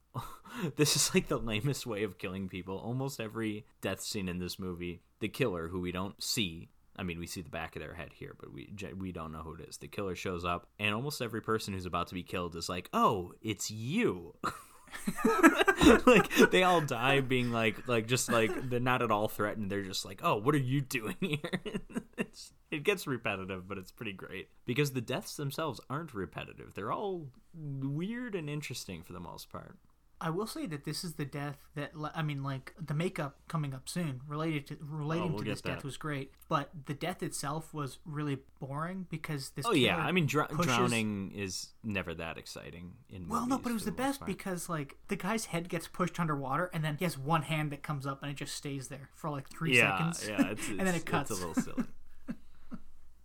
this 0.77 0.97
is 0.97 1.15
like 1.15 1.29
the 1.29 1.39
lamest 1.39 1.87
way 1.87 2.03
of 2.03 2.19
killing 2.19 2.49
people. 2.49 2.77
Almost 2.79 3.21
every 3.21 3.67
death 3.81 4.01
scene 4.01 4.29
in 4.29 4.39
this 4.39 4.59
movie, 4.59 5.03
the 5.21 5.29
killer, 5.29 5.69
who 5.69 5.81
we 5.81 5.93
don't 5.93 6.21
see, 6.23 6.71
I 6.97 7.03
mean, 7.03 7.19
we 7.19 7.27
see 7.27 7.41
the 7.41 7.51
back 7.51 7.75
of 7.77 7.83
their 7.83 7.95
head 7.95 8.11
here, 8.15 8.35
but 8.39 8.53
we 8.53 8.73
we 8.97 9.13
don't 9.13 9.33
know 9.33 9.43
who 9.43 9.55
it 9.55 9.69
is. 9.69 9.79
The 9.79 9.89
killer 9.89 10.15
shows 10.15 10.45
up, 10.45 10.69
and 10.79 10.95
almost 10.95 11.21
every 11.21 11.43
person 11.43 11.75
who's 11.75 11.87
about 11.87 12.09
to 12.09 12.15
be 12.15 12.23
killed 12.23 12.55
is 12.57 12.69
like, 12.69 12.89
"Oh, 12.93 13.33
it's 13.43 13.71
you." 13.71 14.35
like 16.07 16.33
they 16.51 16.63
all 16.63 16.81
die 16.81 17.21
being 17.21 17.51
like 17.51 17.89
like 17.89 18.07
just 18.07 18.31
like 18.31 18.71
they're 18.71 18.81
not 18.81 19.03
at 19.03 19.11
all 19.11 19.29
threatened. 19.29 19.71
They're 19.71 19.83
just 19.83 20.05
like 20.05 20.21
oh 20.23 20.37
what 20.37 20.55
are 20.55 20.59
you 20.59 20.81
doing 20.81 21.17
here? 21.21 21.61
It 22.71 22.83
gets 22.83 23.07
repetitive 23.07 23.69
but 23.69 23.79
it's 23.79 23.93
pretty 23.93 24.13
great. 24.13 24.49
Because 24.65 24.93
the 24.93 25.01
deaths 25.01 25.37
themselves 25.37 25.81
aren't 25.89 26.13
repetitive. 26.13 26.75
They're 26.75 26.91
all 26.91 27.29
weird 27.55 28.35
and 28.35 28.51
interesting 28.51 29.05
for 29.05 29.13
the 29.13 29.21
most 29.21 29.49
part 29.51 29.79
I 30.21 30.31
will 30.31 30.47
say 30.47 30.67
that 30.67 30.85
this 30.85 31.05
is 31.05 31.15
the 31.15 31.25
death 31.25 31.57
that 31.75 31.93
I 32.15 32.23
mean, 32.23 32.43
like 32.43 32.73
the 32.81 32.95
makeup 32.95 33.37
coming 33.49 33.75
up 33.75 33.89
soon 33.89 34.21
related 34.27 34.67
to 34.69 34.79
relating 34.81 35.25
Oh, 35.25 35.29
we'll 35.29 35.39
to 35.39 35.45
this 35.45 35.61
death 35.61 35.79
that. 35.79 35.85
was 35.85 35.97
great, 35.97 36.33
but 36.49 36.71
the 36.87 36.95
death 36.95 37.23
itself 37.23 37.75
was 37.75 37.99
really 38.05 38.39
boring 38.61 39.07
because 39.11 39.51
this. 39.51 39.67
oh 39.67 39.73
yeah 39.73 39.97
i 39.99 40.12
mean 40.12 40.27
dr- 40.27 40.49
pushes- 40.49 40.75
drowning 40.75 41.33
is 41.35 41.69
never 41.83 42.15
that 42.15 42.39
exciting 42.39 42.93
in 43.11 43.29
Well, 43.29 43.47
no, 43.47 43.59
but 43.59 43.71
it 43.71 43.75
was 43.75 43.85
the 43.85 43.93
best 43.93 44.21
part. 44.21 44.27
because 44.29 44.69
like 44.69 44.97
the 45.09 45.17
guy's 45.17 45.47
head 45.47 45.69
gets 45.69 45.89
pushed 45.89 46.19
underwater, 46.19 46.71
and 46.73 46.83
then 46.85 46.97
he 46.97 47.05
has 47.05 47.19
one 47.19 47.43
hand 47.43 47.71
that 47.73 47.83
comes 47.83 48.07
up, 48.07 48.23
and 48.23 48.31
it 48.31 48.37
just 48.37 48.55
stays 48.55 48.89
there 48.89 49.11
for 49.15 49.29
like 49.31 49.49
three 49.51 49.77
yeah, 49.77 49.99
seconds. 50.12 50.29
Yeah, 50.29 50.47
it's, 50.53 50.69
and 50.69 50.81
then 50.81 50.95
it 50.95 51.05
cuts. 51.05 51.31
It's 51.31 51.41
a 51.41 51.47
little 51.47 51.62
silly. 51.62 51.85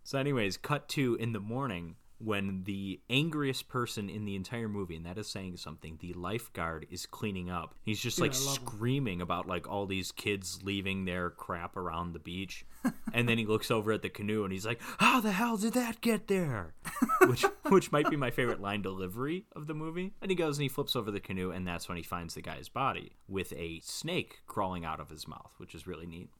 so, 0.04 0.18
anyways, 0.18 0.56
cut 0.56 0.88
to 0.90 1.14
in 1.16 1.32
the 1.32 1.40
morning 1.40 1.96
when 2.22 2.64
the 2.64 3.00
angriest 3.08 3.68
person 3.68 4.10
in 4.10 4.24
the 4.24 4.36
entire 4.36 4.68
movie, 4.68 4.96
and 4.96 5.06
that 5.06 5.18
is 5.18 5.26
saying 5.28 5.56
something, 5.56 5.98
the 6.00 6.12
lifeguard 6.12 6.86
is 6.90 7.06
cleaning 7.06 7.50
up. 7.50 7.74
He's 7.82 8.00
just 8.00 8.18
Dude, 8.18 8.28
like 8.28 8.32
love 8.34 8.58
him. 8.58 8.66
screaming 8.66 9.20
about 9.22 9.46
like 9.46 9.68
all 9.68 9.86
these 9.86 10.12
kids 10.12 10.60
leaving 10.62 11.04
their 11.04 11.30
crap 11.30 11.76
around 11.76 12.12
the 12.12 12.18
beach. 12.18 12.64
and 13.12 13.28
then 13.28 13.38
he 13.38 13.46
looks 13.46 13.70
over 13.70 13.92
at 13.92 14.02
the 14.02 14.08
canoe 14.08 14.44
and 14.44 14.52
he's 14.52 14.66
like, 14.66 14.80
"How 14.98 15.20
the 15.20 15.32
hell 15.32 15.56
did 15.56 15.72
that 15.74 16.00
get 16.00 16.28
there?" 16.28 16.74
which 17.26 17.44
which 17.68 17.92
might 17.92 18.08
be 18.10 18.16
my 18.16 18.30
favorite 18.30 18.60
line 18.60 18.82
delivery 18.82 19.44
of 19.56 19.66
the 19.66 19.74
movie. 19.74 20.12
And 20.22 20.30
he 20.30 20.34
goes 20.34 20.58
and 20.58 20.62
he 20.62 20.68
flips 20.68 20.96
over 20.96 21.10
the 21.10 21.20
canoe 21.20 21.50
and 21.50 21.66
that's 21.66 21.88
when 21.88 21.96
he 21.96 22.02
finds 22.02 22.34
the 22.34 22.42
guy's 22.42 22.68
body 22.68 23.12
with 23.28 23.52
a 23.54 23.80
snake 23.82 24.40
crawling 24.46 24.84
out 24.84 25.00
of 25.00 25.10
his 25.10 25.26
mouth, 25.28 25.52
which 25.58 25.74
is 25.74 25.86
really 25.86 26.06
neat. 26.06 26.30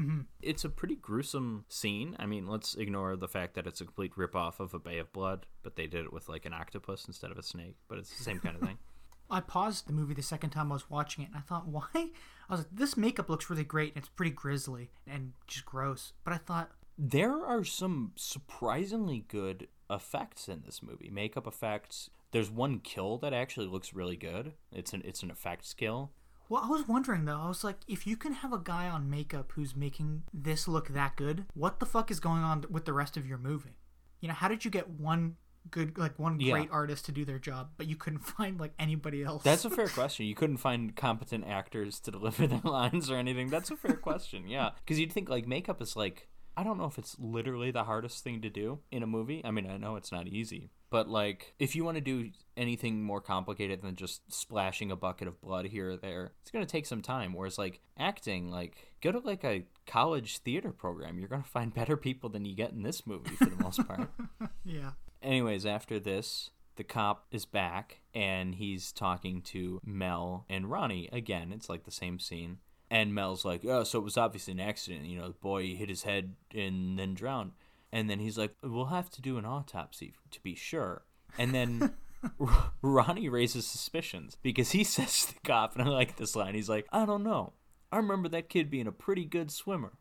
Mm-hmm. 0.00 0.20
It's 0.42 0.64
a 0.64 0.68
pretty 0.70 0.96
gruesome 0.96 1.64
scene. 1.68 2.16
I 2.18 2.26
mean, 2.26 2.46
let's 2.46 2.74
ignore 2.74 3.16
the 3.16 3.28
fact 3.28 3.54
that 3.54 3.66
it's 3.66 3.80
a 3.80 3.84
complete 3.84 4.14
ripoff 4.16 4.58
of 4.58 4.72
A 4.72 4.78
Bay 4.78 4.98
of 4.98 5.12
Blood, 5.12 5.46
but 5.62 5.76
they 5.76 5.86
did 5.86 6.06
it 6.06 6.12
with 6.12 6.28
like 6.28 6.46
an 6.46 6.54
octopus 6.54 7.04
instead 7.06 7.30
of 7.30 7.38
a 7.38 7.42
snake, 7.42 7.76
but 7.88 7.98
it's 7.98 8.16
the 8.16 8.24
same 8.24 8.38
kind 8.40 8.56
of 8.56 8.62
thing. 8.62 8.78
I 9.32 9.40
paused 9.40 9.86
the 9.86 9.92
movie 9.92 10.14
the 10.14 10.22
second 10.22 10.50
time 10.50 10.72
I 10.72 10.74
was 10.74 10.90
watching 10.90 11.22
it, 11.22 11.28
and 11.28 11.36
I 11.36 11.40
thought, 11.40 11.68
why? 11.76 11.86
I 11.94 12.10
was 12.48 12.60
like, 12.60 12.68
this 12.72 12.96
makeup 12.96 13.28
looks 13.28 13.48
really 13.50 13.62
great, 13.64 13.94
and 13.94 13.98
it's 14.02 14.08
pretty 14.08 14.32
grisly 14.32 14.90
and 15.06 15.32
just 15.46 15.64
gross. 15.66 16.12
But 16.24 16.32
I 16.34 16.38
thought, 16.38 16.70
There 16.98 17.44
are 17.46 17.62
some 17.64 18.12
surprisingly 18.16 19.24
good 19.28 19.68
effects 19.88 20.48
in 20.48 20.62
this 20.64 20.82
movie. 20.82 21.10
Makeup 21.10 21.46
effects. 21.46 22.10
There's 22.32 22.50
one 22.50 22.78
kill 22.78 23.18
that 23.18 23.32
actually 23.32 23.66
looks 23.66 23.92
really 23.94 24.16
good. 24.16 24.52
It's 24.72 24.92
an 24.92 25.02
it's 25.04 25.22
an 25.22 25.30
effects 25.30 25.74
kill. 25.74 26.12
Well, 26.50 26.62
I 26.62 26.68
was 26.68 26.86
wondering 26.86 27.24
though. 27.24 27.40
I 27.40 27.48
was 27.48 27.64
like, 27.64 27.78
if 27.88 28.06
you 28.06 28.16
can 28.16 28.32
have 28.34 28.52
a 28.52 28.58
guy 28.58 28.88
on 28.90 29.08
makeup 29.08 29.52
who's 29.54 29.74
making 29.74 30.24
this 30.34 30.68
look 30.68 30.88
that 30.88 31.16
good, 31.16 31.46
what 31.54 31.80
the 31.80 31.86
fuck 31.86 32.10
is 32.10 32.20
going 32.20 32.42
on 32.42 32.64
with 32.68 32.84
the 32.84 32.92
rest 32.92 33.16
of 33.16 33.26
your 33.26 33.38
movie? 33.38 33.78
You 34.20 34.28
know, 34.28 34.34
how 34.34 34.48
did 34.48 34.64
you 34.66 34.70
get 34.70 34.90
one 34.90 35.36
good, 35.70 35.96
like 35.96 36.18
one 36.18 36.40
Yeah. 36.40 36.52
great 36.54 36.68
artist 36.70 37.04
to 37.06 37.12
do 37.12 37.24
their 37.24 37.38
job, 37.38 37.70
but 37.76 37.86
you 37.86 37.96
couldn't 37.96 38.18
find 38.36 38.58
like 38.60 38.72
anybody 38.78 39.22
else? 39.22 39.42
That's 39.44 39.64
a 39.64 39.70
fair 39.70 39.88
question. 40.00 40.26
You 40.26 40.34
couldn't 40.34 40.58
find 40.58 40.94
competent 40.96 41.46
actors 41.46 42.00
to 42.00 42.10
deliver 42.10 42.46
their 42.46 42.60
lines 42.64 43.10
or 43.10 43.16
anything. 43.16 43.48
That's 43.48 43.70
a 43.70 43.76
fair 43.76 43.94
question. 43.96 44.48
Yeah, 44.48 44.70
because 44.84 44.98
you'd 44.98 45.12
think 45.12 45.28
like 45.30 45.46
makeup 45.46 45.80
is 45.80 45.96
like 45.96 46.28
I 46.56 46.64
don't 46.64 46.78
know 46.78 46.86
if 46.86 46.98
it's 46.98 47.16
literally 47.18 47.70
the 47.70 47.84
hardest 47.84 48.24
thing 48.24 48.42
to 48.42 48.50
do 48.50 48.80
in 48.90 49.02
a 49.02 49.06
movie. 49.06 49.40
I 49.44 49.50
mean, 49.52 49.70
I 49.70 49.76
know 49.76 49.96
it's 49.96 50.10
not 50.12 50.26
easy, 50.26 50.70
but 50.90 51.08
like 51.08 51.54
if 51.58 51.74
you 51.74 51.84
want 51.84 51.96
to 51.96 52.00
do 52.00 52.30
anything 52.56 53.02
more 53.02 53.20
complicated 53.20 53.80
than 53.80 53.96
just 53.96 54.32
splashing 54.32 54.90
a 54.90 54.96
bucket 54.96 55.28
of 55.28 55.40
blood 55.40 55.66
here 55.66 55.90
or 55.90 55.96
there, 55.96 56.32
it's 56.42 56.50
gonna 56.50 56.66
take 56.66 56.86
some 56.86 57.00
time. 57.02 57.32
Whereas 57.32 57.58
like 57.58 57.80
acting, 57.98 58.50
like 58.50 58.76
go 59.00 59.12
to 59.12 59.20
like 59.20 59.44
a 59.44 59.64
college 59.86 60.38
theater 60.38 60.72
program. 60.72 61.18
You're 61.18 61.28
gonna 61.28 61.44
find 61.44 61.72
better 61.72 61.96
people 61.96 62.28
than 62.28 62.44
you 62.44 62.54
get 62.54 62.72
in 62.72 62.82
this 62.82 63.06
movie 63.06 63.36
for 63.36 63.46
the 63.46 63.62
most 63.62 63.86
part. 63.86 64.10
yeah. 64.64 64.90
Anyways, 65.22 65.64
after 65.66 65.98
this, 65.98 66.50
the 66.76 66.84
cop 66.84 67.26
is 67.30 67.44
back 67.44 68.00
and 68.14 68.54
he's 68.54 68.92
talking 68.92 69.42
to 69.42 69.80
Mel 69.84 70.46
and 70.48 70.70
Ronnie 70.70 71.08
again. 71.12 71.52
It's 71.52 71.68
like 71.68 71.84
the 71.84 71.90
same 71.90 72.18
scene. 72.18 72.58
And 72.90 73.14
Mel's 73.14 73.44
like, 73.44 73.64
oh, 73.64 73.84
so 73.84 74.00
it 74.00 74.04
was 74.04 74.16
obviously 74.16 74.52
an 74.52 74.60
accident. 74.60 75.04
You 75.04 75.18
know, 75.18 75.28
the 75.28 75.34
boy 75.34 75.74
hit 75.76 75.88
his 75.88 76.02
head 76.02 76.34
and 76.54 76.98
then 76.98 77.14
drowned. 77.14 77.52
And 77.92 78.08
then 78.08 78.20
he's 78.20 78.38
like, 78.38 78.54
we'll 78.62 78.86
have 78.86 79.10
to 79.10 79.22
do 79.22 79.36
an 79.36 79.44
autopsy 79.44 80.14
to 80.30 80.40
be 80.40 80.54
sure. 80.54 81.02
And 81.38 81.54
then 81.54 81.92
R- 82.40 82.70
Ronnie 82.82 83.28
raises 83.28 83.66
suspicions 83.66 84.36
because 84.42 84.70
he 84.72 84.84
says 84.84 85.26
to 85.26 85.34
the 85.34 85.40
cop, 85.40 85.76
and 85.76 85.82
I 85.86 85.90
like 85.90 86.16
this 86.16 86.36
line, 86.36 86.54
he's 86.54 86.68
like, 86.68 86.86
I 86.92 87.04
don't 87.06 87.24
know. 87.24 87.54
I 87.92 87.96
remember 87.96 88.28
that 88.28 88.48
kid 88.48 88.70
being 88.70 88.86
a 88.86 88.92
pretty 88.92 89.24
good 89.24 89.50
swimmer. 89.50 89.92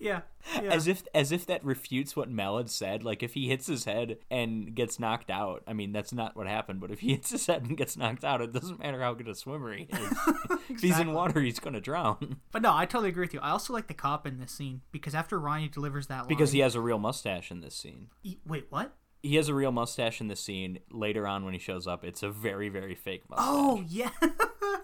Yeah. 0.00 0.20
Yeah. 0.54 0.70
as 0.72 0.86
if 0.86 1.02
as 1.14 1.30
if 1.30 1.44
that 1.46 1.62
refutes 1.64 2.16
what 2.16 2.30
Mel 2.30 2.56
had 2.56 2.70
said. 2.70 3.04
Like 3.04 3.22
if 3.22 3.34
he 3.34 3.48
hits 3.48 3.66
his 3.66 3.84
head 3.84 4.18
and 4.30 4.74
gets 4.74 4.98
knocked 4.98 5.30
out, 5.30 5.62
I 5.66 5.72
mean 5.72 5.92
that's 5.92 6.12
not 6.12 6.36
what 6.36 6.46
happened. 6.46 6.80
But 6.80 6.90
if 6.90 7.00
he 7.00 7.08
hits 7.12 7.30
his 7.30 7.46
head 7.46 7.62
and 7.62 7.76
gets 7.76 7.96
knocked 7.96 8.24
out, 8.24 8.40
it 8.40 8.52
doesn't 8.52 8.78
matter 8.78 9.00
how 9.00 9.14
good 9.14 9.28
a 9.28 9.34
swimmer 9.34 9.74
he 9.74 9.84
is. 9.84 10.18
If 10.70 10.80
he's 10.82 10.98
in 10.98 11.12
water, 11.12 11.40
he's 11.40 11.58
gonna 11.60 11.80
drown 11.80 12.36
But 12.52 12.62
no, 12.62 12.74
I 12.74 12.84
totally 12.84 13.08
agree 13.08 13.22
with 13.24 13.34
you. 13.34 13.40
I 13.40 13.50
also 13.50 13.72
like 13.72 13.88
the 13.88 13.94
cop 13.94 14.26
in 14.26 14.38
this 14.38 14.52
scene 14.52 14.82
because 14.92 15.14
after 15.14 15.38
Ronnie 15.38 15.68
delivers 15.68 16.06
that 16.06 16.20
line, 16.20 16.28
because 16.28 16.52
he 16.52 16.60
has 16.60 16.74
a 16.74 16.80
real 16.80 16.98
mustache 16.98 17.50
in 17.50 17.60
this 17.60 17.74
scene. 17.74 18.08
wait, 18.46 18.66
what? 18.70 18.94
He 19.22 19.36
has 19.36 19.48
a 19.48 19.54
real 19.54 19.72
mustache 19.72 20.20
in 20.20 20.28
the 20.28 20.36
scene. 20.36 20.78
Later 20.90 21.26
on, 21.26 21.44
when 21.44 21.52
he 21.52 21.58
shows 21.58 21.86
up, 21.86 22.04
it's 22.04 22.22
a 22.22 22.30
very 22.30 22.68
very 22.68 22.94
fake 22.94 23.22
mustache. 23.28 23.46
Oh 23.48 23.84
yeah, 23.88 24.10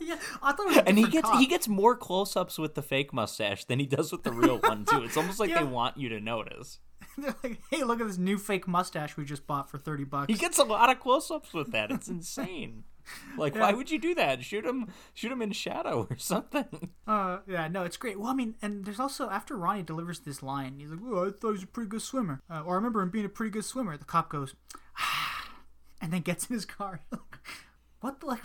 yeah. 0.00 0.16
I 0.42 0.52
thought 0.52 0.66
it 0.66 0.68
was 0.68 0.76
a 0.78 0.88
and 0.88 0.98
he 0.98 1.06
gets 1.08 1.28
cop. 1.28 1.38
he 1.38 1.46
gets 1.46 1.68
more 1.68 1.96
close 1.96 2.36
ups 2.36 2.58
with 2.58 2.74
the 2.74 2.82
fake 2.82 3.12
mustache 3.12 3.64
than 3.64 3.78
he 3.78 3.86
does 3.86 4.10
with 4.12 4.22
the 4.24 4.32
real 4.32 4.58
one 4.58 4.84
too. 4.84 5.02
It's 5.04 5.16
almost 5.16 5.38
like 5.40 5.50
Yeah. 5.54 5.60
they 5.60 5.64
want 5.64 5.96
you 5.96 6.08
to 6.08 6.20
notice. 6.20 6.80
They're 7.18 7.34
like, 7.44 7.60
hey, 7.70 7.84
look 7.84 8.00
at 8.00 8.06
this 8.08 8.18
new 8.18 8.38
fake 8.38 8.66
mustache 8.66 9.16
we 9.16 9.24
just 9.24 9.46
bought 9.46 9.70
for 9.70 9.78
thirty 9.78 10.04
bucks. 10.04 10.26
He 10.32 10.34
gets 10.38 10.58
a 10.58 10.64
lot 10.64 10.90
of 10.90 10.98
close 11.00 11.30
ups 11.30 11.52
with 11.54 11.70
that. 11.72 11.90
It's 11.92 12.08
insane. 12.08 12.84
Like, 13.36 13.56
why 13.56 13.72
would 13.72 13.90
you 13.90 13.98
do 13.98 14.14
that? 14.14 14.44
Shoot 14.44 14.64
him, 14.64 14.88
shoot 15.12 15.32
him 15.32 15.42
in 15.42 15.52
shadow 15.52 16.06
or 16.08 16.16
something. 16.16 16.90
Uh, 17.06 17.40
yeah, 17.46 17.68
no, 17.68 17.82
it's 17.82 17.98
great. 17.98 18.18
Well, 18.18 18.30
I 18.30 18.34
mean, 18.34 18.54
and 18.62 18.86
there's 18.86 18.98
also 18.98 19.28
after 19.28 19.58
Ronnie 19.58 19.82
delivers 19.82 20.20
this 20.20 20.42
line, 20.42 20.76
he's 20.78 20.88
like, 20.88 21.00
"Oh, 21.04 21.26
I 21.26 21.30
thought 21.30 21.48
he 21.48 21.52
was 21.52 21.62
a 21.62 21.66
pretty 21.66 21.90
good 21.90 22.00
swimmer," 22.00 22.40
uh, 22.48 22.62
or 22.62 22.72
"I 22.72 22.76
remember 22.76 23.02
him 23.02 23.10
being 23.10 23.26
a 23.26 23.28
pretty 23.28 23.50
good 23.50 23.64
swimmer." 23.66 23.98
The 23.98 24.06
cop 24.06 24.30
goes, 24.30 24.54
ah, 24.98 25.50
and 26.00 26.14
then 26.14 26.22
gets 26.22 26.46
in 26.46 26.54
his 26.54 26.64
car. 26.64 27.02
what 28.00 28.20
the, 28.20 28.26
like? 28.26 28.42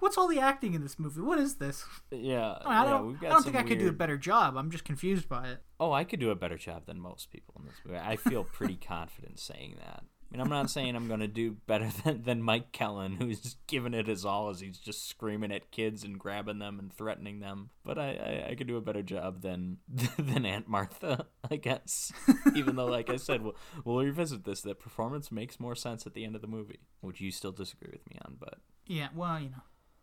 what's 0.00 0.18
all 0.18 0.28
the 0.28 0.40
acting 0.40 0.74
in 0.74 0.82
this 0.82 0.98
movie? 0.98 1.22
What 1.22 1.38
is 1.38 1.54
this? 1.54 1.84
Yeah, 2.10 2.58
I 2.66 2.84
yeah, 2.84 2.90
don't, 2.90 3.16
I 3.24 3.28
don't 3.30 3.42
think 3.42 3.56
I 3.56 3.62
could 3.62 3.78
do 3.78 3.88
a 3.88 3.92
better 3.92 4.18
job. 4.18 4.58
I'm 4.58 4.70
just 4.70 4.84
confused 4.84 5.26
by 5.26 5.48
it. 5.48 5.62
Oh, 5.80 5.92
I 5.92 6.04
could 6.04 6.20
do 6.20 6.30
a 6.30 6.36
better 6.36 6.58
job 6.58 6.84
than 6.84 7.00
most 7.00 7.30
people 7.30 7.54
in 7.58 7.64
this 7.64 7.76
movie. 7.84 7.98
I 7.98 8.16
feel 8.16 8.44
pretty 8.44 8.76
confident 8.76 9.38
saying 9.38 9.76
that. 9.78 10.04
I 10.30 10.36
mean, 10.36 10.42
I'm 10.42 10.50
not 10.50 10.68
saying 10.68 10.94
I'm 10.94 11.08
going 11.08 11.20
to 11.20 11.26
do 11.28 11.52
better 11.66 11.88
than, 12.04 12.22
than 12.22 12.42
Mike 12.42 12.70
Kellin, 12.70 13.16
who's 13.16 13.40
just 13.40 13.66
giving 13.66 13.94
it 13.94 14.08
his 14.08 14.26
all 14.26 14.50
as 14.50 14.60
he's 14.60 14.78
just 14.78 15.08
screaming 15.08 15.50
at 15.52 15.70
kids 15.70 16.04
and 16.04 16.18
grabbing 16.18 16.58
them 16.58 16.78
and 16.78 16.92
threatening 16.92 17.40
them. 17.40 17.70
But 17.82 17.98
I, 17.98 18.08
I, 18.46 18.50
I 18.50 18.54
could 18.54 18.66
do 18.66 18.76
a 18.76 18.82
better 18.82 19.02
job 19.02 19.40
than 19.40 19.78
than 20.18 20.44
Aunt 20.44 20.68
Martha, 20.68 21.26
I 21.50 21.56
guess. 21.56 22.12
Even 22.54 22.76
though, 22.76 22.86
like 22.86 23.08
I 23.08 23.16
said, 23.16 23.42
we'll, 23.42 23.56
we'll 23.84 24.04
revisit 24.04 24.44
this. 24.44 24.60
That 24.60 24.80
performance 24.80 25.32
makes 25.32 25.58
more 25.58 25.74
sense 25.74 26.06
at 26.06 26.12
the 26.12 26.24
end 26.24 26.34
of 26.34 26.42
the 26.42 26.46
movie, 26.46 26.80
which 27.00 27.20
you 27.20 27.30
still 27.30 27.52
disagree 27.52 27.90
with 27.92 28.06
me 28.10 28.18
on. 28.24 28.36
But 28.38 28.58
Yeah, 28.86 29.08
well, 29.14 29.40
you 29.40 29.48
know. 29.48 29.62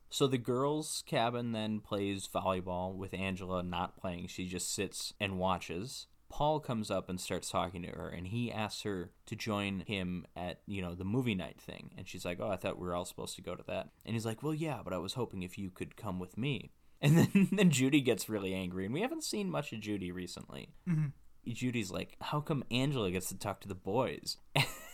so 0.09 0.25
the 0.25 0.39
girls' 0.39 1.03
cabin 1.05 1.51
then 1.51 1.81
plays 1.81 2.27
volleyball 2.33 2.95
with 2.95 3.13
Angela 3.13 3.61
not 3.61 3.95
playing. 3.95 4.25
She 4.27 4.47
just 4.47 4.73
sits 4.73 5.13
and 5.19 5.37
watches. 5.37 6.07
Paul 6.29 6.59
comes 6.59 6.91
up 6.91 7.09
and 7.09 7.19
starts 7.19 7.49
talking 7.49 7.81
to 7.83 7.89
her, 7.89 8.09
and 8.09 8.27
he 8.27 8.51
asks 8.51 8.81
her 8.83 9.11
to 9.27 9.35
join 9.35 9.81
him 9.81 10.25
at 10.35 10.61
you 10.65 10.81
know 10.81 10.95
the 10.95 11.05
movie 11.05 11.35
night 11.35 11.59
thing. 11.59 11.91
And 11.97 12.07
she's 12.07 12.25
like, 12.25 12.39
"Oh, 12.39 12.49
I 12.49 12.55
thought 12.55 12.79
we 12.79 12.87
were 12.87 12.95
all 12.95 13.05
supposed 13.05 13.35
to 13.35 13.41
go 13.41 13.55
to 13.55 13.63
that." 13.67 13.89
And 14.05 14.13
he's 14.15 14.25
like, 14.25 14.43
"Well, 14.43 14.53
yeah, 14.53 14.81
but 14.83 14.93
I 14.93 14.97
was 14.97 15.13
hoping 15.13 15.43
if 15.43 15.57
you 15.57 15.69
could 15.69 15.95
come 15.95 16.19
with 16.19 16.37
me." 16.37 16.71
And 17.01 17.17
then 17.17 17.49
then 17.51 17.69
Judy 17.71 17.99
gets 17.99 18.29
really 18.29 18.53
angry, 18.53 18.85
and 18.85 18.93
we 18.93 19.01
haven't 19.01 19.25
seen 19.25 19.51
much 19.51 19.73
of 19.73 19.81
Judy 19.81 20.11
recently. 20.11 20.69
Mm-hmm. 20.89 21.51
Judy's 21.51 21.91
like, 21.91 22.15
"How 22.21 22.39
come 22.39 22.63
Angela 22.71 23.11
gets 23.11 23.27
to 23.29 23.37
talk 23.37 23.59
to 23.61 23.67
the 23.67 23.75
boys?" 23.75 24.37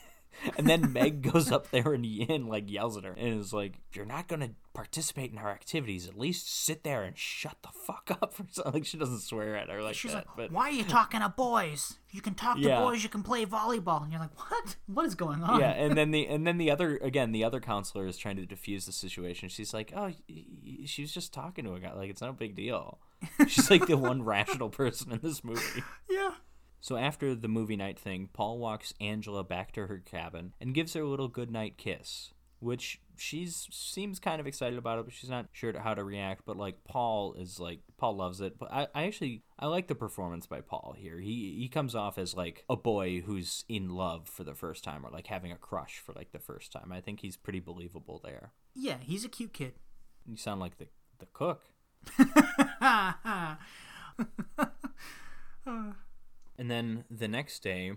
and 0.57 0.67
then 0.67 0.91
Meg 0.93 1.21
goes 1.21 1.51
up 1.51 1.69
there 1.71 1.93
and, 1.93 2.05
and 2.05 2.47
like 2.47 2.69
yells 2.69 2.97
at 2.97 3.03
her 3.03 3.13
and 3.13 3.39
is 3.39 3.53
like, 3.53 3.79
"If 3.89 3.95
you're 3.95 4.05
not 4.05 4.27
gonna 4.27 4.51
participate 4.73 5.31
in 5.31 5.37
our 5.37 5.49
activities, 5.49 6.07
at 6.07 6.17
least 6.17 6.51
sit 6.53 6.83
there 6.83 7.03
and 7.03 7.17
shut 7.17 7.57
the 7.61 7.69
fuck 7.69 8.09
up." 8.11 8.33
Or 8.39 8.45
something. 8.49 8.73
Like 8.73 8.85
she 8.85 8.97
doesn't 8.97 9.19
swear 9.19 9.55
at 9.55 9.69
her 9.69 9.81
like 9.81 9.95
She's 9.95 10.11
that, 10.11 10.27
like, 10.27 10.37
but 10.37 10.51
"Why 10.51 10.69
are 10.69 10.71
you 10.71 10.83
talking 10.83 11.21
to 11.21 11.29
boys? 11.29 11.97
You 12.11 12.21
can 12.21 12.33
talk 12.33 12.59
to 12.59 12.67
boys. 12.67 13.03
You 13.03 13.09
can 13.09 13.23
play 13.23 13.45
volleyball." 13.45 14.03
And 14.03 14.11
you're 14.11 14.21
like, 14.21 14.37
"What? 14.51 14.75
What 14.87 15.05
is 15.05 15.15
going 15.15 15.43
on?" 15.43 15.59
yeah, 15.59 15.71
and 15.71 15.95
then 15.97 16.11
the 16.11 16.27
and 16.27 16.45
then 16.47 16.57
the 16.57 16.71
other 16.71 16.97
again 16.97 17.31
the 17.31 17.43
other 17.43 17.59
counselor 17.59 18.07
is 18.07 18.17
trying 18.17 18.37
to 18.37 18.45
defuse 18.45 18.85
the 18.85 18.91
situation. 18.91 19.49
She's 19.49 19.73
like, 19.73 19.93
"Oh, 19.95 20.11
she 20.85 21.01
was 21.01 21.13
just 21.13 21.33
talking 21.33 21.65
to 21.65 21.73
a 21.73 21.79
guy. 21.79 21.93
Like 21.93 22.09
it's 22.09 22.21
no 22.21 22.33
big 22.33 22.55
deal." 22.55 22.99
She's 23.47 23.69
like 23.69 23.85
the 23.85 23.97
one 23.97 24.23
rational 24.25 24.69
person 24.69 25.11
in 25.11 25.19
this 25.21 25.43
movie. 25.43 25.83
yeah. 26.09 26.31
So 26.81 26.97
after 26.97 27.35
the 27.35 27.47
movie 27.47 27.75
night 27.77 27.99
thing, 27.99 28.29
Paul 28.33 28.57
walks 28.57 28.93
Angela 28.99 29.43
back 29.43 29.71
to 29.73 29.85
her 29.85 29.99
cabin 29.99 30.53
and 30.59 30.73
gives 30.73 30.93
her 30.95 31.01
a 31.01 31.07
little 31.07 31.27
goodnight 31.27 31.77
kiss, 31.77 32.33
which 32.59 32.99
she's 33.15 33.67
seems 33.71 34.19
kind 34.19 34.41
of 34.41 34.47
excited 34.47 34.79
about 34.79 34.97
it, 34.97 35.05
but 35.05 35.13
she's 35.13 35.29
not 35.29 35.45
sure 35.51 35.79
how 35.79 35.93
to 35.93 36.03
react. 36.03 36.41
But 36.43 36.57
like 36.57 36.83
Paul 36.83 37.35
is 37.35 37.59
like 37.59 37.81
Paul 37.97 38.17
loves 38.17 38.41
it. 38.41 38.57
But 38.57 38.73
I, 38.73 38.87
I 38.95 39.03
actually 39.03 39.43
I 39.59 39.67
like 39.67 39.87
the 39.87 39.95
performance 39.95 40.47
by 40.47 40.61
Paul 40.61 40.95
here. 40.97 41.19
He 41.19 41.55
he 41.59 41.69
comes 41.69 41.93
off 41.93 42.17
as 42.17 42.35
like 42.35 42.65
a 42.67 42.75
boy 42.75 43.21
who's 43.21 43.63
in 43.69 43.89
love 43.89 44.27
for 44.27 44.43
the 44.43 44.55
first 44.55 44.83
time 44.83 45.05
or 45.05 45.11
like 45.11 45.27
having 45.27 45.51
a 45.51 45.57
crush 45.57 45.99
for 46.03 46.13
like 46.13 46.31
the 46.31 46.39
first 46.39 46.71
time. 46.71 46.91
I 46.91 46.99
think 46.99 47.19
he's 47.19 47.37
pretty 47.37 47.59
believable 47.59 48.19
there. 48.23 48.53
Yeah, 48.73 48.97
he's 48.99 49.23
a 49.23 49.29
cute 49.29 49.53
kid. 49.53 49.73
You 50.25 50.35
sound 50.35 50.59
like 50.59 50.79
the 50.79 50.87
the 51.19 51.27
cook. 51.31 51.61
Uh. 55.63 55.93
And 56.61 56.69
then 56.69 57.05
the 57.09 57.27
next 57.27 57.63
day, 57.63 57.93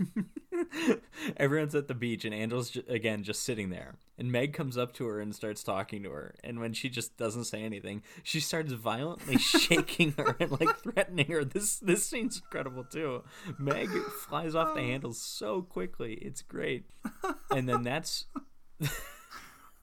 everyone's 1.36 1.76
at 1.76 1.86
the 1.86 1.94
beach, 1.94 2.24
and 2.24 2.34
Angel's 2.34 2.76
again 2.88 3.22
just 3.22 3.44
sitting 3.44 3.70
there. 3.70 3.94
And 4.18 4.32
Meg 4.32 4.52
comes 4.52 4.76
up 4.76 4.92
to 4.94 5.06
her 5.06 5.20
and 5.20 5.32
starts 5.32 5.62
talking 5.62 6.02
to 6.02 6.10
her. 6.10 6.34
And 6.42 6.58
when 6.58 6.72
she 6.72 6.88
just 6.88 7.16
doesn't 7.16 7.44
say 7.44 7.62
anything, 7.62 8.02
she 8.24 8.40
starts 8.40 8.72
violently 8.72 9.38
shaking 9.38 10.14
her 10.18 10.34
and 10.40 10.50
like 10.50 10.76
threatening 10.78 11.26
her. 11.26 11.44
This 11.44 11.78
this 11.78 12.04
scene's 12.04 12.38
incredible 12.38 12.82
too. 12.82 13.22
Meg 13.60 13.90
flies 14.28 14.56
off 14.56 14.74
the 14.74 14.80
handle 14.80 15.12
so 15.12 15.62
quickly. 15.62 16.14
It's 16.14 16.42
great. 16.42 16.86
And 17.48 17.68
then 17.68 17.84
that's. 17.84 18.24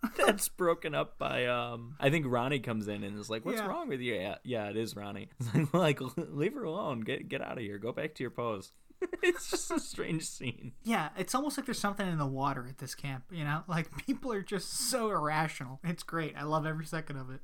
That's 0.18 0.48
broken 0.50 0.94
up 0.96 1.18
by 1.18 1.46
um. 1.48 1.96
I 2.00 2.10
think 2.10 2.26
Ronnie 2.28 2.60
comes 2.60 2.88
in 2.88 3.04
and 3.04 3.18
is 3.20 3.30
like, 3.30 3.46
"What's 3.46 3.60
Yeah. 3.60 3.68
wrong 3.68 3.90
with 3.90 4.00
you?" 4.02 4.14
Yeah, 4.16 4.36
yeah, 4.44 4.70
it 4.70 4.78
is 4.78 4.96
Ronnie. 4.96 5.30
Like, 5.74 6.00
like, 6.02 6.18
leave 6.18 6.54
her 6.54 6.64
alone. 6.64 7.02
Get 7.02 7.28
get 7.30 7.42
out 7.42 7.54
of 7.58 7.64
here. 7.64 7.78
Go 7.78 7.92
back 7.92 8.16
to 8.16 8.24
your 8.24 8.32
post. 8.32 8.74
it's 9.22 9.52
just 9.52 9.70
a 9.70 9.80
strange 9.80 10.24
scene. 10.26 10.72
Yeah, 10.84 11.10
it's 11.18 11.36
almost 11.36 11.58
like 11.58 11.66
there's 11.68 11.78
something 11.80 12.08
in 12.08 12.18
the 12.18 12.26
water 12.26 12.66
at 12.68 12.80
this 12.80 12.96
camp, 12.96 13.26
you 13.32 13.44
know? 13.44 13.62
Like 13.68 13.96
people 14.08 14.32
are 14.34 14.42
just 14.42 14.72
so 14.90 15.12
irrational. 15.12 15.80
It's 15.84 16.02
great. 16.02 16.36
I 16.36 16.44
love 16.44 16.66
every 16.66 16.86
second 16.86 17.18
of 17.18 17.30
it. 17.30 17.42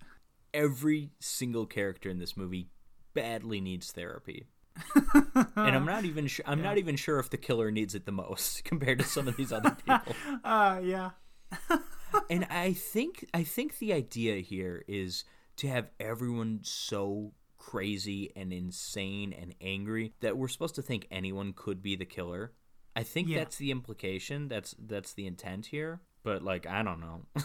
Every 0.51 1.11
single 1.19 1.67
character 1.67 2.09
in 2.09 2.17
this 2.17 2.35
movie 2.35 2.69
badly 3.13 3.61
needs 3.61 3.91
therapy. 3.91 4.47
and 4.95 5.75
I'm 5.75 5.85
not 5.85 6.05
even 6.05 6.25
sure. 6.25 6.43
I'm 6.47 6.63
not 6.63 6.79
even 6.79 6.95
sure 6.95 7.19
if 7.19 7.29
the 7.29 7.37
killer 7.37 7.69
needs 7.69 7.93
it 7.93 8.07
the 8.07 8.11
most 8.11 8.63
compared 8.63 8.97
to 8.97 9.05
some 9.05 9.27
of 9.27 9.37
these 9.37 9.51
other 9.51 9.77
people. 9.85 10.15
Uh 10.43 10.79
yeah. 10.83 11.11
And 12.29 12.45
I 12.49 12.73
think 12.73 13.25
I 13.33 13.43
think 13.43 13.77
the 13.79 13.93
idea 13.93 14.37
here 14.37 14.83
is 14.87 15.23
to 15.57 15.67
have 15.67 15.89
everyone 15.99 16.59
so 16.63 17.33
crazy 17.57 18.31
and 18.35 18.51
insane 18.51 19.31
and 19.33 19.55
angry 19.61 20.13
that 20.21 20.37
we're 20.37 20.47
supposed 20.47 20.75
to 20.75 20.81
think 20.81 21.07
anyone 21.11 21.53
could 21.53 21.81
be 21.81 21.95
the 21.95 22.05
killer. 22.05 22.51
I 22.95 23.03
think 23.03 23.27
Yeah. 23.27 23.39
that's 23.39 23.57
the 23.57 23.71
implication. 23.71 24.47
That's 24.47 24.75
that's 24.79 25.13
the 25.13 25.25
intent 25.27 25.67
here. 25.67 26.01
But 26.23 26.43
like 26.43 26.65
I 26.67 26.83
don't 26.83 26.99
know. 26.99 27.25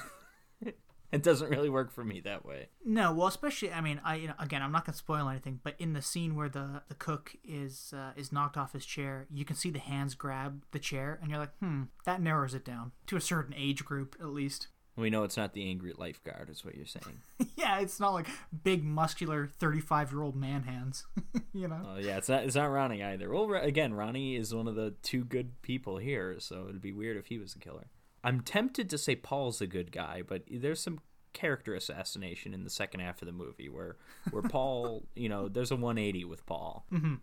it 1.10 1.22
doesn't 1.22 1.48
really 1.48 1.70
work 1.70 1.90
for 1.90 2.04
me 2.04 2.20
that 2.20 2.44
way. 2.44 2.68
No, 2.84 3.12
well, 3.12 3.28
especially 3.28 3.72
I 3.72 3.80
mean, 3.80 4.00
I 4.04 4.16
you 4.16 4.28
know, 4.28 4.34
again, 4.38 4.62
I'm 4.62 4.72
not 4.72 4.84
gonna 4.84 4.96
spoil 4.96 5.28
anything, 5.28 5.60
but 5.62 5.74
in 5.78 5.92
the 5.92 6.02
scene 6.02 6.34
where 6.34 6.48
the 6.48 6.82
the 6.88 6.94
cook 6.94 7.36
is 7.44 7.94
uh, 7.96 8.12
is 8.16 8.32
knocked 8.32 8.56
off 8.56 8.72
his 8.72 8.84
chair, 8.84 9.26
you 9.32 9.44
can 9.44 9.56
see 9.56 9.70
the 9.70 9.78
hands 9.78 10.14
grab 10.14 10.64
the 10.72 10.78
chair, 10.78 11.18
and 11.20 11.30
you're 11.30 11.40
like, 11.40 11.56
hmm, 11.60 11.84
that 12.04 12.20
narrows 12.20 12.54
it 12.54 12.64
down 12.64 12.92
to 13.06 13.16
a 13.16 13.20
certain 13.20 13.54
age 13.56 13.84
group 13.84 14.16
at 14.20 14.28
least. 14.28 14.68
We 14.96 15.10
know 15.10 15.22
it's 15.22 15.36
not 15.36 15.52
the 15.52 15.68
angry 15.68 15.92
lifeguard, 15.96 16.50
is 16.50 16.64
what 16.64 16.74
you're 16.74 16.84
saying. 16.84 17.20
yeah, 17.56 17.78
it's 17.78 18.00
not 18.00 18.14
like 18.14 18.26
big 18.64 18.82
muscular 18.82 19.46
35 19.46 20.10
year 20.10 20.22
old 20.22 20.34
man 20.34 20.64
hands, 20.64 21.06
you 21.54 21.68
know. 21.68 21.80
Oh 21.94 21.98
yeah, 21.98 22.16
it's 22.16 22.28
not 22.28 22.42
it's 22.44 22.56
not 22.56 22.66
Ronnie 22.66 23.02
either. 23.02 23.30
Well, 23.30 23.54
again, 23.54 23.94
Ronnie 23.94 24.34
is 24.34 24.52
one 24.52 24.66
of 24.66 24.74
the 24.74 24.94
two 25.02 25.24
good 25.24 25.62
people 25.62 25.98
here, 25.98 26.36
so 26.40 26.66
it'd 26.68 26.82
be 26.82 26.92
weird 26.92 27.16
if 27.16 27.26
he 27.26 27.38
was 27.38 27.54
the 27.54 27.60
killer. 27.60 27.86
I'm 28.24 28.40
tempted 28.40 28.90
to 28.90 28.98
say 28.98 29.16
Paul's 29.16 29.60
a 29.60 29.66
good 29.66 29.92
guy, 29.92 30.22
but 30.26 30.42
there's 30.50 30.80
some 30.80 31.00
character 31.32 31.74
assassination 31.74 32.52
in 32.54 32.64
the 32.64 32.70
second 32.70 33.00
half 33.00 33.22
of 33.22 33.26
the 33.26 33.32
movie 33.32 33.68
where 33.68 33.96
where 34.30 34.42
Paul, 34.50 35.04
you 35.14 35.28
know, 35.28 35.48
there's 35.48 35.70
a 35.70 35.76
180 35.76 36.24
with 36.24 36.44
Paul. 36.46 36.84
Mm-hmm. 36.92 37.14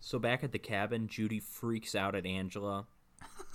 So 0.00 0.18
back 0.18 0.42
at 0.42 0.52
the 0.52 0.58
cabin, 0.58 1.06
Judy 1.06 1.38
freaks 1.38 1.94
out 1.94 2.14
at 2.14 2.26
Angela. 2.26 2.86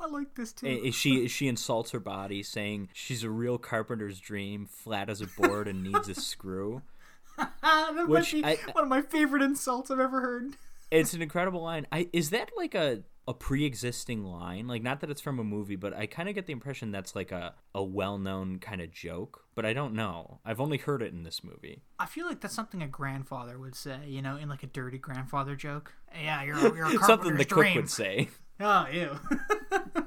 I 0.00 0.06
like 0.06 0.34
this 0.34 0.52
too. 0.52 0.92
She 0.92 1.28
she 1.28 1.48
insults 1.48 1.92
her 1.92 2.00
body, 2.00 2.42
saying 2.42 2.90
she's 2.92 3.24
a 3.24 3.30
real 3.30 3.58
carpenter's 3.58 4.20
dream, 4.20 4.66
flat 4.66 5.08
as 5.08 5.20
a 5.20 5.26
board 5.26 5.66
and 5.66 5.82
needs 5.82 6.08
a 6.08 6.14
screw. 6.14 6.82
That 7.36 8.06
which 8.06 8.32
might 8.34 8.42
be 8.42 8.68
I- 8.68 8.72
one 8.72 8.84
of 8.84 8.90
my 8.90 9.02
favorite 9.02 9.42
insults 9.42 9.90
I've 9.90 9.98
ever 9.98 10.20
heard. 10.20 10.56
It's 10.92 11.14
an 11.14 11.22
incredible 11.22 11.62
line. 11.62 11.84
I 11.90 12.08
is 12.12 12.30
that 12.30 12.50
like 12.56 12.76
a 12.76 13.02
a 13.26 13.32
pre-existing 13.34 14.22
line? 14.24 14.66
Like 14.66 14.82
not 14.82 15.00
that 15.00 15.10
it's 15.10 15.20
from 15.20 15.38
a 15.38 15.44
movie, 15.44 15.76
but 15.76 15.94
I 15.94 16.06
kind 16.06 16.28
of 16.28 16.34
get 16.34 16.46
the 16.46 16.52
impression 16.52 16.90
that's 16.90 17.14
like 17.16 17.32
a 17.32 17.54
a 17.74 17.82
well-known 17.82 18.58
kind 18.58 18.80
of 18.80 18.90
joke, 18.92 19.44
but 19.54 19.64
I 19.64 19.72
don't 19.72 19.94
know. 19.94 20.40
I've 20.44 20.60
only 20.60 20.78
heard 20.78 21.00
it 21.02 21.12
in 21.12 21.22
this 21.22 21.42
movie. 21.42 21.82
I 21.98 22.06
feel 22.06 22.26
like 22.26 22.40
that's 22.40 22.54
something 22.54 22.82
a 22.82 22.86
grandfather 22.88 23.58
would 23.58 23.74
say, 23.74 23.98
you 24.06 24.20
know, 24.22 24.36
in 24.36 24.48
like 24.48 24.62
a 24.62 24.66
dirty 24.68 24.98
grandfather 24.98 25.56
joke. 25.56 25.94
Yeah, 26.14 26.42
you're, 26.44 26.56
a- 26.56 26.74
you're 26.76 26.86
a 26.86 26.98
Something 27.04 27.36
the 27.36 27.44
cook 27.44 27.74
would 27.74 27.90
say. 27.90 28.28
Oh, 28.60 28.86
ew. 28.86 29.18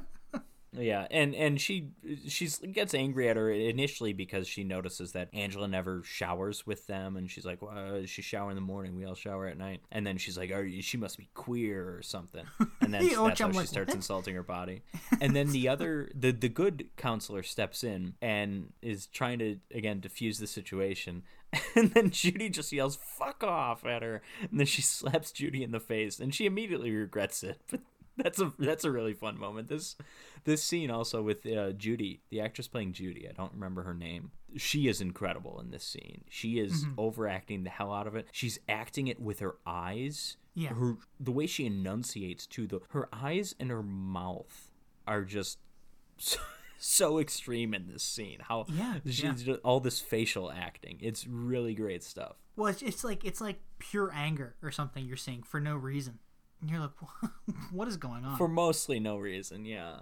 Yeah, 0.80 1.07
and 1.09 1.34
and 1.36 1.59
she 1.59 1.89
she's 2.28 2.59
gets 2.59 2.93
angry 2.93 3.30
at 3.30 3.36
her 3.36 3.49
initially 3.49 4.13
because 4.13 4.47
she 4.47 4.63
notices 4.63 5.13
that 5.13 5.30
Angela 5.34 5.67
never 5.67 6.03
showers 6.03 6.65
with 6.67 6.88
them, 6.88 7.17
and 7.17 7.30
she's 7.30 7.45
like, 7.45 7.61
"Well, 7.61 7.73
uh, 7.75 8.05
she 8.05 8.21
shower 8.21 8.49
in 8.49 8.55
the 8.55 8.61
morning. 8.61 8.95
We 8.95 9.05
all 9.05 9.15
shower 9.15 9.47
at 9.47 9.57
night." 9.57 9.82
And 9.91 10.05
then 10.05 10.17
she's 10.17 10.38
like, 10.38 10.51
"Are 10.51 10.63
you, 10.63 10.82
she 10.82 10.97
must 10.97 11.17
be 11.17 11.30
queer 11.34 11.97
or 11.97 12.01
something?" 12.01 12.45
And 12.82 12.93
then 12.93 13.03
which 13.03 13.15
that's 13.15 13.39
how 13.39 13.51
she 13.51 13.67
starts 13.67 13.93
insulting 13.93 14.36
her 14.36 14.43
body. 14.43 14.84
And 15.19 15.36
then 15.36 15.51
the 15.51 15.67
other 15.67 16.09
the 16.13 16.32
the 16.32 16.49
good 16.49 16.89
counselor 16.95 17.43
steps 17.43 17.84
in 17.84 18.13
and 18.21 18.73
is 18.82 19.07
trying 19.07 19.39
to 19.39 19.57
again 19.73 19.99
diffuse 19.99 20.39
the 20.39 20.47
situation. 20.47 21.23
And 21.75 21.91
then 21.91 22.09
Judy 22.09 22.49
just 22.49 22.73
yells 22.73 22.97
"fuck 22.97 23.43
off" 23.43 23.86
at 23.86 24.01
her, 24.01 24.21
and 24.41 24.59
then 24.59 24.65
she 24.65 24.82
slaps 24.82 25.32
Judy 25.32 25.63
in 25.63 25.71
the 25.71 25.80
face, 25.80 26.19
and 26.19 26.36
she 26.36 26.45
immediately 26.45 26.91
regrets 26.91 27.41
it. 27.41 27.61
But 27.71 27.80
that's 28.24 28.39
a 28.41 28.51
that's 28.59 28.84
a 28.84 28.91
really 28.91 29.13
fun 29.13 29.39
moment. 29.39 29.68
This 29.68 29.95
this 30.43 30.63
scene 30.63 30.89
also 30.91 31.22
with 31.22 31.45
uh, 31.45 31.72
Judy, 31.72 32.22
the 32.30 32.41
actress 32.41 32.68
playing 32.68 32.93
Judy. 32.93 33.28
I 33.30 33.32
don't 33.34 33.53
remember 33.53 33.84
her 33.84 33.93
name. 33.93 34.32
She 34.55 34.88
is 34.88 35.01
incredible 35.01 35.59
in 35.59 35.72
this 35.72 35.84
scene. 35.84 36.24
She 36.30 36.59
is 36.59 36.84
Mm-hmm. 36.86 36.99
overacting 36.99 37.63
the 37.63 37.70
hell 37.70 37.93
out 37.93 38.07
of 38.07 38.15
it. 38.15 38.28
She's 38.32 38.59
acting 38.68 39.07
it 39.07 39.20
with 39.20 39.39
her 39.39 39.55
eyes. 39.65 40.38
Yeah. 40.55 40.70
Her 40.74 40.95
the 41.20 41.32
way 41.32 41.45
she 41.47 41.65
enunciates 41.65 42.47
too. 42.47 42.65
The 42.68 42.80
her 42.89 43.07
eyes 43.13 43.53
and 43.59 43.70
her 43.70 43.84
mouth 43.84 44.72
are 45.05 45.24
just 45.24 45.59
so, 46.18 46.39
so 46.80 47.20
extreme 47.20 47.74
in 47.74 47.88
this 47.88 48.03
scene. 48.03 48.39
How 48.41 48.65
Yeah, 48.70 48.95
she's 49.05 49.45
yeah. 49.47 49.55
all 49.63 49.80
this 49.80 49.99
facial 49.99 50.51
acting. 50.51 50.97
It's 51.01 51.28
really 51.28 51.76
great 51.76 52.03
stuff. 52.03 52.38
Well, 52.55 52.68
it's, 52.68 52.82
it's 52.82 53.03
like 53.03 53.24
it's 53.24 53.39
like 53.41 53.59
pure 53.78 54.11
anger 54.15 54.55
or 54.63 54.72
something 54.72 55.05
you're 55.05 55.18
seeing 55.18 55.43
for 55.43 55.59
no 55.59 55.76
reason. 55.76 56.18
And 56.62 56.70
you're 56.70 56.80
like, 56.80 56.91
what 57.72 57.88
is 57.88 57.97
going 57.97 58.26
on? 58.26 58.38
For 58.38 58.47
mostly 58.47 58.99
no 58.99 59.18
reason, 59.18 59.66
yeah. 59.66 59.99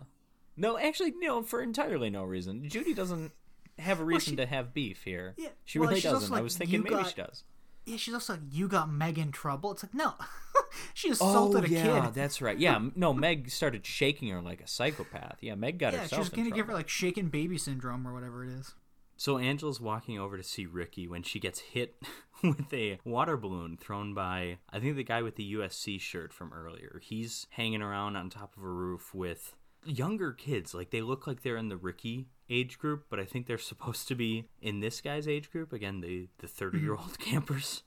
No, 0.57 0.77
actually, 0.77 1.13
no, 1.19 1.41
for 1.43 1.61
entirely 1.61 2.09
no 2.09 2.23
reason. 2.23 2.67
Judy 2.69 2.93
doesn't 2.93 3.31
have 3.77 3.99
a 3.99 4.05
reason 4.05 4.31
she- 4.31 4.35
to 4.37 4.45
have 4.45 4.73
beef 4.73 5.03
here. 5.03 5.33
Yeah, 5.37 5.49
she 5.65 5.79
well, 5.79 5.89
really 5.89 5.99
she's 6.01 6.11
doesn't. 6.11 6.33
I 6.33 6.41
was 6.41 6.55
thinking 6.57 6.81
maybe 6.83 6.95
got- 6.95 7.09
she 7.09 7.15
does. 7.15 7.43
yeah, 7.85 7.97
she's 7.97 8.13
also 8.13 8.33
like, 8.33 8.41
you 8.51 8.67
got 8.69 8.89
Meg 8.89 9.17
in 9.17 9.31
trouble. 9.33 9.71
It's 9.73 9.83
like, 9.83 9.93
no, 9.93 10.13
she 10.93 11.09
Oh 11.09 11.11
assaulted 11.11 11.65
a 11.65 11.69
yeah, 11.69 12.05
kid. 12.05 12.13
that's 12.13 12.41
right. 12.41 12.57
Yeah, 12.57 12.79
no, 12.95 13.13
Meg 13.13 13.49
started 13.49 13.85
shaking 13.85 14.29
her 14.29 14.41
like 14.41 14.61
a 14.61 14.67
psychopath. 14.67 15.39
Yeah, 15.41 15.55
Meg 15.55 15.77
got 15.77 15.91
Yeah, 15.91 15.99
herself 16.03 16.23
she's 16.27 16.33
in 16.33 16.43
gonna 16.45 16.55
give 16.55 16.67
her 16.67 16.73
like 16.73 16.87
shaken 16.87 17.27
baby 17.27 17.57
syndrome 17.57 18.07
or 18.07 18.13
whatever 18.13 18.45
it 18.45 18.51
is. 18.51 18.75
So 19.17 19.37
Angela's 19.37 19.79
walking 19.79 20.19
over 20.19 20.37
to 20.37 20.43
see 20.43 20.65
Ricky 20.65 21.07
when 21.07 21.23
she 21.23 21.39
gets 21.39 21.59
hit 21.59 21.95
with 22.43 22.73
a 22.73 22.99
water 23.05 23.37
balloon 23.37 23.77
thrown 23.77 24.13
by 24.13 24.57
I 24.69 24.79
think 24.79 24.95
the 24.95 25.03
guy 25.03 25.21
with 25.21 25.35
the 25.35 25.53
USC 25.55 25.99
shirt 25.99 26.33
from 26.33 26.53
earlier. 26.53 26.99
He's 27.03 27.47
hanging 27.51 27.81
around 27.81 28.15
on 28.15 28.29
top 28.29 28.55
of 28.57 28.63
a 28.63 28.67
roof 28.67 29.13
with 29.13 29.55
younger 29.85 30.33
kids. 30.33 30.73
Like 30.73 30.89
they 30.91 31.01
look 31.01 31.27
like 31.27 31.43
they're 31.43 31.57
in 31.57 31.69
the 31.69 31.77
Ricky 31.77 32.27
age 32.49 32.77
group, 32.77 33.05
but 33.09 33.19
I 33.19 33.25
think 33.25 33.47
they're 33.47 33.57
supposed 33.71 34.07
to 34.09 34.15
be 34.15 34.45
in 34.61 34.79
this 34.79 35.01
guy's 35.01 35.27
age 35.27 35.51
group. 35.51 35.71
Again, 35.71 36.01
the 36.01 36.27
the 36.39 36.47
30-year-old 36.47 37.19
campers. 37.19 37.83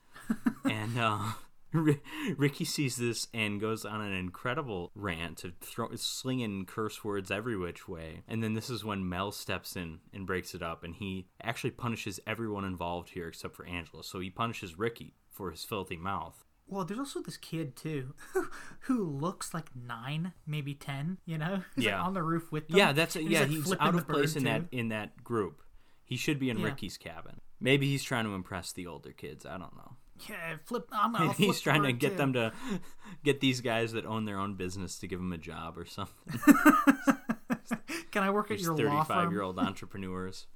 and 0.64 0.98
uh 0.98 1.32
Ricky 2.36 2.64
sees 2.64 2.96
this 2.96 3.28
and 3.34 3.60
goes 3.60 3.84
on 3.84 4.00
an 4.00 4.12
incredible 4.12 4.90
rant 4.94 5.44
of 5.44 5.52
throw, 5.60 5.88
slinging 5.96 6.64
curse 6.66 7.04
words 7.04 7.30
every 7.30 7.56
which 7.56 7.86
way. 7.88 8.22
And 8.26 8.42
then 8.42 8.54
this 8.54 8.70
is 8.70 8.84
when 8.84 9.08
Mel 9.08 9.32
steps 9.32 9.76
in 9.76 9.98
and 10.12 10.26
breaks 10.26 10.54
it 10.54 10.62
up, 10.62 10.82
and 10.84 10.94
he 10.94 11.26
actually 11.42 11.70
punishes 11.72 12.20
everyone 12.26 12.64
involved 12.64 13.10
here 13.10 13.28
except 13.28 13.54
for 13.54 13.66
Angela. 13.66 14.02
So 14.04 14.20
he 14.20 14.30
punishes 14.30 14.78
Ricky 14.78 15.14
for 15.30 15.50
his 15.50 15.64
filthy 15.64 15.96
mouth. 15.96 16.44
Well, 16.70 16.84
there's 16.84 16.98
also 16.98 17.22
this 17.22 17.38
kid 17.38 17.76
too, 17.76 18.14
who 18.80 19.02
looks 19.04 19.54
like 19.54 19.70
nine, 19.74 20.32
maybe 20.46 20.74
ten. 20.74 21.16
You 21.24 21.38
know, 21.38 21.62
He's, 21.74 21.84
like, 21.84 21.92
Yeah. 21.92 22.02
on 22.02 22.12
the 22.14 22.22
roof 22.22 22.52
with 22.52 22.68
them. 22.68 22.76
Yeah, 22.76 22.92
that's 22.92 23.16
and 23.16 23.28
yeah. 23.30 23.40
like, 23.40 23.48
He's 23.48 23.74
out 23.80 23.94
of 23.94 24.06
place 24.06 24.36
in 24.36 24.44
that 24.44 24.64
in 24.70 24.88
that 24.88 25.24
group. 25.24 25.62
He 26.04 26.16
should 26.16 26.38
be 26.38 26.50
in 26.50 26.58
Yeah. 26.58 26.66
Ricky's 26.66 26.98
cabin. 26.98 27.40
Maybe 27.60 27.88
he's 27.88 28.04
trying 28.04 28.24
to 28.24 28.32
impress 28.34 28.72
the 28.72 28.86
older 28.86 29.12
kids. 29.12 29.44
I 29.46 29.52
don't 29.58 29.74
know. 29.76 29.96
Yeah, 30.28 30.56
flip. 30.64 30.88
I'm 30.92 31.12
gonna. 31.12 31.26
Maybe 31.26 31.44
he's 31.46 31.60
trying 31.60 31.82
to 31.82 31.92
get 31.92 32.12
too. 32.12 32.16
them 32.16 32.32
to 32.34 32.52
get 33.24 33.40
these 33.40 33.60
guys 33.60 33.92
that 33.92 34.06
own 34.06 34.24
their 34.24 34.38
own 34.38 34.54
business 34.54 34.98
to 35.00 35.06
give 35.06 35.20
him 35.20 35.32
a 35.32 35.38
job 35.38 35.78
or 35.78 35.84
something. 35.84 36.40
Can 38.10 38.22
I 38.22 38.30
work 38.30 38.50
at 38.50 38.60
your 38.60 38.72
law 38.72 39.04
35 39.04 39.06
firm? 39.06 39.32
year 39.32 39.42
old 39.42 39.58
entrepreneurs. 39.58 40.46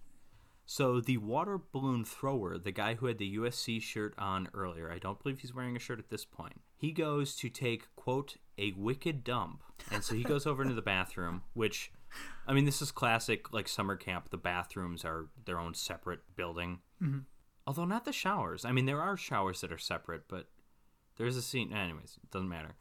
So 0.64 1.00
the 1.00 1.18
water 1.18 1.60
balloon 1.72 2.04
thrower, 2.04 2.56
the 2.56 2.72
guy 2.72 2.94
who 2.94 3.06
had 3.06 3.18
the 3.18 3.36
USC 3.36 3.82
shirt 3.82 4.14
on 4.16 4.48
earlier, 4.54 4.90
I 4.90 4.98
don't 4.98 5.22
believe 5.22 5.40
he's 5.40 5.54
wearing 5.54 5.76
a 5.76 5.80
shirt 5.80 5.98
at 5.98 6.08
this 6.08 6.24
point. 6.24 6.60
He 6.76 6.92
goes 6.92 7.34
to 7.36 7.48
take 7.48 7.94
quote 7.96 8.36
a 8.58 8.72
wicked 8.72 9.24
dump, 9.24 9.62
and 9.90 10.02
so 10.04 10.14
he 10.14 10.22
goes 10.22 10.46
over 10.46 10.62
into 10.62 10.74
the 10.74 10.82
bathroom, 10.82 11.42
which, 11.52 11.92
I 12.46 12.52
mean, 12.54 12.64
this 12.64 12.80
is 12.80 12.90
classic 12.90 13.52
like 13.52 13.68
summer 13.68 13.96
camp. 13.96 14.30
The 14.30 14.38
bathrooms 14.38 15.04
are 15.04 15.26
their 15.44 15.58
own 15.58 15.74
separate 15.74 16.20
building, 16.36 16.78
mm-hmm. 17.02 17.18
Although 17.66 17.84
not 17.84 18.04
the 18.04 18.12
showers. 18.12 18.64
I 18.64 18.72
mean, 18.72 18.86
there 18.86 19.00
are 19.00 19.16
showers 19.16 19.60
that 19.60 19.72
are 19.72 19.78
separate, 19.78 20.22
but 20.28 20.48
there's 21.16 21.36
a 21.36 21.42
scene. 21.42 21.72
Anyways, 21.72 22.18
it 22.22 22.30
doesn't 22.30 22.48
matter. 22.48 22.74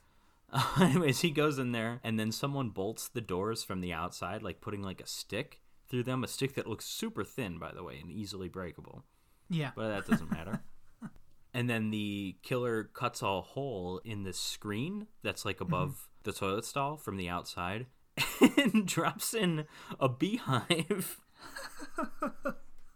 anyways, 0.82 1.22
he 1.22 1.32
goes 1.32 1.58
in 1.58 1.72
there, 1.72 2.00
and 2.04 2.20
then 2.20 2.32
someone 2.32 2.70
bolts 2.70 3.08
the 3.08 3.22
doors 3.22 3.64
from 3.64 3.82
the 3.82 3.94
outside, 3.94 4.44
like 4.44 4.62
putting 4.62 4.82
like 4.82 5.02
a 5.02 5.08
stick 5.08 5.62
through 5.90 6.04
them, 6.04 6.24
a 6.24 6.28
stick 6.28 6.56
that 6.56 6.68
looks 6.68 6.86
super 6.86 7.24
thin, 7.24 7.58
by 7.58 7.72
the 7.72 7.84
way, 7.84 8.00
and 8.02 8.12
easily 8.12 8.50
breakable. 8.50 9.04
Yeah. 9.50 9.72
But 9.76 9.90
that 9.90 10.08
doesn't 10.08 10.32
matter. 10.32 10.62
and 11.54 11.70
then 11.70 11.92
the 11.92 12.38
killer 12.44 12.86
cuts 12.86 13.22
a 13.22 13.42
hole 13.42 14.02
in 14.04 14.24
the 14.24 14.34
screen 14.34 15.08
that's 15.24 15.46
like 15.46 15.58
mm-hmm. 15.58 15.74
above 15.74 16.08
the 16.24 16.32
toilet 16.32 16.66
stall 16.66 16.98
from 16.98 17.18
the 17.18 17.30
outside, 17.30 17.88
and 18.58 18.88
drops 18.88 19.34
in 19.34 19.66
a 20.00 20.10
beehive. 20.10 21.20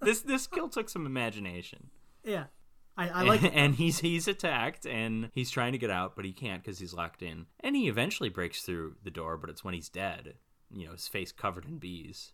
This 0.05 0.21
this 0.21 0.47
kill 0.47 0.69
took 0.69 0.89
some 0.89 1.05
imagination. 1.05 1.89
Yeah. 2.23 2.45
I, 2.97 3.09
I 3.09 3.21
like. 3.23 3.41
and 3.53 3.75
he's 3.75 3.99
he's 3.99 4.27
attacked 4.27 4.85
and 4.85 5.29
he's 5.33 5.51
trying 5.51 5.73
to 5.73 5.77
get 5.77 5.89
out, 5.89 6.15
but 6.15 6.23
he 6.25 6.31
can't 6.31 6.63
because 6.63 6.79
he's 6.79 6.93
locked 6.93 7.21
in. 7.21 7.45
And 7.59 7.75
he 7.75 7.87
eventually 7.89 8.29
breaks 8.29 8.61
through 8.61 8.95
the 9.03 9.11
door, 9.11 9.35
but 9.37 9.49
it's 9.49 9.63
when 9.63 9.73
he's 9.73 9.89
dead. 9.89 10.35
You 10.73 10.85
know, 10.87 10.91
his 10.93 11.07
face 11.07 11.31
covered 11.33 11.65
in 11.65 11.77
bees. 11.77 12.31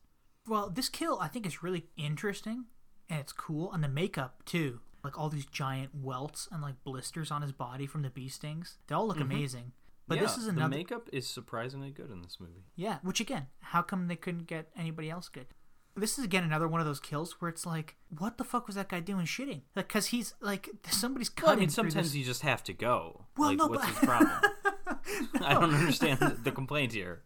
Well, 0.48 0.69
this 0.69 0.88
kill 0.89 1.18
I 1.19 1.27
think 1.27 1.45
is 1.48 1.64
really 1.64 1.85
interesting, 1.98 2.65
and 3.10 3.19
it's 3.19 3.34
cool, 3.34 3.72
and 3.73 3.84
the 3.84 3.88
makeup 3.89 4.43
too. 4.45 4.81
Like 5.03 5.18
all 5.18 5.30
these 5.30 5.48
giant 5.48 5.95
welts 5.95 6.48
and 6.52 6.61
like 6.61 6.84
blisters 6.84 7.31
on 7.31 7.41
his 7.41 7.52
body 7.52 7.88
from 7.88 8.03
the 8.03 8.11
bee 8.11 8.30
stings. 8.30 8.77
They 8.88 8.93
all 8.93 9.07
look 9.07 9.18
Mm-hmm. 9.18 9.31
amazing. 9.31 9.72
But 10.07 10.15
yeah, 10.18 10.22
this 10.23 10.38
is 10.38 10.43
the 10.45 10.52
another 10.52 10.76
makeup 10.76 11.10
is 11.11 11.26
surprisingly 11.26 11.89
good 11.89 12.11
in 12.11 12.22
this 12.22 12.38
movie. 12.39 12.65
Yeah, 12.76 12.99
which 13.02 13.19
again, 13.19 13.48
how 13.61 13.81
come 13.81 14.07
they 14.07 14.15
couldn't 14.15 14.45
get 14.45 14.69
anybody 14.77 15.10
else 15.10 15.27
good? 15.27 15.48
This 15.95 16.18
is 16.18 16.23
again 16.23 16.43
another 16.43 16.68
one 16.68 16.80
of 16.80 16.88
those 16.88 16.99
kills 16.99 17.34
where 17.39 17.49
it's 17.49 17.65
like, 17.65 17.95
what 18.18 18.38
the 18.38 18.43
fuck 18.43 18.68
was 18.68 18.76
that 18.76 18.89
guy 18.89 18.99
doing 18.99 19.26
shitting? 19.26 19.61
Like, 19.76 19.89
cause 19.89 20.07
he's 20.07 20.34
like, 20.39 20.69
somebody's 20.89 21.30
cutting. 21.30 21.47
Well, 21.47 21.57
I 21.57 21.59
mean, 21.59 21.69
sometimes 21.69 22.15
you 22.15 22.23
just 22.23 22.41
have 22.43 22.63
to 22.65 22.73
go. 22.73 23.26
Well, 23.38 23.49
like, 23.49 23.57
no, 23.57 23.68
what's 23.68 23.85
but- 23.85 23.95
his 23.95 23.99
problem? 23.99 24.41
I 25.41 25.53
don't 25.53 25.73
understand 25.73 26.19
the, 26.43 26.51
complaint 26.51 26.93
here. 26.93 27.23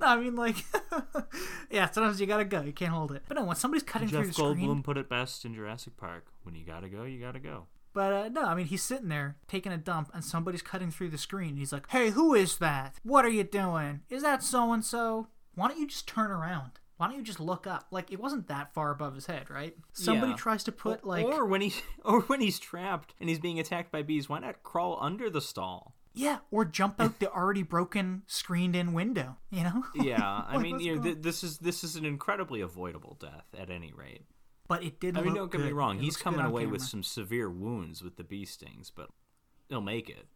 No, 0.00 0.06
I 0.06 0.16
mean, 0.16 0.36
like, 0.36 0.56
yeah, 1.70 1.90
sometimes 1.90 2.20
you 2.20 2.26
gotta 2.26 2.44
go. 2.44 2.62
You 2.62 2.72
can't 2.72 2.92
hold 2.92 3.12
it. 3.12 3.22
But 3.28 3.36
no, 3.36 3.44
when 3.44 3.56
somebody's 3.56 3.82
cutting 3.82 4.08
through 4.08 4.20
Jeff 4.20 4.28
the 4.28 4.34
screen, 4.34 4.68
Goldblum 4.68 4.84
put 4.84 4.96
it 4.96 5.08
best 5.08 5.44
in 5.44 5.54
Jurassic 5.54 5.96
Park. 5.96 6.26
When 6.44 6.54
you 6.54 6.64
gotta 6.64 6.88
go, 6.88 7.04
you 7.04 7.20
gotta 7.20 7.40
go. 7.40 7.66
But 7.92 8.12
uh, 8.12 8.28
no, 8.28 8.44
I 8.44 8.54
mean 8.54 8.66
he's 8.66 8.82
sitting 8.82 9.08
there 9.08 9.36
taking 9.48 9.72
a 9.72 9.76
dump, 9.76 10.10
and 10.14 10.24
somebody's 10.24 10.62
cutting 10.62 10.90
through 10.90 11.10
the 11.10 11.18
screen. 11.18 11.56
He's 11.56 11.72
like, 11.72 11.88
"Hey, 11.90 12.10
who 12.10 12.34
is 12.34 12.58
that? 12.58 12.96
What 13.02 13.24
are 13.24 13.30
you 13.30 13.44
doing? 13.44 14.00
Is 14.08 14.22
that 14.22 14.42
so 14.42 14.72
and 14.72 14.84
so? 14.84 15.28
Why 15.54 15.68
don't 15.68 15.78
you 15.80 15.86
just 15.88 16.06
turn 16.06 16.30
around? 16.30 16.72
Why 16.98 17.06
don't 17.08 17.16
you 17.16 17.22
just 17.22 17.40
look 17.40 17.66
up? 17.66 17.86
Like 17.90 18.12
it 18.12 18.20
wasn't 18.20 18.48
that 18.48 18.74
far 18.74 18.90
above 18.90 19.14
his 19.14 19.26
head, 19.26 19.48
right? 19.50 19.74
Somebody 19.94 20.32
Yeah. 20.32 20.36
tries 20.36 20.64
to 20.64 20.72
put 20.72 21.04
like, 21.06 21.24
or 21.24 21.46
when 21.46 21.60
he's 21.62 21.80
or 22.04 22.20
when 22.22 22.40
he's 22.40 22.58
trapped 22.58 23.14
and 23.20 23.28
he's 23.28 23.38
being 23.38 23.58
attacked 23.58 23.90
by 23.90 24.02
bees, 24.02 24.28
why 24.28 24.40
not 24.40 24.62
crawl 24.62 24.98
under 25.00 25.30
the 25.30 25.40
stall? 25.40 25.94
yeah, 26.14 26.38
or 26.50 26.64
jump 26.64 27.00
out 27.00 27.20
the 27.20 27.30
already 27.32 27.62
broken 27.62 28.22
screened-in 28.26 28.92
window. 28.92 29.36
You 29.50 29.62
know? 29.62 29.84
Yeah, 29.94 30.42
I 30.48 30.58
mean, 30.58 30.80
you 30.80 30.96
know, 30.96 31.02
th- 31.02 31.18
this 31.20 31.44
is 31.44 31.58
this 31.58 31.84
is 31.84 31.94
an 31.94 32.04
incredibly 32.04 32.60
avoidable 32.60 33.16
death 33.20 33.46
at 33.56 33.70
any 33.70 33.92
rate. 33.92 34.22
But 34.66 34.82
it 34.82 34.98
did. 34.98 35.16
I 35.16 35.22
mean, 35.22 35.34
don't 35.34 35.50
get 35.52 35.60
me 35.60 35.70
wrong, 35.72 35.96
It 35.98 36.02
he's 36.02 36.16
coming 36.16 36.40
away 36.40 36.66
with 36.66 36.82
some 36.82 37.02
severe 37.04 37.48
wounds 37.48 38.02
with 38.02 38.16
the 38.16 38.24
bee 38.24 38.44
stings, 38.44 38.90
but 38.90 39.08
he'll 39.68 39.80
make 39.80 40.10
it. 40.10 40.26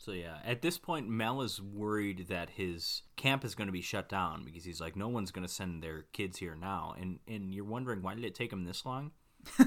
So 0.00 0.12
yeah, 0.12 0.38
at 0.46 0.62
this 0.62 0.78
point, 0.78 1.10
Mel 1.10 1.42
is 1.42 1.60
worried 1.60 2.28
that 2.28 2.48
his 2.48 3.02
camp 3.16 3.44
is 3.44 3.54
going 3.54 3.68
to 3.68 3.72
be 3.72 3.82
shut 3.82 4.08
down 4.08 4.46
because 4.46 4.64
he's 4.64 4.80
like, 4.80 4.96
no 4.96 5.08
one's 5.08 5.30
going 5.30 5.46
to 5.46 5.52
send 5.52 5.82
their 5.82 6.06
kids 6.14 6.38
here 6.38 6.56
now, 6.58 6.94
and 6.98 7.18
and 7.28 7.54
you're 7.54 7.66
wondering 7.66 8.00
why 8.00 8.14
did 8.14 8.24
it 8.24 8.34
take 8.34 8.50
him 8.50 8.64
this 8.64 8.86
long? 8.86 9.10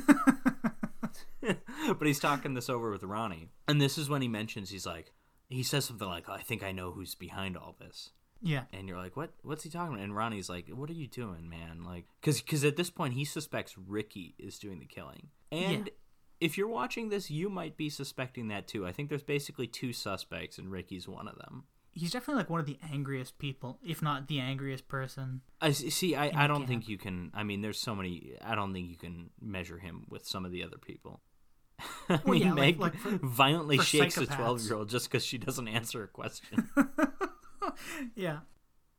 but 1.42 2.08
he's 2.08 2.20
talking 2.20 2.56
this 2.56 2.68
over 2.68 2.90
with 2.90 3.04
Ronnie, 3.04 3.50
and 3.68 3.80
this 3.80 4.00
is 4.00 4.10
when 4.10 4.24
he 4.24 4.28
mentions 4.28 4.72
he's 4.72 4.88
like, 4.88 5.14
he 5.50 5.62
says 5.62 5.86
something 5.86 6.08
like, 6.08 6.28
"I 6.28 6.40
think 6.40 6.64
I 6.64 6.72
know 6.72 6.92
who's 6.92 7.14
behind 7.14 7.56
all 7.56 7.76
this." 7.80 8.10
Yeah. 8.42 8.64
and 8.74 8.90
you're 8.90 8.98
like, 8.98 9.16
"What? 9.16 9.34
What's 9.44 9.64
he 9.64 9.70
talking 9.70 9.94
about?" 9.94 10.04
And 10.04 10.16
Ronnie's 10.16 10.50
like, 10.50 10.68
"What 10.68 10.90
are 10.90 10.94
you 10.94 11.08
doing, 11.08 11.48
man?" 11.48 11.84
Like, 11.84 12.06
because 12.20 12.42
because 12.42 12.66
at 12.66 12.76
this 12.76 12.90
point 12.90 13.14
he 13.14 13.24
suspects 13.24 13.78
Ricky 13.78 14.34
is 14.40 14.58
doing 14.58 14.80
the 14.80 14.88
killing, 14.88 15.28
and. 15.52 15.92
If 16.44 16.58
you're 16.58 16.68
watching 16.68 17.10
this, 17.10 17.30
you 17.32 17.50
might 17.50 17.78
be 17.78 17.90
suspecting 17.90 18.48
that 18.50 18.68
too. 18.68 18.86
I 18.86 18.92
think 18.92 19.10
there's 19.10 19.24
basically 19.24 19.68
two 19.68 19.94
suspects, 19.94 20.58
and 20.58 20.72
Ricky's 20.72 21.08
one 21.08 21.28
of 21.28 21.38
them. 21.38 21.64
He's 21.96 22.12
definitely 22.12 22.42
like 22.42 22.50
one 22.50 22.60
of 22.60 22.66
the 22.66 22.80
angriest 22.92 23.38
people, 23.38 23.78
if 23.86 24.02
not 24.02 24.28
the 24.28 24.40
angriest 24.40 24.88
person. 24.88 25.42
I 25.62 25.72
see. 25.72 26.16
I, 26.16 26.32
I 26.44 26.48
don't 26.48 26.58
camp. 26.58 26.68
think 26.68 26.90
you 26.90 26.98
can. 26.98 27.32
I 27.36 27.44
mean, 27.44 27.62
there's 27.62 27.80
so 27.80 27.94
many. 27.96 28.34
I 28.44 28.56
don't 28.56 28.74
think 28.74 28.90
you 28.90 28.98
can 28.98 29.30
measure 29.40 29.78
him 29.78 30.06
with 30.10 30.26
some 30.26 30.44
of 30.46 30.52
the 30.52 30.64
other 30.64 30.78
people. 30.78 31.22
I 32.10 32.20
Well, 32.26 32.34
mean, 32.34 32.42
yeah, 32.48 32.54
Meg 32.54 32.80
like 32.80 32.96
for- 32.98 33.20
violently 33.22 33.78
for 33.78 33.84
shakes 33.84 34.18
a 34.18 34.26
12 34.26 34.62
year 34.66 34.76
old 34.76 34.90
just 34.90 35.10
because 35.10 35.24
she 35.24 35.38
doesn't 35.38 35.68
answer 35.68 36.04
a 36.04 36.08
question. 36.08 36.68
Yeah. 38.16 38.40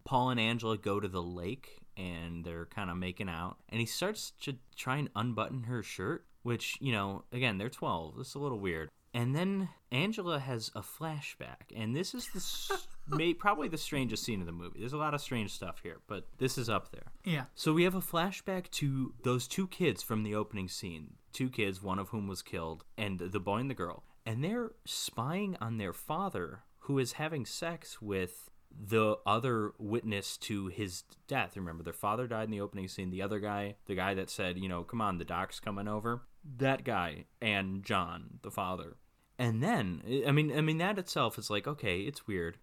Paul 0.04 0.30
and 0.30 0.40
Angela 0.40 0.76
go 0.76 1.00
to 1.00 1.08
the 1.08 1.22
lake 1.22 1.78
and 1.96 2.44
they're 2.44 2.66
kind 2.66 2.90
of 2.90 2.96
making 2.96 3.28
out. 3.28 3.56
And 3.68 3.80
he 3.80 3.86
starts 3.86 4.32
to 4.42 4.56
try 4.76 4.96
and 4.96 5.08
unbutton 5.14 5.64
her 5.64 5.82
shirt, 5.82 6.26
which, 6.44 6.76
you 6.80 6.92
know, 6.92 7.24
again, 7.32 7.58
they're 7.58 7.68
12. 7.68 8.16
This 8.16 8.28
is 8.28 8.34
a 8.36 8.38
little 8.38 8.60
weird. 8.60 8.88
And 9.12 9.34
then 9.34 9.68
Angela 9.92 10.38
has 10.40 10.70
a 10.74 10.82
flashback. 10.82 11.70
And 11.74 11.94
this 11.94 12.14
is 12.14 12.26
the 12.28 12.38
s- 12.38 12.86
may, 13.08 13.32
probably 13.32 13.68
the 13.68 13.78
strangest 13.78 14.24
scene 14.24 14.40
of 14.40 14.46
the 14.46 14.52
movie. 14.52 14.80
There's 14.80 14.92
a 14.92 14.96
lot 14.96 15.14
of 15.14 15.20
strange 15.20 15.52
stuff 15.52 15.80
here, 15.82 15.98
but 16.08 16.26
this 16.38 16.58
is 16.58 16.68
up 16.68 16.90
there. 16.92 17.12
Yeah. 17.24 17.44
So 17.54 17.72
we 17.72 17.84
have 17.84 17.94
a 17.94 18.00
flashback 18.00 18.70
to 18.72 19.14
those 19.22 19.46
two 19.48 19.66
kids 19.68 20.02
from 20.02 20.22
the 20.22 20.34
opening 20.34 20.68
scene. 20.68 21.14
Two 21.32 21.48
kids, 21.48 21.82
one 21.82 21.98
of 21.98 22.08
whom 22.10 22.26
was 22.28 22.42
killed, 22.42 22.84
and 22.98 23.18
the 23.18 23.40
boy 23.40 23.58
and 23.58 23.70
the 23.70 23.74
girl. 23.74 24.04
And 24.26 24.42
they're 24.42 24.72
spying 24.84 25.56
on 25.60 25.78
their 25.78 25.92
father, 25.92 26.60
who 26.80 26.98
is 26.98 27.12
having 27.12 27.46
sex 27.46 28.02
with 28.02 28.50
the 28.78 29.16
other 29.26 29.72
witness 29.78 30.36
to 30.38 30.68
his 30.68 31.04
death. 31.28 31.56
Remember, 31.56 31.82
their 31.82 31.92
father 31.92 32.26
died 32.26 32.44
in 32.44 32.50
the 32.50 32.60
opening 32.60 32.88
scene. 32.88 33.10
The 33.10 33.22
other 33.22 33.40
guy, 33.40 33.76
the 33.86 33.94
guy 33.94 34.14
that 34.14 34.30
said, 34.30 34.58
you 34.58 34.68
know, 34.68 34.82
come 34.82 35.00
on, 35.00 35.18
the 35.18 35.24
doc's 35.24 35.60
coming 35.60 35.88
over, 35.88 36.22
that 36.58 36.84
guy, 36.84 37.26
and 37.40 37.84
John, 37.84 38.38
the 38.42 38.50
father. 38.50 38.96
And 39.38 39.62
then, 39.62 40.02
I 40.26 40.32
mean, 40.32 40.56
I 40.56 40.60
mean 40.60 40.78
that 40.78 40.98
itself 40.98 41.38
is 41.38 41.50
like, 41.50 41.66
okay, 41.66 42.00
it's 42.00 42.26
weird. 42.26 42.58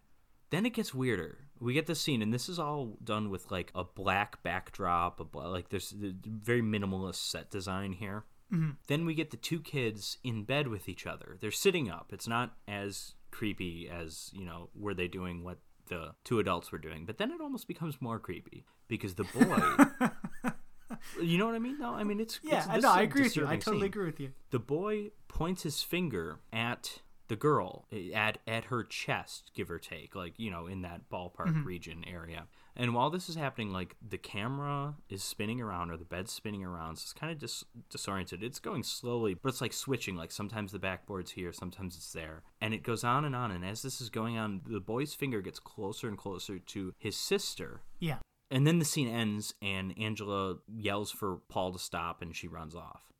Then 0.51 0.65
it 0.65 0.73
gets 0.73 0.93
weirder. 0.93 1.39
We 1.59 1.73
get 1.73 1.85
this 1.85 2.01
scene, 2.01 2.21
and 2.21 2.33
this 2.33 2.49
is 2.49 2.59
all 2.59 2.97
done 3.03 3.29
with 3.29 3.51
like 3.51 3.71
a 3.75 3.83
black 3.83 4.41
backdrop, 4.43 5.19
a 5.19 5.23
bla- 5.23 5.43
like 5.43 5.69
there's 5.69 5.91
the 5.91 6.15
very 6.25 6.61
minimalist 6.61 7.29
set 7.29 7.51
design 7.51 7.93
here. 7.93 8.25
Mm-hmm. 8.51 8.71
Then 8.87 9.05
we 9.05 9.13
get 9.13 9.31
the 9.31 9.37
two 9.37 9.61
kids 9.61 10.17
in 10.23 10.43
bed 10.43 10.67
with 10.67 10.89
each 10.89 11.05
other. 11.05 11.37
They're 11.39 11.51
sitting 11.51 11.89
up. 11.89 12.11
It's 12.11 12.27
not 12.27 12.55
as 12.67 13.13
creepy 13.31 13.89
as 13.89 14.29
you 14.33 14.43
know 14.43 14.69
were 14.75 14.93
they 14.93 15.07
doing 15.07 15.43
what 15.43 15.57
the 15.91 16.15
two 16.23 16.39
adults 16.39 16.71
were 16.71 16.77
doing, 16.77 17.05
but 17.05 17.17
then 17.17 17.31
it 17.31 17.41
almost 17.41 17.67
becomes 17.67 18.01
more 18.01 18.17
creepy 18.17 18.63
because 18.87 19.15
the 19.15 19.25
boy. 19.25 20.49
you 21.21 21.37
know 21.37 21.45
what 21.45 21.53
I 21.53 21.59
mean? 21.59 21.77
No, 21.77 21.93
I 21.93 22.03
mean 22.03 22.19
it's 22.21 22.39
Yeah, 22.41 22.65
it's, 22.69 22.77
is 22.79 22.85
I 22.85 23.01
agree 23.01 23.23
with 23.23 23.35
you. 23.35 23.45
I 23.45 23.57
totally 23.57 23.81
scene 23.81 23.85
agree 23.87 24.05
with 24.05 24.19
you. 24.19 24.31
the 24.51 24.59
boy 24.59 25.11
points 25.27 25.63
his 25.63 25.83
finger 25.83 26.39
at 26.53 26.99
the 27.31 27.37
girl 27.37 27.85
eh, 27.93 28.11
at 28.13 28.39
at 28.45 28.65
her 28.65 28.83
chest 28.83 29.51
give 29.55 29.71
or 29.71 29.79
take 29.79 30.15
like 30.15 30.33
you 30.37 30.51
know 30.51 30.67
in 30.67 30.81
that 30.81 31.09
ballpark 31.09 31.47
mm-hmm. 31.47 31.63
region 31.63 32.03
area. 32.05 32.45
And 32.75 32.93
while 32.93 33.09
this 33.09 33.29
is 33.29 33.35
happening 33.35 33.71
like 33.71 33.95
the 34.05 34.17
camera 34.17 34.95
is 35.09 35.23
spinning 35.23 35.61
around 35.61 35.91
or 35.91 35.97
the 35.97 36.03
bed's 36.03 36.33
spinning 36.33 36.65
around 36.65 36.97
so 36.97 37.03
it's 37.03 37.13
kind 37.13 37.31
of 37.31 37.39
dis- 37.39 37.63
disoriented. 37.89 38.43
It's 38.43 38.59
going 38.59 38.83
slowly 38.83 39.33
but 39.33 39.47
it's 39.47 39.61
like 39.61 39.71
switching. 39.71 40.17
Like 40.17 40.33
sometimes 40.33 40.73
the 40.73 40.79
backboard's 40.79 41.31
here 41.31 41.53
sometimes 41.53 41.95
it's 41.95 42.11
there. 42.11 42.43
And 42.59 42.73
it 42.73 42.83
goes 42.83 43.05
on 43.05 43.23
and 43.23 43.33
on. 43.33 43.49
And 43.49 43.63
as 43.63 43.81
this 43.81 44.01
is 44.01 44.09
going 44.09 44.37
on 44.37 44.59
the 44.67 44.81
boy's 44.81 45.13
finger 45.13 45.41
gets 45.41 45.59
closer 45.59 46.09
and 46.09 46.17
closer 46.17 46.59
to 46.59 46.93
his 46.99 47.15
sister. 47.15 47.79
Yeah. 47.97 48.17
and 48.49 48.67
then 48.67 48.79
the 48.79 48.85
scene 48.85 49.07
ends 49.07 49.53
and 49.61 49.93
angela 49.97 50.57
yells 50.67 51.11
for 51.11 51.37
paul 51.47 51.71
to 51.71 51.79
stop 51.79 52.21
and 52.21 52.35
she 52.35 52.49
runs 52.49 52.75
off 52.75 53.10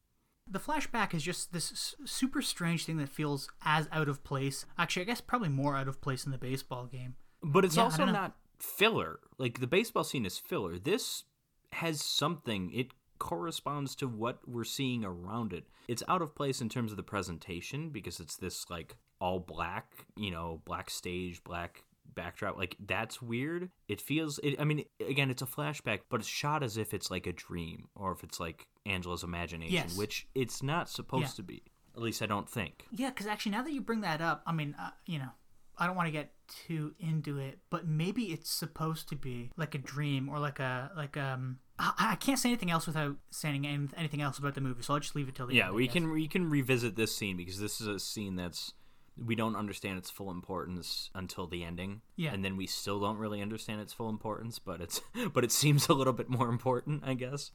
The 0.52 0.60
flashback 0.60 1.14
is 1.14 1.24
just 1.24 1.54
this 1.54 1.96
super 2.06 2.42
strange 2.42 2.86
thing 2.86 2.98
that 2.98 3.10
feels 3.10 3.50
as 3.64 3.88
out 3.92 4.10
of 4.10 4.24
place. 4.24 4.66
Actually, 4.78 5.04
I 5.04 5.06
guess 5.06 5.22
probably 5.22 5.50
more 5.50 5.78
out 5.78 5.88
of 5.88 6.02
place 6.02 6.26
in 6.26 6.32
the 6.32 6.38
baseball 6.38 6.86
game. 6.86 7.16
But 7.42 7.64
it's 7.64 7.78
Yeah, 7.78 7.84
also 7.84 8.06
not 8.06 8.36
filler. 8.60 9.20
Like 9.38 9.62
the 9.62 9.68
baseball 9.68 10.04
scene 10.04 10.26
is 10.26 10.38
filler. 10.38 10.78
This 10.78 11.24
has 11.72 12.04
something. 12.04 12.70
It 12.74 12.92
corresponds 13.18 13.96
to 13.96 14.08
what 14.08 14.40
we're 14.46 14.64
seeing 14.64 15.06
around 15.06 15.54
it. 15.54 15.66
It's 15.88 16.04
out 16.08 16.22
of 16.22 16.36
place 16.36 16.60
in 16.60 16.70
terms 16.70 16.92
of 16.92 16.98
the 16.98 17.04
presentation 17.04 17.90
because 17.90 18.20
it's 18.20 18.36
this 18.36 18.70
like 18.70 18.98
all 19.22 19.40
black, 19.40 20.06
you 20.18 20.32
know, 20.32 20.62
black 20.66 20.90
stage, 20.90 21.44
black 21.44 21.84
backdrop. 22.14 22.58
Like 22.58 22.76
that's 22.86 23.22
weird. 23.22 23.70
It 23.88 24.02
feels 24.02 24.40
it 24.40 24.56
I 24.60 24.66
mean 24.66 24.84
again 25.08 25.30
it's 25.30 25.42
a 25.42 25.46
flashback, 25.48 26.02
but 26.10 26.20
it's 26.20 26.30
shot 26.30 26.62
as 26.62 26.78
if 26.78 26.94
it's 26.94 27.10
like 27.10 27.26
a 27.26 27.32
dream 27.34 27.88
or 27.96 28.12
if 28.12 28.24
it's 28.24 28.40
like 28.40 28.68
Angela's 28.86 29.24
imagination, 29.24 29.74
Yes. 29.74 29.98
which 29.98 30.28
it's 30.36 30.64
not 30.64 30.90
supposed 30.90 31.24
Yeah. 31.24 31.36
to 31.38 31.44
be. 31.44 31.64
At 31.96 32.02
least 32.02 32.22
I 32.22 32.26
don't 32.26 32.50
think. 32.50 32.88
Yeah, 32.92 33.10
because 33.10 33.28
actually, 33.28 33.52
now 33.52 33.64
that 33.64 33.72
you 33.74 33.82
bring 33.82 34.02
that 34.02 34.22
up, 34.22 34.44
I 34.46 34.54
mean, 34.54 34.76
uh, 34.80 34.92
you 35.06 35.20
know, 35.20 35.30
I 35.78 35.88
don't 35.88 35.96
want 35.96 36.08
to 36.08 36.12
get 36.12 36.34
too 36.48 36.96
into 37.00 37.38
it, 37.38 37.60
but 37.70 37.86
maybe 37.88 38.32
it's 38.32 38.50
supposed 38.50 39.10
to 39.10 39.16
be 39.16 39.52
like 39.58 39.76
a 39.76 39.78
dream 39.78 40.30
or 40.30 40.40
like 40.40 40.60
a 40.60 40.92
like 40.96 41.18
um. 41.18 41.60
I, 41.80 41.94
I 42.12 42.16
can't 42.16 42.38
say 42.38 42.50
anything 42.50 42.70
else 42.72 42.86
without 42.86 43.18
saying 43.32 43.66
anything 43.98 44.22
else 44.22 44.38
about 44.38 44.54
the 44.56 44.62
movie, 44.62 44.84
so 44.84 44.94
I'll 44.94 45.00
just 45.00 45.16
leave 45.16 45.28
it 45.28 45.36
till 45.36 45.48
the 45.48 45.56
yeah 45.56 45.66
end. 45.66 45.72
I 45.72 45.76
we 45.76 45.88
can 45.88 46.12
we 46.12 46.28
can 46.28 46.50
revisit 46.50 46.96
this 46.96 47.16
scene 47.16 47.36
because 47.38 47.60
this 47.60 47.82
is 47.82 47.88
a 47.88 48.00
scene 48.00 48.36
that's 48.36 48.74
we 49.18 49.36
don't 49.36 49.56
understand 49.58 49.98
its 49.98 50.10
full 50.10 50.32
importance 50.32 51.10
until 51.14 51.46
the 51.46 51.64
ending 51.64 52.02
Yeah. 52.16 52.34
and 52.34 52.46
then 52.46 52.56
we 52.56 52.66
still 52.66 53.00
don't 53.00 53.18
really 53.18 53.42
understand 53.42 53.82
its 53.82 53.92
full 53.92 54.10
importance 54.10 54.58
but 54.58 54.80
it's 54.82 55.02
but 55.34 55.44
it 55.44 55.52
seems 55.52 55.90
a 55.90 55.94
little 55.94 56.14
bit 56.14 56.30
more 56.30 56.48
important 56.50 57.04
i 57.06 57.14
guess 57.14 57.52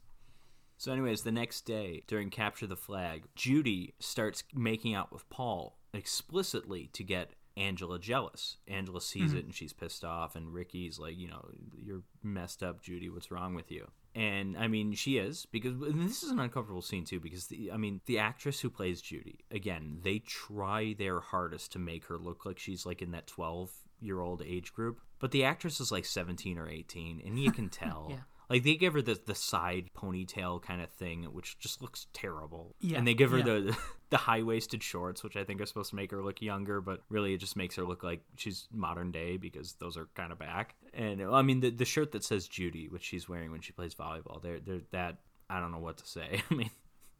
so 0.77 0.91
anyways 0.91 1.23
the 1.23 1.31
next 1.31 1.61
day 1.61 2.03
during 2.07 2.29
capture 2.29 2.67
the 2.67 2.75
flag 2.75 3.25
judy 3.35 3.93
starts 3.99 4.43
making 4.53 4.93
out 4.93 5.11
with 5.11 5.29
paul 5.29 5.77
explicitly 5.93 6.89
to 6.93 7.03
get 7.03 7.31
Angela 7.57 7.97
jealous. 7.97 8.57
Angela 8.67 9.01
sees 9.01 9.29
mm-hmm. 9.29 9.37
it 9.37 9.45
and 9.45 9.55
she's 9.55 9.73
pissed 9.73 10.05
off, 10.05 10.35
and 10.35 10.53
Ricky's 10.53 10.99
like, 10.99 11.17
you 11.17 11.27
know, 11.27 11.49
you're 11.75 12.03
messed 12.21 12.61
up, 12.61 12.81
Judy. 12.81 13.09
What's 13.09 13.31
wrong 13.31 13.55
with 13.55 13.71
you? 13.71 13.87
And 14.15 14.57
I 14.57 14.67
mean, 14.67 14.93
she 14.93 15.17
is 15.17 15.45
because 15.47 15.73
and 15.73 16.01
this 16.01 16.23
is 16.23 16.31
an 16.31 16.39
uncomfortable 16.39 16.81
scene 16.81 17.03
too. 17.03 17.19
Because 17.19 17.47
the, 17.47 17.71
I 17.71 17.77
mean, 17.77 18.01
the 18.05 18.19
actress 18.19 18.59
who 18.59 18.69
plays 18.69 19.01
Judy, 19.01 19.39
again, 19.51 19.99
they 20.03 20.19
try 20.19 20.95
their 20.97 21.19
hardest 21.19 21.71
to 21.73 21.79
make 21.79 22.05
her 22.05 22.17
look 22.17 22.45
like 22.45 22.59
she's 22.59 22.85
like 22.85 23.01
in 23.01 23.11
that 23.11 23.27
twelve 23.27 23.71
year 23.99 24.19
old 24.19 24.43
age 24.43 24.73
group, 24.73 25.01
but 25.19 25.31
the 25.31 25.43
actress 25.43 25.79
is 25.79 25.91
like 25.91 26.05
seventeen 26.05 26.57
or 26.57 26.69
eighteen, 26.69 27.21
and 27.25 27.39
you 27.39 27.51
can 27.51 27.69
tell. 27.69 28.07
Yeah. 28.09 28.17
Like 28.49 28.63
they 28.63 28.75
give 28.75 28.93
her 28.93 29.01
the 29.01 29.19
the 29.25 29.35
side 29.35 29.89
ponytail 29.95 30.61
kind 30.61 30.81
of 30.81 30.89
thing, 30.89 31.23
which 31.23 31.59
just 31.59 31.81
looks 31.81 32.07
terrible. 32.13 32.75
Yeah, 32.79 32.97
and 32.97 33.07
they 33.07 33.13
give 33.13 33.31
her 33.31 33.39
yeah. 33.39 33.43
the 33.43 33.77
the 34.09 34.17
high 34.17 34.43
waisted 34.43 34.81
shorts, 34.81 35.23
which 35.23 35.35
I 35.35 35.43
think 35.43 35.59
are 35.59 35.65
supposed 35.65 35.89
to 35.89 35.95
make 35.95 36.11
her 36.11 36.23
look 36.23 36.41
younger, 36.41 36.79
but 36.79 37.01
really 37.09 37.33
it 37.33 37.39
just 37.39 37.57
makes 37.57 37.75
her 37.75 37.83
look 37.83 38.03
like 38.03 38.21
she's 38.37 38.67
modern 38.71 39.11
day 39.11 39.37
because 39.37 39.73
those 39.73 39.97
are 39.97 40.07
kind 40.15 40.31
of 40.31 40.39
back. 40.39 40.75
And 40.93 41.21
I 41.21 41.41
mean 41.41 41.59
the 41.59 41.71
the 41.71 41.85
shirt 41.85 42.13
that 42.13 42.23
says 42.23 42.47
Judy, 42.47 42.87
which 42.87 43.03
she's 43.03 43.27
wearing 43.27 43.51
when 43.51 43.61
she 43.61 43.73
plays 43.73 43.93
volleyball, 43.93 44.41
they're 44.41 44.59
they're 44.59 44.81
that 44.91 45.17
I 45.49 45.59
don't 45.59 45.71
know 45.71 45.79
what 45.79 45.97
to 45.97 46.07
say. 46.07 46.41
I 46.51 46.53
mean. 46.53 46.71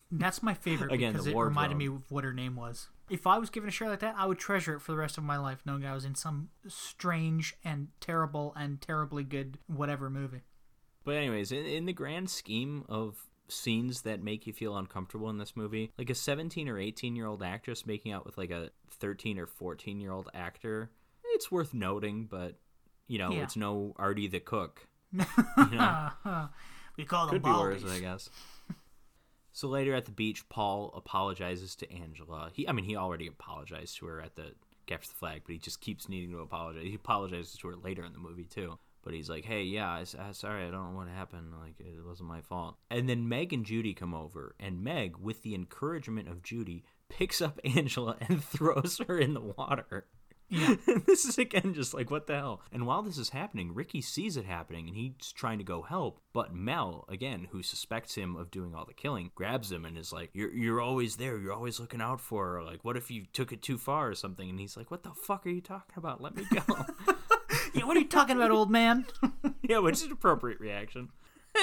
That's 0.09 0.41
my 0.41 0.53
favorite 0.53 0.93
Again, 0.93 1.11
because 1.11 1.27
it 1.27 1.35
reminded 1.35 1.77
me 1.77 1.87
of 1.87 2.09
what 2.09 2.23
her 2.23 2.31
name 2.31 2.55
was. 2.55 2.87
If 3.09 3.27
I 3.27 3.37
was 3.39 3.49
given 3.49 3.67
a 3.67 3.71
shirt 3.73 3.89
like 3.89 3.99
that, 3.99 4.15
I 4.17 4.25
would 4.25 4.39
treasure 4.39 4.73
it 4.75 4.79
for 4.79 4.93
the 4.93 4.97
rest 4.97 5.17
of 5.17 5.25
my 5.25 5.37
life, 5.37 5.61
knowing 5.65 5.85
I 5.85 5.93
was 5.93 6.05
in 6.05 6.15
some 6.15 6.47
strange 6.65 7.55
and 7.63 7.89
terrible 7.99 8.53
and 8.55 8.79
terribly 8.79 9.25
good 9.25 9.57
whatever 9.67 10.09
movie. 10.09 10.43
But 11.07 11.15
anyways, 11.15 11.53
in, 11.53 11.65
in 11.65 11.85
the 11.85 11.93
grand 11.93 12.29
scheme 12.29 12.83
of 12.89 13.15
scenes 13.47 14.01
that 14.01 14.21
make 14.21 14.45
you 14.45 14.51
feel 14.51 14.75
uncomfortable 14.75 15.29
in 15.29 15.37
this 15.37 15.55
movie, 15.55 15.89
like 15.97 16.09
a 16.09 16.15
17 16.15 16.67
or 16.67 16.77
18 16.77 17.15
year 17.15 17.27
old 17.27 17.41
actress 17.41 17.85
making 17.85 18.11
out 18.11 18.25
with 18.25 18.37
like 18.37 18.51
a 18.51 18.71
13 18.89 19.39
or 19.39 19.45
14 19.45 20.01
year 20.01 20.11
old 20.11 20.29
actor, 20.33 20.91
it's 21.23 21.49
worth 21.49 21.73
noting, 21.73 22.25
but 22.25 22.55
you 23.07 23.19
know, 23.19 23.31
Yeah. 23.31 23.43
it's 23.43 23.55
no 23.55 23.93
Artie 23.95 24.27
the 24.27 24.41
cook. 24.41 24.85
we 25.13 27.05
call 27.05 27.27
them 27.27 27.29
Could 27.29 27.43
be 27.43 27.51
worse. 27.51 27.85
I 27.85 27.99
guess. 28.01 28.29
So 29.53 29.69
later 29.69 29.95
at 29.95 30.03
the 30.03 30.11
beach, 30.11 30.49
Paul 30.49 30.93
apologizes 30.93 31.77
to 31.77 31.89
Angela. 31.89 32.49
He, 32.51 32.67
I 32.67 32.73
mean, 32.73 32.83
he 32.83 32.97
already 32.97 33.27
apologized 33.27 33.95
to 33.99 34.07
her 34.07 34.19
at 34.19 34.35
the 34.35 34.55
capture 34.87 35.07
the 35.07 35.15
flag, 35.15 35.43
but 35.45 35.53
he 35.53 35.57
just 35.57 35.79
keeps 35.79 36.09
needing 36.09 36.31
to 36.31 36.39
apologize. 36.39 36.83
He 36.83 36.95
apologizes 36.95 37.53
to 37.59 37.69
her 37.69 37.75
later 37.77 38.03
in 38.03 38.11
the 38.11 38.19
movie 38.19 38.43
too. 38.43 38.77
But 39.07 39.13
he's 39.13 39.29
like, 39.29 39.45
"Hey, 39.45 39.63
yeah, 39.63 39.87
I, 39.87 40.01
I, 40.19 40.33
sorry, 40.33 40.67
I 40.67 40.69
don't 40.69 40.91
know 40.91 40.97
what 40.97 41.07
happened. 41.07 41.53
Like, 41.57 41.79
it 41.79 42.05
wasn't 42.05 42.27
my 42.27 42.41
fault." 42.41 42.75
And 42.91 43.07
then 43.07 43.29
Meg 43.29 43.53
and 43.53 43.65
Judy 43.65 43.93
come 43.93 44.13
over, 44.13 44.53
and 44.59 44.83
Meg, 44.83 45.15
with 45.15 45.43
the 45.43 45.55
encouragement 45.55 46.27
of 46.27 46.43
Judy, 46.43 46.83
picks 47.07 47.41
up 47.41 47.57
Angela 47.63 48.17
and 48.27 48.43
throws 48.43 48.99
her 49.07 49.17
in 49.17 49.33
the 49.33 49.39
water. 49.39 50.07
Yeah. 50.49 50.75
this 51.05 51.23
is 51.23 51.37
again 51.37 51.73
just 51.73 51.93
like 51.93 52.11
what 52.11 52.27
the 52.27 52.35
hell. 52.35 52.61
And 52.69 52.85
while 52.85 53.01
this 53.01 53.17
is 53.17 53.29
happening, 53.29 53.73
Ricky 53.73 54.01
sees 54.01 54.35
it 54.35 54.43
happening 54.43 54.89
and 54.89 54.97
he's 54.97 55.31
trying 55.31 55.59
to 55.59 55.63
go 55.63 55.83
help. 55.83 56.19
But 56.33 56.53
Mel, 56.53 57.05
again, 57.07 57.47
who 57.51 57.63
suspects 57.63 58.15
him 58.15 58.35
of 58.35 58.51
doing 58.51 58.75
all 58.75 58.83
the 58.83 58.93
killing, 58.93 59.31
grabs 59.35 59.71
him 59.71 59.85
and 59.85 59.97
is 59.97 60.11
like, 60.11 60.31
"You're 60.33 60.53
you're 60.53 60.81
always 60.81 61.15
there. 61.15 61.37
You're 61.37 61.53
always 61.53 61.79
looking 61.79 62.01
out 62.01 62.19
for 62.19 62.45
her. 62.55 62.61
Like, 62.61 62.83
what 62.83 62.97
if 62.97 63.09
you 63.09 63.23
took 63.31 63.53
it 63.53 63.61
too 63.61 63.77
far 63.77 64.09
or 64.09 64.15
something?" 64.15 64.49
And 64.49 64.59
he's 64.59 64.75
like, 64.75 64.91
"What 64.91 65.03
the 65.03 65.11
fuck 65.11 65.45
are 65.45 65.49
you 65.49 65.61
talking 65.61 65.95
about? 65.95 66.21
Let 66.21 66.35
me 66.35 66.45
go." 66.51 67.13
Yeah, 67.77 67.85
what 67.85 67.97
are 67.97 67.99
you 67.99 68.07
talking 68.07 68.35
about, 68.35 68.51
old 68.51 68.71
man? 68.71 69.05
yeah, 69.61 69.79
which 69.79 69.95
is 69.95 70.03
an 70.03 70.11
appropriate 70.11 70.59
reaction. 70.59 71.09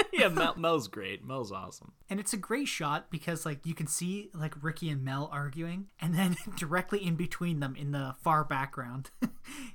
yeah, 0.13 0.29
Mel, 0.29 0.55
Mel's 0.57 0.89
great. 0.89 1.25
Mel's 1.25 1.53
awesome. 1.53 1.93
And 2.09 2.19
it's 2.19 2.33
a 2.33 2.37
great 2.37 2.69
shot 2.69 3.11
because 3.11 3.47
like 3.47 3.65
you 3.65 3.75
can 3.75 3.87
see 3.87 4.31
like 4.35 4.55
Ricky 4.63 4.89
and 4.89 5.05
Mel 5.05 5.29
arguing, 5.33 5.87
and 6.01 6.15
then 6.15 6.37
directly 6.57 7.05
in 7.05 7.17
between 7.17 7.61
them 7.61 7.77
in 7.77 7.93
the 7.93 8.15
far 8.23 8.45
background 8.45 9.11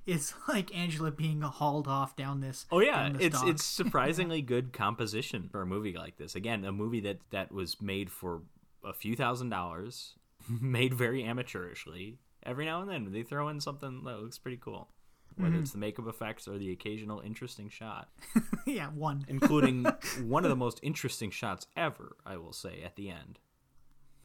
is 0.06 0.34
like 0.48 0.76
Angela 0.76 1.12
being 1.12 1.42
hauled 1.42 1.88
off 1.88 2.16
down 2.16 2.42
this. 2.42 2.66
Oh 2.72 2.80
yeah, 2.80 3.10
this 3.10 3.22
it's 3.22 3.40
dock. 3.40 3.48
it's 3.48 3.64
surprisingly 3.64 4.42
good 4.42 4.74
composition 4.74 5.50
for 5.52 5.62
a 5.62 5.66
movie 5.66 5.94
like 5.94 6.18
this. 6.18 6.36
Again, 6.36 6.66
a 6.66 6.72
movie 6.72 7.02
that 7.02 7.20
that 7.32 7.52
was 7.52 7.82
made 7.82 8.12
for 8.12 8.42
a 8.84 8.94
few 8.94 9.16
thousand 9.16 9.50
dollars, 9.50 10.16
made 10.48 10.94
very 10.94 11.24
amateurishly. 11.24 12.18
Every 12.44 12.66
now 12.66 12.82
and 12.82 12.90
then 12.90 13.12
they 13.12 13.24
throw 13.24 13.50
in 13.50 13.60
something 13.60 14.04
that 14.06 14.22
looks 14.22 14.38
pretty 14.38 14.58
cool, 14.58 14.90
whether 15.38 15.54
Mm-hmm. 15.54 15.62
it's 15.64 15.72
the 15.72 15.78
makeup 15.78 16.08
effects 16.08 16.48
or 16.48 16.58
the 16.58 16.72
occasional 16.72 17.20
interesting 17.22 17.70
shot, 17.70 18.10
yeah 18.66 18.88
one. 18.90 19.26
including 19.28 19.86
one 20.24 20.44
of 20.46 20.50
the 20.50 20.56
most 20.56 20.80
interesting 20.84 21.32
shots 21.32 21.68
ever. 21.78 22.16
I 22.26 22.38
will 22.38 22.54
say 22.54 22.82
at 22.84 22.96
the 22.96 23.10
end. 23.10 23.40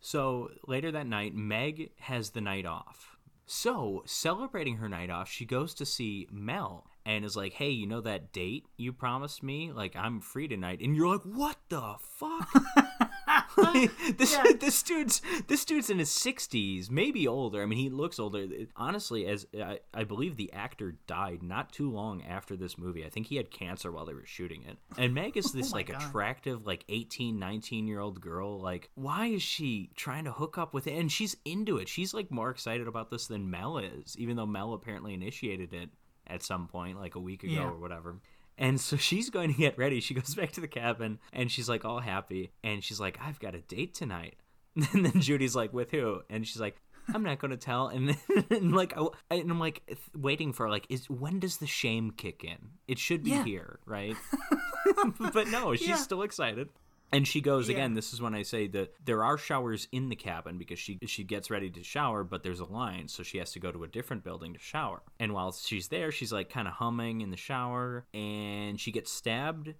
So 0.00 0.50
later 0.66 0.90
that 0.92 1.06
night, 1.06 1.34
Meg 1.34 1.90
has 2.00 2.30
the 2.30 2.40
night 2.40 2.66
off. 2.66 3.16
So, 3.46 4.02
celebrating 4.06 4.76
her 4.78 4.88
night 4.88 5.10
off, 5.10 5.28
she 5.30 5.44
goes 5.44 5.74
to 5.74 5.84
see 5.84 6.26
Mel 6.32 6.86
and 7.04 7.26
is 7.26 7.36
like, 7.36 7.52
Hey, 7.52 7.68
you 7.70 7.86
know 7.86 8.00
that 8.00 8.32
date 8.32 8.64
you 8.78 8.90
promised 8.92 9.42
me? 9.42 9.70
Like, 9.70 9.94
I'm 9.96 10.20
free 10.22 10.48
tonight. 10.48 10.80
And 10.80 10.96
you're 10.96 11.08
like, 11.12 11.20
What 11.24 11.56
the 11.68 11.96
fuck? 12.00 12.48
this 14.16 14.36
this 14.60 14.82
dude's 14.82 15.22
this 15.48 15.64
dude's 15.64 15.90
in 15.90 15.98
his 15.98 16.10
60s, 16.10 16.90
maybe 16.90 17.26
older. 17.28 17.62
I 17.62 17.66
mean, 17.66 17.78
he 17.78 17.90
looks 17.90 18.18
older. 18.18 18.46
Honestly, 18.76 19.26
as 19.26 19.46
I, 19.54 19.80
I 19.92 20.04
believe 20.04 20.36
the 20.36 20.52
actor 20.52 20.96
died 21.06 21.42
not 21.42 21.72
too 21.72 21.90
long 21.90 22.22
after 22.22 22.56
this 22.56 22.76
movie. 22.78 23.04
I 23.04 23.08
think 23.08 23.26
he 23.28 23.36
had 23.36 23.50
cancer 23.50 23.90
while 23.92 24.06
they 24.06 24.14
were 24.14 24.26
shooting 24.26 24.62
it. 24.66 24.78
And 24.98 25.14
Meg 25.14 25.36
is 25.36 25.46
oh 25.54 25.58
this 25.58 25.72
my 25.72 25.78
like 25.78 25.90
God. 25.90 26.02
attractive 26.02 26.66
like 26.66 26.84
18, 26.88 27.38
19 27.38 27.86
year 27.86 28.00
old 28.00 28.20
girl. 28.20 28.60
Like, 28.60 28.90
why 28.94 29.26
is 29.26 29.42
she 29.42 29.90
trying 29.96 30.24
to 30.24 30.32
hook 30.32 30.58
up 30.58 30.74
with 30.74 30.86
it? 30.86 30.94
And 30.98 31.10
she's 31.10 31.36
into 31.44 31.78
it. 31.78 31.88
She's 31.88 32.14
like 32.14 32.30
more 32.30 32.50
excited 32.50 32.88
about 32.88 33.10
this 33.10 33.26
than 33.26 33.50
Mel 33.50 33.78
is, 33.78 34.16
even 34.18 34.36
though 34.36 34.46
Mel 34.46 34.72
apparently 34.74 35.14
initiated 35.14 35.72
it 35.72 35.90
at 36.26 36.42
some 36.42 36.66
point, 36.68 36.98
like 36.98 37.14
a 37.16 37.20
week 37.20 37.44
ago 37.44 37.52
Yeah. 37.52 37.68
or 37.68 37.76
whatever. 37.76 38.16
And 38.56 38.80
so 38.80 38.96
she's 38.96 39.30
going 39.30 39.52
to 39.52 39.58
get 39.58 39.76
ready. 39.76 40.00
She 40.00 40.14
goes 40.14 40.34
back 40.34 40.52
to 40.52 40.60
the 40.60 40.68
cabin 40.68 41.18
and 41.32 41.50
she's 41.50 41.68
like 41.68 41.84
all 41.84 42.00
happy. 42.00 42.52
And 42.62 42.84
she's 42.84 43.00
like, 43.00 43.18
I've 43.20 43.40
got 43.40 43.54
a 43.54 43.60
date 43.60 43.94
tonight. 43.94 44.36
And 44.92 45.06
then 45.06 45.20
Judy's 45.20 45.54
like, 45.54 45.72
with 45.72 45.92
who? 45.92 46.22
And 46.28 46.44
she's 46.46 46.60
like, 46.60 46.76
I'm 47.14 47.22
not 47.22 47.38
going 47.38 47.52
to 47.52 47.56
tell. 47.56 47.86
And 47.88 48.08
then 48.08 48.44
and 48.50 48.74
like, 48.74 48.92
I, 48.96 49.06
and 49.36 49.48
I'm 49.50 49.60
like 49.60 49.82
waiting 50.16 50.52
for 50.52 50.68
like, 50.68 50.86
is 50.88 51.08
when 51.08 51.38
does 51.38 51.58
the 51.58 51.66
shame 51.68 52.10
kick 52.10 52.42
in? 52.42 52.58
It 52.88 52.98
should 52.98 53.22
be 53.22 53.30
Yeah. 53.30 53.44
here, 53.44 53.78
right? 53.86 54.16
but 55.32 55.46
no, 55.48 55.74
she's 55.76 55.88
Yeah. 55.88 55.94
still 55.96 56.22
excited. 56.22 56.70
And 57.14 57.28
she 57.28 57.40
goes 57.40 57.68
Yeah. 57.68 57.76
again. 57.76 57.94
This 57.94 58.12
is 58.12 58.20
when 58.20 58.34
I 58.34 58.42
say 58.42 58.66
that 58.68 58.94
there 59.04 59.22
are 59.22 59.38
showers 59.38 59.86
in 59.92 60.08
the 60.08 60.16
cabin 60.16 60.58
because 60.58 60.80
she 60.80 60.98
she 61.06 61.22
gets 61.22 61.48
ready 61.48 61.70
to 61.70 61.82
shower, 61.84 62.24
but 62.24 62.42
there's 62.42 62.60
a 62.60 62.64
line, 62.64 63.06
so 63.06 63.22
she 63.22 63.38
has 63.38 63.52
to 63.52 63.60
go 63.60 63.70
to 63.70 63.84
a 63.84 63.88
different 63.88 64.24
building 64.24 64.52
to 64.52 64.58
shower. 64.58 65.02
And 65.20 65.32
while 65.32 65.52
she's 65.52 65.88
there, 65.88 66.10
she's 66.10 66.32
like 66.32 66.50
kind 66.50 66.66
of 66.66 66.74
humming 66.74 67.20
in 67.20 67.30
the 67.30 67.36
shower, 67.36 68.06
and 68.12 68.80
she 68.80 68.90
gets 68.90 69.12
stabbed 69.12 69.74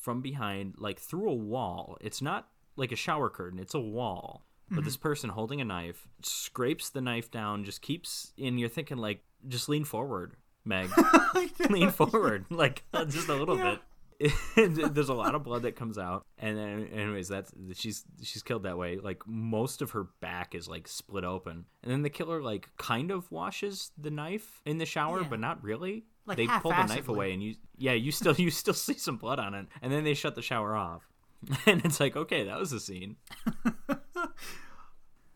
from 0.00 0.22
behind, 0.22 0.76
like 0.78 1.00
through 1.00 1.28
a 1.28 1.34
wall. 1.34 1.98
It's 2.00 2.22
not 2.22 2.48
like 2.76 2.92
a 2.92 2.96
shower 2.96 3.30
curtain; 3.30 3.58
it's 3.58 3.74
a 3.74 3.80
wall. 3.80 4.46
But 4.68 4.78
mm-hmm. 4.78 4.84
this 4.84 4.96
person 4.96 5.30
holding 5.30 5.60
a 5.60 5.64
knife 5.64 6.08
scrapes 6.22 6.90
the 6.90 7.00
knife 7.00 7.30
down, 7.30 7.64
just 7.64 7.82
keeps, 7.82 8.32
and 8.38 8.58
you're 8.58 8.68
thinking 8.68 8.96
like, 8.96 9.22
just 9.46 9.68
lean 9.68 9.84
forward, 9.84 10.34
Meg, 10.64 10.90
lean 11.70 11.90
forward, 11.90 12.46
like 12.50 12.82
just 13.08 13.28
a 13.28 13.34
little 13.34 13.56
bit. 13.56 13.80
there's 14.56 15.08
a 15.08 15.14
lot 15.14 15.34
of 15.34 15.42
blood 15.42 15.62
that 15.62 15.76
comes 15.76 15.98
out 15.98 16.24
and 16.38 16.56
then 16.56 16.88
anyways 16.92 17.28
that's 17.28 17.52
she's 17.74 18.04
she's 18.22 18.42
killed 18.42 18.62
that 18.64 18.78
way. 18.78 18.96
Like 18.98 19.22
most 19.26 19.82
of 19.82 19.90
her 19.92 20.08
back 20.20 20.54
is 20.54 20.68
like 20.68 20.88
split 20.88 21.24
open 21.24 21.64
and 21.82 21.92
then 21.92 22.02
the 22.02 22.10
killer 22.10 22.42
like 22.42 22.68
kind 22.76 23.10
of 23.10 23.30
washes 23.30 23.90
the 23.98 24.10
knife 24.10 24.60
in 24.64 24.78
the 24.78 24.86
shower 24.86 25.20
Yeah. 25.22 25.28
but 25.28 25.40
not 25.40 25.62
really. 25.62 26.04
Like 26.26 26.38
they 26.38 26.46
pull 26.46 26.70
the 26.72 26.86
knife 26.86 27.08
away 27.08 27.32
and 27.32 27.42
you 27.42 27.54
yeah 27.76 27.92
you 27.92 28.10
still 28.10 28.34
you 28.38 28.50
still 28.50 28.74
see 28.74 28.94
some 28.98 29.16
blood 29.16 29.38
on 29.38 29.54
it 29.54 29.66
and 29.82 29.92
then 29.92 30.04
they 30.04 30.14
shut 30.14 30.34
the 30.34 30.42
shower 30.42 30.74
off 30.74 31.02
and 31.66 31.84
it's 31.84 32.00
like 32.00 32.16
okay 32.16 32.44
that 32.44 32.58
was 32.58 32.72
a 32.72 32.80
scene. 32.80 33.16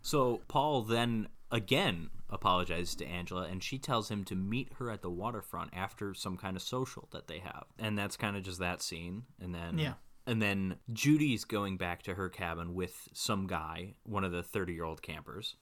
So 0.02 0.40
Paul 0.48 0.82
then 0.82 1.28
again 1.50 2.10
apologizes 2.30 2.94
to 2.96 3.06
Angela 3.06 3.42
and 3.50 3.62
she 3.62 3.78
tells 3.78 4.10
him 4.10 4.24
to 4.24 4.34
meet 4.34 4.72
her 4.78 4.90
at 4.90 5.02
the 5.02 5.10
waterfront 5.10 5.70
after 5.74 6.14
some 6.14 6.36
kind 6.36 6.56
of 6.56 6.62
social 6.62 7.08
that 7.12 7.26
they 7.26 7.38
have. 7.40 7.64
And 7.78 7.98
that's 7.98 8.16
kind 8.16 8.36
of 8.36 8.42
just 8.42 8.58
that 8.60 8.82
scene. 8.82 9.24
And 9.40 9.54
then 9.54 9.78
Yeah. 9.78 9.94
and 10.26 10.40
then 10.40 10.76
Judy's 10.92 11.44
going 11.44 11.76
back 11.76 12.02
to 12.04 12.14
her 12.14 12.28
cabin 12.28 12.74
with 12.74 13.08
some 13.12 13.46
guy, 13.46 13.94
one 14.04 14.24
of 14.24 14.32
the 14.32 14.42
30-year-old 14.42 15.02
campers. 15.02 15.56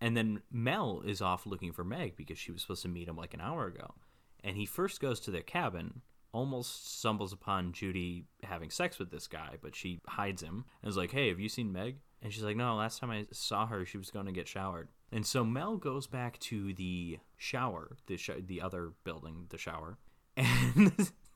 And 0.00 0.16
then 0.16 0.42
Mel 0.50 1.02
is 1.04 1.20
off 1.22 1.46
looking 1.46 1.72
for 1.72 1.84
Meg 1.84 2.16
because 2.16 2.38
she 2.38 2.52
was 2.52 2.62
supposed 2.62 2.82
to 2.82 2.88
meet 2.88 3.08
him 3.08 3.16
like 3.16 3.34
an 3.34 3.40
hour 3.40 3.66
ago. 3.66 3.94
And 4.42 4.56
he 4.56 4.66
first 4.66 5.00
goes 5.00 5.20
to 5.20 5.30
their 5.30 5.42
cabin, 5.42 6.02
almost 6.32 6.98
stumbles 6.98 7.32
upon 7.32 7.72
Judy 7.72 8.26
having 8.42 8.68
sex 8.70 8.98
with 8.98 9.10
this 9.10 9.26
guy, 9.26 9.56
but 9.62 9.74
she 9.74 10.00
hides 10.06 10.42
him 10.42 10.64
and 10.82 10.88
is 10.90 10.96
like, 10.96 11.12
Hey, 11.12 11.28
have 11.28 11.40
you 11.40 11.48
seen 11.48 11.72
Meg? 11.72 11.98
And 12.24 12.32
she's 12.32 12.42
like, 12.42 12.56
No, 12.56 12.74
last 12.74 12.98
time 12.98 13.10
I 13.10 13.26
saw 13.30 13.66
her, 13.66 13.84
she 13.84 13.98
was 13.98 14.10
going 14.10 14.26
to 14.26 14.32
get 14.32 14.48
showered. 14.48 14.88
And 15.12 15.24
so 15.24 15.44
Mel 15.44 15.76
goes 15.76 16.06
back 16.08 16.40
to 16.40 16.72
the 16.72 17.18
shower, 17.36 17.96
the, 18.06 18.16
sh- 18.16 18.30
the 18.44 18.62
other 18.62 18.92
building, 19.04 19.46
the 19.50 19.58
shower. 19.58 19.98
And 20.36 20.92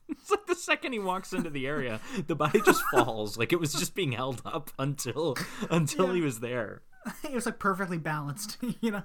it's 0.09 0.31
like 0.31 0.47
the 0.47 0.55
second 0.55 0.93
he 0.93 0.99
walks 0.99 1.33
into 1.33 1.51
the 1.51 1.67
area, 1.67 2.01
the 2.25 2.35
body 2.35 2.61
just 2.61 2.81
falls. 2.91 3.37
Like 3.37 3.53
it 3.53 3.59
was 3.59 3.73
just 3.73 3.93
being 3.93 4.13
held 4.13 4.41
up 4.43 4.71
until 4.79 5.37
until 5.69 6.11
he 6.13 6.21
was 6.21 6.39
there. 6.39 6.81
it 7.23 7.31
was 7.31 7.45
like 7.45 7.59
perfectly 7.59 7.99
balanced, 7.99 8.57
you 8.81 8.91
know. 8.91 9.03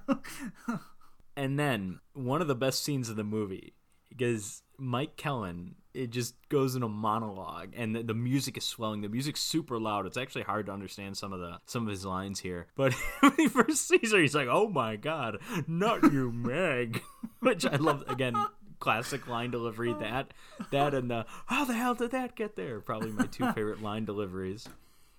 And 1.36 1.58
then 1.58 2.00
one 2.14 2.40
of 2.40 2.48
the 2.48 2.54
best 2.54 2.82
scenes 2.82 3.10
of 3.10 3.16
the 3.16 3.24
movie 3.24 3.74
because 4.08 4.62
Mike 4.78 5.16
Kellin 5.16 5.74
it 5.94 6.10
just 6.10 6.34
goes 6.48 6.74
in 6.74 6.82
a 6.82 6.88
monologue 6.88 7.72
and 7.76 7.94
the, 7.94 8.02
the 8.02 8.14
music 8.14 8.56
is 8.56 8.64
swelling. 8.64 9.00
The 9.00 9.08
music's 9.08 9.40
super 9.40 9.78
loud. 9.78 10.06
It's 10.06 10.16
actually 10.16 10.42
hard 10.42 10.66
to 10.66 10.72
understand 10.72 11.16
some 11.16 11.32
of 11.32 11.40
the 11.40 11.58
some 11.66 11.84
of 11.84 11.88
his 11.88 12.04
lines 12.04 12.40
here. 12.40 12.66
But 12.76 12.92
when 13.20 13.32
he 13.36 13.48
first 13.48 13.88
sees 13.88 14.12
her, 14.12 14.18
he's 14.18 14.34
like, 14.34 14.48
"Oh 14.50 14.68
my 14.68 14.96
god, 14.96 15.38
not 15.66 16.02
you, 16.12 16.32
Meg," 16.34 17.02
which 17.40 17.64
I 17.64 17.76
love. 17.76 18.04
Again, 18.08 18.34
classic 18.80 19.28
line 19.28 19.50
delivery. 19.50 19.94
That, 19.94 20.34
that, 20.70 20.94
and 20.94 21.10
the 21.10 21.26
how 21.46 21.64
the 21.64 21.74
hell 21.74 21.94
did 21.94 22.10
that 22.10 22.34
get 22.34 22.56
there? 22.56 22.80
Probably 22.80 23.10
my 23.10 23.26
two 23.26 23.50
favorite 23.52 23.82
line 23.82 24.04
deliveries. 24.04 24.68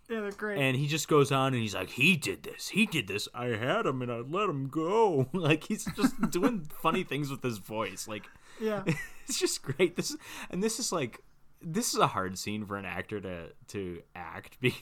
Yeah, 0.10 0.22
they're 0.22 0.32
great. 0.32 0.60
And 0.60 0.78
he 0.78 0.88
just 0.88 1.08
goes 1.08 1.32
on 1.32 1.54
and 1.54 1.62
he's 1.62 1.74
like, 1.76 1.90
he 1.90 2.16
did 2.16 2.44
this, 2.44 2.70
he 2.70 2.86
did 2.86 3.08
this. 3.08 3.28
I 3.34 3.48
had 3.48 3.86
him 3.86 4.02
and 4.02 4.12
I 4.12 4.20
let 4.20 4.50
him 4.50 4.68
go. 4.68 5.28
like 5.34 5.64
he's 5.66 5.86
just 5.96 6.20
doing 6.32 6.68
funny 6.82 7.04
things 7.04 7.30
with 7.30 7.44
his 7.44 7.58
voice. 7.58 8.08
Like 8.08 8.24
yeah. 8.60 8.84
it's 9.28 9.40
just 9.40 9.62
great. 9.64 9.96
This 9.96 10.16
and 10.50 10.62
this 10.62 10.80
is 10.80 10.92
like 10.92 11.22
this 11.62 11.94
is 11.94 12.00
a 12.00 12.08
hard 12.08 12.38
scene 12.38 12.66
for 12.66 12.78
an 12.78 12.86
actor 12.86 13.20
to 13.22 13.50
to 13.70 14.02
act 14.16 14.58
because 14.62 14.82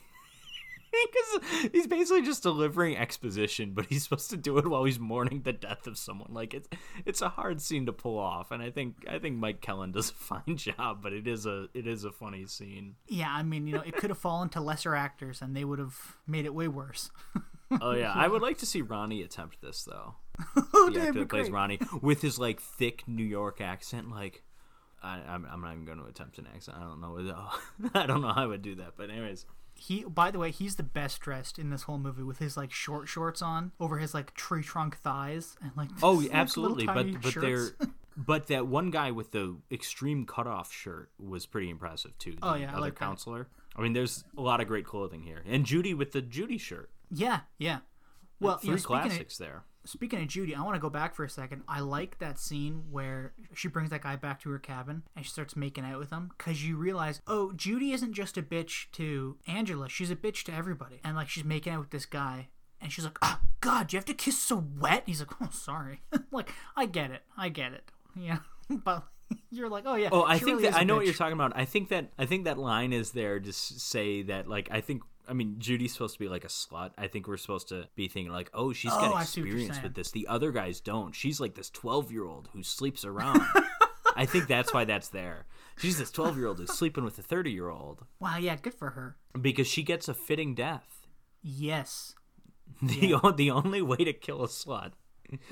he's 1.72 1.88
basically 1.88 2.22
just 2.22 2.44
delivering 2.44 2.98
exposition, 2.98 3.72
but 3.74 3.86
he's 3.88 4.04
supposed 4.04 4.30
to 4.30 4.38
do 4.38 4.58
it 4.58 4.68
while 4.68 4.84
he's 4.84 5.00
mourning 5.00 5.42
the 5.42 5.54
death 5.54 5.88
of 5.88 5.98
someone. 5.98 6.34
Like 6.34 6.54
it's 6.54 6.68
it's 7.06 7.22
a 7.22 7.30
hard 7.30 7.62
scene 7.62 7.86
to 7.88 7.94
pull 7.94 8.18
off, 8.18 8.52
and 8.52 8.62
I 8.62 8.70
think 8.70 9.06
I 9.10 9.20
think 9.20 9.38
Mike 9.38 9.62
Kellin 9.62 9.92
does 9.92 10.10
a 10.10 10.14
fine 10.42 10.58
job, 10.58 11.02
but 11.02 11.14
it 11.14 11.28
is 11.28 11.46
a 11.46 11.68
it 11.74 11.88
is 11.88 12.04
a 12.04 12.12
funny 12.12 12.46
scene. 12.46 12.96
Yeah, 13.08 13.30
I 13.32 13.44
mean, 13.44 13.68
you 13.68 13.74
know, 13.76 13.82
it 13.82 13.96
could 13.96 14.10
have 14.10 14.20
fallen 14.20 14.50
to 14.50 14.62
lesser 14.62 14.96
actors, 14.96 15.42
and 15.42 15.56
they 15.56 15.66
would 15.66 15.80
have 15.80 16.18
made 16.28 16.46
it 16.46 16.54
way 16.54 16.68
worse. 16.68 17.12
Oh 17.82 17.94
yeah, 17.94 18.14
I 18.14 18.28
would 18.28 18.44
like 18.44 18.60
to 18.60 18.68
see 18.68 18.84
Ronnie 18.84 19.24
attempt 19.24 19.60
this 19.60 19.84
though. 19.84 20.14
oh, 20.76 20.92
The 20.94 21.02
actor 21.02 21.22
that 21.22 21.30
plays 21.30 21.46
great. 21.50 21.54
Ronnie 21.54 21.80
with 22.04 22.22
his 22.22 22.38
like 22.38 22.62
thick 22.62 23.08
New 23.08 23.24
York 23.24 23.62
accent, 23.62 24.12
like. 24.12 24.44
I, 25.02 25.20
I'm, 25.28 25.46
I'm 25.52 25.60
not 25.60 25.74
even 25.74 25.84
going 25.84 25.98
to 25.98 26.06
attempt 26.06 26.38
an 26.38 26.48
accent. 26.56 26.78
I 26.78 26.84
don't 26.84 27.02
know. 27.02 27.18
I 27.94 28.06
don't 28.06 28.22
know 28.22 28.32
how 28.32 28.44
I 28.44 28.46
would 28.46 28.62
do 28.62 28.76
that. 28.76 28.94
But 28.96 29.10
anyways, 29.10 29.46
He, 29.86 30.04
by 30.06 30.32
the 30.32 30.40
way, 30.40 30.50
he's 30.52 30.78
the 30.78 30.84
best 30.84 31.20
dressed 31.20 31.60
in 31.60 31.70
this 31.70 31.84
whole 31.84 31.98
movie 31.98 32.24
with 32.24 32.38
his 32.38 32.56
like 32.56 32.72
short 32.72 33.10
shorts 33.10 33.42
on 33.42 33.74
over 33.82 33.98
his 33.98 34.14
like 34.14 34.34
tree 34.34 34.64
trunk 34.64 34.96
thighs 34.98 35.58
and 35.62 35.72
like. 35.76 35.90
Oh, 36.02 36.14
like, 36.14 36.30
absolutely. 36.34 36.86
tiny 36.86 37.12
But 37.14 37.22
but 37.24 37.32
shirts. 37.34 37.74
they're 37.80 37.88
but 38.18 38.48
that 38.48 38.66
one 38.68 38.92
guy 38.92 39.12
with 39.12 39.32
the 39.32 39.58
extreme 39.72 40.26
cutoff 40.26 40.72
shirt 40.72 41.10
was 41.20 41.46
pretty 41.46 41.70
impressive 41.70 42.18
too. 42.18 42.32
The 42.32 42.38
Oh, 42.48 42.54
yeah, 42.56 42.68
I 42.70 42.74
other 42.74 42.82
like 42.82 42.94
that. 42.94 43.00
counselor. 43.06 43.48
I 43.76 43.82
mean, 43.82 43.92
there's 43.94 44.24
a 44.38 44.42
lot 44.42 44.62
of 44.62 44.68
great 44.68 44.86
clothing 44.86 45.24
here, 45.24 45.42
and 45.46 45.66
Judy 45.66 45.94
with 45.94 46.12
the 46.14 46.22
Judy 46.22 46.58
shirt. 46.58 46.90
yeah, 47.12 47.42
yeah. 47.58 47.80
Well, 48.40 48.58
Three 48.60 48.68
you 48.68 48.72
know, 48.74 48.78
speaking 48.78 48.96
of, 48.96 49.02
classics 49.04 49.38
there. 49.38 49.64
Speaking 49.86 50.22
of 50.22 50.28
Judy, 50.28 50.56
I 50.56 50.62
want 50.62 50.76
to 50.76 50.80
go 50.80 50.90
back 50.90 51.14
for 51.14 51.26
a 51.26 51.30
second. 51.30 51.64
I 51.68 51.82
like 51.82 52.20
that 52.20 52.40
scene 52.40 52.86
where 52.90 53.34
she 53.54 53.68
brings 53.68 53.90
that 53.90 54.02
guy 54.02 54.16
back 54.16 54.42
to 54.42 54.50
her 54.50 54.60
cabin 54.60 55.04
and 55.16 55.26
she 55.26 55.32
starts 55.32 55.56
making 55.56 55.84
out 55.84 56.00
with 56.00 56.10
him 56.10 56.32
because 56.38 56.66
you 56.66 56.78
realize, 56.78 57.22
oh, 57.28 57.52
Judy 57.54 57.92
isn't 57.92 58.14
just 58.14 58.38
a 58.38 58.42
bitch 58.42 58.86
to 58.94 59.38
Angela; 59.46 59.90
she's 59.90 60.12
a 60.12 60.16
bitch 60.16 60.44
to 60.44 60.54
everybody. 60.54 61.02
And 61.04 61.16
like 61.16 61.28
she's 61.28 61.44
making 61.44 61.74
out 61.74 61.82
with 61.82 61.90
this 61.92 62.06
guy, 62.06 62.48
and 62.82 62.92
she's 62.92 63.04
like, 63.04 63.18
"Oh 63.22 63.40
God, 63.62 63.92
you 63.92 63.98
have 63.98 64.06
to 64.06 64.14
kiss 64.14 64.38
so 64.38 64.64
wet?" 64.80 65.04
He's 65.06 65.20
like, 65.20 65.32
"Oh, 65.42 65.50
sorry." 65.52 66.02
like 66.32 66.52
I 66.76 66.86
get 66.86 67.12
it, 67.12 67.24
I 67.38 67.50
get 67.50 67.74
it. 67.74 67.92
Yeah, 68.16 68.40
but 68.70 69.04
you're 69.50 69.70
like, 69.70 69.84
"Oh 69.86 69.96
yeah." 69.96 70.10
Oh, 70.12 70.24
I 70.24 70.38
think 70.38 70.60
really 70.60 70.64
that 70.64 70.76
I 70.76 70.84
know 70.84 70.96
what 70.96 71.06
you're 71.06 71.14
talking 71.14 71.34
about. 71.34 71.54
I 71.56 71.66
think 71.66 71.90
that 71.90 72.12
I 72.18 72.26
think 72.26 72.46
that 72.46 72.58
line 72.58 72.94
is 72.94 73.12
there 73.12 73.40
to 73.40 73.52
say 73.52 74.22
that 74.24 74.48
like 74.48 74.70
I 74.72 74.82
think 74.82 75.02
I 75.28 75.34
mean 75.34 75.56
Judy's 75.60 75.94
supposed 75.94 76.14
to 76.14 76.20
be 76.20 76.28
like 76.28 76.44
a 76.44 76.48
slut. 76.50 76.92
I 76.98 77.08
think 77.08 77.28
we're 77.28 77.38
supposed 77.38 77.70
to 77.70 77.88
be 77.96 78.08
thinking 78.08 78.32
like, 78.34 78.50
oh, 78.54 78.74
she's 78.74 78.92
Oh, 78.94 79.00
got 79.00 79.16
I 79.16 79.24
see 79.24 79.42
what 79.42 79.48
you're 79.48 79.58
experience 79.58 79.84
with 79.84 79.94
this. 79.96 80.12
The 80.12 80.28
other 80.28 80.52
guys 80.52 80.80
don't. 80.82 81.14
She's 81.16 81.40
like 81.40 81.56
this 81.56 81.70
12 81.70 82.12
year 82.12 82.26
old 82.26 82.50
who 82.54 82.64
sleeps 82.64 83.06
around. 83.06 83.42
I 84.16 84.26
think 84.28 84.48
that's 84.48 84.74
why 84.74 84.86
that's 84.86 85.08
there. 85.10 85.46
She's 85.78 85.98
this 85.98 86.12
12 86.12 86.38
year 86.38 86.48
old 86.48 86.60
who's 86.60 86.72
sleeping 86.74 87.04
with 87.04 87.18
a 87.18 87.24
30 87.24 87.52
year 87.52 87.70
old 87.70 88.06
Wow, 88.20 88.38
yeah, 88.38 88.56
good 88.56 88.74
for 88.76 88.92
her. 88.92 89.16
because 89.40 89.68
she 89.68 89.82
gets 89.84 90.08
a 90.08 90.14
fitting 90.14 90.54
death. 90.56 91.08
Yes. 91.42 92.16
The 92.82 93.14
o- 93.16 93.32
the 93.32 93.52
only 93.52 93.82
way 93.82 93.98
to 93.98 94.14
kill 94.14 94.44
a 94.44 94.48
slut 94.48 94.92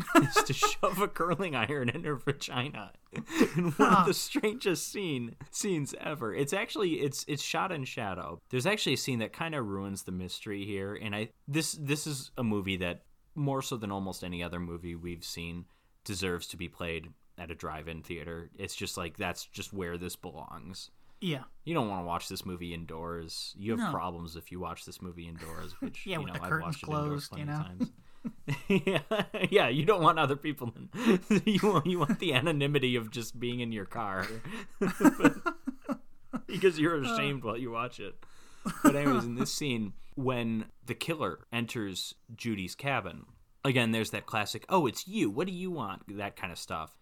is 0.15 0.33
to 0.45 0.53
shove 0.53 0.99
a 1.01 1.07
curling 1.07 1.55
iron 1.55 1.89
in 1.89 2.03
her 2.03 2.15
vagina. 2.15 2.91
in 3.57 3.71
one 3.71 3.93
of 3.93 4.05
the 4.07 4.13
strangest 4.13 4.91
scene 4.91 5.35
scenes 5.51 5.93
ever. 5.99 6.33
It's 6.33 6.53
actually 6.53 7.01
it's 7.01 7.25
it's 7.27 7.43
shot 7.43 7.71
in 7.71 7.83
shadow. 7.85 8.39
There's 8.49 8.65
actually 8.65 8.93
a 8.93 8.97
scene 8.97 9.19
that 9.19 9.33
kind 9.33 9.53
of 9.55 9.65
ruins 9.67 10.03
the 10.03 10.11
mystery 10.11 10.65
here, 10.65 10.95
and 10.95 11.15
I 11.15 11.29
this 11.47 11.73
this 11.73 12.07
is 12.07 12.31
a 12.37 12.43
movie 12.43 12.77
that 12.77 13.03
more 13.35 13.61
so 13.61 13.77
than 13.77 13.91
almost 13.91 14.23
any 14.23 14.41
other 14.43 14.59
movie 14.59 14.95
we've 14.95 15.23
seen 15.25 15.65
deserves 16.03 16.47
to 16.47 16.57
be 16.57 16.67
played 16.67 17.09
at 17.37 17.49
a 17.51 17.55
drive-in 17.55 18.03
theater. 18.03 18.49
It's 18.57 18.75
just 18.75 18.97
like 18.97 19.17
that's 19.17 19.45
just 19.45 19.73
where 19.73 19.97
this 19.97 20.15
belongs. 20.15 20.89
Yeah. 21.21 21.43
You 21.65 21.75
don't 21.75 21.87
want 21.87 22.01
to 22.01 22.05
watch 22.05 22.27
this 22.29 22.45
movie 22.47 22.73
indoors. 22.73 23.53
You 23.57 23.71
have 23.71 23.79
No. 23.79 23.91
problems 23.91 24.35
if 24.35 24.51
you 24.51 24.59
watch 24.59 24.85
this 24.85 25.01
movie 25.03 25.27
indoors, 25.27 25.73
which 25.79 26.03
Yeah, 26.07 26.19
you 26.19 26.25
know 26.25 26.33
the 26.33 26.41
I've 26.43 26.49
curtains 26.49 26.81
watched 26.81 26.83
it 26.83 26.87
indoors 26.89 27.27
closed, 27.27 27.31
you 27.39 27.45
plenty 27.45 27.51
of 27.51 27.57
know? 27.59 27.63
times. 27.85 27.91
Yeah, 28.67 29.01
yeah, 29.49 29.69
you 29.69 29.85
don't 29.85 30.01
want 30.01 30.19
other 30.19 30.35
people. 30.35 30.73
you 31.45 31.59
want 31.63 31.85
you 31.85 31.99
want 31.99 32.19
the 32.19 32.33
anonymity 32.33 32.95
of 32.95 33.11
just 33.11 33.39
being 33.39 33.59
in 33.59 33.71
your 33.71 33.85
car 33.85 34.27
because 36.47 36.79
you're 36.79 37.01
ashamed 37.01 37.43
while 37.43 37.57
you 37.57 37.71
watch 37.71 37.99
it. 37.99 38.15
But 38.83 38.95
anyways, 38.95 39.25
in 39.25 39.35
this 39.35 39.53
scene, 39.53 39.93
when 40.15 40.65
the 40.85 40.93
killer 40.93 41.39
enters 41.51 42.13
Judy's 42.35 42.75
cabin, 42.75 43.25
again, 43.65 43.91
there's 43.91 44.11
that 44.11 44.25
classic, 44.25 44.65
"Oh, 44.69 44.85
it's 44.87 45.07
you. 45.07 45.29
What 45.29 45.47
do 45.47 45.53
you 45.53 45.71
want?" 45.71 46.03
That 46.17 46.35
kind 46.35 46.51
of 46.51 46.59
stuff. 46.59 46.97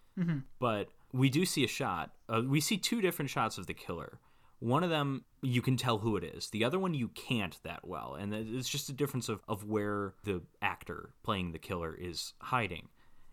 But 0.58 0.88
we 1.12 1.30
do 1.30 1.44
see 1.46 1.64
a 1.64 1.68
shot. 1.68 2.10
Uh, 2.28 2.42
we 2.46 2.60
see 2.60 2.76
two 2.76 3.00
different 3.00 3.30
shots 3.30 3.58
of 3.58 3.66
the 3.66 3.74
killer. 3.74 4.18
One 4.60 4.84
of 4.84 4.90
them 4.90 5.24
you 5.42 5.60
can 5.60 5.76
tell 5.76 5.98
who 5.98 6.16
it 6.16 6.24
is. 6.24 6.50
The 6.50 6.64
other 6.64 6.78
one 6.78 6.94
you 6.94 7.08
can't 7.08 7.58
that 7.64 7.86
well, 7.86 8.14
and 8.14 8.32
it's 8.32 8.68
just 8.68 8.88
a 8.88 8.92
difference 8.92 9.28
of, 9.28 9.40
of 9.48 9.64
where 9.64 10.14
the 10.24 10.42
actor 10.62 11.10
playing 11.22 11.52
the 11.52 11.58
killer 11.58 11.94
is 11.98 12.34
hiding. 12.40 12.88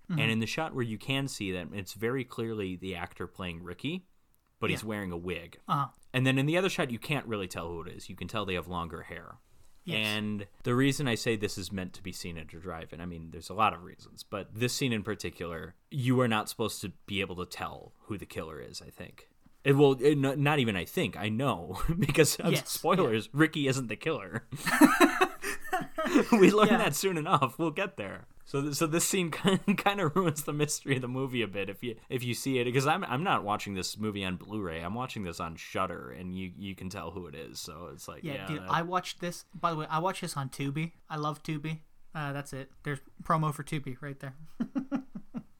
And 0.09 0.31
in 0.31 0.39
the 0.39 0.45
shot 0.45 0.73
where 0.73 0.85
you 0.85 0.97
can 0.97 1.27
see 1.27 1.51
that, 1.51 1.67
it's 1.73 1.91
very 1.91 2.23
clearly 2.23 2.77
the 2.77 2.95
actor 2.95 3.27
playing 3.27 3.61
Ricky, 3.61 4.05
but 4.61 4.69
he's 4.69 4.81
wearing 4.81 5.11
a 5.11 5.17
wig. 5.17 5.59
Uh-huh. 5.67 5.87
And 6.13 6.25
then 6.25 6.37
in 6.37 6.45
the 6.45 6.57
other 6.57 6.69
shot, 6.69 6.91
you 6.91 6.97
can't 6.97 7.25
really 7.25 7.49
tell 7.49 7.67
who 7.67 7.81
it 7.81 7.89
is. 7.89 8.09
You 8.09 8.15
can 8.15 8.29
tell 8.29 8.45
they 8.45 8.53
have 8.53 8.69
longer 8.69 9.01
hair. 9.01 9.35
Yes. 9.83 10.05
And 10.05 10.47
the 10.63 10.75
reason 10.75 11.09
I 11.09 11.15
say 11.15 11.35
this 11.35 11.57
is 11.57 11.73
meant 11.73 11.93
to 11.93 12.01
be 12.01 12.13
seen 12.13 12.37
at 12.37 12.53
a 12.53 12.57
drive-in, 12.57 13.01
I 13.01 13.05
mean, 13.05 13.31
there's 13.31 13.49
a 13.49 13.53
lot 13.53 13.73
of 13.73 13.83
reasons, 13.83 14.23
but 14.23 14.47
this 14.53 14.73
scene 14.73 14.93
in 14.93 15.03
particular, 15.03 15.75
you 15.91 16.19
are 16.21 16.27
not 16.27 16.47
supposed 16.49 16.79
to 16.81 16.93
be 17.05 17.19
able 17.19 17.35
to 17.37 17.45
tell 17.45 17.93
who 18.03 18.17
the 18.17 18.25
killer 18.25 18.61
is. 18.61 18.81
I 18.81 18.89
think. 18.89 19.27
It 19.67 19.73
will 19.75 19.97
it, 20.01 20.17
no- 20.17 20.33
not 20.35 20.59
even. 20.59 20.75
I 20.77 20.85
think 20.85 21.17
I 21.17 21.27
know 21.27 21.81
because 21.99 22.37
Yes, 22.43 22.69
spoilers. 22.69 23.27
Ricky 23.33 23.67
isn't 23.67 23.87
the 23.87 23.97
killer. 23.97 24.47
we 26.31 26.51
learn 26.51 26.67
Yeah. 26.69 26.77
that 26.77 26.95
soon 26.95 27.17
enough. 27.17 27.59
We'll 27.59 27.71
get 27.71 27.97
there. 27.97 28.27
So, 28.45 28.61
th- 28.61 28.75
so 28.75 28.87
this 28.87 29.03
scene 29.05 29.29
kind 29.31 29.99
of 29.99 30.15
ruins 30.15 30.43
the 30.43 30.53
mystery 30.53 30.95
of 30.95 31.01
the 31.01 31.09
movie 31.09 31.41
a 31.41 31.47
bit 31.47 31.69
if 31.69 31.83
you 31.83 31.95
if 32.09 32.23
you 32.23 32.33
see 32.33 32.59
it 32.59 32.63
because 32.63 32.87
I'm 32.87 33.03
I'm 33.03 33.23
not 33.23 33.43
watching 33.43 33.73
this 33.73 33.97
movie 33.97 34.23
on 34.23 34.37
Blu-ray. 34.37 34.79
I'm 34.81 34.93
watching 34.95 35.23
this 35.23 35.41
on 35.41 35.57
Shudder, 35.57 36.11
and 36.17 36.33
you 36.33 36.51
you 36.57 36.73
can 36.73 36.89
tell 36.89 37.11
who 37.11 37.27
it 37.27 37.35
is. 37.35 37.59
So 37.59 37.89
it's 37.93 38.07
like 38.07 38.23
Yeah, 38.23 38.33
yeah, 38.35 38.47
dude, 38.47 38.61
that- 38.61 38.71
I 38.71 38.83
watched 38.83 39.19
this. 39.19 39.43
By 39.53 39.71
the 39.71 39.75
way, 39.77 39.87
I 39.89 39.99
watched 39.99 40.21
this 40.21 40.37
on 40.37 40.47
Tubi. 40.47 40.93
I 41.09 41.17
love 41.17 41.43
Tubi. 41.43 41.79
Uh, 42.15 42.31
that's 42.31 42.53
it. 42.53 42.71
There's 42.83 42.99
promo 43.21 43.53
for 43.53 43.63
Tubi 43.63 43.97
right 44.01 44.19
there. 44.21 44.33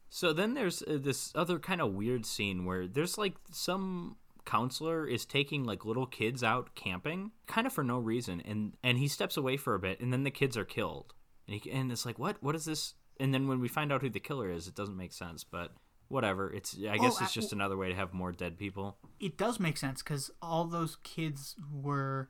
So 0.10 0.34
then 0.34 0.54
there's 0.54 0.82
uh, 0.84 0.98
this 1.02 1.32
other 1.36 1.60
kind 1.60 1.82
of 1.82 1.94
weird 1.94 2.26
scene 2.26 2.66
where 2.66 2.88
there's 2.88 3.18
like 3.18 3.36
some 3.52 4.16
counselor 4.46 5.06
is 5.06 5.26
taking 5.26 5.66
like 5.66 5.84
little 5.84 6.06
kids 6.06 6.42
out 6.44 6.74
camping 6.74 7.32
kind 7.48 7.68
of 7.68 7.74
for 7.74 7.84
no 7.84 8.00
reason 8.00 8.42
and 8.46 8.72
and 8.82 8.98
he 8.98 9.06
steps 9.06 9.36
away 9.36 9.58
for 9.58 9.76
a 9.76 9.80
bit 9.80 10.00
and 10.00 10.14
then 10.14 10.24
the 10.24 10.32
kids 10.32 10.56
are 10.56 10.64
killed. 10.66 11.14
And 11.48 11.60
he, 11.62 11.72
and 11.72 11.92
it's 11.92 12.06
like 12.06 12.18
what 12.18 12.38
what 12.42 12.56
is 12.56 12.66
this? 12.66 12.94
And 13.20 13.34
then 13.34 13.48
when 13.48 13.60
we 13.60 13.68
find 13.68 13.92
out 13.92 14.02
who 14.02 14.10
the 14.10 14.20
killer 14.20 14.50
is, 14.50 14.68
it 14.68 14.76
doesn't 14.76 14.96
make 14.96 15.12
sense, 15.12 15.44
but 15.44 15.74
whatever. 16.08 16.54
It's 16.54 16.76
I 16.90 16.98
guess 16.98 17.16
Oh, 17.20 17.24
it's 17.24 17.32
I- 17.38 17.42
just 17.42 17.52
another 17.54 17.76
way 17.76 17.90
to 17.90 17.96
have 17.96 18.14
more 18.14 18.32
dead 18.32 18.58
people. 18.58 18.98
It 19.20 19.38
does 19.38 19.60
make 19.60 19.76
sense 19.78 20.02
because 20.02 20.32
all 20.42 20.66
those 20.66 20.98
kids 21.04 21.56
were. 21.72 22.30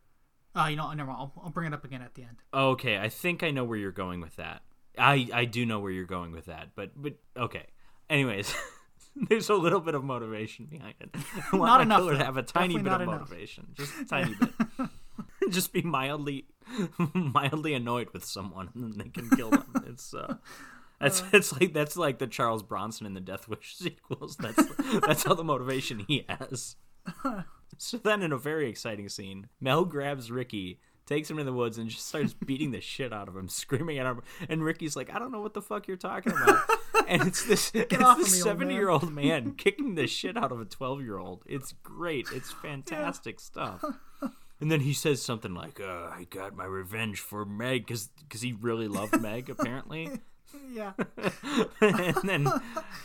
Oh, 0.56 0.66
you 0.66 0.76
know, 0.76 0.92
never 0.92 1.12
mind. 1.12 1.20
I'll, 1.20 1.34
I'll 1.44 1.52
bring 1.52 1.68
it 1.68 1.74
up 1.76 1.86
again 1.86 2.02
at 2.02 2.16
the 2.16 2.24
end. 2.24 2.38
Okay, 2.52 2.98
I 2.98 3.10
think 3.10 3.44
I 3.44 3.52
know 3.52 3.64
where 3.64 3.78
you're 3.78 3.92
going 3.92 4.22
with 4.22 4.38
that. 4.38 4.64
I 4.98 5.28
I 5.34 5.46
do 5.46 5.66
know 5.66 5.80
where 5.80 5.92
you're 5.92 6.06
going 6.06 6.32
with 6.32 6.46
that, 6.46 6.70
but 6.76 6.92
but 6.96 7.14
okay. 7.36 7.66
Anyways, 8.10 8.54
there's 9.30 9.50
a 9.50 9.56
little 9.56 9.80
bit 9.82 9.96
of 9.96 10.04
motivation 10.04 10.66
behind 10.66 10.96
it. 11.00 11.10
I 11.52 11.56
want 11.58 11.68
Not 11.70 11.78
my 11.78 11.84
enough, 11.84 12.00
killer 12.00 12.18
to 12.18 12.24
have 12.26 12.38
a 12.38 12.44
tiny 12.44 12.76
Definitely 12.76 12.84
bit 12.84 12.94
of 12.94 13.02
enough. 13.02 13.30
motivation, 13.30 13.68
just 13.74 13.94
a 14.00 14.06
tiny 14.06 14.36
bit. 14.36 14.90
just 15.52 15.74
be 15.74 15.82
mildly 15.82 16.46
mildly 17.14 17.74
annoyed 17.74 18.10
with 18.14 18.24
someone, 18.26 18.70
and 18.76 18.84
then 18.84 18.98
they 18.98 19.10
can 19.10 19.30
kill 19.30 19.50
them. 19.52 19.84
It's 19.88 20.14
uh. 20.14 20.36
That's 21.00 21.22
it's 21.32 21.54
like 21.54 21.74
that's 21.74 21.96
like 21.96 22.18
the 22.18 22.26
Charles 22.26 22.64
Bronson 22.64 23.06
in 23.06 23.14
the 23.14 23.20
Death 23.22 23.48
Wish 23.48 23.76
sequels. 23.78 24.36
That's 24.38 24.64
that's 25.06 25.24
how 25.24 25.36
the 25.36 25.44
motivation 25.44 26.00
he 26.08 26.26
has. 26.28 26.76
So 27.78 27.98
then, 27.98 28.24
in 28.24 28.32
a 28.32 28.38
very 28.38 28.68
exciting 28.68 29.08
scene, 29.08 29.48
Mel 29.62 29.86
grabs 29.86 30.32
Ricky, 30.32 30.80
takes 31.08 31.30
him 31.30 31.40
in 31.40 31.46
the 31.46 31.54
woods, 31.54 31.78
and 31.78 31.90
just 31.90 32.08
starts 32.08 32.34
beating 32.46 32.72
the 32.72 32.82
shit 32.82 33.12
out 33.12 33.28
of 33.28 33.36
him, 33.36 33.48
screaming 33.48 33.98
at 33.98 34.06
him. 34.06 34.22
And 34.48 34.64
Ricky's 34.64 34.96
like, 34.96 35.14
"I 35.14 35.18
don't 35.18 35.32
know 35.32 35.42
what 35.42 35.54
the 35.54 35.62
fuck 35.62 35.88
you're 35.88 35.98
talking 35.98 36.34
about." 36.34 36.60
and 37.08 37.24
it's 37.24 37.46
this 37.46 37.72
it's 37.74 37.96
off 37.96 38.20
of 38.20 38.26
this 38.26 38.34
me, 38.34 38.38
old 38.40 38.44
seven 38.44 38.70
year 38.70 38.90
old 38.90 39.12
man 39.12 39.54
kicking 39.58 39.96
the 39.96 40.08
shit 40.08 40.38
out 40.38 40.52
of 40.52 40.62
a 40.62 40.66
twelve 40.66 41.02
year 41.02 41.18
old. 41.18 41.44
It's 41.48 41.74
great. 41.84 42.28
It's 42.34 42.52
fantastic 42.52 43.40
stuff. 43.40 43.84
And 44.60 44.72
then 44.72 44.80
he 44.80 44.94
says 44.94 45.22
something 45.22 45.54
like, 45.54 45.80
uh, 45.80 46.10
"I 46.12 46.28
got 46.30 46.56
my 46.56 46.66
revenge 46.66 47.20
for 47.20 47.46
Meg," 47.46 47.88
because 47.88 48.42
he 48.42 48.54
really 48.54 48.88
loved 48.88 49.20
Meg 49.22 49.50
apparently. 49.50 50.10
Yeah. 50.72 50.94
and 51.82 52.16
then, 52.24 52.48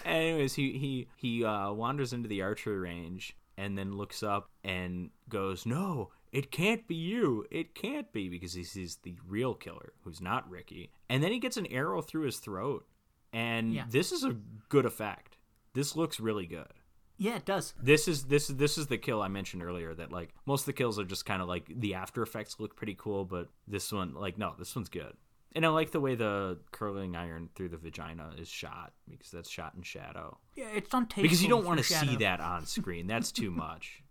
anyways, 0.04 0.54
he 0.54 0.78
he 0.78 1.08
he 1.16 1.44
uh, 1.44 1.72
wanders 1.72 2.12
into 2.12 2.28
the 2.28 2.42
archery 2.42 2.78
range 2.78 3.36
and 3.56 3.76
then 3.76 3.96
looks 3.96 4.22
up 4.22 4.50
and 4.64 5.10
goes, 5.28 5.66
"No, 5.66 6.10
it 6.32 6.50
can't 6.50 6.86
be 6.88 6.94
you. 6.94 7.46
It 7.50 7.74
can't 7.74 8.10
be," 8.12 8.28
because 8.28 8.54
he 8.54 8.64
sees 8.64 8.96
the 8.96 9.14
real 9.26 9.54
killer, 9.54 9.92
who's 10.02 10.20
not 10.20 10.48
Ricky. 10.50 10.90
And 11.08 11.22
then 11.22 11.30
he 11.32 11.38
gets 11.38 11.56
an 11.56 11.66
arrow 11.66 12.02
through 12.02 12.22
his 12.22 12.38
throat, 12.38 12.86
and 13.32 13.72
Yeah. 13.74 13.84
this 13.88 14.10
is 14.12 14.24
a 14.24 14.32
good 14.68 14.84
effect. 14.86 15.36
This 15.74 15.94
looks 15.96 16.18
really 16.20 16.46
good. 16.46 16.72
Yeah, 17.18 17.36
it 17.36 17.44
does. 17.44 17.74
This 17.80 18.08
is 18.08 18.24
this 18.24 18.50
is 18.50 18.56
this 18.56 18.76
is 18.78 18.88
the 18.88 18.98
kill 18.98 19.22
I 19.22 19.28
mentioned 19.28 19.62
earlier. 19.62 19.94
That 19.94 20.10
like 20.10 20.34
most 20.46 20.62
of 20.62 20.66
the 20.66 20.72
kills 20.72 20.98
are 20.98 21.04
just 21.04 21.24
kind 21.26 21.40
of 21.40 21.46
like 21.48 21.66
the 21.68 21.94
after 21.94 22.22
effects 22.22 22.58
look 22.58 22.74
pretty 22.74 22.96
cool, 22.98 23.24
but 23.24 23.48
this 23.68 23.92
one 23.92 24.14
like 24.14 24.38
no, 24.38 24.54
this 24.58 24.74
one's 24.74 24.88
good. 24.88 25.16
And 25.54 25.66
I 25.66 25.68
like 25.68 25.90
the 25.90 26.00
way 26.00 26.14
the 26.14 26.58
curling 26.72 27.14
iron 27.14 27.50
through 27.54 27.68
the 27.68 27.76
vagina 27.76 28.32
is 28.38 28.48
shot 28.48 28.94
because 29.08 29.30
that's 29.30 29.50
shot 29.50 29.74
in 29.76 29.82
shadow. 29.82 30.38
Yeah, 30.56 30.68
it's 30.74 30.92
on 30.94 31.06
tape. 31.06 31.22
Because 31.22 31.42
you 31.42 31.48
don't 31.50 31.66
want 31.66 31.76
to 31.78 31.84
see 31.84 32.16
that 32.16 32.40
on 32.40 32.64
screen. 32.76 33.06
That's 33.06 33.30
too 33.30 33.50
much. 33.50 34.02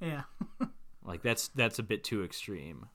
Yeah. 0.00 0.22
Like 1.08 1.22
that's 1.22 1.48
that's 1.48 1.78
a 1.78 1.82
bit 1.82 2.04
too 2.04 2.22
extreme. 2.22 2.86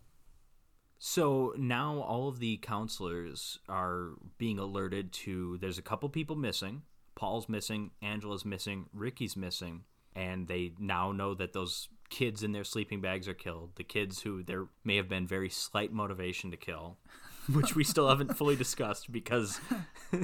So 0.99 1.53
now 1.57 1.99
all 1.99 2.29
of 2.29 2.39
the 2.39 2.57
counselors 2.57 3.59
are 3.67 4.11
being 4.37 4.59
alerted 4.59 5.11
to 5.13 5.57
there's 5.59 5.79
a 5.79 5.81
couple 5.81 6.07
people 6.09 6.35
missing. 6.35 6.83
Paul's 7.15 7.49
missing, 7.49 7.91
Angela's 8.01 8.45
missing, 8.45 8.85
Ricky's 8.93 9.35
missing, 9.35 9.83
and 10.15 10.47
they 10.47 10.73
now 10.79 11.11
know 11.11 11.33
that 11.33 11.53
those 11.53 11.89
kids 12.09 12.43
in 12.43 12.51
their 12.51 12.63
sleeping 12.63 13.01
bags 13.01 13.27
are 13.27 13.33
killed. 13.33 13.71
The 13.75 13.83
kids 13.83 14.21
who 14.21 14.43
there 14.43 14.67
may 14.83 14.95
have 14.97 15.09
been 15.09 15.27
very 15.27 15.49
slight 15.49 15.91
motivation 15.91 16.51
to 16.51 16.57
kill, 16.57 16.97
which 17.51 17.75
we 17.75 17.83
still 17.83 18.09
haven't 18.09 18.37
fully 18.37 18.55
discussed 18.55 19.11
because 19.11 19.59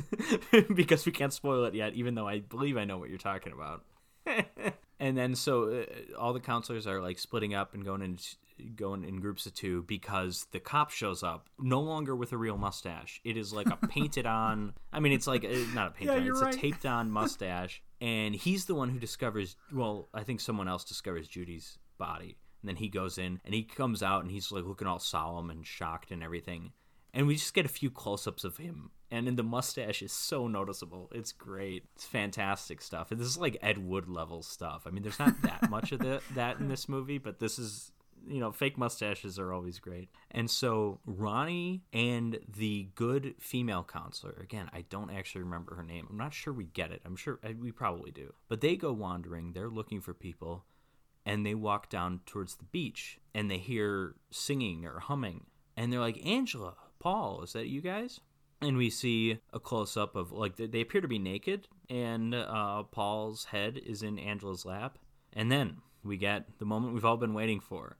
because 0.75 1.07
we 1.07 1.11
can't 1.11 1.33
spoil 1.33 1.65
it 1.65 1.73
yet 1.73 1.95
even 1.95 2.13
though 2.13 2.27
I 2.27 2.39
believe 2.39 2.77
I 2.77 2.85
know 2.85 2.99
what 2.99 3.09
you're 3.09 3.17
talking 3.17 3.51
about. 3.51 3.83
and 4.99 5.17
then 5.17 5.35
so 5.35 5.69
uh, 5.81 6.17
all 6.17 6.33
the 6.33 6.39
counselors 6.39 6.85
are 6.87 7.01
like 7.01 7.19
splitting 7.19 7.53
up 7.53 7.73
and 7.73 7.83
going 7.85 8.01
in 8.01 8.17
going 8.75 9.05
in 9.05 9.21
groups 9.21 9.45
of 9.45 9.53
two 9.53 9.83
because 9.83 10.45
the 10.51 10.59
cop 10.59 10.91
shows 10.91 11.23
up 11.23 11.47
no 11.57 11.79
longer 11.79 12.13
with 12.15 12.33
a 12.33 12.37
real 12.37 12.57
mustache. 12.57 13.21
It 13.23 13.37
is 13.37 13.53
like 13.53 13.67
a 13.67 13.77
painted 13.87 14.25
on 14.25 14.73
i 14.91 14.99
mean 14.99 15.13
it's 15.13 15.27
like 15.27 15.45
uh, 15.45 15.49
not 15.73 15.87
a 15.87 15.91
painted 15.91 16.13
Yeah, 16.15 16.21
on 16.21 16.27
it's 16.27 16.41
right. 16.41 16.53
a 16.53 16.57
taped 16.57 16.85
on 16.85 17.09
mustache. 17.19 17.81
And 18.01 18.33
he's 18.35 18.65
the 18.65 18.75
one 18.75 18.89
who 18.89 18.99
discovers 18.99 19.55
well 19.71 20.09
i 20.13 20.23
think 20.23 20.41
someone 20.41 20.67
else 20.67 20.83
discovers 20.83 21.27
judy's 21.27 21.77
body. 21.97 22.37
And 22.61 22.67
then 22.67 22.75
he 22.75 22.89
goes 22.89 23.17
in 23.17 23.39
and 23.45 23.53
he 23.53 23.63
comes 23.63 24.03
out 24.03 24.23
and 24.23 24.31
he's 24.31 24.51
like 24.51 24.65
looking 24.65 24.87
all 24.87 24.99
solemn 24.99 25.49
and 25.49 25.65
shocked 25.65 26.11
and 26.11 26.21
everything 26.21 26.73
and 27.13 27.27
we 27.27 27.35
just 27.35 27.53
get 27.53 27.65
a 27.65 27.69
few 27.69 27.89
close-ups 27.89 28.43
of 28.43 28.57
him. 28.57 28.91
And 29.11 29.25
then 29.25 29.35
the 29.35 29.43
mustache 29.43 30.01
is 30.01 30.11
so 30.11 30.47
noticeable. 30.47 31.09
It's 31.13 31.31
great. 31.31 31.85
It's 31.95 32.05
fantastic 32.05 32.81
stuff. 32.81 33.11
And 33.11 33.19
this 33.19 33.27
is 33.27 33.37
like 33.37 33.57
ed 33.61 33.79
wood 33.79 34.07
level 34.07 34.43
stuff. 34.43 34.83
I 34.85 34.91
mean 34.91 35.01
there's 35.01 35.19
not 35.19 35.41
that 35.41 35.69
much 35.69 35.91
of 35.91 35.99
the, 35.99 36.21
that 36.35 36.59
in 36.59 36.67
this 36.67 36.87
movie 36.87 37.17
but 37.17 37.39
this 37.39 37.57
is 37.57 37.91
you 38.27 38.39
know 38.39 38.51
fake 38.51 38.77
mustaches 38.77 39.39
are 39.39 39.51
always 39.51 39.79
great. 39.79 40.09
And 40.29 40.49
so 40.49 40.99
ronnie 41.05 41.81
and 41.91 42.39
the 42.47 42.89
good 42.93 43.33
female 43.39 43.83
counselor 43.83 44.37
again 44.41 44.69
i 44.73 44.81
don't 44.89 45.09
actually 45.09 45.41
remember 45.41 45.73
her 45.75 45.83
name. 45.83 46.05
I'm 46.09 46.17
not 46.17 46.33
sure 46.33 46.53
we 46.53 46.65
get 46.65 46.91
it. 46.91 47.01
I'm 47.03 47.15
sure 47.15 47.39
we 47.59 47.71
probably 47.71 48.11
do. 48.11 48.33
But 48.47 48.61
they 48.61 48.75
go 48.75 48.93
wandering. 48.93 49.53
They're 49.53 49.69
looking 49.69 50.01
for 50.01 50.13
people. 50.13 50.65
And 51.25 51.45
they 51.45 51.55
walk 51.55 51.89
down 51.89 52.21
towards 52.27 52.55
the 52.55 52.65
beach. 52.65 53.19
And 53.33 53.49
they 53.49 53.57
hear 53.57 54.15
singing 54.29 54.85
or 54.85 54.99
humming. 54.99 55.45
And 55.75 55.91
they're 55.91 55.99
like 55.99 56.23
angela 56.25 56.75
paul 56.99 57.41
is 57.43 57.53
that 57.53 57.67
you 57.67 57.81
guys 57.81 58.19
and 58.61 58.75
we 58.77 58.89
see 58.89 59.39
a 59.53 59.59
close 59.59 59.95
up 59.95 60.15
of 60.15 60.31
like 60.31 60.55
they- 60.57 60.81
appear 60.81 61.01
to 61.01 61.07
be 61.07 61.19
naked 61.19 61.67
and 61.89 62.35
uh, 62.35 62.83
paul's 62.91 63.45
head 63.45 63.79
is 63.85 64.03
in 64.03 64.19
angela's 64.19 64.65
lap 64.65 64.97
and 65.33 65.51
then 65.51 65.77
we 66.03 66.17
get 66.17 66.45
the 66.59 66.65
moment 66.65 66.93
we've 66.93 67.05
all 67.05 67.17
been 67.17 67.33
waiting 67.33 67.59
for 67.59 67.97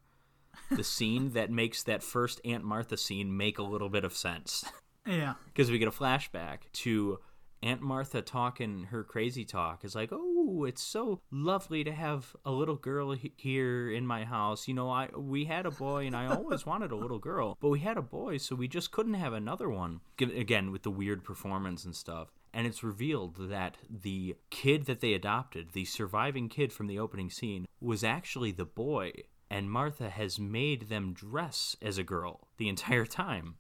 the 0.72 0.84
scene 0.96 1.32
that 1.32 1.50
makes 1.52 1.84
that 1.84 2.04
first 2.04 2.42
aunt 2.46 2.64
martha 2.64 2.98
scene 2.98 3.36
make 3.36 3.58
a 3.58 3.64
little 3.64 3.90
bit 3.90 4.04
of 4.04 4.14
sense 4.16 4.66
Yeah. 5.08 5.34
because 5.48 5.72
we 5.72 5.80
get 5.80 5.88
a 5.88 5.92
flashback 5.92 6.60
to 6.74 7.20
Aunt 7.62 7.82
Martha 7.82 8.22
talking 8.22 8.86
her 8.86 9.04
crazy 9.04 9.44
talk. 9.44 9.84
Is 9.84 9.94
like, 9.94 10.14
oh, 10.14 10.29
it's 10.66 10.82
so 10.82 11.22
lovely 11.32 11.84
to 11.84 11.92
have 11.92 12.36
a 12.46 12.52
little 12.52 12.76
girl 12.76 13.12
he- 13.12 13.34
here 13.38 13.92
in 13.92 14.06
my 14.06 14.26
house. 14.26 14.68
You 14.68 14.74
know, 14.74 14.90
I 14.90 15.10
we 15.16 15.46
had 15.46 15.66
a 15.66 15.72
boy, 15.72 16.06
and 16.06 16.16
I 16.16 16.28
always 16.28 16.66
wanted 16.72 16.92
a 16.92 16.96
little 16.96 17.20
girl, 17.20 17.58
but 17.60 17.70
we 17.70 17.80
had 17.80 17.98
a 17.98 18.02
boy, 18.02 18.38
so 18.38 18.56
we 18.56 18.68
just 18.68 18.92
couldn't 18.92 19.14
have 19.16 19.34
another 19.34 19.70
one. 19.70 20.02
Again, 20.20 20.72
with 20.72 20.84
the 20.84 20.92
weird 20.92 21.24
performance 21.24 21.86
and 21.86 21.96
stuff. 21.96 22.30
And 22.54 22.66
it's 22.66 22.84
revealed 22.84 23.50
that 23.50 23.78
the 23.90 24.36
kid 24.50 24.86
that 24.88 25.02
they 25.02 25.14
adopted, 25.14 25.74
the 25.74 25.86
surviving 25.86 26.50
kid 26.50 26.74
from 26.74 26.88
the 26.88 26.98
opening 26.98 27.30
scene, 27.30 27.68
was 27.80 28.04
actually 28.04 28.52
the 28.52 28.66
boy. 28.66 29.12
And 29.52 29.72
Martha 29.72 30.10
has 30.10 30.40
made 30.40 30.90
them 30.90 31.14
dress 31.14 31.76
as 31.82 31.98
a 31.98 32.04
girl 32.04 32.48
the 32.58 32.70
entire 32.70 33.06
time. 33.06 33.56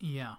Yeah. 0.00 0.36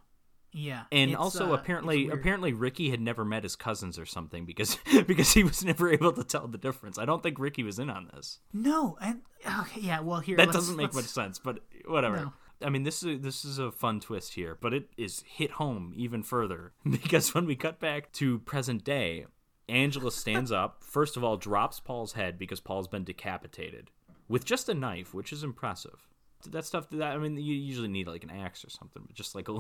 Yeah. 0.54 0.84
And 0.92 1.16
also 1.16 1.52
uh, 1.52 1.56
apparently 1.56 2.10
apparently 2.10 2.54
Ricky 2.54 2.90
had 2.90 3.02
never 3.02 3.24
met 3.26 3.44
his 3.44 3.56
cousins 3.56 4.00
or 4.00 4.06
something 4.06 4.46
because 4.46 4.78
because 5.08 5.34
he 5.34 5.44
was 5.44 5.64
never 5.64 5.92
able 5.92 6.14
to 6.14 6.24
tell 6.24 6.48
the 6.48 6.58
difference. 6.58 6.98
I 6.98 7.06
don't 7.06 7.22
think 7.22 7.40
Ricky 7.40 7.64
was 7.64 7.80
in 7.80 7.90
on 7.90 8.10
this. 8.14 8.40
No, 8.54 8.98
and 9.02 9.22
okay, 9.62 9.82
yeah, 9.82 10.00
well 10.00 10.20
here 10.20 10.38
That 10.38 10.52
doesn't 10.52 10.76
make 10.76 10.94
much 10.94 11.06
sense, 11.06 11.40
but 11.40 11.60
whatever. 11.86 12.18
No. 12.18 12.34
I 12.62 12.70
mean, 12.70 12.84
this 12.84 13.04
is 13.04 13.22
this 13.22 13.46
is 13.46 13.60
a 13.60 13.72
fun 13.72 14.00
twist 14.00 14.34
here, 14.34 14.58
but 14.60 14.74
it 14.74 14.90
is 14.98 15.24
hit 15.28 15.52
home 15.52 15.94
even 15.96 16.24
further 16.24 16.74
because 16.90 17.34
when 17.34 17.46
we 17.46 17.56
cut 17.56 17.80
back 17.80 18.12
to 18.14 18.40
present 18.40 18.84
day, 18.84 19.26
Angela 19.70 20.12
stands 20.12 20.52
up. 20.52 20.78
First 20.84 21.18
of 21.18 21.24
all, 21.24 21.38
drops 21.38 21.80
Paul's 21.80 22.14
head 22.14 22.40
because 22.40 22.60
Paul's 22.60 22.88
been 22.88 23.04
decapitated 23.04 23.92
with 24.28 24.46
just 24.46 24.70
a 24.70 24.74
knife, 24.74 25.14
which 25.14 25.32
is 25.32 25.44
impressive. 25.44 26.08
That 26.48 26.66
stuff. 26.66 26.90
That 26.92 27.14
I 27.14 27.18
mean, 27.18 27.38
you 27.38 27.54
usually 27.54 27.88
need 27.88 28.08
like 28.08 28.24
an 28.24 28.32
axe 28.32 28.64
or 28.66 28.70
something, 28.70 29.04
but 29.06 29.16
just 29.16 29.36
like 29.36 29.50
a 29.50 29.60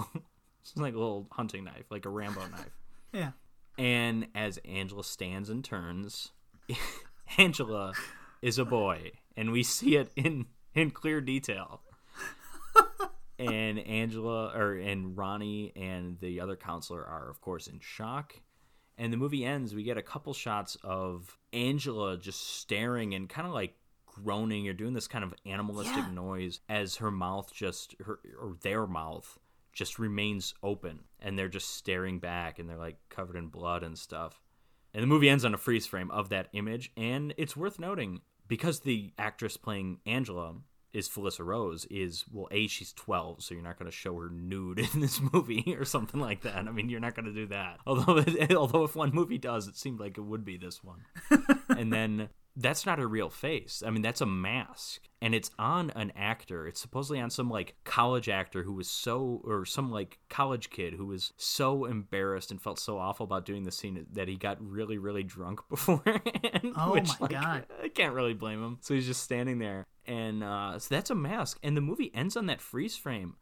like 0.75 0.93
a 0.93 0.97
little 0.97 1.27
hunting 1.31 1.63
knife, 1.63 1.85
like 1.89 2.05
a 2.05 2.09
Rambo 2.09 2.47
knife. 2.51 2.77
Yeah. 3.13 3.31
And 3.77 4.27
as 4.35 4.57
Angela 4.65 5.03
stands 5.03 5.49
and 5.49 5.63
turns, 5.63 6.31
Angela 7.37 7.93
is 8.41 8.57
a 8.57 8.65
boy, 8.65 9.11
and 9.35 9.51
we 9.51 9.63
see 9.63 9.95
it 9.97 10.11
in 10.15 10.47
in 10.73 10.91
clear 10.91 11.21
detail. 11.21 11.81
and 13.39 13.79
Angela 13.79 14.51
or 14.55 14.73
and 14.73 15.15
Ronnie 15.17 15.71
and 15.75 16.19
the 16.19 16.39
other 16.41 16.55
counselor 16.55 17.05
are 17.05 17.29
of 17.29 17.41
course 17.41 17.67
in 17.67 17.79
shock. 17.79 18.35
And 18.97 19.13
the 19.13 19.17
movie 19.17 19.45
ends, 19.45 19.75
we 19.75 19.83
get 19.83 19.97
a 19.97 20.01
couple 20.01 20.33
shots 20.33 20.75
of 20.83 21.37
Angela 21.53 22.17
just 22.17 22.57
staring 22.57 23.13
and 23.13 23.29
kind 23.29 23.47
of 23.47 23.53
like 23.53 23.75
groaning 24.07 24.67
or 24.67 24.73
doing 24.73 24.93
this 24.95 25.07
kind 25.07 25.23
of 25.23 25.35
animalistic 25.45 25.97
Yeah. 25.97 26.09
noise 26.11 26.61
as 26.67 26.95
her 26.95 27.11
mouth 27.11 27.53
just 27.53 27.95
her 28.03 28.19
or 28.41 28.55
their 28.61 28.87
mouth 28.87 29.37
just 29.77 29.99
remains 29.99 30.55
open 30.63 31.01
and 31.19 31.37
they're 31.37 31.47
just 31.47 31.75
staring 31.75 32.17
back 32.17 32.57
and 32.57 32.67
they're 32.67 32.77
like 32.77 32.97
covered 33.09 33.35
in 33.35 33.47
blood 33.47 33.83
and 33.83 33.95
stuff. 33.95 34.41
And 34.91 35.03
the 35.03 35.07
movie 35.07 35.29
ends 35.29 35.45
on 35.45 35.53
a 35.53 35.57
freeze 35.57 35.85
frame 35.85 36.09
of 36.09 36.29
that 36.29 36.47
image 36.53 36.91
and 36.97 37.31
it's 37.37 37.55
worth 37.55 37.77
noting 37.77 38.21
because 38.47 38.79
the 38.79 39.13
actress 39.19 39.55
playing 39.55 39.99
Angela 40.07 40.55
is 40.93 41.07
Felissa 41.07 41.45
Rose 41.45 41.85
is 41.91 42.25
well 42.31 42.47
a 42.49 42.65
she's 42.65 42.91
12 42.93 43.43
so 43.43 43.53
you're 43.53 43.63
not 43.63 43.77
going 43.77 43.91
to 43.91 43.95
show 43.95 44.17
her 44.17 44.31
nude 44.31 44.79
in 44.93 44.99
this 44.99 45.21
movie 45.31 45.75
or 45.77 45.85
something 45.85 46.19
like 46.19 46.41
that. 46.41 46.55
I 46.55 46.71
mean 46.71 46.89
you're 46.89 46.99
not 46.99 47.13
going 47.13 47.25
to 47.27 47.33
do 47.33 47.45
that. 47.47 47.77
Although 47.85 48.25
although 48.57 48.83
if 48.83 48.95
one 48.95 49.13
movie 49.13 49.37
does 49.37 49.67
it 49.67 49.77
seemed 49.77 49.99
like 49.99 50.17
it 50.17 50.21
would 50.21 50.43
be 50.43 50.57
this 50.57 50.83
one. 50.83 51.05
and 51.69 51.93
then 51.93 52.29
that's 52.59 52.87
not 52.87 52.97
her 52.97 53.07
real 53.07 53.29
face. 53.29 53.83
I 53.85 53.91
mean, 53.91 54.01
that's 54.01 54.19
a 54.19 54.25
mask. 54.25 55.01
And 55.21 55.35
it's 55.35 55.51
on 55.59 55.91
an 55.91 56.11
actor. 56.15 56.67
It's 56.67 56.81
supposedly 56.81 57.19
on 57.19 57.29
some 57.29 57.49
like 57.49 57.75
college 57.83 58.29
actor 58.29 58.63
who 58.63 58.73
was 58.73 58.89
so, 58.89 59.41
or 59.43 59.63
some 59.63 59.91
like 59.91 60.17
college 60.29 60.71
kid 60.71 60.93
who 60.93 61.05
was 61.05 61.33
so 61.37 61.85
embarrassed 61.85 62.49
and 62.49 62.61
felt 62.61 62.79
so 62.79 62.97
awful 62.97 63.23
about 63.23 63.45
doing 63.45 63.63
the 63.63 63.71
scene 63.71 64.05
that 64.13 64.27
he 64.27 64.35
got 64.35 64.57
really, 64.59 64.97
really 64.97 65.23
drunk 65.23 65.61
beforehand. 65.69 66.73
Oh 66.75 66.93
which, 66.93 67.07
my 67.19 67.27
like, 67.27 67.31
God. 67.31 67.65
I 67.83 67.89
can't 67.89 68.13
really 68.13 68.33
blame 68.33 68.63
him. 68.63 68.79
So 68.81 68.95
he's 68.95 69.07
just 69.07 69.23
standing 69.23 69.59
there. 69.59 69.85
And 70.05 70.43
uh, 70.43 70.79
so 70.79 70.95
that's 70.95 71.11
a 71.11 71.15
mask. 71.15 71.59
And 71.61 71.77
the 71.77 71.81
movie 71.81 72.11
ends 72.13 72.35
on 72.35 72.47
that 72.47 72.61
freeze 72.61 72.97
frame. 72.97 73.35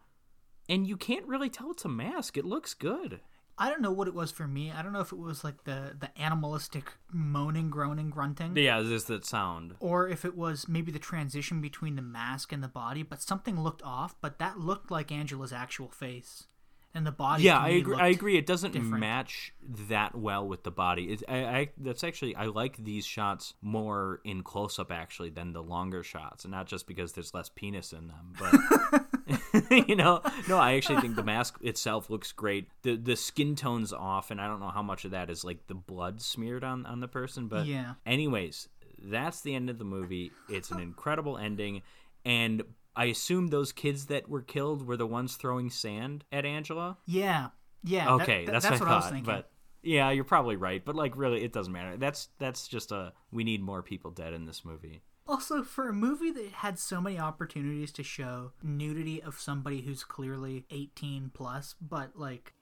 And 0.67 0.85
you 0.85 0.97
can't 0.97 1.27
really 1.27 1.49
tell 1.49 1.71
it's 1.71 1.85
a 1.85 1.89
mask. 1.89 2.37
It 2.37 2.45
looks 2.45 2.73
good. 2.73 3.21
I 3.57 3.69
don't 3.69 3.81
know 3.81 3.91
what 3.91 4.07
it 4.07 4.13
was 4.13 4.31
for 4.31 4.47
me. 4.47 4.71
I 4.71 4.81
don't 4.81 4.91
know 4.91 4.99
if 4.99 5.11
it 5.11 5.17
was 5.17 5.43
like 5.43 5.63
the 5.63 5.95
the 5.97 6.09
animalistic 6.21 6.91
moaning, 7.11 7.69
groaning, 7.69 8.09
grunting. 8.09 8.55
Yeah, 8.57 8.81
there's 8.81 9.05
that 9.05 9.25
sound. 9.25 9.75
or 9.79 10.09
if 10.09 10.25
it 10.25 10.35
was 10.35 10.67
maybe 10.67 10.91
the 10.91 10.99
transition 10.99 11.61
between 11.61 11.95
the 11.95 12.01
mask 12.01 12.51
and 12.51 12.61
the 12.61 12.67
body, 12.67 13.01
but 13.03 13.21
something 13.21 13.59
looked 13.59 13.81
off, 13.83 14.15
but 14.21 14.39
that 14.39 14.59
looked 14.59 14.91
like 14.91 15.11
Angela's 15.11 15.53
actual 15.53 15.87
face. 15.89 16.47
and 16.93 17.05
the 17.05 17.11
body. 17.11 17.43
yeah, 17.43 17.59
I 17.59 17.69
agree. 17.69 17.95
I 17.97 18.07
agree. 18.07 18.37
It 18.37 18.45
doesn't 18.45 18.71
different. 18.71 18.99
match 18.99 19.53
that 19.89 20.15
well 20.15 20.47
with 20.47 20.63
the 20.63 20.71
body. 20.71 21.11
It, 21.13 21.23
I, 21.27 21.37
I 21.45 21.69
that's 21.77 22.03
actually 22.05 22.35
I 22.35 22.45
like 22.45 22.77
these 22.83 23.05
shots 23.05 23.53
more 23.61 24.21
in 24.23 24.43
close 24.43 24.79
up 24.79 24.91
actually 24.91 25.29
than 25.29 25.51
the 25.53 25.61
longer 25.63 26.03
shots, 26.03 26.45
and 26.45 26.51
not 26.51 26.67
just 26.67 26.87
because 26.87 27.11
there's 27.13 27.33
less 27.33 27.49
penis 27.49 27.91
in 27.93 28.07
them, 28.07 28.33
but 28.39 29.04
you 29.87 29.95
know, 29.95 30.21
no, 30.47 30.57
I 30.57 30.73
actually 30.75 31.01
think 31.01 31.15
the 31.15 31.23
mask 31.23 31.57
itself 31.61 32.09
looks 32.09 32.31
great. 32.31 32.67
the 32.83 32.95
The 32.95 33.15
skin 33.15 33.55
tone's 33.55 33.91
off, 33.93 34.31
and 34.31 34.39
I 34.39 34.47
don't 34.47 34.59
know 34.59 34.69
how 34.69 34.83
much 34.83 35.05
of 35.05 35.11
that 35.11 35.29
is 35.29 35.43
like 35.43 35.67
the 35.67 35.73
blood 35.75 36.21
smeared 36.21 36.63
on 36.63 36.85
on 36.85 36.99
the 36.99 37.07
person, 37.07 37.47
but 37.47 37.65
Yeah. 37.65 37.93
Anyways, 38.05 38.69
that's 39.01 39.41
the 39.41 39.55
end 39.55 39.69
of 39.69 39.77
the 39.79 39.85
movie. 39.85 40.31
It's 40.49 40.71
an 40.71 40.79
incredible 40.79 41.37
ending, 41.37 41.81
and. 42.23 42.63
I 42.97 43.07
assume 43.07 43.47
those 43.47 43.73
kids 43.73 44.05
that 44.05 44.29
were 44.29 44.41
killed 44.41 44.87
were 44.87 44.95
the 44.95 45.05
ones 45.05 45.35
throwing 45.35 45.69
sand 45.69 46.23
at 46.31 46.45
Angela. 46.45 46.97
Yeah, 47.05 47.49
yeah. 47.83 48.13
Okay, 48.13 48.45
that- 48.45 48.53
that's, 48.53 48.69
that's 48.69 48.79
what, 48.79 48.87
I 48.87 48.93
I 48.93 48.95
was 48.95 49.05
thinking. 49.07 49.25
But 49.25 49.51
yeah, 49.83 50.11
you're 50.11 50.23
probably 50.23 50.55
right. 50.55 50.81
But 50.85 50.95
like, 50.95 51.17
really, 51.17 51.43
it 51.43 51.51
doesn't 51.51 51.73
matter. 51.73 51.97
That's 51.97 52.29
that's 52.39 52.69
just 52.69 52.93
a 52.93 53.11
we 53.33 53.43
need 53.43 53.61
more 53.61 53.83
people 53.83 54.11
dead 54.11 54.33
in 54.33 54.45
this 54.45 54.63
movie. 54.63 55.01
Also, 55.27 55.63
for 55.63 55.89
a 55.89 55.93
movie 55.93 56.31
that 56.31 56.51
had 56.51 56.77
so 56.77 57.01
many 57.01 57.17
opportunities 57.17 57.91
to 57.93 58.03
show 58.03 58.51
nudity 58.61 59.21
of 59.21 59.39
somebody 59.39 59.81
who's 59.81 60.03
clearly 60.03 60.65
18 60.69 61.31
plus, 61.33 61.75
but 61.81 62.11
like, 62.15 62.53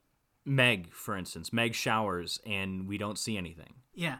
Meg, 0.45 0.91
for 0.93 1.17
instance, 1.17 1.51
Meg 1.51 1.73
showers 1.75 2.39
and 2.45 2.87
we 2.87 2.97
don't 2.97 3.17
see 3.17 3.37
anything. 3.37 3.73
yeah, 3.93 4.17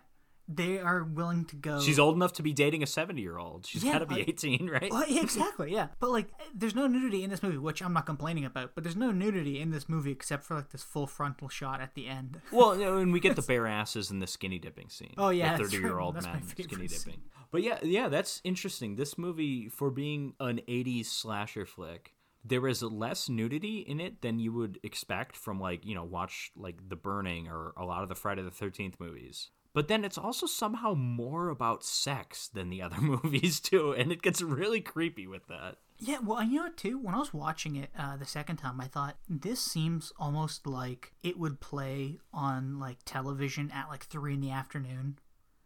they 0.48 0.80
are 0.80 1.04
willing 1.04 1.46
to 1.46 1.56
go. 1.56 1.80
She's 1.80 1.98
old 2.00 2.16
enough 2.16 2.34
to 2.34 2.44
be 2.44 2.54
dating 2.54 2.84
a 2.84 2.88
70 2.88 3.22
year 3.22 3.38
old. 3.38 3.66
She's 3.66 3.84
Yeah, 3.84 3.94
got 3.94 4.00
to 4.00 4.06
be 4.08 4.16
I- 4.22 4.26
18, 4.28 4.70
right? 4.70 4.92
Well, 4.92 5.06
yeah, 5.08 5.22
exactly, 5.24 5.72
yeah. 5.72 5.88
But 6.00 6.12
like, 6.12 6.28
there's 6.54 6.76
no 6.76 6.88
nudity 6.88 7.24
in 7.24 7.30
this 7.30 7.42
movie, 7.42 7.58
which 7.58 7.82
I'm 7.82 7.94
not 7.94 8.06
complaining 8.06 8.46
about. 8.46 8.76
But 8.76 8.84
there's 8.84 8.96
no 8.96 9.12
nudity 9.12 9.60
in 9.62 9.72
this 9.72 9.88
movie 9.88 10.12
except 10.12 10.44
for 10.44 10.56
like 10.56 10.70
this 10.70 10.84
full 10.84 11.08
frontal 11.08 11.50
shot 11.50 11.82
at 11.82 11.96
the 11.96 12.08
end. 12.08 12.42
Well, 12.52 12.72
and 12.74 13.12
we 13.14 13.20
get 13.20 13.36
the 13.36 13.42
bare 13.42 13.66
asses 13.68 14.12
in 14.12 14.20
the 14.20 14.28
skinny 14.28 14.60
dipping 14.60 14.90
scene. 14.90 15.14
Oh, 15.18 15.30
yeah, 15.30 15.58
the 15.58 15.64
thirty 15.64 15.78
year 15.78 16.00
old 16.00 16.16
right. 16.16 16.24
That's 16.24 16.34
my 16.36 16.40
men 16.40 16.68
skinny 16.68 16.88
dipping. 16.88 17.22
But 17.52 17.64
yeah, 17.64 17.80
yeah, 17.84 18.10
that's 18.10 18.42
interesting. 18.44 18.96
This 18.96 19.18
movie, 19.18 19.70
for 19.70 19.90
being 19.92 20.34
an 20.40 20.62
'80s 20.68 21.06
slasher 21.06 21.66
flick, 21.66 22.14
there 22.44 22.68
is 22.68 22.84
less 22.84 23.30
nudity 23.30 23.80
in 23.80 24.00
it 24.00 24.22
than 24.22 24.40
you 24.40 24.52
would 24.54 24.80
expect 24.84 25.36
from 25.36 25.60
like 25.60 25.86
you 25.86 25.96
know 25.96 26.04
watch 26.04 26.52
like 26.56 26.78
The 26.90 26.96
Burning 26.96 27.48
or 27.48 27.74
a 27.78 27.86
lot 27.86 28.04
of 28.04 28.10
the 28.10 28.16
Friday 28.16 28.42
the 28.44 28.52
Thirteenth 28.52 29.00
movies. 29.00 29.50
But 29.74 29.88
then 29.88 30.06
it's 30.06 30.18
also 30.18 30.46
somehow 30.46 30.94
more 30.94 31.50
about 31.50 31.84
sex 31.84 32.48
than 32.48 32.70
the 32.70 32.82
other 32.82 33.02
movies 33.02 33.60
too, 33.60 33.92
and 33.92 34.12
it 34.12 34.22
gets 34.22 34.42
really 34.42 34.82
creepy 34.82 35.28
with 35.28 35.48
that. 35.48 35.78
Yeah, 36.00 36.18
well, 36.24 36.44
you 36.44 36.58
know 36.58 36.64
what, 36.64 36.78
too? 36.78 37.00
When 37.00 37.16
I 37.16 37.20
was 37.20 37.34
watching 37.34 37.76
it 37.76 37.90
uh, 37.98 38.18
the 38.18 38.26
second 38.26 38.58
time, 38.58 38.82
I 38.82 38.88
thought 38.88 39.18
this 39.30 39.62
seems 39.62 40.12
almost 40.20 40.68
like 40.68 41.14
it 41.24 41.40
would 41.40 41.62
play 41.62 42.20
on 42.34 42.80
like 42.80 42.98
television 43.06 43.72
at 43.72 43.88
like 43.90 44.04
three 44.06 44.34
in 44.34 44.42
the 44.42 44.52
afternoon, 44.52 45.18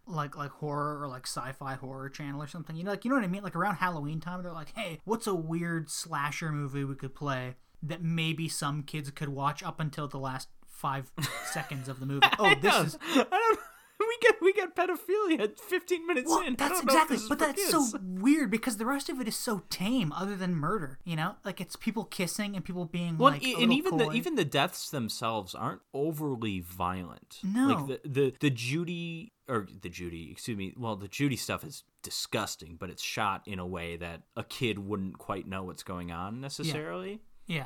like 0.06 0.38
like 0.38 0.52
horror 0.52 1.02
or 1.02 1.08
like 1.08 1.26
sci-fi 1.26 1.74
horror 1.74 2.10
channel 2.10 2.42
or 2.42 2.48
something. 2.48 2.76
You 2.76 2.84
know, 2.84 2.92
like 2.92 3.04
you 3.04 3.10
know 3.10 3.16
what 3.16 3.24
I 3.24 3.30
mean? 3.30 3.44
Like 3.44 3.56
around 3.56 3.76
Halloween 3.76 4.20
time, 4.20 4.44
they're 4.44 4.52
like, 4.52 4.74
"Hey, 4.76 5.00
what's 5.06 5.28
a 5.28 5.36
weird 5.36 5.90
slasher 5.90 6.52
movie 6.52 6.84
we 6.84 6.96
could 6.96 7.16
play 7.16 7.56
that 7.82 8.04
maybe 8.04 8.48
some 8.48 8.84
kids 8.84 9.10
could 9.12 9.30
watch 9.30 9.64
up 9.64 9.80
until 9.80 10.08
the 10.08 10.20
last 10.20 10.50
five 10.68 11.12
seconds 11.52 11.90
of 11.90 12.00
the 12.00 12.06
movie?" 12.06 12.28
Oh, 12.40 12.54
this 12.62 12.76
is 12.76 12.98
I 13.02 13.24
don't. 13.24 13.60
We 14.08 14.18
get 14.22 14.36
we 14.42 14.54
get 14.54 14.76
pedophilia 14.76 15.58
15 15.60 16.08
minutes 16.08 16.30
Well, 16.30 16.42
in. 16.46 16.56
That's 16.56 16.82
don't 16.82 16.86
know 16.86 16.94
if 16.94 17.12
exactly, 17.12 17.28
but 17.30 17.40
that's 17.40 17.62
kids. 17.72 17.92
so 17.92 18.00
weird 18.02 18.50
because 18.50 18.78
the 18.78 18.86
rest 18.86 19.10
of 19.10 19.20
it 19.22 19.28
is 19.28 19.36
so 19.36 19.64
tame, 19.70 20.12
other 20.12 20.36
than 20.36 20.56
murder. 20.56 21.00
You 21.04 21.16
know, 21.16 21.36
like 21.44 21.60
it's 21.62 21.76
people 21.76 22.04
kissing 22.06 22.56
and 22.56 22.64
people 22.66 22.86
being 22.86 23.18
Well, 23.18 23.34
like, 23.34 23.44
and 23.44 23.54
little 23.72 23.74
even 23.74 23.98
the 23.98 24.12
even 24.12 24.36
the 24.36 24.46
deaths 24.46 24.90
themselves 24.90 25.54
aren't 25.56 25.82
overly 25.94 26.60
violent. 26.62 27.40
No. 27.44 27.68
like 27.68 27.88
the 28.04 28.10
the 28.10 28.34
the 28.40 28.50
Judy 28.50 29.34
or 29.48 29.68
the 29.82 29.90
Judy, 29.90 30.30
excuse 30.32 30.58
me. 30.58 30.74
Well, 30.78 30.96
the 30.96 31.08
Judy 31.08 31.36
stuff 31.36 31.64
is 31.64 31.84
disgusting, 32.04 32.76
but 32.80 32.90
it's 32.90 33.04
shot 33.04 33.44
in 33.46 33.60
a 33.60 33.68
way 33.68 33.98
that 33.98 34.24
a 34.36 34.44
kid 34.44 34.80
wouldn't 34.80 35.18
quite 35.18 35.48
know 35.48 35.64
what's 35.64 35.84
going 35.84 36.12
on 36.12 36.42
necessarily. 36.42 37.12
yeah, 37.12 37.18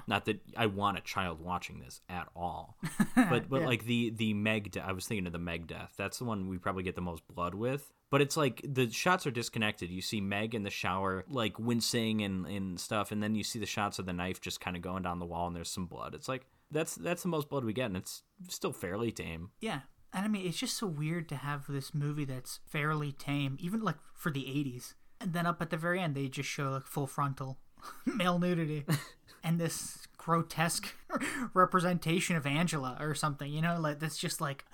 Not 0.08 0.26
that 0.26 0.40
I 0.56 0.68
want 0.68 0.98
a 0.98 1.02
child 1.02 1.40
watching 1.42 1.80
this 1.80 2.02
at 2.10 2.28
all, 2.36 2.78
but 3.16 3.50
but 3.50 3.62
Yeah. 3.62 3.68
like 3.68 3.86
the 3.86 4.12
the 4.12 4.34
Meg, 4.34 4.72
de- 4.72 4.84
I 4.86 4.92
was 4.92 5.06
thinking 5.08 5.26
of 5.28 5.34
the 5.34 5.40
Meg 5.40 5.68
death. 5.68 5.94
That's 5.98 6.18
the 6.20 6.26
one 6.26 6.48
we 6.48 6.58
probably 6.58 6.84
get 6.84 6.96
the 6.96 7.02
most 7.02 7.28
blood 7.28 7.56
with. 7.56 7.92
But 8.10 8.22
it's 8.22 8.36
like 8.36 8.62
the 8.68 8.90
shots 8.92 9.26
are 9.26 9.32
disconnected. 9.32 9.90
You 9.90 10.02
see 10.02 10.20
Meg 10.22 10.54
in 10.54 10.64
the 10.64 10.70
shower, 10.70 11.24
like 11.30 11.58
wincing 11.60 12.22
and 12.22 12.46
and 12.46 12.80
stuff, 12.80 13.12
and 13.12 13.24
then 13.24 13.36
you 13.36 13.44
see 13.44 13.60
the 13.60 13.66
shots 13.66 14.00
of 14.00 14.06
the 14.06 14.14
knife 14.14 14.42
just 14.42 14.60
kind 14.62 14.76
of 14.76 14.82
going 14.82 15.04
down 15.04 15.20
the 15.20 15.26
wall, 15.26 15.48
and 15.48 15.56
there's 15.56 15.72
some 15.72 15.86
blood. 15.88 16.14
It's 16.14 16.28
like 16.28 16.46
that's 16.70 16.96
that's 16.96 17.24
the 17.24 17.30
most 17.30 17.50
blood 17.50 17.64
we 17.66 17.74
get, 17.74 17.86
and 17.86 17.98
it's 17.98 18.24
still 18.50 18.74
fairly 18.74 19.12
tame. 19.12 19.52
yeah. 19.60 19.82
And 20.14 20.26
I 20.26 20.28
mean, 20.28 20.46
it's 20.46 20.58
just 20.58 20.76
so 20.78 20.88
weird 20.88 21.30
to 21.30 21.38
have 21.38 21.68
this 21.70 21.94
movie 21.94 22.26
that's 22.26 22.60
fairly 22.68 23.14
tame, 23.14 23.56
even 23.62 23.82
like 23.82 23.96
for 24.14 24.30
the 24.30 24.44
'80s, 24.44 24.94
and 25.22 25.32
then 25.32 25.46
up 25.46 25.62
at 25.62 25.70
the 25.70 25.78
very 25.78 26.02
end 26.02 26.16
they 26.16 26.28
just 26.28 26.50
show 26.50 26.70
like 26.72 26.84
full 26.86 27.08
frontal 27.08 27.60
male 28.06 28.38
nudity 28.38 28.86
and 29.44 29.60
this 29.60 30.08
grotesque 30.18 30.94
representation 31.54 32.36
of 32.36 32.46
Angela 32.46 32.98
or 33.00 33.16
something. 33.16 33.52
You 33.52 33.62
know, 33.62 33.80
like 33.80 34.00
that's 34.00 34.18
just 34.18 34.42
like 34.42 34.66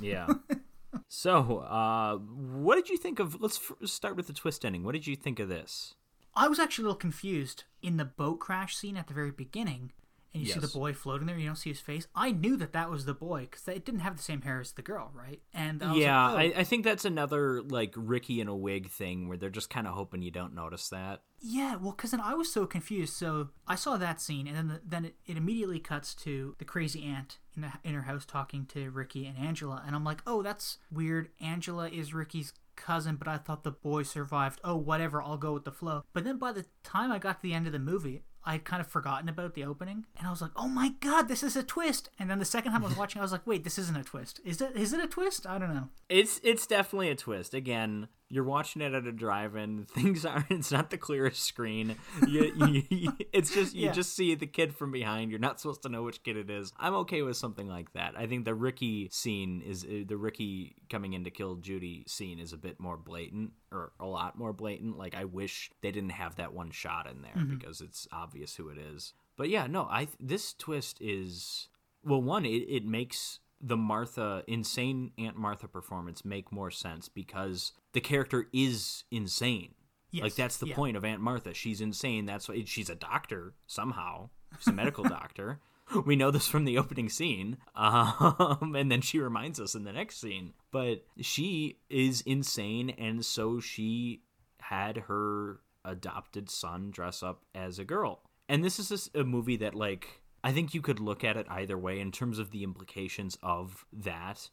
Yeah. 0.00 0.26
so, 1.08 1.58
uh, 1.58 2.16
what 2.16 2.76
did 2.76 2.88
you 2.88 2.96
think 2.96 3.18
of? 3.18 3.40
Let's 3.40 3.58
f- 3.58 3.88
start 3.88 4.16
with 4.16 4.26
the 4.26 4.32
twist 4.32 4.64
ending. 4.64 4.84
What 4.84 4.92
did 4.92 5.06
you 5.06 5.16
think 5.16 5.38
of 5.38 5.48
this? 5.48 5.94
I 6.36 6.48
was 6.48 6.58
actually 6.58 6.84
a 6.84 6.86
little 6.86 6.98
confused 6.98 7.64
in 7.80 7.96
the 7.96 8.04
boat 8.04 8.40
crash 8.40 8.76
scene 8.76 8.96
at 8.96 9.06
the 9.06 9.14
very 9.14 9.30
beginning, 9.30 9.92
and 10.32 10.42
you 10.42 10.52
see 10.52 10.58
the 10.58 10.66
boy 10.66 10.92
floating 10.92 11.28
there. 11.28 11.38
You 11.38 11.46
don't 11.46 11.56
see 11.56 11.70
his 11.70 11.80
face. 11.80 12.08
I 12.14 12.32
knew 12.32 12.56
that 12.56 12.72
that 12.72 12.90
was 12.90 13.04
the 13.04 13.14
boy 13.14 13.42
because 13.42 13.68
it 13.68 13.84
didn't 13.84 14.00
have 14.00 14.16
the 14.16 14.22
same 14.22 14.42
hair 14.42 14.60
as 14.60 14.72
the 14.72 14.82
girl, 14.82 15.12
right? 15.14 15.40
And 15.52 15.80
I 15.80 15.92
was 15.92 16.00
yeah, 16.00 16.30
like, 16.30 16.54
oh, 16.54 16.58
I, 16.58 16.60
I 16.60 16.64
think 16.64 16.84
that's 16.84 17.04
another 17.04 17.62
like 17.62 17.94
Ricky 17.96 18.40
in 18.40 18.48
a 18.48 18.56
wig 18.56 18.90
thing 18.90 19.28
where 19.28 19.36
they're 19.36 19.48
just 19.50 19.70
kind 19.70 19.86
of 19.86 19.94
hoping 19.94 20.22
you 20.22 20.32
don't 20.32 20.54
notice 20.54 20.88
that. 20.88 21.22
Yeah. 21.44 21.76
Well, 21.76 21.92
because 21.92 22.10
then 22.12 22.20
I 22.20 22.34
was 22.34 22.50
so 22.50 22.66
confused. 22.66 23.12
So 23.14 23.50
I 23.68 23.74
saw 23.74 23.98
that 23.98 24.20
scene, 24.20 24.46
and 24.46 24.56
then 24.56 24.68
the, 24.68 24.80
then 24.84 25.04
it, 25.04 25.16
it 25.26 25.36
immediately 25.36 25.78
cuts 25.78 26.14
to 26.16 26.54
the 26.58 26.64
crazy 26.64 27.04
aunt 27.04 27.38
in 27.54 27.62
the 27.62 27.72
in 27.84 27.94
her 27.94 28.02
house 28.02 28.24
talking 28.24 28.64
to 28.66 28.90
Ricky 28.90 29.26
and 29.26 29.36
Angela, 29.36 29.82
and 29.86 29.94
I'm 29.94 30.04
like, 30.04 30.22
oh, 30.26 30.42
that's 30.42 30.78
weird. 30.90 31.28
Angela 31.40 31.88
is 31.88 32.14
Ricky's 32.14 32.54
cousin, 32.76 33.16
but 33.16 33.28
I 33.28 33.36
thought 33.36 33.62
the 33.62 33.70
boy 33.70 34.04
survived. 34.04 34.60
Oh, 34.64 34.76
whatever. 34.76 35.22
I'll 35.22 35.36
go 35.36 35.52
with 35.52 35.64
the 35.64 35.70
flow. 35.70 36.04
But 36.14 36.24
then 36.24 36.38
by 36.38 36.52
the 36.52 36.64
time 36.82 37.12
I 37.12 37.18
got 37.18 37.36
to 37.36 37.42
the 37.42 37.54
end 37.54 37.66
of 37.66 37.72
the 37.72 37.78
movie. 37.78 38.22
I 38.46 38.52
had 38.52 38.64
kind 38.64 38.82
of 38.82 38.88
forgotten 38.88 39.30
about 39.30 39.54
the 39.54 39.64
opening, 39.64 40.04
and 40.18 40.26
I 40.26 40.30
was 40.30 40.42
like, 40.42 40.50
"Oh 40.54 40.68
my 40.68 40.90
god, 41.00 41.28
this 41.28 41.42
is 41.42 41.56
a 41.56 41.62
twist!" 41.62 42.10
And 42.18 42.28
then 42.28 42.38
the 42.38 42.44
second 42.44 42.72
time 42.72 42.84
I 42.84 42.88
was 42.88 42.96
watching, 42.98 43.20
I 43.20 43.22
was 43.22 43.32
like, 43.32 43.46
"Wait, 43.46 43.64
this 43.64 43.78
isn't 43.78 43.96
a 43.96 44.04
twist. 44.04 44.38
Is 44.44 44.60
it? 44.60 44.76
Is 44.76 44.92
it 44.92 45.00
a 45.00 45.06
twist? 45.06 45.46
I 45.46 45.58
don't 45.58 45.72
know." 45.72 45.88
It's 46.10 46.42
it's 46.44 46.66
definitely 46.66 47.08
a 47.08 47.14
twist. 47.14 47.54
Again, 47.54 48.08
you're 48.34 48.44
watching 48.44 48.82
it 48.82 48.92
at 48.94 49.06
a 49.06 49.12
drive-in. 49.12 49.84
Things 49.94 50.24
aren't. 50.24 50.50
It's 50.50 50.72
not 50.72 50.90
the 50.90 50.98
clearest 50.98 51.42
screen. 51.42 51.96
You, 52.26 52.52
you, 52.56 52.82
you- 52.90 53.12
it's 53.32 53.54
just 53.54 53.74
you 53.74 53.86
Yeah. 53.86 53.92
just 53.92 54.14
see 54.16 54.34
the 54.34 54.46
kid 54.46 54.74
from 54.74 54.90
behind. 54.90 55.30
You're 55.30 55.40
not 55.40 55.60
supposed 55.60 55.82
to 55.82 55.88
know 55.88 56.02
which 56.02 56.22
kid 56.24 56.36
it 56.36 56.50
is. 56.50 56.72
I'm 56.78 56.94
okay 56.94 57.22
with 57.22 57.36
something 57.36 57.68
like 57.68 57.92
that. 57.92 58.14
I 58.16 58.26
think 58.26 58.44
the 58.44 58.54
Ricky 58.54 59.08
scene 59.12 59.62
is 59.64 59.84
uh, 59.84 60.02
the 60.06 60.16
Ricky 60.16 60.74
coming 60.90 61.12
in 61.12 61.24
to 61.24 61.30
kill 61.30 61.54
Judy 61.56 62.04
scene 62.08 62.38
is 62.38 62.52
a 62.52 62.56
bit 62.58 62.80
more 62.80 62.96
blatant 62.96 63.52
or 63.70 63.92
a 64.00 64.06
lot 64.06 64.36
more 64.36 64.52
blatant. 64.52 64.98
Like 64.98 65.14
I 65.14 65.24
wish 65.24 65.70
they 65.80 65.92
didn't 65.92 66.10
have 66.10 66.36
that 66.36 66.52
one 66.52 66.70
shot 66.72 67.08
in 67.08 67.22
there 67.22 67.44
because 67.46 67.80
it's 67.80 68.08
obvious 68.12 68.56
who 68.56 68.68
it 68.68 68.78
is. 68.78 69.14
But 69.36 69.48
yeah, 69.48 69.66
no, 69.68 69.82
I 69.84 70.08
this 70.20 70.54
twist 70.54 70.98
is 71.00 71.68
well, 72.04 72.20
one, 72.20 72.44
it, 72.44 72.50
it 72.68 72.84
makes 72.84 73.38
the 73.64 73.76
Martha, 73.76 74.44
insane 74.46 75.12
Aunt 75.18 75.36
Martha 75.36 75.66
performance 75.66 76.24
make 76.24 76.52
more 76.52 76.70
sense 76.70 77.08
because 77.08 77.72
the 77.94 78.00
character 78.00 78.46
is 78.52 79.04
insane. 79.10 79.74
Yes, 80.10 80.22
like 80.22 80.34
that's 80.34 80.58
the 80.58 80.66
yeah. 80.68 80.74
point 80.74 80.96
of 80.96 81.04
Aunt 81.04 81.22
Martha. 81.22 81.54
She's 81.54 81.80
insane. 81.80 82.26
That's 82.26 82.48
why 82.48 82.62
she's 82.66 82.90
a 82.90 82.94
doctor 82.94 83.54
somehow. 83.66 84.28
She's 84.58 84.68
a 84.68 84.72
medical 84.72 85.02
doctor. 85.08 85.60
We 86.04 86.14
know 86.14 86.30
this 86.30 86.46
from 86.46 86.64
the 86.64 86.78
opening 86.78 87.08
scene, 87.08 87.58
um, 87.74 88.74
and 88.76 88.90
then 88.90 89.00
she 89.00 89.18
reminds 89.18 89.60
us 89.60 89.74
in 89.74 89.84
the 89.84 89.92
next 89.92 90.20
scene. 90.20 90.52
But 90.70 91.04
she 91.20 91.78
is 91.90 92.20
insane, 92.22 92.90
and 92.90 93.24
so 93.24 93.60
she 93.60 94.22
had 94.60 94.96
her 95.08 95.60
adopted 95.84 96.48
son 96.48 96.90
dress 96.90 97.22
up 97.22 97.44
as 97.54 97.78
a 97.78 97.84
girl. 97.84 98.22
And 98.48 98.64
this 98.64 98.78
is 98.78 99.10
a 99.14 99.24
movie 99.24 99.56
that, 99.56 99.74
like, 99.74 100.22
I 100.44 100.52
think 100.52 100.74
you 100.74 100.82
could 100.82 101.00
look 101.00 101.24
at 101.24 101.38
it 101.38 101.46
either 101.48 101.78
way 101.78 101.98
in 101.98 102.12
terms 102.12 102.38
of 102.38 102.50
the 102.50 102.64
implications 102.64 103.38
of 103.42 103.86
that. 103.94 104.50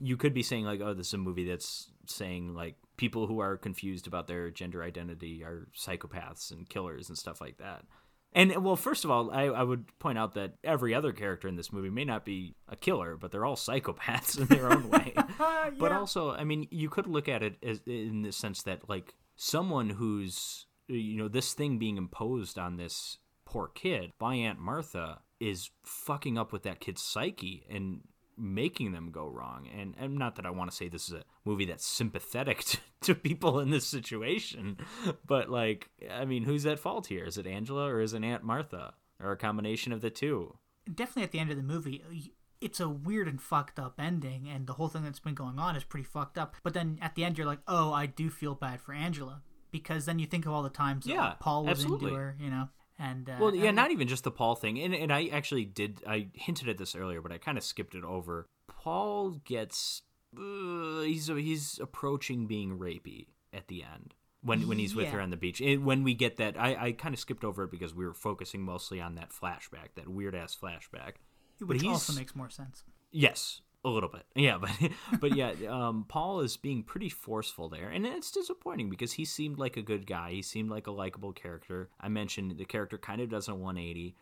You 0.00 0.16
could 0.16 0.32
be 0.32 0.42
saying, 0.42 0.64
like, 0.64 0.80
oh, 0.80 0.94
this 0.94 1.08
is 1.08 1.14
a 1.14 1.18
movie 1.18 1.44
that's 1.44 1.90
saying, 2.06 2.54
like, 2.54 2.76
people 2.96 3.26
who 3.26 3.40
are 3.40 3.58
confused 3.58 4.06
about 4.06 4.26
their 4.26 4.50
gender 4.50 4.82
identity 4.82 5.44
are 5.44 5.68
psychopaths 5.76 6.50
and 6.50 6.66
killers 6.66 7.10
and 7.10 7.18
stuff 7.18 7.42
like 7.42 7.58
that. 7.58 7.84
And, 8.32 8.64
well, 8.64 8.74
first 8.74 9.04
of 9.04 9.10
all, 9.10 9.30
I, 9.30 9.44
I 9.44 9.62
would 9.62 9.86
point 9.98 10.18
out 10.18 10.32
that 10.34 10.54
every 10.64 10.94
other 10.94 11.12
character 11.12 11.46
in 11.46 11.56
this 11.56 11.72
movie 11.72 11.90
may 11.90 12.06
not 12.06 12.24
be 12.24 12.56
a 12.66 12.74
killer, 12.74 13.16
but 13.16 13.30
they're 13.30 13.44
all 13.44 13.54
psychopaths 13.54 14.40
in 14.40 14.46
their 14.46 14.72
own 14.72 14.88
way. 14.88 15.14
But 15.78 15.92
also, 15.92 16.30
I 16.30 16.44
mean, 16.44 16.68
you 16.70 16.88
could 16.88 17.06
look 17.06 17.28
at 17.28 17.42
it 17.42 17.56
as 17.62 17.80
in 17.86 18.22
the 18.22 18.32
sense 18.32 18.62
that 18.62 18.88
like 18.88 19.14
someone 19.36 19.90
who's 19.90 20.66
you 20.86 21.16
know 21.16 21.28
this 21.28 21.54
thing 21.54 21.78
being 21.78 21.96
imposed 21.96 22.58
on 22.58 22.76
this 22.76 23.18
poor 23.44 23.68
kid 23.68 24.12
by 24.18 24.34
Aunt 24.34 24.58
Martha 24.58 25.20
is 25.40 25.70
fucking 25.84 26.38
up 26.38 26.52
with 26.52 26.62
that 26.62 26.80
kid's 26.80 27.02
psyche 27.02 27.64
and 27.70 28.00
making 28.36 28.92
them 28.92 29.10
go 29.10 29.28
wrong. 29.28 29.68
And, 29.78 29.94
and 29.98 30.16
not 30.16 30.36
that 30.36 30.46
I 30.46 30.50
want 30.50 30.70
to 30.70 30.76
say 30.76 30.88
this 30.88 31.08
is 31.08 31.14
a 31.14 31.24
movie 31.44 31.66
that's 31.66 31.86
sympathetic 31.86 32.60
to, 32.64 32.78
to 33.02 33.14
people 33.14 33.60
in 33.60 33.70
this 33.70 33.86
situation, 33.86 34.78
but 35.26 35.50
like, 35.50 35.90
I 36.10 36.24
mean, 36.24 36.44
who's 36.44 36.66
at 36.66 36.78
fault 36.78 37.06
here? 37.06 37.24
Is 37.24 37.38
it 37.38 37.46
Angela 37.46 37.86
or 37.86 38.00
is 38.00 38.14
it 38.14 38.24
Aunt 38.24 38.42
Martha? 38.42 38.94
Or 39.22 39.30
a 39.30 39.36
combination 39.36 39.92
of 39.92 40.00
the 40.00 40.10
two? 40.10 40.58
Definitely 40.92 41.22
at 41.22 41.30
the 41.30 41.38
end 41.38 41.50
of 41.50 41.56
the 41.56 41.62
movie, 41.62 42.02
it's 42.60 42.80
a 42.80 42.88
weird 42.88 43.28
and 43.28 43.40
fucked 43.40 43.78
up 43.78 43.94
ending, 43.98 44.48
and 44.48 44.66
the 44.66 44.72
whole 44.72 44.88
thing 44.88 45.04
that's 45.04 45.20
been 45.20 45.34
going 45.34 45.58
on 45.58 45.76
is 45.76 45.84
pretty 45.84 46.04
fucked 46.04 46.36
up. 46.36 46.56
But 46.62 46.74
then 46.74 46.98
at 47.00 47.14
the 47.14 47.24
end, 47.24 47.38
you're 47.38 47.46
like, 47.46 47.60
oh, 47.68 47.92
I 47.92 48.06
do 48.06 48.28
feel 48.28 48.54
bad 48.54 48.80
for 48.80 48.92
Angela 48.92 49.42
because 49.70 50.04
then 50.04 50.18
you 50.18 50.26
think 50.26 50.46
of 50.46 50.52
all 50.52 50.62
the 50.62 50.68
times 50.70 51.06
Yeah, 51.06 51.34
Paul 51.40 51.64
was 51.64 51.78
absolutely. 51.78 52.08
into 52.08 52.16
her, 52.20 52.36
you 52.40 52.50
know. 52.50 52.68
And 53.04 53.28
uh, 53.28 53.36
Well, 53.38 53.54
yeah, 53.54 53.66
and- 53.68 53.76
not 53.76 53.90
even 53.90 54.08
just 54.08 54.24
the 54.24 54.30
Paul 54.30 54.54
thing, 54.54 54.78
and 54.80 54.94
and 54.94 55.12
I 55.12 55.26
actually 55.26 55.64
did. 55.64 56.02
I 56.06 56.28
hinted 56.34 56.68
at 56.68 56.78
this 56.78 56.94
earlier, 56.94 57.20
but 57.20 57.32
I 57.32 57.38
kind 57.38 57.58
of 57.58 57.64
skipped 57.64 57.94
it 57.94 58.04
over. 58.04 58.46
Paul 58.68 59.40
gets 59.44 60.02
uh, 60.36 61.00
he's 61.02 61.26
he's 61.26 61.78
approaching 61.80 62.46
being 62.46 62.78
rapey 62.78 63.26
at 63.52 63.68
the 63.68 63.82
end 63.84 64.14
when 64.42 64.66
when 64.68 64.78
he's 64.78 64.94
with 64.94 65.08
her 65.08 65.20
on 65.20 65.30
the 65.30 65.36
beach. 65.36 65.60
And 65.60 65.84
when 65.84 66.02
we 66.02 66.14
get 66.14 66.38
that, 66.38 66.58
I 66.58 66.74
I 66.86 66.92
kind 66.92 67.14
of 67.14 67.20
skipped 67.20 67.44
over 67.44 67.64
it 67.64 67.70
because 67.70 67.94
we 67.94 68.06
were 68.06 68.14
focusing 68.14 68.62
mostly 68.62 69.00
on 69.00 69.14
that 69.16 69.30
flashback, 69.30 69.94
that 69.96 70.08
weird 70.08 70.34
ass 70.34 70.56
flashback. 70.60 71.14
which 71.60 71.82
he's- 71.82 71.92
also 71.92 72.12
makes 72.18 72.34
more 72.34 72.50
sense. 72.50 72.84
Yes, 73.12 73.60
a 73.84 73.88
little 73.88 74.08
bit. 74.08 74.24
Yeah, 74.36 74.58
but 74.58 74.70
but 75.20 75.36
yeah, 75.36 75.52
um, 75.68 76.04
Paul 76.08 76.40
is 76.40 76.56
being 76.56 76.82
pretty 76.82 77.08
forceful 77.08 77.68
there, 77.68 77.88
and 77.88 78.04
it's 78.06 78.30
disappointing 78.30 78.90
because 78.90 79.12
he 79.12 79.24
seemed 79.24 79.58
like 79.58 79.76
a 79.76 79.82
good 79.82 80.06
guy. 80.06 80.32
He 80.32 80.42
seemed 80.42 80.70
like 80.70 80.86
a 80.86 80.90
likable 80.90 81.32
character. 81.32 81.88
I 82.00 82.08
mentioned 82.08 82.56
the 82.56 82.64
character 82.64 82.98
kind 82.98 83.20
of 83.20 83.30
does 83.30 83.48
a 83.48 83.54
180. 83.54 84.16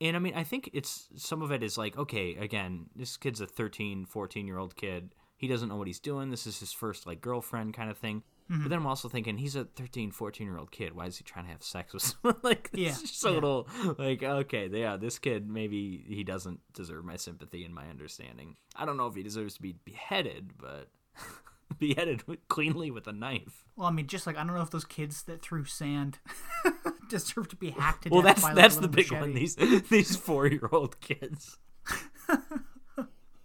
And 0.00 0.16
I 0.16 0.18
mean, 0.18 0.34
I 0.34 0.42
think 0.42 0.70
it's 0.72 1.08
some 1.16 1.42
of 1.42 1.52
it 1.52 1.62
is 1.62 1.78
like, 1.78 1.96
okay, 1.96 2.34
again, 2.34 2.86
this 2.96 3.16
kid's 3.16 3.40
a 3.40 3.46
13, 3.46 4.06
14 4.06 4.46
year 4.46 4.58
old 4.58 4.74
kid. 4.74 5.14
He 5.36 5.46
doesn't 5.46 5.68
know 5.68 5.76
what 5.76 5.86
he's 5.86 6.00
doing. 6.00 6.30
This 6.30 6.46
is 6.46 6.58
his 6.58 6.72
first 6.72 7.06
like 7.06 7.20
girlfriend 7.20 7.74
kind 7.74 7.90
of 7.90 7.98
thing. 7.98 8.24
But 8.48 8.56
then 8.56 8.64
mm-hmm. 8.64 8.72
I'm 8.74 8.86
also 8.86 9.08
thinking 9.08 9.38
he's 9.38 9.56
a 9.56 9.64
13, 9.64 10.10
14 10.10 10.46
year 10.46 10.58
old 10.58 10.70
kid. 10.70 10.94
Why 10.94 11.06
is 11.06 11.16
he 11.16 11.24
trying 11.24 11.46
to 11.46 11.50
have 11.52 11.62
sex 11.62 11.92
with 11.94 12.02
someone 12.22 12.40
like 12.42 12.70
this? 12.70 12.80
Yeah, 12.80 13.28
a 13.28 13.32
yeah. 13.32 13.34
little 13.34 13.68
like, 13.98 14.22
okay, 14.22 14.68
yeah, 14.70 14.96
this 14.96 15.18
kid 15.18 15.48
maybe 15.48 16.04
he 16.06 16.24
doesn't 16.24 16.60
deserve 16.72 17.04
my 17.04 17.16
sympathy 17.16 17.64
and 17.64 17.74
my 17.74 17.88
understanding. 17.88 18.56
I 18.76 18.84
don't 18.84 18.96
know 18.96 19.06
if 19.06 19.14
he 19.14 19.22
deserves 19.22 19.54
to 19.54 19.62
be 19.62 19.76
beheaded, 19.84 20.52
but 20.58 20.88
beheaded 21.78 22.26
with, 22.26 22.46
cleanly 22.48 22.90
with 22.90 23.06
a 23.06 23.12
knife. 23.12 23.64
Well, 23.76 23.88
I 23.88 23.90
mean, 23.90 24.06
just 24.06 24.26
like 24.26 24.36
I 24.36 24.44
don't 24.44 24.54
know 24.54 24.62
if 24.62 24.70
those 24.70 24.84
kids 24.84 25.22
that 25.24 25.42
threw 25.42 25.64
sand 25.64 26.18
deserve 27.08 27.48
to 27.48 27.56
be 27.56 27.70
hacked 27.70 28.04
to 28.04 28.08
Well, 28.10 28.22
death 28.22 28.36
that's 28.36 28.42
by, 28.42 28.48
like, 28.48 28.56
that's 28.56 28.76
the 28.76 28.88
big 28.88 29.10
machete. 29.10 29.20
one. 29.20 29.34
These 29.34 29.56
these 29.88 30.16
four 30.16 30.46
year 30.46 30.68
old 30.70 31.00
kids. 31.00 31.58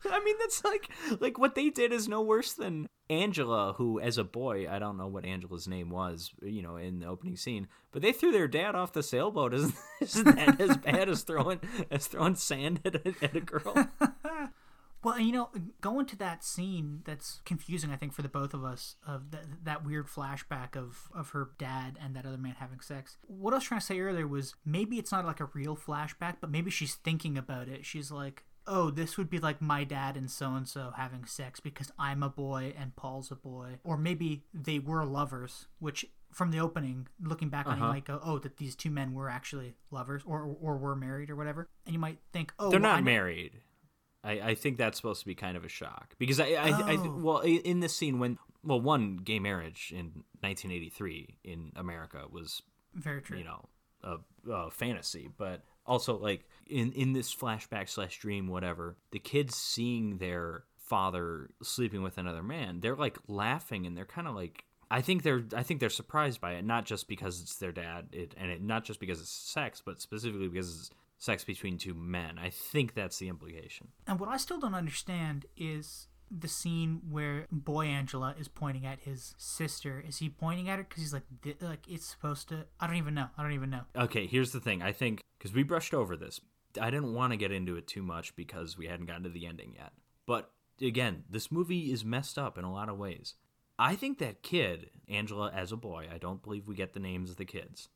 I 0.11 0.23
mean, 0.23 0.35
that's 0.39 0.63
like 0.63 0.89
like 1.19 1.37
what 1.37 1.55
they 1.55 1.69
did 1.69 1.91
is 1.91 2.07
no 2.07 2.21
worse 2.21 2.53
than 2.53 2.87
Angela, 3.09 3.73
who 3.77 3.99
as 3.99 4.17
a 4.17 4.23
boy, 4.23 4.69
I 4.69 4.79
don't 4.79 4.97
know 4.97 5.07
what 5.07 5.25
Angela's 5.25 5.67
name 5.67 5.89
was, 5.89 6.31
you 6.41 6.61
know, 6.61 6.77
in 6.77 6.99
the 6.99 7.07
opening 7.07 7.37
scene, 7.37 7.67
but 7.91 8.01
they 8.01 8.11
threw 8.11 8.31
their 8.31 8.47
dad 8.47 8.75
off 8.75 8.93
the 8.93 9.03
sailboat. 9.03 9.53
Isn't, 9.53 9.75
isn't 10.01 10.35
that 10.35 10.61
as 10.61 10.77
bad 10.77 11.09
as 11.09 11.23
throwing 11.23 11.59
as 11.91 12.07
throwing 12.07 12.35
sand 12.35 12.81
at 12.85 12.95
a, 12.95 13.15
at 13.21 13.35
a 13.35 13.41
girl? 13.41 13.87
Well, 15.03 15.19
you 15.19 15.31
know, 15.31 15.49
going 15.79 16.05
to 16.07 16.15
that 16.17 16.43
scene 16.43 17.01
that's 17.05 17.39
confusing, 17.45 17.91
I 17.91 17.95
think, 17.97 18.13
for 18.13 18.23
the 18.23 18.29
both 18.29 18.53
of 18.53 18.65
us, 18.65 18.95
of 19.05 19.31
that, 19.31 19.45
that 19.63 19.85
weird 19.85 20.07
flashback 20.07 20.75
of, 20.75 21.07
of 21.15 21.29
her 21.29 21.51
dad 21.59 21.97
and 22.01 22.15
that 22.15 22.25
other 22.25 22.37
man 22.37 22.55
having 22.59 22.79
sex. 22.79 23.17
What 23.27 23.53
I 23.53 23.57
was 23.57 23.63
trying 23.63 23.79
to 23.79 23.85
say 23.85 23.99
earlier 23.99 24.27
was 24.27 24.55
maybe 24.65 24.97
it's 24.97 25.11
not 25.11 25.23
like 25.23 25.39
a 25.39 25.49
real 25.53 25.77
flashback, 25.77 26.37
but 26.41 26.49
maybe 26.49 26.71
she's 26.71 26.95
thinking 26.95 27.37
about 27.37 27.67
it. 27.67 27.85
She's 27.85 28.09
like, 28.11 28.43
oh, 28.67 28.89
this 28.91 29.17
would 29.17 29.29
be 29.29 29.39
like 29.39 29.61
my 29.61 29.83
dad 29.83 30.15
and 30.17 30.29
so 30.29 30.53
and 30.53 30.67
so 30.67 30.91
having 30.95 31.25
sex 31.25 31.59
because 31.59 31.91
I'm 31.97 32.21
a 32.21 32.29
boy 32.29 32.73
and 32.77 32.95
Paul's 32.95 33.31
a 33.31 33.35
boy. 33.35 33.79
Or 33.83 33.97
maybe 33.97 34.43
they 34.53 34.77
were 34.79 35.05
lovers, 35.05 35.67
which 35.79 36.05
from 36.31 36.51
the 36.51 36.59
opening, 36.59 37.07
looking 37.21 37.49
back 37.49 37.65
on 37.65 37.73
it, 37.73 37.77
you 37.77 37.83
Uh-huh. 37.83 37.93
might 37.93 38.05
go, 38.05 38.19
oh, 38.21 38.37
that 38.39 38.57
these 38.57 38.75
two 38.75 38.89
men 38.91 39.13
were 39.13 39.29
actually 39.29 39.75
lovers 39.91 40.21
or, 40.25 40.43
or 40.61 40.77
were 40.77 40.95
married 40.95 41.29
or 41.29 41.35
whatever. 41.35 41.69
And 41.85 41.93
you 41.93 41.99
might 41.99 42.19
think, 42.33 42.53
oh, 42.59 42.69
They're 42.69 42.79
well, 42.81 42.91
I 42.91 42.95
not 42.95 43.03
married. 43.05 43.53
I, 44.23 44.31
I 44.41 44.55
think 44.55 44.77
that's 44.77 44.97
supposed 44.97 45.21
to 45.21 45.25
be 45.25 45.35
kind 45.35 45.55
of 45.55 45.63
a 45.63 45.69
shock 45.69 46.15
because 46.19 46.39
I, 46.39 46.47
I, 46.47 46.69
I 46.91 46.97
Oh. 46.97 47.17
well 47.17 47.39
in 47.39 47.79
this 47.79 47.95
scene 47.95 48.19
when 48.19 48.37
well 48.63 48.81
one 48.81 49.17
gay 49.17 49.39
marriage 49.39 49.93
in 49.95 50.23
1983 50.41 51.37
in 51.43 51.71
America 51.75 52.23
was 52.29 52.61
Very 52.93 53.21
true. 53.21 53.37
you 53.37 53.43
know 53.45 53.69
a, 54.03 54.17
a 54.51 54.71
fantasy 54.71 55.29
but 55.37 55.63
also 55.87 56.17
like 56.17 56.45
in 56.67 56.91
in 56.91 57.13
this 57.13 57.33
flashback 57.33 57.89
slash 57.89 58.19
dream 58.19 58.47
whatever 58.47 58.97
the 59.11 59.19
kids 59.19 59.55
seeing 59.55 60.17
their 60.17 60.63
father 60.77 61.49
sleeping 61.63 62.01
with 62.01 62.17
another 62.17 62.43
man 62.43 62.79
they're 62.79 62.95
like 62.95 63.17
laughing 63.27 63.85
and 63.85 63.97
they're 63.97 64.05
kind 64.05 64.27
of 64.27 64.35
like 64.35 64.65
i 64.91 65.01
think 65.01 65.23
they're 65.23 65.43
i 65.55 65.63
think 65.63 65.79
they're 65.79 65.89
surprised 65.89 66.39
by 66.39 66.53
it 66.53 66.65
not 66.65 66.85
just 66.85 67.07
because 67.07 67.41
it's 67.41 67.57
their 67.57 67.71
dad 67.71 68.07
it, 68.11 68.33
and 68.37 68.51
it, 68.51 68.61
not 68.61 68.83
just 68.83 68.99
because 68.99 69.19
it's 69.19 69.29
sex 69.29 69.81
but 69.85 70.01
specifically 70.01 70.47
because 70.47 70.77
it's 70.77 70.89
sex 71.17 71.43
between 71.43 71.77
two 71.77 71.93
men 71.93 72.37
i 72.37 72.49
think 72.49 72.93
that's 72.93 73.17
the 73.17 73.27
implication 73.27 73.87
And 74.05 74.19
what 74.19 74.29
I 74.29 74.37
still 74.37 74.59
don't 74.59 74.75
understand 74.75 75.45
is 75.57 76.07
the 76.29 76.47
scene 76.47 77.01
where 77.09 77.47
boy 77.51 77.85
Angela 77.85 78.35
is 78.39 78.47
pointing 78.47 78.85
at 78.85 78.99
his 78.99 79.33
sister. 79.37 80.03
Is 80.05 80.17
he 80.17 80.29
pointing 80.29 80.69
at 80.69 80.77
her 80.77 80.83
because 80.83 81.01
he's 81.01 81.13
like, 81.13 81.23
like 81.61 81.87
it's 81.87 82.05
supposed 82.05 82.49
to? 82.49 82.65
I 82.79 82.87
don't 82.87 82.97
even 82.97 83.13
know. 83.13 83.27
I 83.37 83.43
don't 83.43 83.53
even 83.53 83.69
know. 83.69 83.81
Okay, 83.95 84.27
here's 84.27 84.51
the 84.51 84.59
thing. 84.59 84.81
I 84.81 84.91
think 84.91 85.21
because 85.37 85.53
we 85.53 85.63
brushed 85.63 85.93
over 85.93 86.15
this, 86.15 86.41
I 86.79 86.89
didn't 86.89 87.13
want 87.13 87.33
to 87.33 87.37
get 87.37 87.51
into 87.51 87.75
it 87.75 87.87
too 87.87 88.03
much 88.03 88.35
because 88.35 88.77
we 88.77 88.87
hadn't 88.87 89.05
gotten 89.05 89.23
to 89.23 89.29
the 89.29 89.45
ending 89.45 89.73
yet. 89.75 89.93
But 90.25 90.51
again, 90.81 91.23
this 91.29 91.51
movie 91.51 91.91
is 91.91 92.05
messed 92.05 92.37
up 92.37 92.57
in 92.57 92.63
a 92.63 92.71
lot 92.71 92.89
of 92.89 92.97
ways. 92.97 93.35
I 93.79 93.95
think 93.95 94.17
that 94.19 94.43
kid, 94.43 94.89
Angela 95.07 95.51
as 95.53 95.71
a 95.71 95.77
boy, 95.77 96.07
I 96.13 96.17
don't 96.17 96.41
believe 96.41 96.67
we 96.67 96.75
get 96.75 96.93
the 96.93 96.99
names 96.99 97.29
of 97.29 97.37
the 97.37 97.45
kids. 97.45 97.89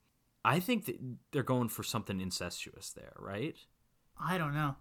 I 0.44 0.60
think 0.60 0.86
that 0.86 0.98
they're 1.32 1.44
going 1.44 1.70
for 1.70 1.84
something 1.84 2.20
incestuous 2.20 2.92
there, 2.92 3.14
right? 3.20 3.56
I 4.20 4.38
don't 4.38 4.54
know. 4.54 4.76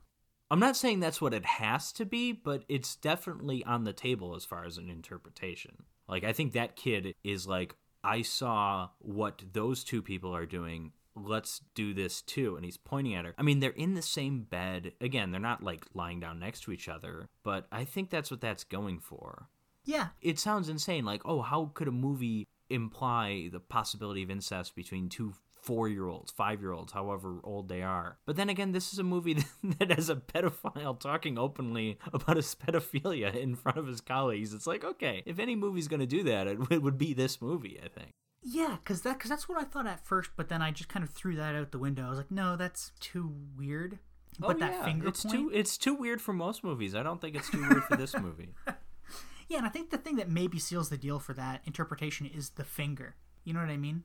I'm 0.50 0.60
not 0.60 0.76
saying 0.76 1.00
that's 1.00 1.20
what 1.20 1.34
it 1.34 1.44
has 1.44 1.92
to 1.92 2.04
be, 2.04 2.32
but 2.32 2.64
it's 2.68 2.96
definitely 2.96 3.64
on 3.64 3.84
the 3.84 3.92
table 3.92 4.34
as 4.34 4.44
far 4.44 4.64
as 4.64 4.78
an 4.78 4.90
interpretation. 4.90 5.84
Like, 6.08 6.24
I 6.24 6.32
think 6.32 6.52
that 6.52 6.76
kid 6.76 7.14
is 7.22 7.46
like, 7.46 7.76
I 8.02 8.22
saw 8.22 8.88
what 8.98 9.42
those 9.52 9.84
two 9.84 10.02
people 10.02 10.34
are 10.34 10.46
doing. 10.46 10.92
Let's 11.16 11.60
do 11.74 11.92
this 11.92 12.22
too. 12.22 12.56
And 12.56 12.64
he's 12.64 12.76
pointing 12.76 13.14
at 13.14 13.24
her. 13.24 13.34
I 13.38 13.42
mean, 13.42 13.60
they're 13.60 13.70
in 13.70 13.94
the 13.94 14.02
same 14.02 14.42
bed. 14.42 14.92
Again, 15.00 15.30
they're 15.30 15.40
not 15.40 15.62
like 15.62 15.84
lying 15.94 16.20
down 16.20 16.38
next 16.38 16.60
to 16.62 16.72
each 16.72 16.88
other, 16.88 17.28
but 17.42 17.66
I 17.72 17.84
think 17.84 18.10
that's 18.10 18.30
what 18.30 18.40
that's 18.40 18.64
going 18.64 19.00
for. 19.00 19.48
Yeah, 19.84 20.08
It 20.20 20.38
sounds 20.38 20.68
insane. 20.68 21.04
Like, 21.04 21.22
oh, 21.24 21.40
how 21.40 21.70
could 21.74 21.88
a 21.88 21.92
movie 21.92 22.46
imply 22.68 23.48
the 23.50 23.60
possibility 23.60 24.22
of 24.22 24.30
incest 24.30 24.76
between 24.76 25.08
two 25.08 25.32
four 25.62 25.88
year 25.88 26.06
olds, 26.06 26.30
five 26.32 26.60
year 26.60 26.72
olds, 26.72 26.92
however 26.92 27.40
old 27.44 27.68
they 27.68 27.82
are? 27.82 28.18
But 28.26 28.36
then 28.36 28.48
again, 28.48 28.72
this 28.72 28.92
is 28.92 28.98
a 28.98 29.04
movie 29.04 29.38
that 29.78 29.90
has 29.90 30.10
a 30.10 30.16
pedophile 30.16 30.98
talking 30.98 31.38
openly 31.38 31.98
about 32.12 32.36
his 32.36 32.54
pedophilia 32.54 33.34
in 33.34 33.56
front 33.56 33.78
of 33.78 33.86
his 33.86 34.00
colleagues. 34.00 34.54
It's 34.54 34.66
like, 34.66 34.84
okay, 34.84 35.22
if 35.26 35.38
any 35.38 35.56
movie's 35.56 35.88
going 35.88 36.00
to 36.00 36.06
do 36.06 36.22
that, 36.24 36.46
it, 36.46 36.58
it 36.70 36.82
would 36.82 36.98
be 36.98 37.14
this 37.14 37.40
movie, 37.40 37.80
I 37.82 37.88
think. 37.88 38.12
Yeah, 38.42 38.76
because 38.82 39.02
that 39.02 39.18
because 39.18 39.30
that's 39.30 39.48
what 39.48 39.58
I 39.58 39.64
thought 39.64 39.86
at 39.86 40.04
first, 40.06 40.30
but 40.36 40.48
then 40.48 40.62
I 40.62 40.70
just 40.70 40.88
kind 40.88 41.02
of 41.02 41.10
threw 41.10 41.36
that 41.36 41.54
out 41.54 41.72
the 41.72 41.78
window. 41.78 42.06
I 42.06 42.10
was 42.10 42.18
like, 42.18 42.30
no, 42.30 42.56
that's 42.56 42.92
too 43.00 43.34
weird. 43.56 43.98
Oh, 44.42 44.48
but 44.48 44.56
Oh, 44.56 44.58
that 44.60 44.72
yeah, 44.72 44.84
finger 44.84 45.08
it's 45.08 45.24
point, 45.24 45.34
too 45.34 45.50
it's 45.52 45.76
too 45.76 45.94
weird 45.94 46.22
for 46.22 46.32
most 46.32 46.64
movies. 46.64 46.94
I 46.94 47.02
don't 47.02 47.20
think 47.20 47.36
it's 47.36 47.50
too 47.50 47.60
weird 47.60 47.84
for 47.84 47.96
this 47.96 48.16
movie. 48.16 48.54
yeah, 49.48 49.58
and 49.58 49.66
I 49.66 49.68
think 49.68 49.90
the 49.90 49.98
thing 49.98 50.16
that 50.16 50.30
maybe 50.30 50.58
seals 50.58 50.88
the 50.88 50.96
deal 50.96 51.18
for 51.18 51.34
that 51.34 51.60
interpretation 51.64 52.26
is 52.26 52.50
the 52.50 52.64
finger. 52.64 53.16
You 53.44 53.52
know 53.52 53.60
what 53.60 53.70
I 53.70 53.76
mean? 53.76 54.04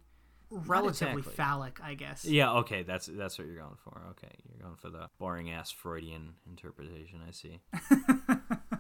Relatively 0.49 1.20
exactly. 1.20 1.34
phallic, 1.34 1.80
I 1.84 1.94
guess. 1.95 2.26
Yeah, 2.26 2.52
okay, 2.53 2.84
that's 2.84 3.07
that's 3.07 3.38
what 3.38 3.48
you're 3.48 3.57
going 3.57 3.78
for. 3.84 4.02
Okay, 4.12 4.32
you're 4.48 4.62
going 4.62 4.76
for 4.76 4.90
the 4.90 5.10
boring 5.18 5.52
ass 5.52 5.72
Freudian 5.72 6.34
interpretation. 6.48 7.22
I 7.28 7.32
see. 7.32 7.60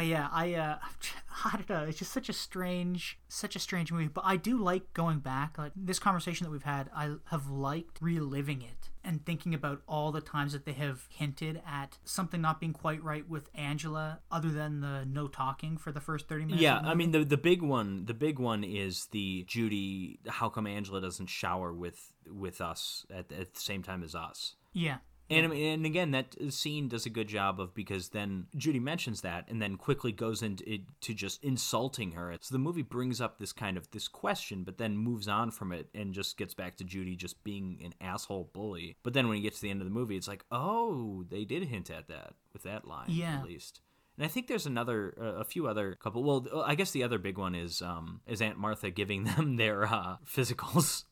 But 0.00 0.06
yeah, 0.06 0.28
I 0.32 0.54
uh, 0.54 0.78
I 1.44 1.58
don't 1.58 1.68
know. 1.68 1.84
It's 1.84 1.98
just 1.98 2.10
such 2.10 2.30
a 2.30 2.32
strange, 2.32 3.18
such 3.28 3.54
a 3.54 3.58
strange 3.58 3.92
movie. 3.92 4.08
But 4.08 4.24
I 4.24 4.36
do 4.36 4.56
like 4.56 4.94
going 4.94 5.18
back. 5.18 5.58
Like 5.58 5.72
this 5.76 5.98
conversation 5.98 6.46
that 6.46 6.50
we've 6.50 6.62
had, 6.62 6.88
I 6.96 7.16
have 7.26 7.50
liked 7.50 7.98
reliving 8.00 8.62
it 8.62 8.88
and 9.04 9.26
thinking 9.26 9.52
about 9.52 9.82
all 9.86 10.10
the 10.10 10.22
times 10.22 10.54
that 10.54 10.64
they 10.64 10.72
have 10.72 11.06
hinted 11.10 11.60
at 11.66 11.98
something 12.02 12.40
not 12.40 12.60
being 12.60 12.72
quite 12.72 13.04
right 13.04 13.28
with 13.28 13.50
Angela, 13.54 14.20
other 14.30 14.48
than 14.48 14.80
the 14.80 15.04
no 15.04 15.28
talking 15.28 15.76
for 15.76 15.92
the 15.92 16.00
first 16.00 16.28
thirty 16.28 16.46
minutes. 16.46 16.62
Yeah, 16.62 16.78
I 16.78 16.94
mean 16.94 17.10
the 17.10 17.22
the 17.22 17.36
big 17.36 17.60
one, 17.60 18.06
the 18.06 18.14
big 18.14 18.38
one 18.38 18.64
is 18.64 19.04
the 19.10 19.44
Judy. 19.46 20.18
How 20.28 20.48
come 20.48 20.66
Angela 20.66 21.02
doesn't 21.02 21.28
shower 21.28 21.74
with 21.74 22.14
with 22.26 22.62
us 22.62 23.04
at, 23.10 23.30
at 23.32 23.52
the 23.52 23.60
same 23.60 23.82
time 23.82 24.02
as 24.02 24.14
us? 24.14 24.54
yeah, 24.72 24.98
And 25.30 25.52
and 25.52 25.86
again, 25.86 26.10
that 26.10 26.34
scene 26.52 26.88
does 26.88 27.06
a 27.06 27.10
good 27.10 27.28
job 27.28 27.60
of 27.60 27.72
because 27.74 28.08
then 28.08 28.46
Judy 28.56 28.80
mentions 28.80 29.20
that, 29.20 29.46
and 29.48 29.62
then 29.62 29.76
quickly 29.76 30.10
goes 30.12 30.42
into 30.42 30.68
it, 30.70 30.80
to 31.02 31.14
just 31.14 31.42
insulting 31.44 32.12
her. 32.12 32.36
So 32.40 32.52
the 32.52 32.58
movie 32.58 32.82
brings 32.82 33.20
up 33.20 33.38
this 33.38 33.52
kind 33.52 33.76
of 33.76 33.90
this 33.92 34.08
question, 34.08 34.64
but 34.64 34.78
then 34.78 34.96
moves 34.96 35.28
on 35.28 35.50
from 35.50 35.70
it 35.72 35.88
and 35.94 36.12
just 36.12 36.36
gets 36.36 36.52
back 36.54 36.76
to 36.78 36.84
Judy 36.84 37.14
just 37.16 37.42
being 37.44 37.80
an 37.84 37.94
asshole 38.00 38.50
bully. 38.52 38.96
But 39.02 39.12
then 39.12 39.28
when 39.28 39.36
you 39.36 39.42
get 39.42 39.54
to 39.54 39.62
the 39.62 39.70
end 39.70 39.80
of 39.80 39.86
the 39.86 39.94
movie, 39.94 40.16
it's 40.16 40.28
like, 40.28 40.44
oh, 40.50 41.24
they 41.28 41.44
did 41.44 41.64
hint 41.64 41.90
at 41.90 42.08
that 42.08 42.34
with 42.52 42.64
that 42.64 42.86
line, 42.86 43.06
Yeah. 43.08 43.36
at 43.38 43.44
least. 43.44 43.80
And 44.16 44.24
I 44.26 44.28
think 44.28 44.48
there's 44.48 44.66
another, 44.66 45.14
uh, 45.18 45.40
a 45.40 45.44
few 45.44 45.66
other 45.66 45.94
couple. 45.94 46.22
Well, 46.22 46.62
I 46.66 46.74
guess 46.74 46.90
the 46.90 47.04
other 47.04 47.18
big 47.18 47.38
one 47.38 47.54
is, 47.54 47.80
um, 47.80 48.20
is 48.26 48.42
Aunt 48.42 48.58
Martha 48.58 48.90
giving 48.90 49.24
them 49.36 49.56
their 49.56 49.84
uh, 49.86 50.16
physicals. 50.26 51.04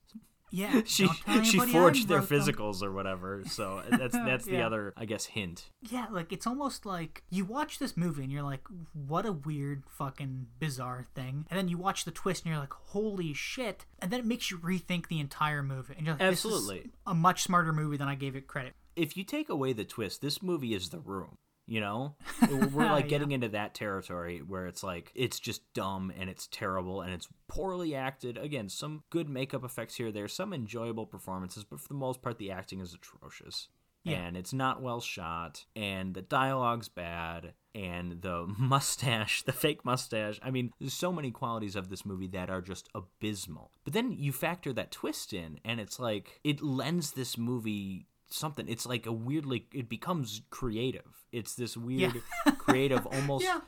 Yeah, 0.51 0.83
she 0.87 1.09
she 1.45 1.59
forged 1.59 2.09
their 2.09 2.19
wrote 2.21 2.29
them. 2.29 2.41
physicals 2.41 2.83
or 2.83 2.93
whatever. 2.93 3.43
So 3.47 3.83
that's 3.91 4.15
that's 4.15 4.45
the 4.45 4.63
other, 4.63 4.93
I 4.97 5.05
guess, 5.05 5.27
hint. 5.27 5.71
Yeah, 5.83 6.07
like 6.11 6.33
it's 6.33 6.47
almost 6.47 6.87
like 6.87 7.23
you 7.31 7.45
watch 7.45 7.79
this 7.79 7.97
movie 7.97 8.23
and 8.25 8.33
you're 8.33 8.43
like, 8.43 8.63
what 8.93 9.27
a 9.27 9.33
weird 9.33 9.85
fucking 9.89 10.47
bizarre 10.59 11.07
thing. 11.15 11.47
And 11.51 11.59
then 11.59 11.69
you 11.69 11.79
watch 11.79 12.05
the 12.05 12.11
twist 12.11 12.45
and 12.45 12.51
you're 12.53 12.61
like, 12.61 12.73
holy 12.73 13.33
shit. 13.35 13.85
And 13.99 14.11
then 14.11 14.21
it 14.21 14.27
makes 14.27 14.51
you 14.51 14.59
rethink 14.59 15.09
the 15.09 15.21
entire 15.21 15.63
movie. 15.63 15.95
And 15.97 16.07
you're 16.07 16.15
like, 16.15 16.31
this 16.31 16.45
is 16.45 16.53
Absolutely. 16.53 16.91
a 17.07 17.15
much 17.15 17.43
smarter 17.43 17.73
movie 17.73 17.97
than 17.97 18.09
I 18.09 18.15
gave 18.15 18.37
it 18.37 18.47
credit. 18.47 18.75
if 18.97 19.17
you 19.17 19.25
take 19.25 19.49
away 19.49 19.73
the 19.73 19.85
twist, 19.85 20.23
this 20.23 20.43
movie 20.43 20.75
is 20.75 20.89
the 20.91 20.99
room. 21.01 21.37
You 21.71 21.81
know, 21.81 22.17
we're 22.51 22.91
like 22.91 23.05
Yeah. 23.05 23.11
getting 23.11 23.33
into 23.33 23.49
that 23.51 23.75
territory 23.75 24.39
where 24.39 24.67
it's 24.67 24.83
like 24.83 25.13
it's 25.15 25.39
just 25.39 25.71
dumb 25.75 26.11
and 26.19 26.31
it's 26.31 26.47
terrible 26.47 27.03
and 27.03 27.13
it's 27.13 27.29
poorly 27.47 27.95
acted. 27.95 28.39
Again, 28.39 28.71
some 28.71 29.03
good 29.11 29.29
makeup 29.29 29.65
effects 29.65 29.97
here. 29.97 30.11
There's 30.11 30.33
some 30.33 30.55
enjoyable 30.55 31.05
performances, 31.05 31.65
but 31.65 31.79
for 31.81 31.89
the 31.89 31.95
most 31.95 32.23
part, 32.23 32.39
the 32.39 32.51
acting 32.51 32.81
is 32.81 32.95
atrocious. 32.95 33.69
Yeah. 34.05 34.17
And 34.19 34.37
it's 34.37 34.55
not 34.55 34.81
well 34.81 35.01
shot, 35.01 35.67
and 35.77 36.15
the 36.15 36.23
dialogue's 36.23 36.89
bad, 36.89 37.53
and 37.75 38.23
the 38.23 38.47
mustache, 38.59 39.43
the 39.43 39.53
fake 39.53 39.85
mustache. 39.85 40.39
I 40.43 40.51
mean, 40.51 40.71
there's 40.79 40.95
so 40.95 41.13
many 41.13 41.31
qualities 41.33 41.77
of 41.77 41.91
this 41.91 42.07
movie 42.07 42.29
that 42.29 42.49
are 42.49 42.63
just 42.63 42.89
abysmal. 42.95 43.73
But 43.85 43.93
then 43.93 44.13
you 44.13 44.33
factor 44.33 44.73
that 44.73 44.93
twist 44.93 45.35
in, 45.35 45.59
and 45.65 45.81
it's 45.81 45.99
like 46.01 46.41
it 46.45 46.63
lends 46.63 47.11
this 47.13 47.37
movie 47.37 48.07
something. 48.31 48.69
It's 48.69 48.87
like 48.87 49.07
a 49.07 49.13
weirdly, 49.13 49.67
it 49.73 49.89
becomes 49.89 50.43
creative. 50.51 51.27
It's 51.33 51.55
this 51.55 51.77
weird, 51.77 52.23
creative, 52.59 53.07
almost 53.13 53.45
Yeah. 53.45 53.61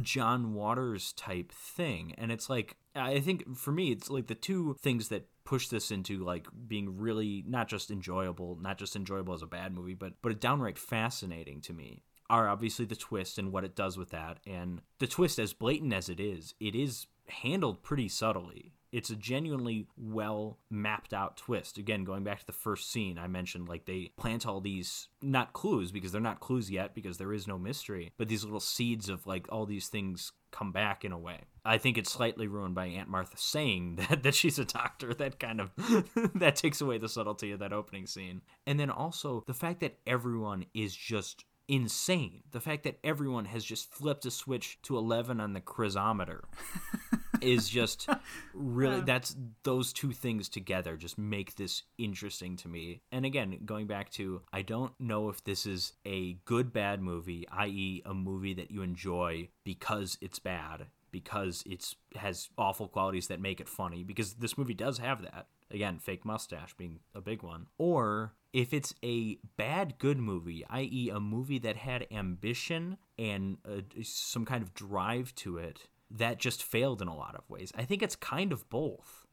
John 0.00 0.54
Waters 0.54 1.12
type 1.14 1.50
thing. 1.52 2.14
And 2.16 2.30
it's 2.30 2.48
like, 2.48 2.76
I 2.94 3.20
think 3.20 3.56
for 3.56 3.72
me, 3.72 3.90
it's 3.90 4.10
like 4.10 4.28
the 4.28 4.34
two 4.34 4.76
things 4.80 5.08
that 5.08 5.26
push 5.44 5.68
this 5.68 5.90
into 5.90 6.22
like 6.24 6.46
being 6.68 6.98
really 6.98 7.44
not 7.46 7.68
just 7.68 7.90
enjoyable, 7.90 8.56
not 8.60 8.78
just 8.78 8.94
enjoyable 8.94 9.34
as 9.34 9.42
a 9.42 9.46
bad 9.46 9.74
movie, 9.74 9.94
but 9.94 10.12
but 10.22 10.40
downright 10.40 10.78
fascinating 10.78 11.60
to 11.62 11.72
me 11.72 12.04
are 12.30 12.48
obviously 12.48 12.84
the 12.84 12.96
twist 12.96 13.38
and 13.38 13.52
what 13.52 13.64
it 13.64 13.74
does 13.74 13.98
with 13.98 14.10
that. 14.10 14.38
And 14.46 14.80
the 15.00 15.06
twist, 15.06 15.38
as 15.38 15.52
blatant 15.52 15.92
as 15.92 16.08
it 16.08 16.20
is, 16.20 16.54
it 16.60 16.74
is 16.74 17.06
handled 17.28 17.82
pretty 17.82 18.08
subtly. 18.08 18.72
It's 18.92 19.10
a 19.10 19.16
genuinely 19.16 19.86
well 19.96 20.58
mapped 20.70 21.12
out 21.12 21.36
twist. 21.36 21.78
Again, 21.78 22.04
going 22.04 22.24
back 22.24 22.40
to 22.40 22.46
the 22.46 22.52
first 22.52 22.90
scene, 22.90 23.18
I 23.18 23.26
mentioned 23.26 23.68
like 23.68 23.86
they 23.86 24.12
plant 24.16 24.46
all 24.46 24.60
these 24.60 25.08
not 25.22 25.52
clues 25.52 25.90
because 25.90 26.12
they're 26.12 26.20
not 26.20 26.40
clues 26.40 26.70
yet 26.70 26.94
because 26.94 27.18
there 27.18 27.32
is 27.32 27.48
no 27.48 27.58
mystery, 27.58 28.12
but 28.18 28.28
these 28.28 28.44
little 28.44 28.60
seeds 28.60 29.08
of 29.08 29.26
like 29.26 29.46
all 29.50 29.66
these 29.66 29.88
things 29.88 30.32
come 30.50 30.70
back 30.70 31.04
in 31.04 31.12
a 31.12 31.18
way. 31.18 31.40
I 31.64 31.78
think 31.78 31.96
it's 31.96 32.12
slightly 32.12 32.46
ruined 32.46 32.74
by 32.74 32.86
Aunt 32.86 33.08
Martha 33.08 33.36
saying 33.36 33.96
that 34.08 34.22
that 34.22 34.34
she's 34.34 34.58
a 34.58 34.64
doctor. 34.64 35.14
That 35.14 35.40
kind 35.40 35.60
of 35.60 35.70
that 36.34 36.56
takes 36.56 36.80
away 36.80 36.98
the 36.98 37.08
subtlety 37.08 37.52
of 37.52 37.60
that 37.60 37.72
opening 37.72 38.06
scene. 38.06 38.42
And 38.66 38.78
then 38.78 38.90
also 38.90 39.42
the 39.46 39.54
fact 39.54 39.80
that 39.80 39.98
everyone 40.06 40.66
is 40.74 40.94
just 40.94 41.44
insane. 41.68 42.42
The 42.50 42.60
fact 42.60 42.84
that 42.84 42.98
everyone 43.02 43.46
has 43.46 43.64
just 43.64 43.92
flipped 43.92 44.26
a 44.26 44.30
switch 44.30 44.78
to 44.82 44.96
11 44.96 45.40
on 45.40 45.52
the 45.52 45.60
chrysometer 45.60 46.42
is 47.42 47.68
just 47.68 48.08
really 48.54 49.00
that's 49.00 49.36
those 49.62 49.92
two 49.92 50.12
things 50.12 50.48
together 50.48 50.96
just 50.96 51.18
make 51.18 51.56
this 51.56 51.82
interesting 51.98 52.56
to 52.56 52.68
me. 52.68 53.00
And 53.10 53.24
again, 53.24 53.58
going 53.64 53.86
back 53.86 54.10
to 54.12 54.42
I 54.52 54.62
don't 54.62 54.92
know 55.00 55.28
if 55.28 55.44
this 55.44 55.66
is 55.66 55.92
a 56.06 56.34
good 56.44 56.72
bad 56.72 57.00
movie, 57.02 57.46
i.e. 57.52 58.02
a 58.04 58.14
movie 58.14 58.54
that 58.54 58.70
you 58.70 58.82
enjoy 58.82 59.48
because 59.64 60.18
it's 60.20 60.38
bad, 60.38 60.86
because 61.10 61.62
it's 61.66 61.96
has 62.16 62.48
awful 62.58 62.88
qualities 62.88 63.28
that 63.28 63.40
make 63.40 63.60
it 63.60 63.68
funny 63.68 64.02
because 64.02 64.34
this 64.34 64.58
movie 64.58 64.74
does 64.74 64.98
have 64.98 65.22
that. 65.22 65.46
Again, 65.70 65.98
fake 65.98 66.24
mustache 66.24 66.74
being 66.76 67.00
a 67.14 67.20
big 67.22 67.42
one. 67.42 67.66
Or 67.78 68.34
if 68.52 68.74
it's 68.74 68.94
a 69.02 69.38
bad 69.56 69.94
good 69.98 70.18
movie, 70.18 70.66
i.e., 70.68 71.10
a 71.10 71.18
movie 71.18 71.58
that 71.60 71.76
had 71.76 72.06
ambition 72.10 72.98
and 73.18 73.56
uh, 73.66 73.80
some 74.02 74.44
kind 74.44 74.62
of 74.62 74.74
drive 74.74 75.34
to 75.36 75.56
it 75.56 75.88
that 76.16 76.38
just 76.38 76.62
failed 76.62 77.00
in 77.02 77.08
a 77.08 77.16
lot 77.16 77.34
of 77.34 77.48
ways. 77.48 77.72
I 77.76 77.84
think 77.84 78.02
it's 78.02 78.16
kind 78.16 78.52
of 78.52 78.68
both. 78.68 79.26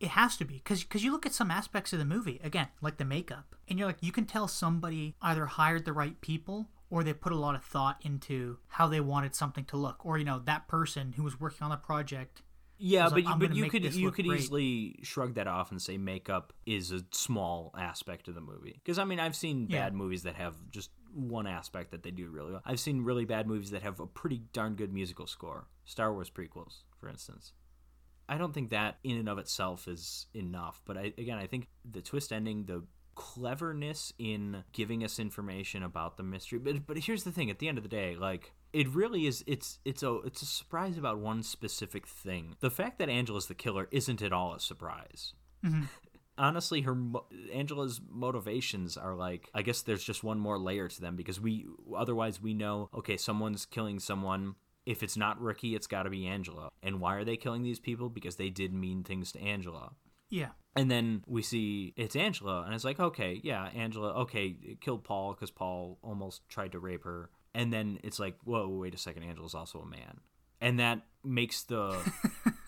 It 0.00 0.08
has 0.08 0.36
to 0.38 0.44
be 0.44 0.54
because 0.54 0.82
because 0.82 1.04
you 1.04 1.12
look 1.12 1.26
at 1.26 1.32
some 1.32 1.50
aspects 1.50 1.92
of 1.92 1.98
the 1.98 2.04
movie 2.04 2.40
again, 2.42 2.68
like 2.80 2.96
the 2.96 3.04
makeup, 3.04 3.54
and 3.68 3.78
you're 3.78 3.86
like, 3.86 4.02
you 4.02 4.10
can 4.12 4.24
tell 4.24 4.48
somebody 4.48 5.14
either 5.22 5.46
hired 5.46 5.84
the 5.84 5.92
right 5.92 6.20
people 6.20 6.68
or 6.90 7.04
they 7.04 7.14
put 7.14 7.32
a 7.32 7.36
lot 7.36 7.54
of 7.54 7.64
thought 7.64 7.98
into 8.02 8.58
how 8.66 8.88
they 8.88 9.00
wanted 9.00 9.34
something 9.34 9.64
to 9.66 9.76
look, 9.76 10.04
or 10.04 10.18
you 10.18 10.24
know 10.24 10.40
that 10.44 10.66
person 10.66 11.12
who 11.16 11.22
was 11.22 11.38
working 11.40 11.64
on 11.64 11.70
the 11.70 11.76
project. 11.76 12.42
Yeah, 12.78 13.04
but 13.04 13.12
like, 13.12 13.24
you, 13.26 13.36
but 13.36 13.54
you 13.54 13.70
could 13.70 13.94
you 13.94 14.10
could 14.10 14.26
great." 14.26 14.40
easily 14.40 14.98
shrug 15.04 15.34
that 15.34 15.46
off 15.46 15.70
and 15.70 15.80
say 15.80 15.98
makeup 15.98 16.52
is 16.66 16.90
a 16.90 17.04
small 17.12 17.72
aspect 17.78 18.26
of 18.26 18.34
the 18.34 18.40
movie. 18.40 18.80
Because 18.82 18.98
I 18.98 19.04
mean, 19.04 19.20
I've 19.20 19.36
seen 19.36 19.68
Yeah. 19.70 19.84
bad 19.84 19.94
movies 19.94 20.24
that 20.24 20.34
have 20.34 20.56
just 20.70 20.90
one 21.14 21.46
aspect 21.46 21.90
that 21.90 22.02
they 22.02 22.10
do 22.10 22.28
really 22.28 22.52
well. 22.52 22.62
I've 22.64 22.80
seen 22.80 23.04
really 23.04 23.24
bad 23.24 23.46
movies 23.46 23.70
that 23.70 23.82
have 23.82 24.00
a 24.00 24.06
pretty 24.06 24.42
darn 24.52 24.74
good 24.74 24.92
musical 24.92 25.26
score. 25.26 25.68
Star 25.84 26.12
Wars 26.12 26.30
prequels, 26.30 26.82
for 26.98 27.08
instance. 27.08 27.52
I 28.28 28.38
don't 28.38 28.54
think 28.54 28.70
that 28.70 28.98
in 29.04 29.18
and 29.18 29.28
of 29.28 29.38
itself 29.38 29.88
is 29.88 30.26
enough, 30.34 30.80
but 30.84 30.96
I, 30.96 31.12
again, 31.18 31.38
I 31.38 31.46
think 31.46 31.68
the 31.90 32.00
twist 32.00 32.32
ending, 32.32 32.64
the 32.64 32.84
cleverness 33.14 34.12
in 34.18 34.64
giving 34.72 35.04
us 35.04 35.18
information 35.18 35.82
about 35.82 36.16
the 36.16 36.22
mystery. 36.22 36.58
But 36.58 36.86
but 36.86 36.98
here's 36.98 37.24
the 37.24 37.32
thing: 37.32 37.50
at 37.50 37.58
the 37.58 37.68
end 37.68 37.78
of 37.78 37.84
the 37.84 37.90
day, 37.90 38.16
like 38.16 38.52
it 38.72 38.88
really 38.88 39.26
is. 39.26 39.44
It's 39.46 39.78
it's 39.84 40.02
a 40.02 40.14
it's 40.24 40.42
a 40.42 40.46
surprise 40.46 40.96
about 40.96 41.18
one 41.18 41.42
specific 41.42 42.06
thing. 42.06 42.56
The 42.60 42.70
fact 42.70 42.98
that 42.98 43.08
Angela's 43.08 43.46
the 43.46 43.54
killer 43.54 43.88
isn't 43.90 44.22
at 44.22 44.32
all 44.32 44.54
a 44.54 44.60
surprise. 44.60 45.34
Mm-hmm. 45.64 45.84
Honestly, 46.38 46.82
her 46.82 46.96
Angela's 47.52 48.00
motivations 48.10 48.96
are 48.96 49.14
like 49.14 49.50
I 49.54 49.62
guess 49.62 49.82
there's 49.82 50.04
just 50.04 50.24
one 50.24 50.38
more 50.38 50.58
layer 50.58 50.88
to 50.88 51.00
them 51.00 51.16
because 51.16 51.40
we 51.40 51.66
otherwise 51.96 52.40
we 52.40 52.54
know 52.54 52.88
okay 52.94 53.16
someone's 53.16 53.66
killing 53.66 53.98
someone. 53.98 54.54
If 54.84 55.04
it's 55.04 55.16
not 55.16 55.40
Ricky, 55.40 55.76
it's 55.76 55.86
got 55.86 56.04
to 56.04 56.10
be 56.10 56.26
Angela. 56.26 56.70
And 56.82 57.00
why 57.00 57.14
are 57.14 57.24
they 57.24 57.36
killing 57.36 57.62
these 57.62 57.78
people? 57.78 58.08
Because 58.08 58.34
they 58.34 58.50
did 58.50 58.74
mean 58.74 59.04
things 59.04 59.30
to 59.32 59.40
Angela. 59.40 59.92
Yeah, 60.28 60.48
And 60.74 60.90
then 60.90 61.22
we 61.26 61.42
see 61.42 61.92
it's 61.94 62.16
Angela, 62.16 62.62
and 62.62 62.74
it's 62.74 62.84
like, 62.84 62.98
okay, 62.98 63.38
yeah, 63.44 63.68
Angela, 63.74 64.14
okay, 64.22 64.56
killed 64.80 65.04
Paul 65.04 65.34
because 65.34 65.50
Paul 65.50 65.98
almost 66.02 66.48
tried 66.48 66.72
to 66.72 66.78
rape 66.78 67.04
her. 67.04 67.28
And 67.54 67.70
then 67.70 67.98
it's 68.02 68.18
like, 68.18 68.38
whoa, 68.42 68.66
wait 68.68 68.94
a 68.94 68.98
second, 68.98 69.24
Angela's 69.24 69.54
also 69.54 69.80
a 69.80 69.86
man. 69.86 70.20
And 70.58 70.78
that 70.78 71.02
makes 71.22 71.64
the. 71.64 71.94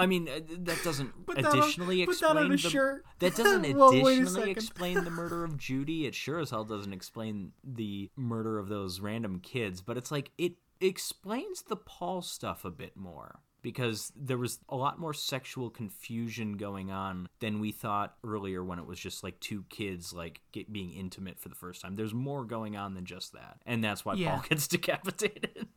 I 0.00 0.06
mean, 0.06 0.28
uh, 0.28 0.40
that 0.60 0.82
doesn't 0.82 1.26
Put 1.26 1.36
that 1.36 1.46
on- 1.46 1.58
additionally 1.58 2.04
that 2.04 2.22
on 2.24 2.36
explain 2.38 2.46
a 2.46 2.48
the. 2.48 2.58
shirt. 2.58 3.04
That 3.20 3.36
doesn't 3.36 3.64
a 3.64 3.86
additionally 3.88 4.50
explain 4.50 5.04
the 5.04 5.10
murder 5.10 5.44
of 5.44 5.56
Judy. 5.58 6.06
It 6.06 6.14
sure 6.14 6.38
as 6.40 6.50
hell 6.50 6.64
doesn't 6.64 6.92
explain 6.92 7.52
the 7.62 8.10
murder 8.16 8.58
of 8.58 8.68
those 8.68 9.00
random 9.00 9.40
kids. 9.40 9.80
But 9.82 9.96
it's 9.96 10.10
like 10.10 10.30
it 10.38 10.54
explains 10.80 11.62
the 11.62 11.76
Paul 11.76 12.22
stuff 12.22 12.64
a 12.64 12.70
bit 12.70 12.96
more 12.96 13.40
because 13.62 14.10
there 14.16 14.38
was 14.38 14.58
a 14.70 14.74
lot 14.76 14.98
more 14.98 15.12
sexual 15.12 15.68
confusion 15.68 16.56
going 16.56 16.90
on 16.90 17.28
than 17.40 17.60
we 17.60 17.70
thought 17.70 18.14
earlier 18.24 18.64
when 18.64 18.78
it 18.78 18.86
was 18.86 18.98
just 18.98 19.22
like 19.22 19.38
two 19.40 19.64
kids 19.68 20.14
like 20.14 20.40
get, 20.52 20.72
being 20.72 20.90
intimate 20.94 21.38
for 21.38 21.50
the 21.50 21.54
first 21.54 21.82
time. 21.82 21.94
There's 21.96 22.14
more 22.14 22.46
going 22.46 22.76
on 22.76 22.94
than 22.94 23.04
just 23.04 23.34
that, 23.34 23.58
and 23.66 23.84
that's 23.84 24.02
why 24.02 24.14
Yeah. 24.14 24.30
Paul 24.36 24.44
gets 24.48 24.66
decapitated. 24.76 25.68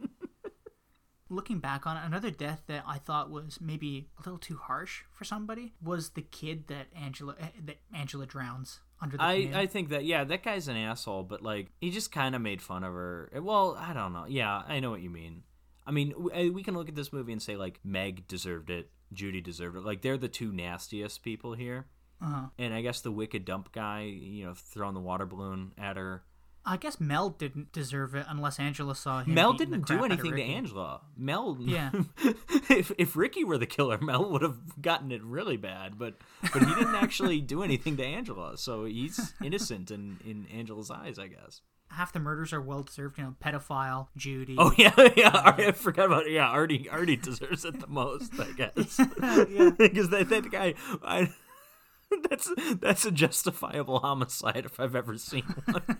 Looking 1.33 1.59
back 1.59 1.85
on 1.85 1.97
it, 1.97 2.03
another 2.05 2.29
death 2.29 2.63
that 2.67 2.83
I 2.87 2.97
thought 2.97 3.29
was 3.29 3.59
maybe 3.61 4.09
a 4.17 4.21
little 4.21 4.39
too 4.39 4.57
harsh 4.57 5.03
for 5.11 5.23
somebody 5.23 5.73
was 5.81 6.11
the 6.11 6.21
kid 6.21 6.67
that 6.67 6.87
Angela 6.95 7.35
eh, 7.39 7.47
that 7.65 7.77
Angela 7.93 8.25
drowns 8.25 8.79
under 9.01 9.17
the 9.17 9.23
I. 9.23 9.51
I 9.53 9.65
think 9.65 9.89
that 9.89 10.05
yeah, 10.05 10.23
that 10.23 10.43
guy's 10.43 10.67
an 10.67 10.77
asshole, 10.77 11.23
but 11.23 11.41
like 11.41 11.69
he 11.81 11.91
just 11.91 12.11
kind 12.11 12.35
of 12.35 12.41
made 12.41 12.61
fun 12.61 12.83
of 12.83 12.93
her. 12.93 13.31
Well, 13.41 13.77
I 13.79 13.93
don't 13.93 14.13
know. 14.13 14.25
Yeah, 14.27 14.61
I 14.67 14.79
know 14.79 14.91
what 14.91 15.01
you 15.01 15.09
mean. 15.09 15.43
I 15.85 15.91
mean, 15.91 16.13
uh, 16.17 16.51
we 16.51 16.63
can 16.63 16.75
look 16.75 16.87
at 16.87 16.95
this 16.95 17.11
movie 17.11 17.33
and 17.33 17.41
say 17.41 17.55
like 17.55 17.79
Meg 17.83 18.27
deserved 18.27 18.69
it, 18.69 18.89
Judy 19.11 19.41
deserved 19.41 19.77
it. 19.77 19.83
Like 19.83 20.01
they're 20.01 20.17
the 20.17 20.27
two 20.27 20.51
nastiest 20.51 21.23
people 21.23 21.53
here. 21.53 21.87
Uh-huh. 22.21 22.47
And 22.57 22.73
I 22.73 22.81
guess 22.81 23.01
the 23.01 23.11
wicked 23.11 23.43
dump 23.43 23.73
guy, 23.73 24.03
you 24.03 24.45
know, 24.45 24.53
throwing 24.53 24.93
the 24.93 25.01
water 25.01 25.25
balloon 25.25 25.73
at 25.77 25.97
her. 25.97 26.23
I 26.65 26.77
guess 26.77 26.99
Mel 26.99 27.29
didn't 27.29 27.73
deserve 27.73 28.15
it 28.15 28.25
unless 28.29 28.57
Angela 28.57 28.95
saw 28.95 29.21
him. 29.23 29.33
Mel 29.33 29.51
didn't 29.53 29.85
do 29.85 30.05
anything 30.05 30.35
to 30.35 30.41
Angela. 30.41 31.01
Mel, 31.17 31.57
Yeah. 31.61 31.91
if 32.69 32.91
if 32.97 33.15
Ricky 33.17 33.43
were 33.43 33.57
the 33.57 33.65
killer, 33.65 33.97
Mel 33.99 34.29
would 34.31 34.41
have 34.41 34.81
gotten 34.81 35.11
it 35.11 35.21
really 35.23 35.57
bad. 35.57 35.97
But 35.99 36.15
but 36.53 36.63
he 36.63 36.73
didn't 36.75 36.95
actually 36.95 37.41
do 37.41 37.63
anything 37.63 37.97
to 37.97 38.03
Angela, 38.05 38.57
so 38.57 38.85
he's 38.85 39.33
innocent 39.43 39.91
in 39.91 40.17
in 40.25 40.45
Angela's 40.53 40.89
eyes, 40.89 41.19
I 41.19 41.27
guess. 41.27 41.61
Half 41.89 42.13
the 42.13 42.19
murders 42.19 42.53
are 42.53 42.61
well 42.61 42.81
deserved. 42.83 43.17
You 43.17 43.25
know, 43.25 43.35
pedophile, 43.43 44.07
Judy. 44.15 44.55
Oh 44.57 44.71
yeah, 44.77 44.93
yeah. 45.17 45.27
Uh, 45.29 45.53
I 45.57 45.71
forgot 45.73 46.05
about 46.05 46.27
it. 46.27 46.31
yeah. 46.31 46.47
Artie 46.47 46.87
Artie 46.89 47.17
deserves 47.17 47.65
it 47.65 47.79
the 47.81 47.87
most, 47.87 48.31
I 48.39 48.51
guess, 48.57 48.97
because 49.77 50.09
that 50.11 50.27
that 50.29 50.49
guy. 50.49 50.75
I, 51.03 51.33
that's 52.29 52.49
that's 52.79 53.05
a 53.05 53.11
justifiable 53.11 53.99
homicide 53.99 54.65
if 54.65 54.79
I've 54.79 54.95
ever 54.95 55.17
seen 55.17 55.43
one. 55.65 55.97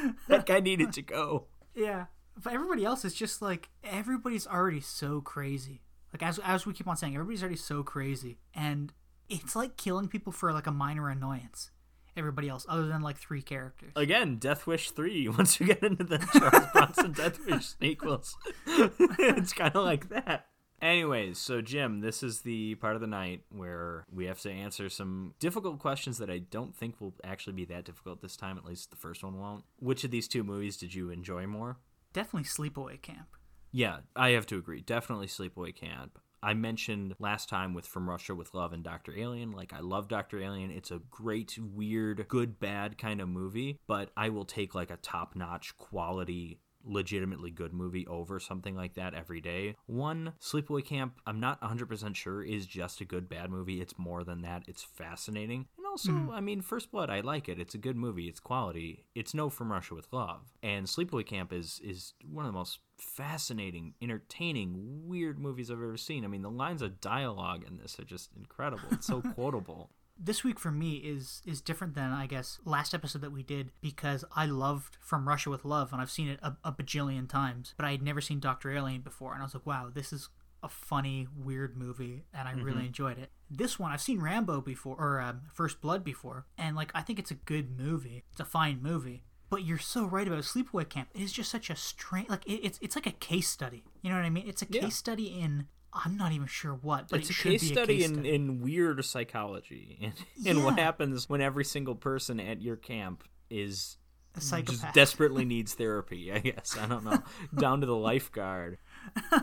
that 0.28 0.46
guy 0.46 0.60
needed 0.60 0.92
to 0.94 1.02
go. 1.02 1.46
Yeah, 1.74 2.06
but 2.42 2.52
everybody 2.52 2.84
else 2.84 3.04
is 3.04 3.14
just 3.14 3.42
like 3.42 3.70
everybody's 3.84 4.46
already 4.46 4.80
so 4.80 5.20
crazy. 5.20 5.82
Like 6.12 6.22
as 6.22 6.38
as 6.40 6.66
we 6.66 6.72
keep 6.72 6.88
on 6.88 6.96
saying, 6.96 7.14
everybody's 7.14 7.42
already 7.42 7.56
so 7.56 7.82
crazy, 7.82 8.38
and 8.54 8.92
it's 9.28 9.56
like 9.56 9.76
killing 9.76 10.08
people 10.08 10.32
for 10.32 10.52
like 10.52 10.66
a 10.66 10.72
minor 10.72 11.08
annoyance. 11.08 11.70
Everybody 12.14 12.50
else, 12.50 12.66
other 12.68 12.86
than 12.86 13.00
like 13.00 13.16
three 13.16 13.40
characters. 13.40 13.92
Again, 13.96 14.36
Death 14.36 14.66
Wish 14.66 14.90
3, 14.90 15.28
once 15.38 15.58
you 15.58 15.66
get 15.66 15.82
into 15.82 16.04
the 16.04 16.18
Charles 16.18 16.66
Bronson 16.70 17.12
Death 17.12 17.38
Wish 17.46 17.74
sequels, 17.80 18.36
it's 18.66 19.54
kind 19.54 19.74
of 19.74 19.82
like 19.82 20.10
that. 20.10 20.46
Anyways, 20.82 21.38
so 21.38 21.62
Jim, 21.62 22.00
this 22.00 22.24
is 22.24 22.40
the 22.40 22.74
part 22.74 22.96
of 22.96 23.00
the 23.00 23.06
night 23.06 23.42
where 23.50 24.04
we 24.12 24.26
have 24.26 24.40
to 24.40 24.50
answer 24.50 24.88
some 24.88 25.34
difficult 25.38 25.78
questions 25.78 26.18
that 26.18 26.28
I 26.28 26.38
don't 26.38 26.74
think 26.74 27.00
will 27.00 27.14
actually 27.22 27.52
be 27.52 27.64
that 27.66 27.84
difficult 27.84 28.20
this 28.20 28.36
time, 28.36 28.58
at 28.58 28.64
least 28.64 28.90
the 28.90 28.96
first 28.96 29.22
one 29.22 29.38
won't. 29.38 29.64
Which 29.78 30.02
of 30.02 30.10
these 30.10 30.26
two 30.26 30.42
movies 30.42 30.76
did 30.76 30.92
you 30.92 31.10
enjoy 31.10 31.46
more? 31.46 31.78
Definitely 32.12 32.48
Sleepaway 32.48 33.00
Camp. 33.00 33.28
Yeah, 33.70 33.98
I 34.16 34.30
have 34.30 34.44
to 34.46 34.58
agree. 34.58 34.80
Definitely 34.80 35.28
Sleepaway 35.28 35.74
Camp. 35.74 36.18
I 36.42 36.54
mentioned 36.54 37.14
last 37.20 37.48
time 37.48 37.72
with 37.72 37.86
From 37.86 38.10
Russia 38.10 38.34
with 38.34 38.52
Love 38.52 38.72
and 38.72 38.82
Dr. 38.82 39.16
Alien. 39.16 39.52
Like, 39.52 39.72
I 39.72 39.78
love 39.78 40.08
Dr. 40.08 40.42
Alien. 40.42 40.72
It's 40.72 40.90
a 40.90 41.00
great, 41.12 41.56
weird, 41.56 42.26
good, 42.26 42.58
bad 42.58 42.98
kind 42.98 43.20
of 43.20 43.28
movie, 43.28 43.78
but 43.86 44.10
I 44.16 44.30
will 44.30 44.44
take 44.44 44.74
like 44.74 44.90
a 44.90 44.96
top 44.96 45.36
notch 45.36 45.76
quality 45.76 46.58
legitimately 46.84 47.50
good 47.50 47.72
movie 47.72 48.06
over 48.06 48.38
something 48.40 48.74
like 48.76 48.94
that 48.94 49.14
every 49.14 49.40
day. 49.40 49.76
One, 49.86 50.34
Sleepaway 50.40 50.84
Camp, 50.84 51.20
I'm 51.26 51.40
not 51.40 51.60
100% 51.60 52.14
sure 52.14 52.42
is 52.42 52.66
just 52.66 53.00
a 53.00 53.04
good 53.04 53.28
bad 53.28 53.50
movie. 53.50 53.80
It's 53.80 53.98
more 53.98 54.24
than 54.24 54.42
that. 54.42 54.64
It's 54.66 54.82
fascinating. 54.82 55.66
And 55.76 55.86
also, 55.86 56.12
hmm. 56.12 56.30
I 56.30 56.40
mean, 56.40 56.60
First 56.60 56.90
Blood, 56.90 57.10
I 57.10 57.20
like 57.20 57.48
it. 57.48 57.58
It's 57.58 57.74
a 57.74 57.78
good 57.78 57.96
movie. 57.96 58.28
It's 58.28 58.40
quality. 58.40 59.06
It's 59.14 59.34
no 59.34 59.48
From 59.50 59.72
Russia 59.72 59.94
with 59.94 60.12
Love. 60.12 60.52
And 60.62 60.86
Sleepaway 60.86 61.26
Camp 61.26 61.52
is 61.52 61.80
is 61.84 62.14
one 62.24 62.44
of 62.44 62.52
the 62.52 62.58
most 62.58 62.78
fascinating, 62.98 63.94
entertaining, 64.00 64.74
weird 65.06 65.38
movies 65.38 65.70
I've 65.70 65.78
ever 65.78 65.96
seen. 65.96 66.24
I 66.24 66.28
mean, 66.28 66.42
the 66.42 66.50
lines 66.50 66.82
of 66.82 67.00
dialogue 67.00 67.64
in 67.66 67.78
this 67.78 67.98
are 67.98 68.04
just 68.04 68.30
incredible. 68.36 68.88
It's 68.92 69.06
so 69.06 69.20
quotable. 69.34 69.90
This 70.24 70.44
week 70.44 70.60
for 70.60 70.70
me 70.70 70.94
is 70.98 71.42
is 71.44 71.60
different 71.60 71.94
than 71.94 72.12
I 72.12 72.26
guess 72.26 72.60
last 72.64 72.94
episode 72.94 73.22
that 73.22 73.32
we 73.32 73.42
did 73.42 73.72
because 73.80 74.24
I 74.36 74.46
loved 74.46 74.96
From 75.00 75.26
Russia 75.28 75.50
with 75.50 75.64
Love 75.64 75.92
and 75.92 76.00
I've 76.00 76.12
seen 76.12 76.28
it 76.28 76.38
a, 76.42 76.54
a 76.62 76.70
bajillion 76.72 77.28
times, 77.28 77.74
but 77.76 77.84
I 77.84 77.90
had 77.90 78.02
never 78.02 78.20
seen 78.20 78.38
Doctor 78.38 78.70
Alien 78.70 79.00
before, 79.00 79.32
and 79.32 79.42
I 79.42 79.44
was 79.44 79.54
like, 79.54 79.66
wow, 79.66 79.90
this 79.92 80.12
is 80.12 80.28
a 80.62 80.68
funny, 80.68 81.26
weird 81.36 81.76
movie, 81.76 82.22
and 82.32 82.46
I 82.46 82.52
really 82.52 82.86
enjoyed 82.86 83.18
it. 83.18 83.30
This 83.50 83.80
one, 83.80 83.90
I've 83.90 84.00
seen 84.00 84.20
Rambo 84.20 84.60
before, 84.60 84.94
or 84.96 85.20
um, 85.20 85.40
First 85.52 85.80
Blood 85.80 86.04
before, 86.04 86.46
and 86.56 86.76
like 86.76 86.92
I 86.94 87.00
think 87.02 87.18
it's 87.18 87.32
a 87.32 87.34
good 87.34 87.76
movie. 87.76 88.22
It's 88.30 88.40
a 88.40 88.44
fine 88.44 88.80
movie. 88.80 89.24
But 89.50 89.64
you're 89.66 89.76
so 89.76 90.06
right 90.06 90.26
about 90.28 90.44
Sleepaway 90.44 90.88
Camp. 90.88 91.08
It 91.14 91.20
is 91.20 91.32
just 91.32 91.50
such 91.50 91.68
a 91.68 91.74
strange, 91.74 92.28
like 92.28 92.46
it, 92.46 92.60
it's 92.64 92.78
it's 92.80 92.94
like 92.94 93.08
a 93.08 93.12
case 93.12 93.48
study. 93.48 93.82
You 94.02 94.10
know 94.10 94.16
what 94.16 94.24
I 94.24 94.30
mean? 94.30 94.46
It's 94.46 94.62
a 94.62 94.66
Yeah. 94.70 94.82
case 94.82 94.94
study 94.96 95.26
in 95.26 95.66
I'm 95.92 96.16
not 96.16 96.32
even 96.32 96.46
sure 96.46 96.72
what, 96.72 97.08
but 97.08 97.20
it's 97.20 97.30
it 97.30 97.38
a 97.38 97.42
case 97.42 97.60
be 97.60 97.66
study 97.68 97.94
a 97.94 97.98
case 97.98 98.08
in, 98.08 98.14
study. 98.14 98.34
in 98.34 98.60
weird 98.62 99.04
psychology 99.04 99.98
and, 100.36 100.46
and 100.46 100.64
what 100.64 100.78
happens 100.78 101.28
when 101.28 101.40
every 101.40 101.64
single 101.64 101.94
person 101.94 102.40
at 102.40 102.62
your 102.62 102.76
camp 102.76 103.24
is 103.50 103.98
a 104.36 104.62
just 104.62 104.84
desperately 104.94 105.44
needs 105.44 105.74
therapy, 105.74 106.32
I 106.32 106.38
guess. 106.38 106.76
I 106.78 106.86
don't 106.86 107.04
know. 107.04 107.22
Down 107.54 107.80
to 107.80 107.86
the 107.86 107.96
lifeguard. 107.96 108.78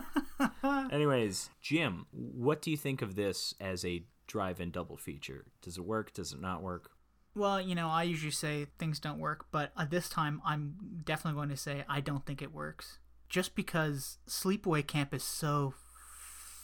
Anyways, 0.90 1.50
Jim, 1.60 2.06
what 2.10 2.60
do 2.62 2.70
you 2.70 2.76
think 2.76 3.02
of 3.02 3.14
this 3.14 3.54
as 3.60 3.84
a 3.84 4.02
drive 4.26 4.60
in 4.60 4.70
double 4.70 4.96
feature? 4.96 5.46
Does 5.62 5.78
it 5.78 5.84
work? 5.84 6.12
Does 6.12 6.32
it 6.32 6.40
not 6.40 6.62
work? 6.62 6.90
Well, 7.34 7.60
you 7.60 7.76
know, 7.76 7.88
I 7.88 8.02
usually 8.02 8.32
say 8.32 8.66
things 8.78 8.98
don't 8.98 9.18
work, 9.18 9.46
but 9.52 9.70
uh, 9.76 9.84
this 9.84 10.08
time 10.08 10.42
I'm 10.44 11.02
definitely 11.04 11.38
going 11.38 11.50
to 11.50 11.56
say 11.56 11.84
I 11.88 12.00
don't 12.00 12.26
think 12.26 12.42
it 12.42 12.52
works. 12.52 12.98
Just 13.28 13.54
because 13.54 14.18
Sleepaway 14.28 14.84
Camp 14.84 15.14
is 15.14 15.22
so 15.22 15.74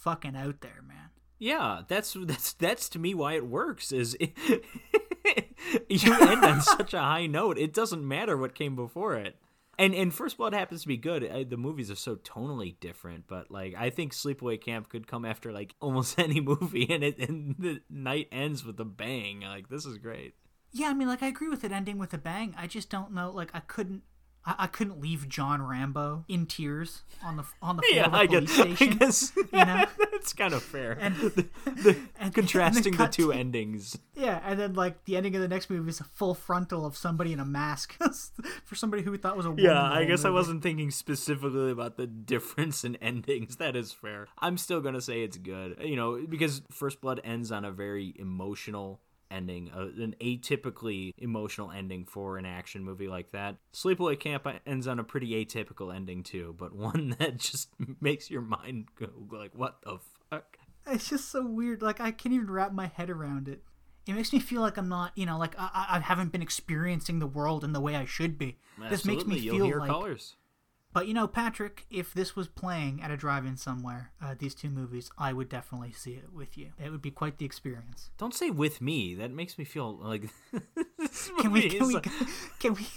fucking 0.07 0.37
out 0.37 0.61
there, 0.61 0.81
man. 0.87 1.09
Yeah, 1.37 1.81
that's 1.87 2.15
that's 2.17 2.53
that's 2.53 2.87
to 2.89 2.99
me 2.99 3.13
why 3.13 3.33
it 3.33 3.45
works 3.45 3.91
is 3.91 4.15
you 4.21 6.13
end 6.13 6.45
on 6.45 6.61
such 6.77 6.93
a 6.93 7.01
high 7.01 7.27
note. 7.27 7.57
It 7.57 7.73
doesn't 7.73 8.07
matter 8.07 8.37
what 8.37 8.55
came 8.55 8.75
before 8.75 9.15
it. 9.15 9.35
And 9.77 9.93
and 9.93 10.13
First 10.13 10.37
Blood 10.37 10.53
happens 10.53 10.83
to 10.83 10.87
be 10.87 10.95
good. 10.95 11.29
I, 11.29 11.43
the 11.43 11.57
movies 11.57 11.91
are 11.91 11.95
so 11.95 12.15
tonally 12.15 12.79
different, 12.79 13.25
but 13.27 13.51
like 13.51 13.75
I 13.77 13.89
think 13.89 14.13
Sleepaway 14.13 14.61
Camp 14.61 14.87
could 14.87 15.07
come 15.07 15.25
after 15.25 15.51
like 15.51 15.75
almost 15.81 16.17
any 16.17 16.39
movie, 16.39 16.87
and 16.89 17.03
it 17.03 17.19
and 17.19 17.55
the 17.59 17.81
night 17.89 18.29
ends 18.31 18.63
with 18.63 18.79
a 18.79 18.85
bang. 18.85 19.41
Like 19.41 19.67
this 19.67 19.85
is 19.85 19.97
great. 19.97 20.35
Yeah, 20.71 20.87
I 20.87 20.93
mean, 20.93 21.09
like 21.09 21.21
I 21.21 21.27
agree 21.27 21.49
with 21.49 21.65
it 21.65 21.73
ending 21.73 21.97
with 21.97 22.13
a 22.13 22.17
bang. 22.17 22.55
I 22.57 22.67
just 22.67 22.89
don't 22.89 23.13
know. 23.13 23.29
Like 23.29 23.51
I 23.53 23.59
couldn't, 23.59 24.03
I, 24.47 24.55
I 24.59 24.67
couldn't 24.67 24.99
leave 25.01 25.27
John 25.29 25.61
Rambo 25.61 26.23
in 26.27 26.45
tears 26.47 27.03
on 27.23 27.37
the 27.37 27.43
on 27.61 27.75
the 27.77 27.81
floor 27.91 27.95
Yeah, 27.95 28.05
of 28.07 28.13
a 28.13 28.17
I 28.17 28.27
police 28.27 28.49
guess, 28.57 28.59
I 28.59 28.73
station. 28.75 28.97
guess 28.97 29.31
you 29.35 29.43
know? 29.65 29.85
that's 30.11 30.33
kind 30.33 30.53
of 30.53 30.63
fair. 30.63 30.93
And- 30.99 31.15
the, 31.15 31.45
the, 31.65 31.97
and- 32.19 32.33
contrasting 32.33 32.93
and 32.95 32.97
the 33.03 33.07
two 33.07 33.31
to- 33.31 33.37
endings. 33.37 33.97
Yeah, 34.15 34.41
and 34.43 34.59
then 34.59 34.73
like 34.73 35.03
the 35.05 35.15
ending 35.17 35.35
of 35.35 35.41
the 35.41 35.47
next 35.47 35.69
movie 35.69 35.89
is 35.89 35.99
a 35.99 36.03
full 36.05 36.33
frontal 36.33 36.85
of 36.85 36.97
somebody 36.97 37.33
in 37.33 37.39
a 37.39 37.45
mask 37.45 37.95
for 38.65 38.73
somebody 38.75 39.03
who 39.03 39.11
we 39.11 39.17
thought 39.17 39.37
was 39.37 39.45
a 39.45 39.49
woman 39.49 39.63
Yeah, 39.65 39.79
I 39.91 40.05
guess 40.05 40.25
I 40.25 40.29
wasn't 40.31 40.63
thinking 40.63 40.89
specifically 40.89 41.69
about 41.71 41.97
the 41.97 42.07
difference 42.07 42.83
in 42.83 42.95
endings. 42.95 43.57
That 43.57 43.75
is 43.75 43.91
fair. 43.91 44.27
I'm 44.39 44.57
still 44.57 44.81
gonna 44.81 45.01
say 45.01 45.21
it's 45.21 45.37
good, 45.37 45.77
you 45.83 45.95
know, 45.95 46.19
because 46.27 46.61
First 46.71 46.99
Blood 47.01 47.21
ends 47.23 47.51
on 47.51 47.63
a 47.65 47.71
very 47.71 48.13
emotional 48.17 49.01
ending, 49.31 49.71
uh, 49.71 49.87
an 50.01 50.15
atypically 50.21 51.13
emotional 51.17 51.71
ending 51.71 52.05
for 52.05 52.37
an 52.37 52.45
action 52.45 52.83
movie 52.83 53.07
like 53.07 53.31
that. 53.31 53.57
Sleepaway 53.73 54.19
Camp 54.19 54.47
ends 54.65 54.87
on 54.87 54.99
a 54.99 55.03
pretty 55.03 55.45
atypical 55.45 55.93
ending 55.93 56.23
too, 56.23 56.55
but 56.57 56.75
one 56.75 57.15
that 57.19 57.37
just 57.37 57.69
makes 58.01 58.29
your 58.29 58.41
mind 58.41 58.87
go 58.99 59.07
like, 59.31 59.53
"What 59.55 59.81
the 59.83 59.99
fuck?" 60.29 60.57
It's 60.85 61.09
just 61.09 61.29
so 61.29 61.45
weird. 61.45 61.81
Like 61.81 61.99
I 61.99 62.11
can't 62.11 62.33
even 62.33 62.49
wrap 62.49 62.71
my 62.71 62.87
head 62.87 63.09
around 63.09 63.47
it. 63.47 63.63
It 64.07 64.13
makes 64.13 64.31
me 64.31 64.39
feel 64.39 64.61
like 64.61 64.77
I'm 64.77 64.87
not, 64.87 65.11
you 65.15 65.25
know, 65.25 65.37
like 65.37 65.53
I, 65.59 65.85
I- 65.89 65.99
haven't 65.99 66.31
been 66.31 66.41
experiencing 66.41 67.19
the 67.19 67.27
world 67.27 67.65
in 67.65 67.73
the 67.73 67.81
way 67.81 67.95
I 67.95 68.05
should 68.05 68.37
be. 68.37 68.57
This 68.89 69.03
makes 69.03 69.25
me 69.25 69.37
you'll 69.37 69.67
feel 69.67 69.79
like. 69.79 69.89
colors. 69.89 70.35
But 70.93 71.07
you 71.07 71.13
know, 71.13 71.27
Patrick, 71.27 71.85
if 71.91 72.13
this 72.13 72.35
was 72.35 72.47
playing 72.47 73.01
at 73.03 73.11
a 73.11 73.17
drive-in 73.17 73.57
somewhere, 73.57 74.11
uh, 74.21 74.33
these 74.37 74.55
two 74.55 74.69
movies, 74.69 75.11
I 75.17 75.31
would 75.31 75.47
definitely 75.49 75.91
see 75.91 76.13
it 76.13 76.33
with 76.33 76.57
you. 76.57 76.71
It 76.83 76.89
would 76.91 77.01
be 77.03 77.11
quite 77.11 77.37
the 77.37 77.45
experience. 77.45 78.09
Don't 78.17 78.33
say 78.33 78.49
with 78.49 78.81
me. 78.81 79.13
That 79.13 79.31
makes 79.31 79.57
me 79.59 79.63
feel 79.65 79.95
like 79.97 80.29
Can 81.39 81.51
we? 81.51 81.69
Can 81.69 81.87
we? 81.87 81.93
like- 81.95 82.07
Can 82.59 82.73
we? 82.73 82.87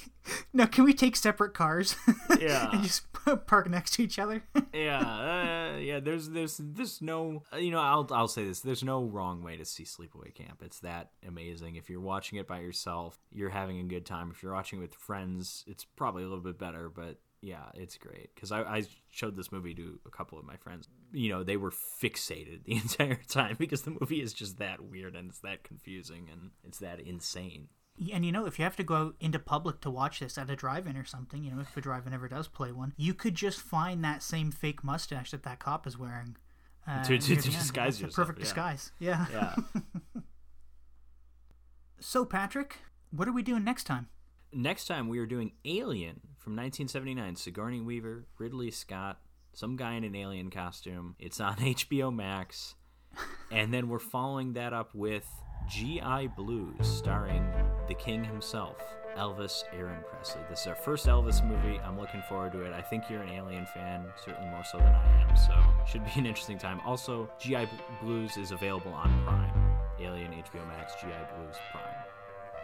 No, 0.52 0.66
can 0.66 0.84
we 0.84 0.92
take 0.92 1.16
separate 1.16 1.54
cars? 1.54 1.96
Yeah. 2.40 2.70
and 2.72 2.82
just 2.82 3.02
park 3.46 3.68
next 3.68 3.92
to 3.94 4.02
each 4.02 4.18
other. 4.18 4.44
yeah, 4.72 5.72
uh, 5.74 5.78
yeah. 5.78 6.00
There's, 6.00 6.30
there's, 6.30 6.58
there's 6.62 7.02
no, 7.02 7.42
uh, 7.52 7.56
you 7.56 7.70
know, 7.70 7.80
I'll, 7.80 8.06
I'll 8.12 8.28
say 8.28 8.44
this. 8.46 8.60
There's 8.60 8.82
no 8.84 9.04
wrong 9.04 9.42
way 9.42 9.56
to 9.56 9.64
see 9.64 9.84
Sleepaway 9.84 10.34
Camp. 10.34 10.62
It's 10.64 10.80
that 10.80 11.10
amazing. 11.26 11.76
If 11.76 11.90
you're 11.90 12.00
watching 12.00 12.38
it 12.38 12.46
by 12.46 12.60
yourself, 12.60 13.18
you're 13.30 13.50
having 13.50 13.78
a 13.80 13.84
good 13.84 14.06
time. 14.06 14.30
If 14.30 14.42
you're 14.42 14.54
watching 14.54 14.78
it 14.78 14.82
with 14.82 14.94
friends, 14.94 15.64
it's 15.66 15.84
probably 15.84 16.22
a 16.22 16.28
little 16.28 16.44
bit 16.44 16.58
better. 16.58 16.88
But 16.88 17.18
yeah, 17.42 17.64
it's 17.74 17.96
great. 17.96 18.34
Because 18.34 18.52
I, 18.52 18.62
I 18.62 18.82
showed 19.10 19.36
this 19.36 19.50
movie 19.50 19.74
to 19.74 19.98
a 20.06 20.10
couple 20.10 20.38
of 20.38 20.44
my 20.44 20.56
friends. 20.56 20.88
You 21.12 21.30
know, 21.30 21.42
they 21.42 21.56
were 21.56 21.70
fixated 21.70 22.64
the 22.64 22.74
entire 22.74 23.20
time 23.28 23.56
because 23.58 23.82
the 23.82 23.96
movie 23.98 24.20
is 24.20 24.32
just 24.32 24.58
that 24.58 24.82
weird 24.82 25.16
and 25.16 25.30
it's 25.30 25.40
that 25.40 25.62
confusing 25.64 26.28
and 26.30 26.50
it's 26.64 26.78
that 26.78 27.00
insane. 27.00 27.68
And 28.14 28.24
you 28.24 28.32
know, 28.32 28.46
if 28.46 28.58
you 28.58 28.64
have 28.64 28.76
to 28.76 28.82
go 28.84 29.12
into 29.20 29.38
public 29.38 29.80
to 29.82 29.90
watch 29.90 30.20
this 30.20 30.38
at 30.38 30.48
a 30.48 30.56
drive-in 30.56 30.96
or 30.96 31.04
something, 31.04 31.44
you 31.44 31.50
know, 31.50 31.60
if 31.60 31.76
a 31.76 31.80
drive-in 31.82 32.14
ever 32.14 32.28
does 32.28 32.48
play 32.48 32.72
one, 32.72 32.94
you 32.96 33.12
could 33.12 33.34
just 33.34 33.60
find 33.60 34.02
that 34.04 34.22
same 34.22 34.50
fake 34.50 34.82
mustache 34.82 35.32
that 35.32 35.42
that 35.42 35.58
cop 35.58 35.86
is 35.86 35.98
wearing. 35.98 36.36
Uh, 36.86 37.02
To- 37.04 37.18
to- 37.18 37.36
to 37.36 37.50
disguise 37.50 38.00
yourself, 38.00 38.14
perfect 38.28 38.38
yeah. 38.38 38.44
disguise. 38.44 38.92
Yeah. 38.98 39.26
Yeah. 39.32 39.54
So, 42.02 42.24
Patrick, 42.24 42.78
what 43.10 43.28
are 43.28 43.32
we 43.32 43.42
doing 43.42 43.62
next 43.64 43.84
time? 43.84 44.08
Next 44.52 44.86
time 44.86 45.08
we 45.08 45.18
are 45.18 45.26
doing 45.26 45.52
Alien 45.64 46.20
from 46.40 46.56
1979. 46.56 47.36
Sigourney 47.36 47.80
Weaver, 47.80 48.26
Ridley 48.38 48.70
Scott, 48.70 49.20
some 49.52 49.76
guy 49.76 49.94
in 49.94 50.04
an 50.04 50.16
alien 50.16 50.50
costume. 50.50 51.14
It's 51.18 51.40
on 51.40 51.56
HBO 51.56 52.14
Max. 52.14 52.74
And 53.50 53.74
then 53.74 53.88
we're 53.88 53.98
following 53.98 54.54
that 54.54 54.72
up 54.72 54.94
with 54.94 55.28
G.I. 55.68 56.28
Blues, 56.28 56.74
starring 56.80 57.44
the 57.88 57.94
king 57.94 58.24
himself, 58.24 58.76
Elvis 59.16 59.64
Aaron 59.76 60.02
Presley. 60.08 60.40
This 60.48 60.60
is 60.60 60.66
our 60.68 60.76
first 60.76 61.06
Elvis 61.06 61.44
movie. 61.46 61.78
I'm 61.80 61.98
looking 61.98 62.22
forward 62.28 62.52
to 62.52 62.62
it. 62.62 62.72
I 62.72 62.80
think 62.80 63.10
you're 63.10 63.22
an 63.22 63.28
Alien 63.28 63.66
fan, 63.66 64.06
certainly 64.24 64.48
more 64.50 64.64
so 64.64 64.78
than 64.78 64.94
I 64.94 65.28
am, 65.28 65.36
so 65.36 65.52
should 65.86 66.04
be 66.04 66.12
an 66.16 66.26
interesting 66.26 66.58
time. 66.58 66.80
Also, 66.86 67.28
GI 67.40 67.68
Blues 68.00 68.36
is 68.36 68.52
available 68.52 68.92
on 68.92 69.10
Prime. 69.24 69.52
Alien, 70.00 70.32
HBO 70.32 70.66
Max, 70.68 70.94
GI 71.00 71.08
Blues, 71.08 71.56
Prime. 71.72 72.09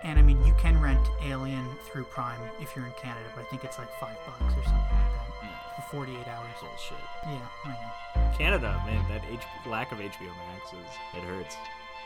And 0.03 0.19
I 0.19 0.23
mean, 0.23 0.45
you 0.45 0.55
can 0.59 0.81
rent 0.81 1.05
Alien 1.25 1.67
through 1.85 2.05
Prime 2.05 2.41
if 2.61 2.77
you're 2.77 2.87
in 2.87 2.93
Canada, 2.93 3.27
but 3.35 3.43
I 3.43 3.45
think 3.49 3.65
it's 3.65 3.79
like 3.79 3.89
five 3.99 4.17
bucks 4.27 4.41
or 4.55 4.63
something 4.65 4.73
like 4.73 5.43
that 5.43 5.77
for 5.77 5.83
48 5.97 6.29
hours. 6.29 6.47
Bullshit. 6.61 6.97
Yeah, 7.27 7.39
I 7.65 7.69
know. 7.71 8.37
Canada, 8.39 8.81
man, 8.87 9.05
that 9.09 9.23
H- 9.31 9.41
lack 9.67 9.93
of 9.93 9.99
HBO 9.99 10.29
Max 10.53 10.73
is 10.73 10.79
it 11.17 11.23
hurts. 11.25 11.57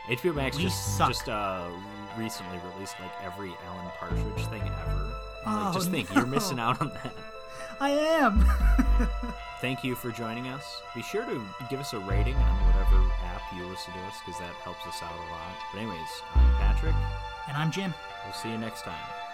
HBO 0.09 0.33
Max 0.35 0.57
We 0.57 0.63
just 0.63 0.97
suck. 0.97 1.09
just 1.09 1.29
uh 1.29 1.69
recently 2.17 2.59
released 2.73 2.95
like 2.99 3.11
every 3.23 3.51
Alan 3.67 3.91
Partridge 3.99 4.45
thing 4.47 4.61
ever. 4.63 4.95
Like, 4.95 5.15
Oh, 5.45 5.71
just 5.73 5.89
think 5.91 6.13
you're 6.13 6.25
no. 6.25 6.29
missing 6.31 6.59
out 6.59 6.81
on 6.81 6.89
that. 6.89 7.13
I 7.79 7.89
am. 7.91 8.45
Thank 9.61 9.83
you 9.83 9.95
for 9.95 10.11
joining 10.11 10.47
us. 10.47 10.81
Be 10.95 11.01
sure 11.03 11.23
to 11.25 11.41
give 11.69 11.79
us 11.79 11.93
a 11.93 11.99
rating 11.99 12.35
on 12.35 12.65
whatever 12.65 13.01
app 13.25 13.41
you 13.55 13.63
listen 13.65 13.93
to 13.93 13.99
us 14.01 14.15
because 14.25 14.39
that 14.39 14.53
helps 14.63 14.85
us 14.87 15.01
out 15.03 15.13
a 15.13 15.31
lot. 15.31 15.55
But 15.71 15.79
anyways, 15.81 16.07
I'm 16.35 16.51
Patrick. 16.55 16.95
And 17.47 17.57
I'm 17.57 17.71
Jim. 17.71 17.93
We'll 18.25 18.33
see 18.33 18.51
you 18.51 18.57
next 18.57 18.83
time. 18.83 19.30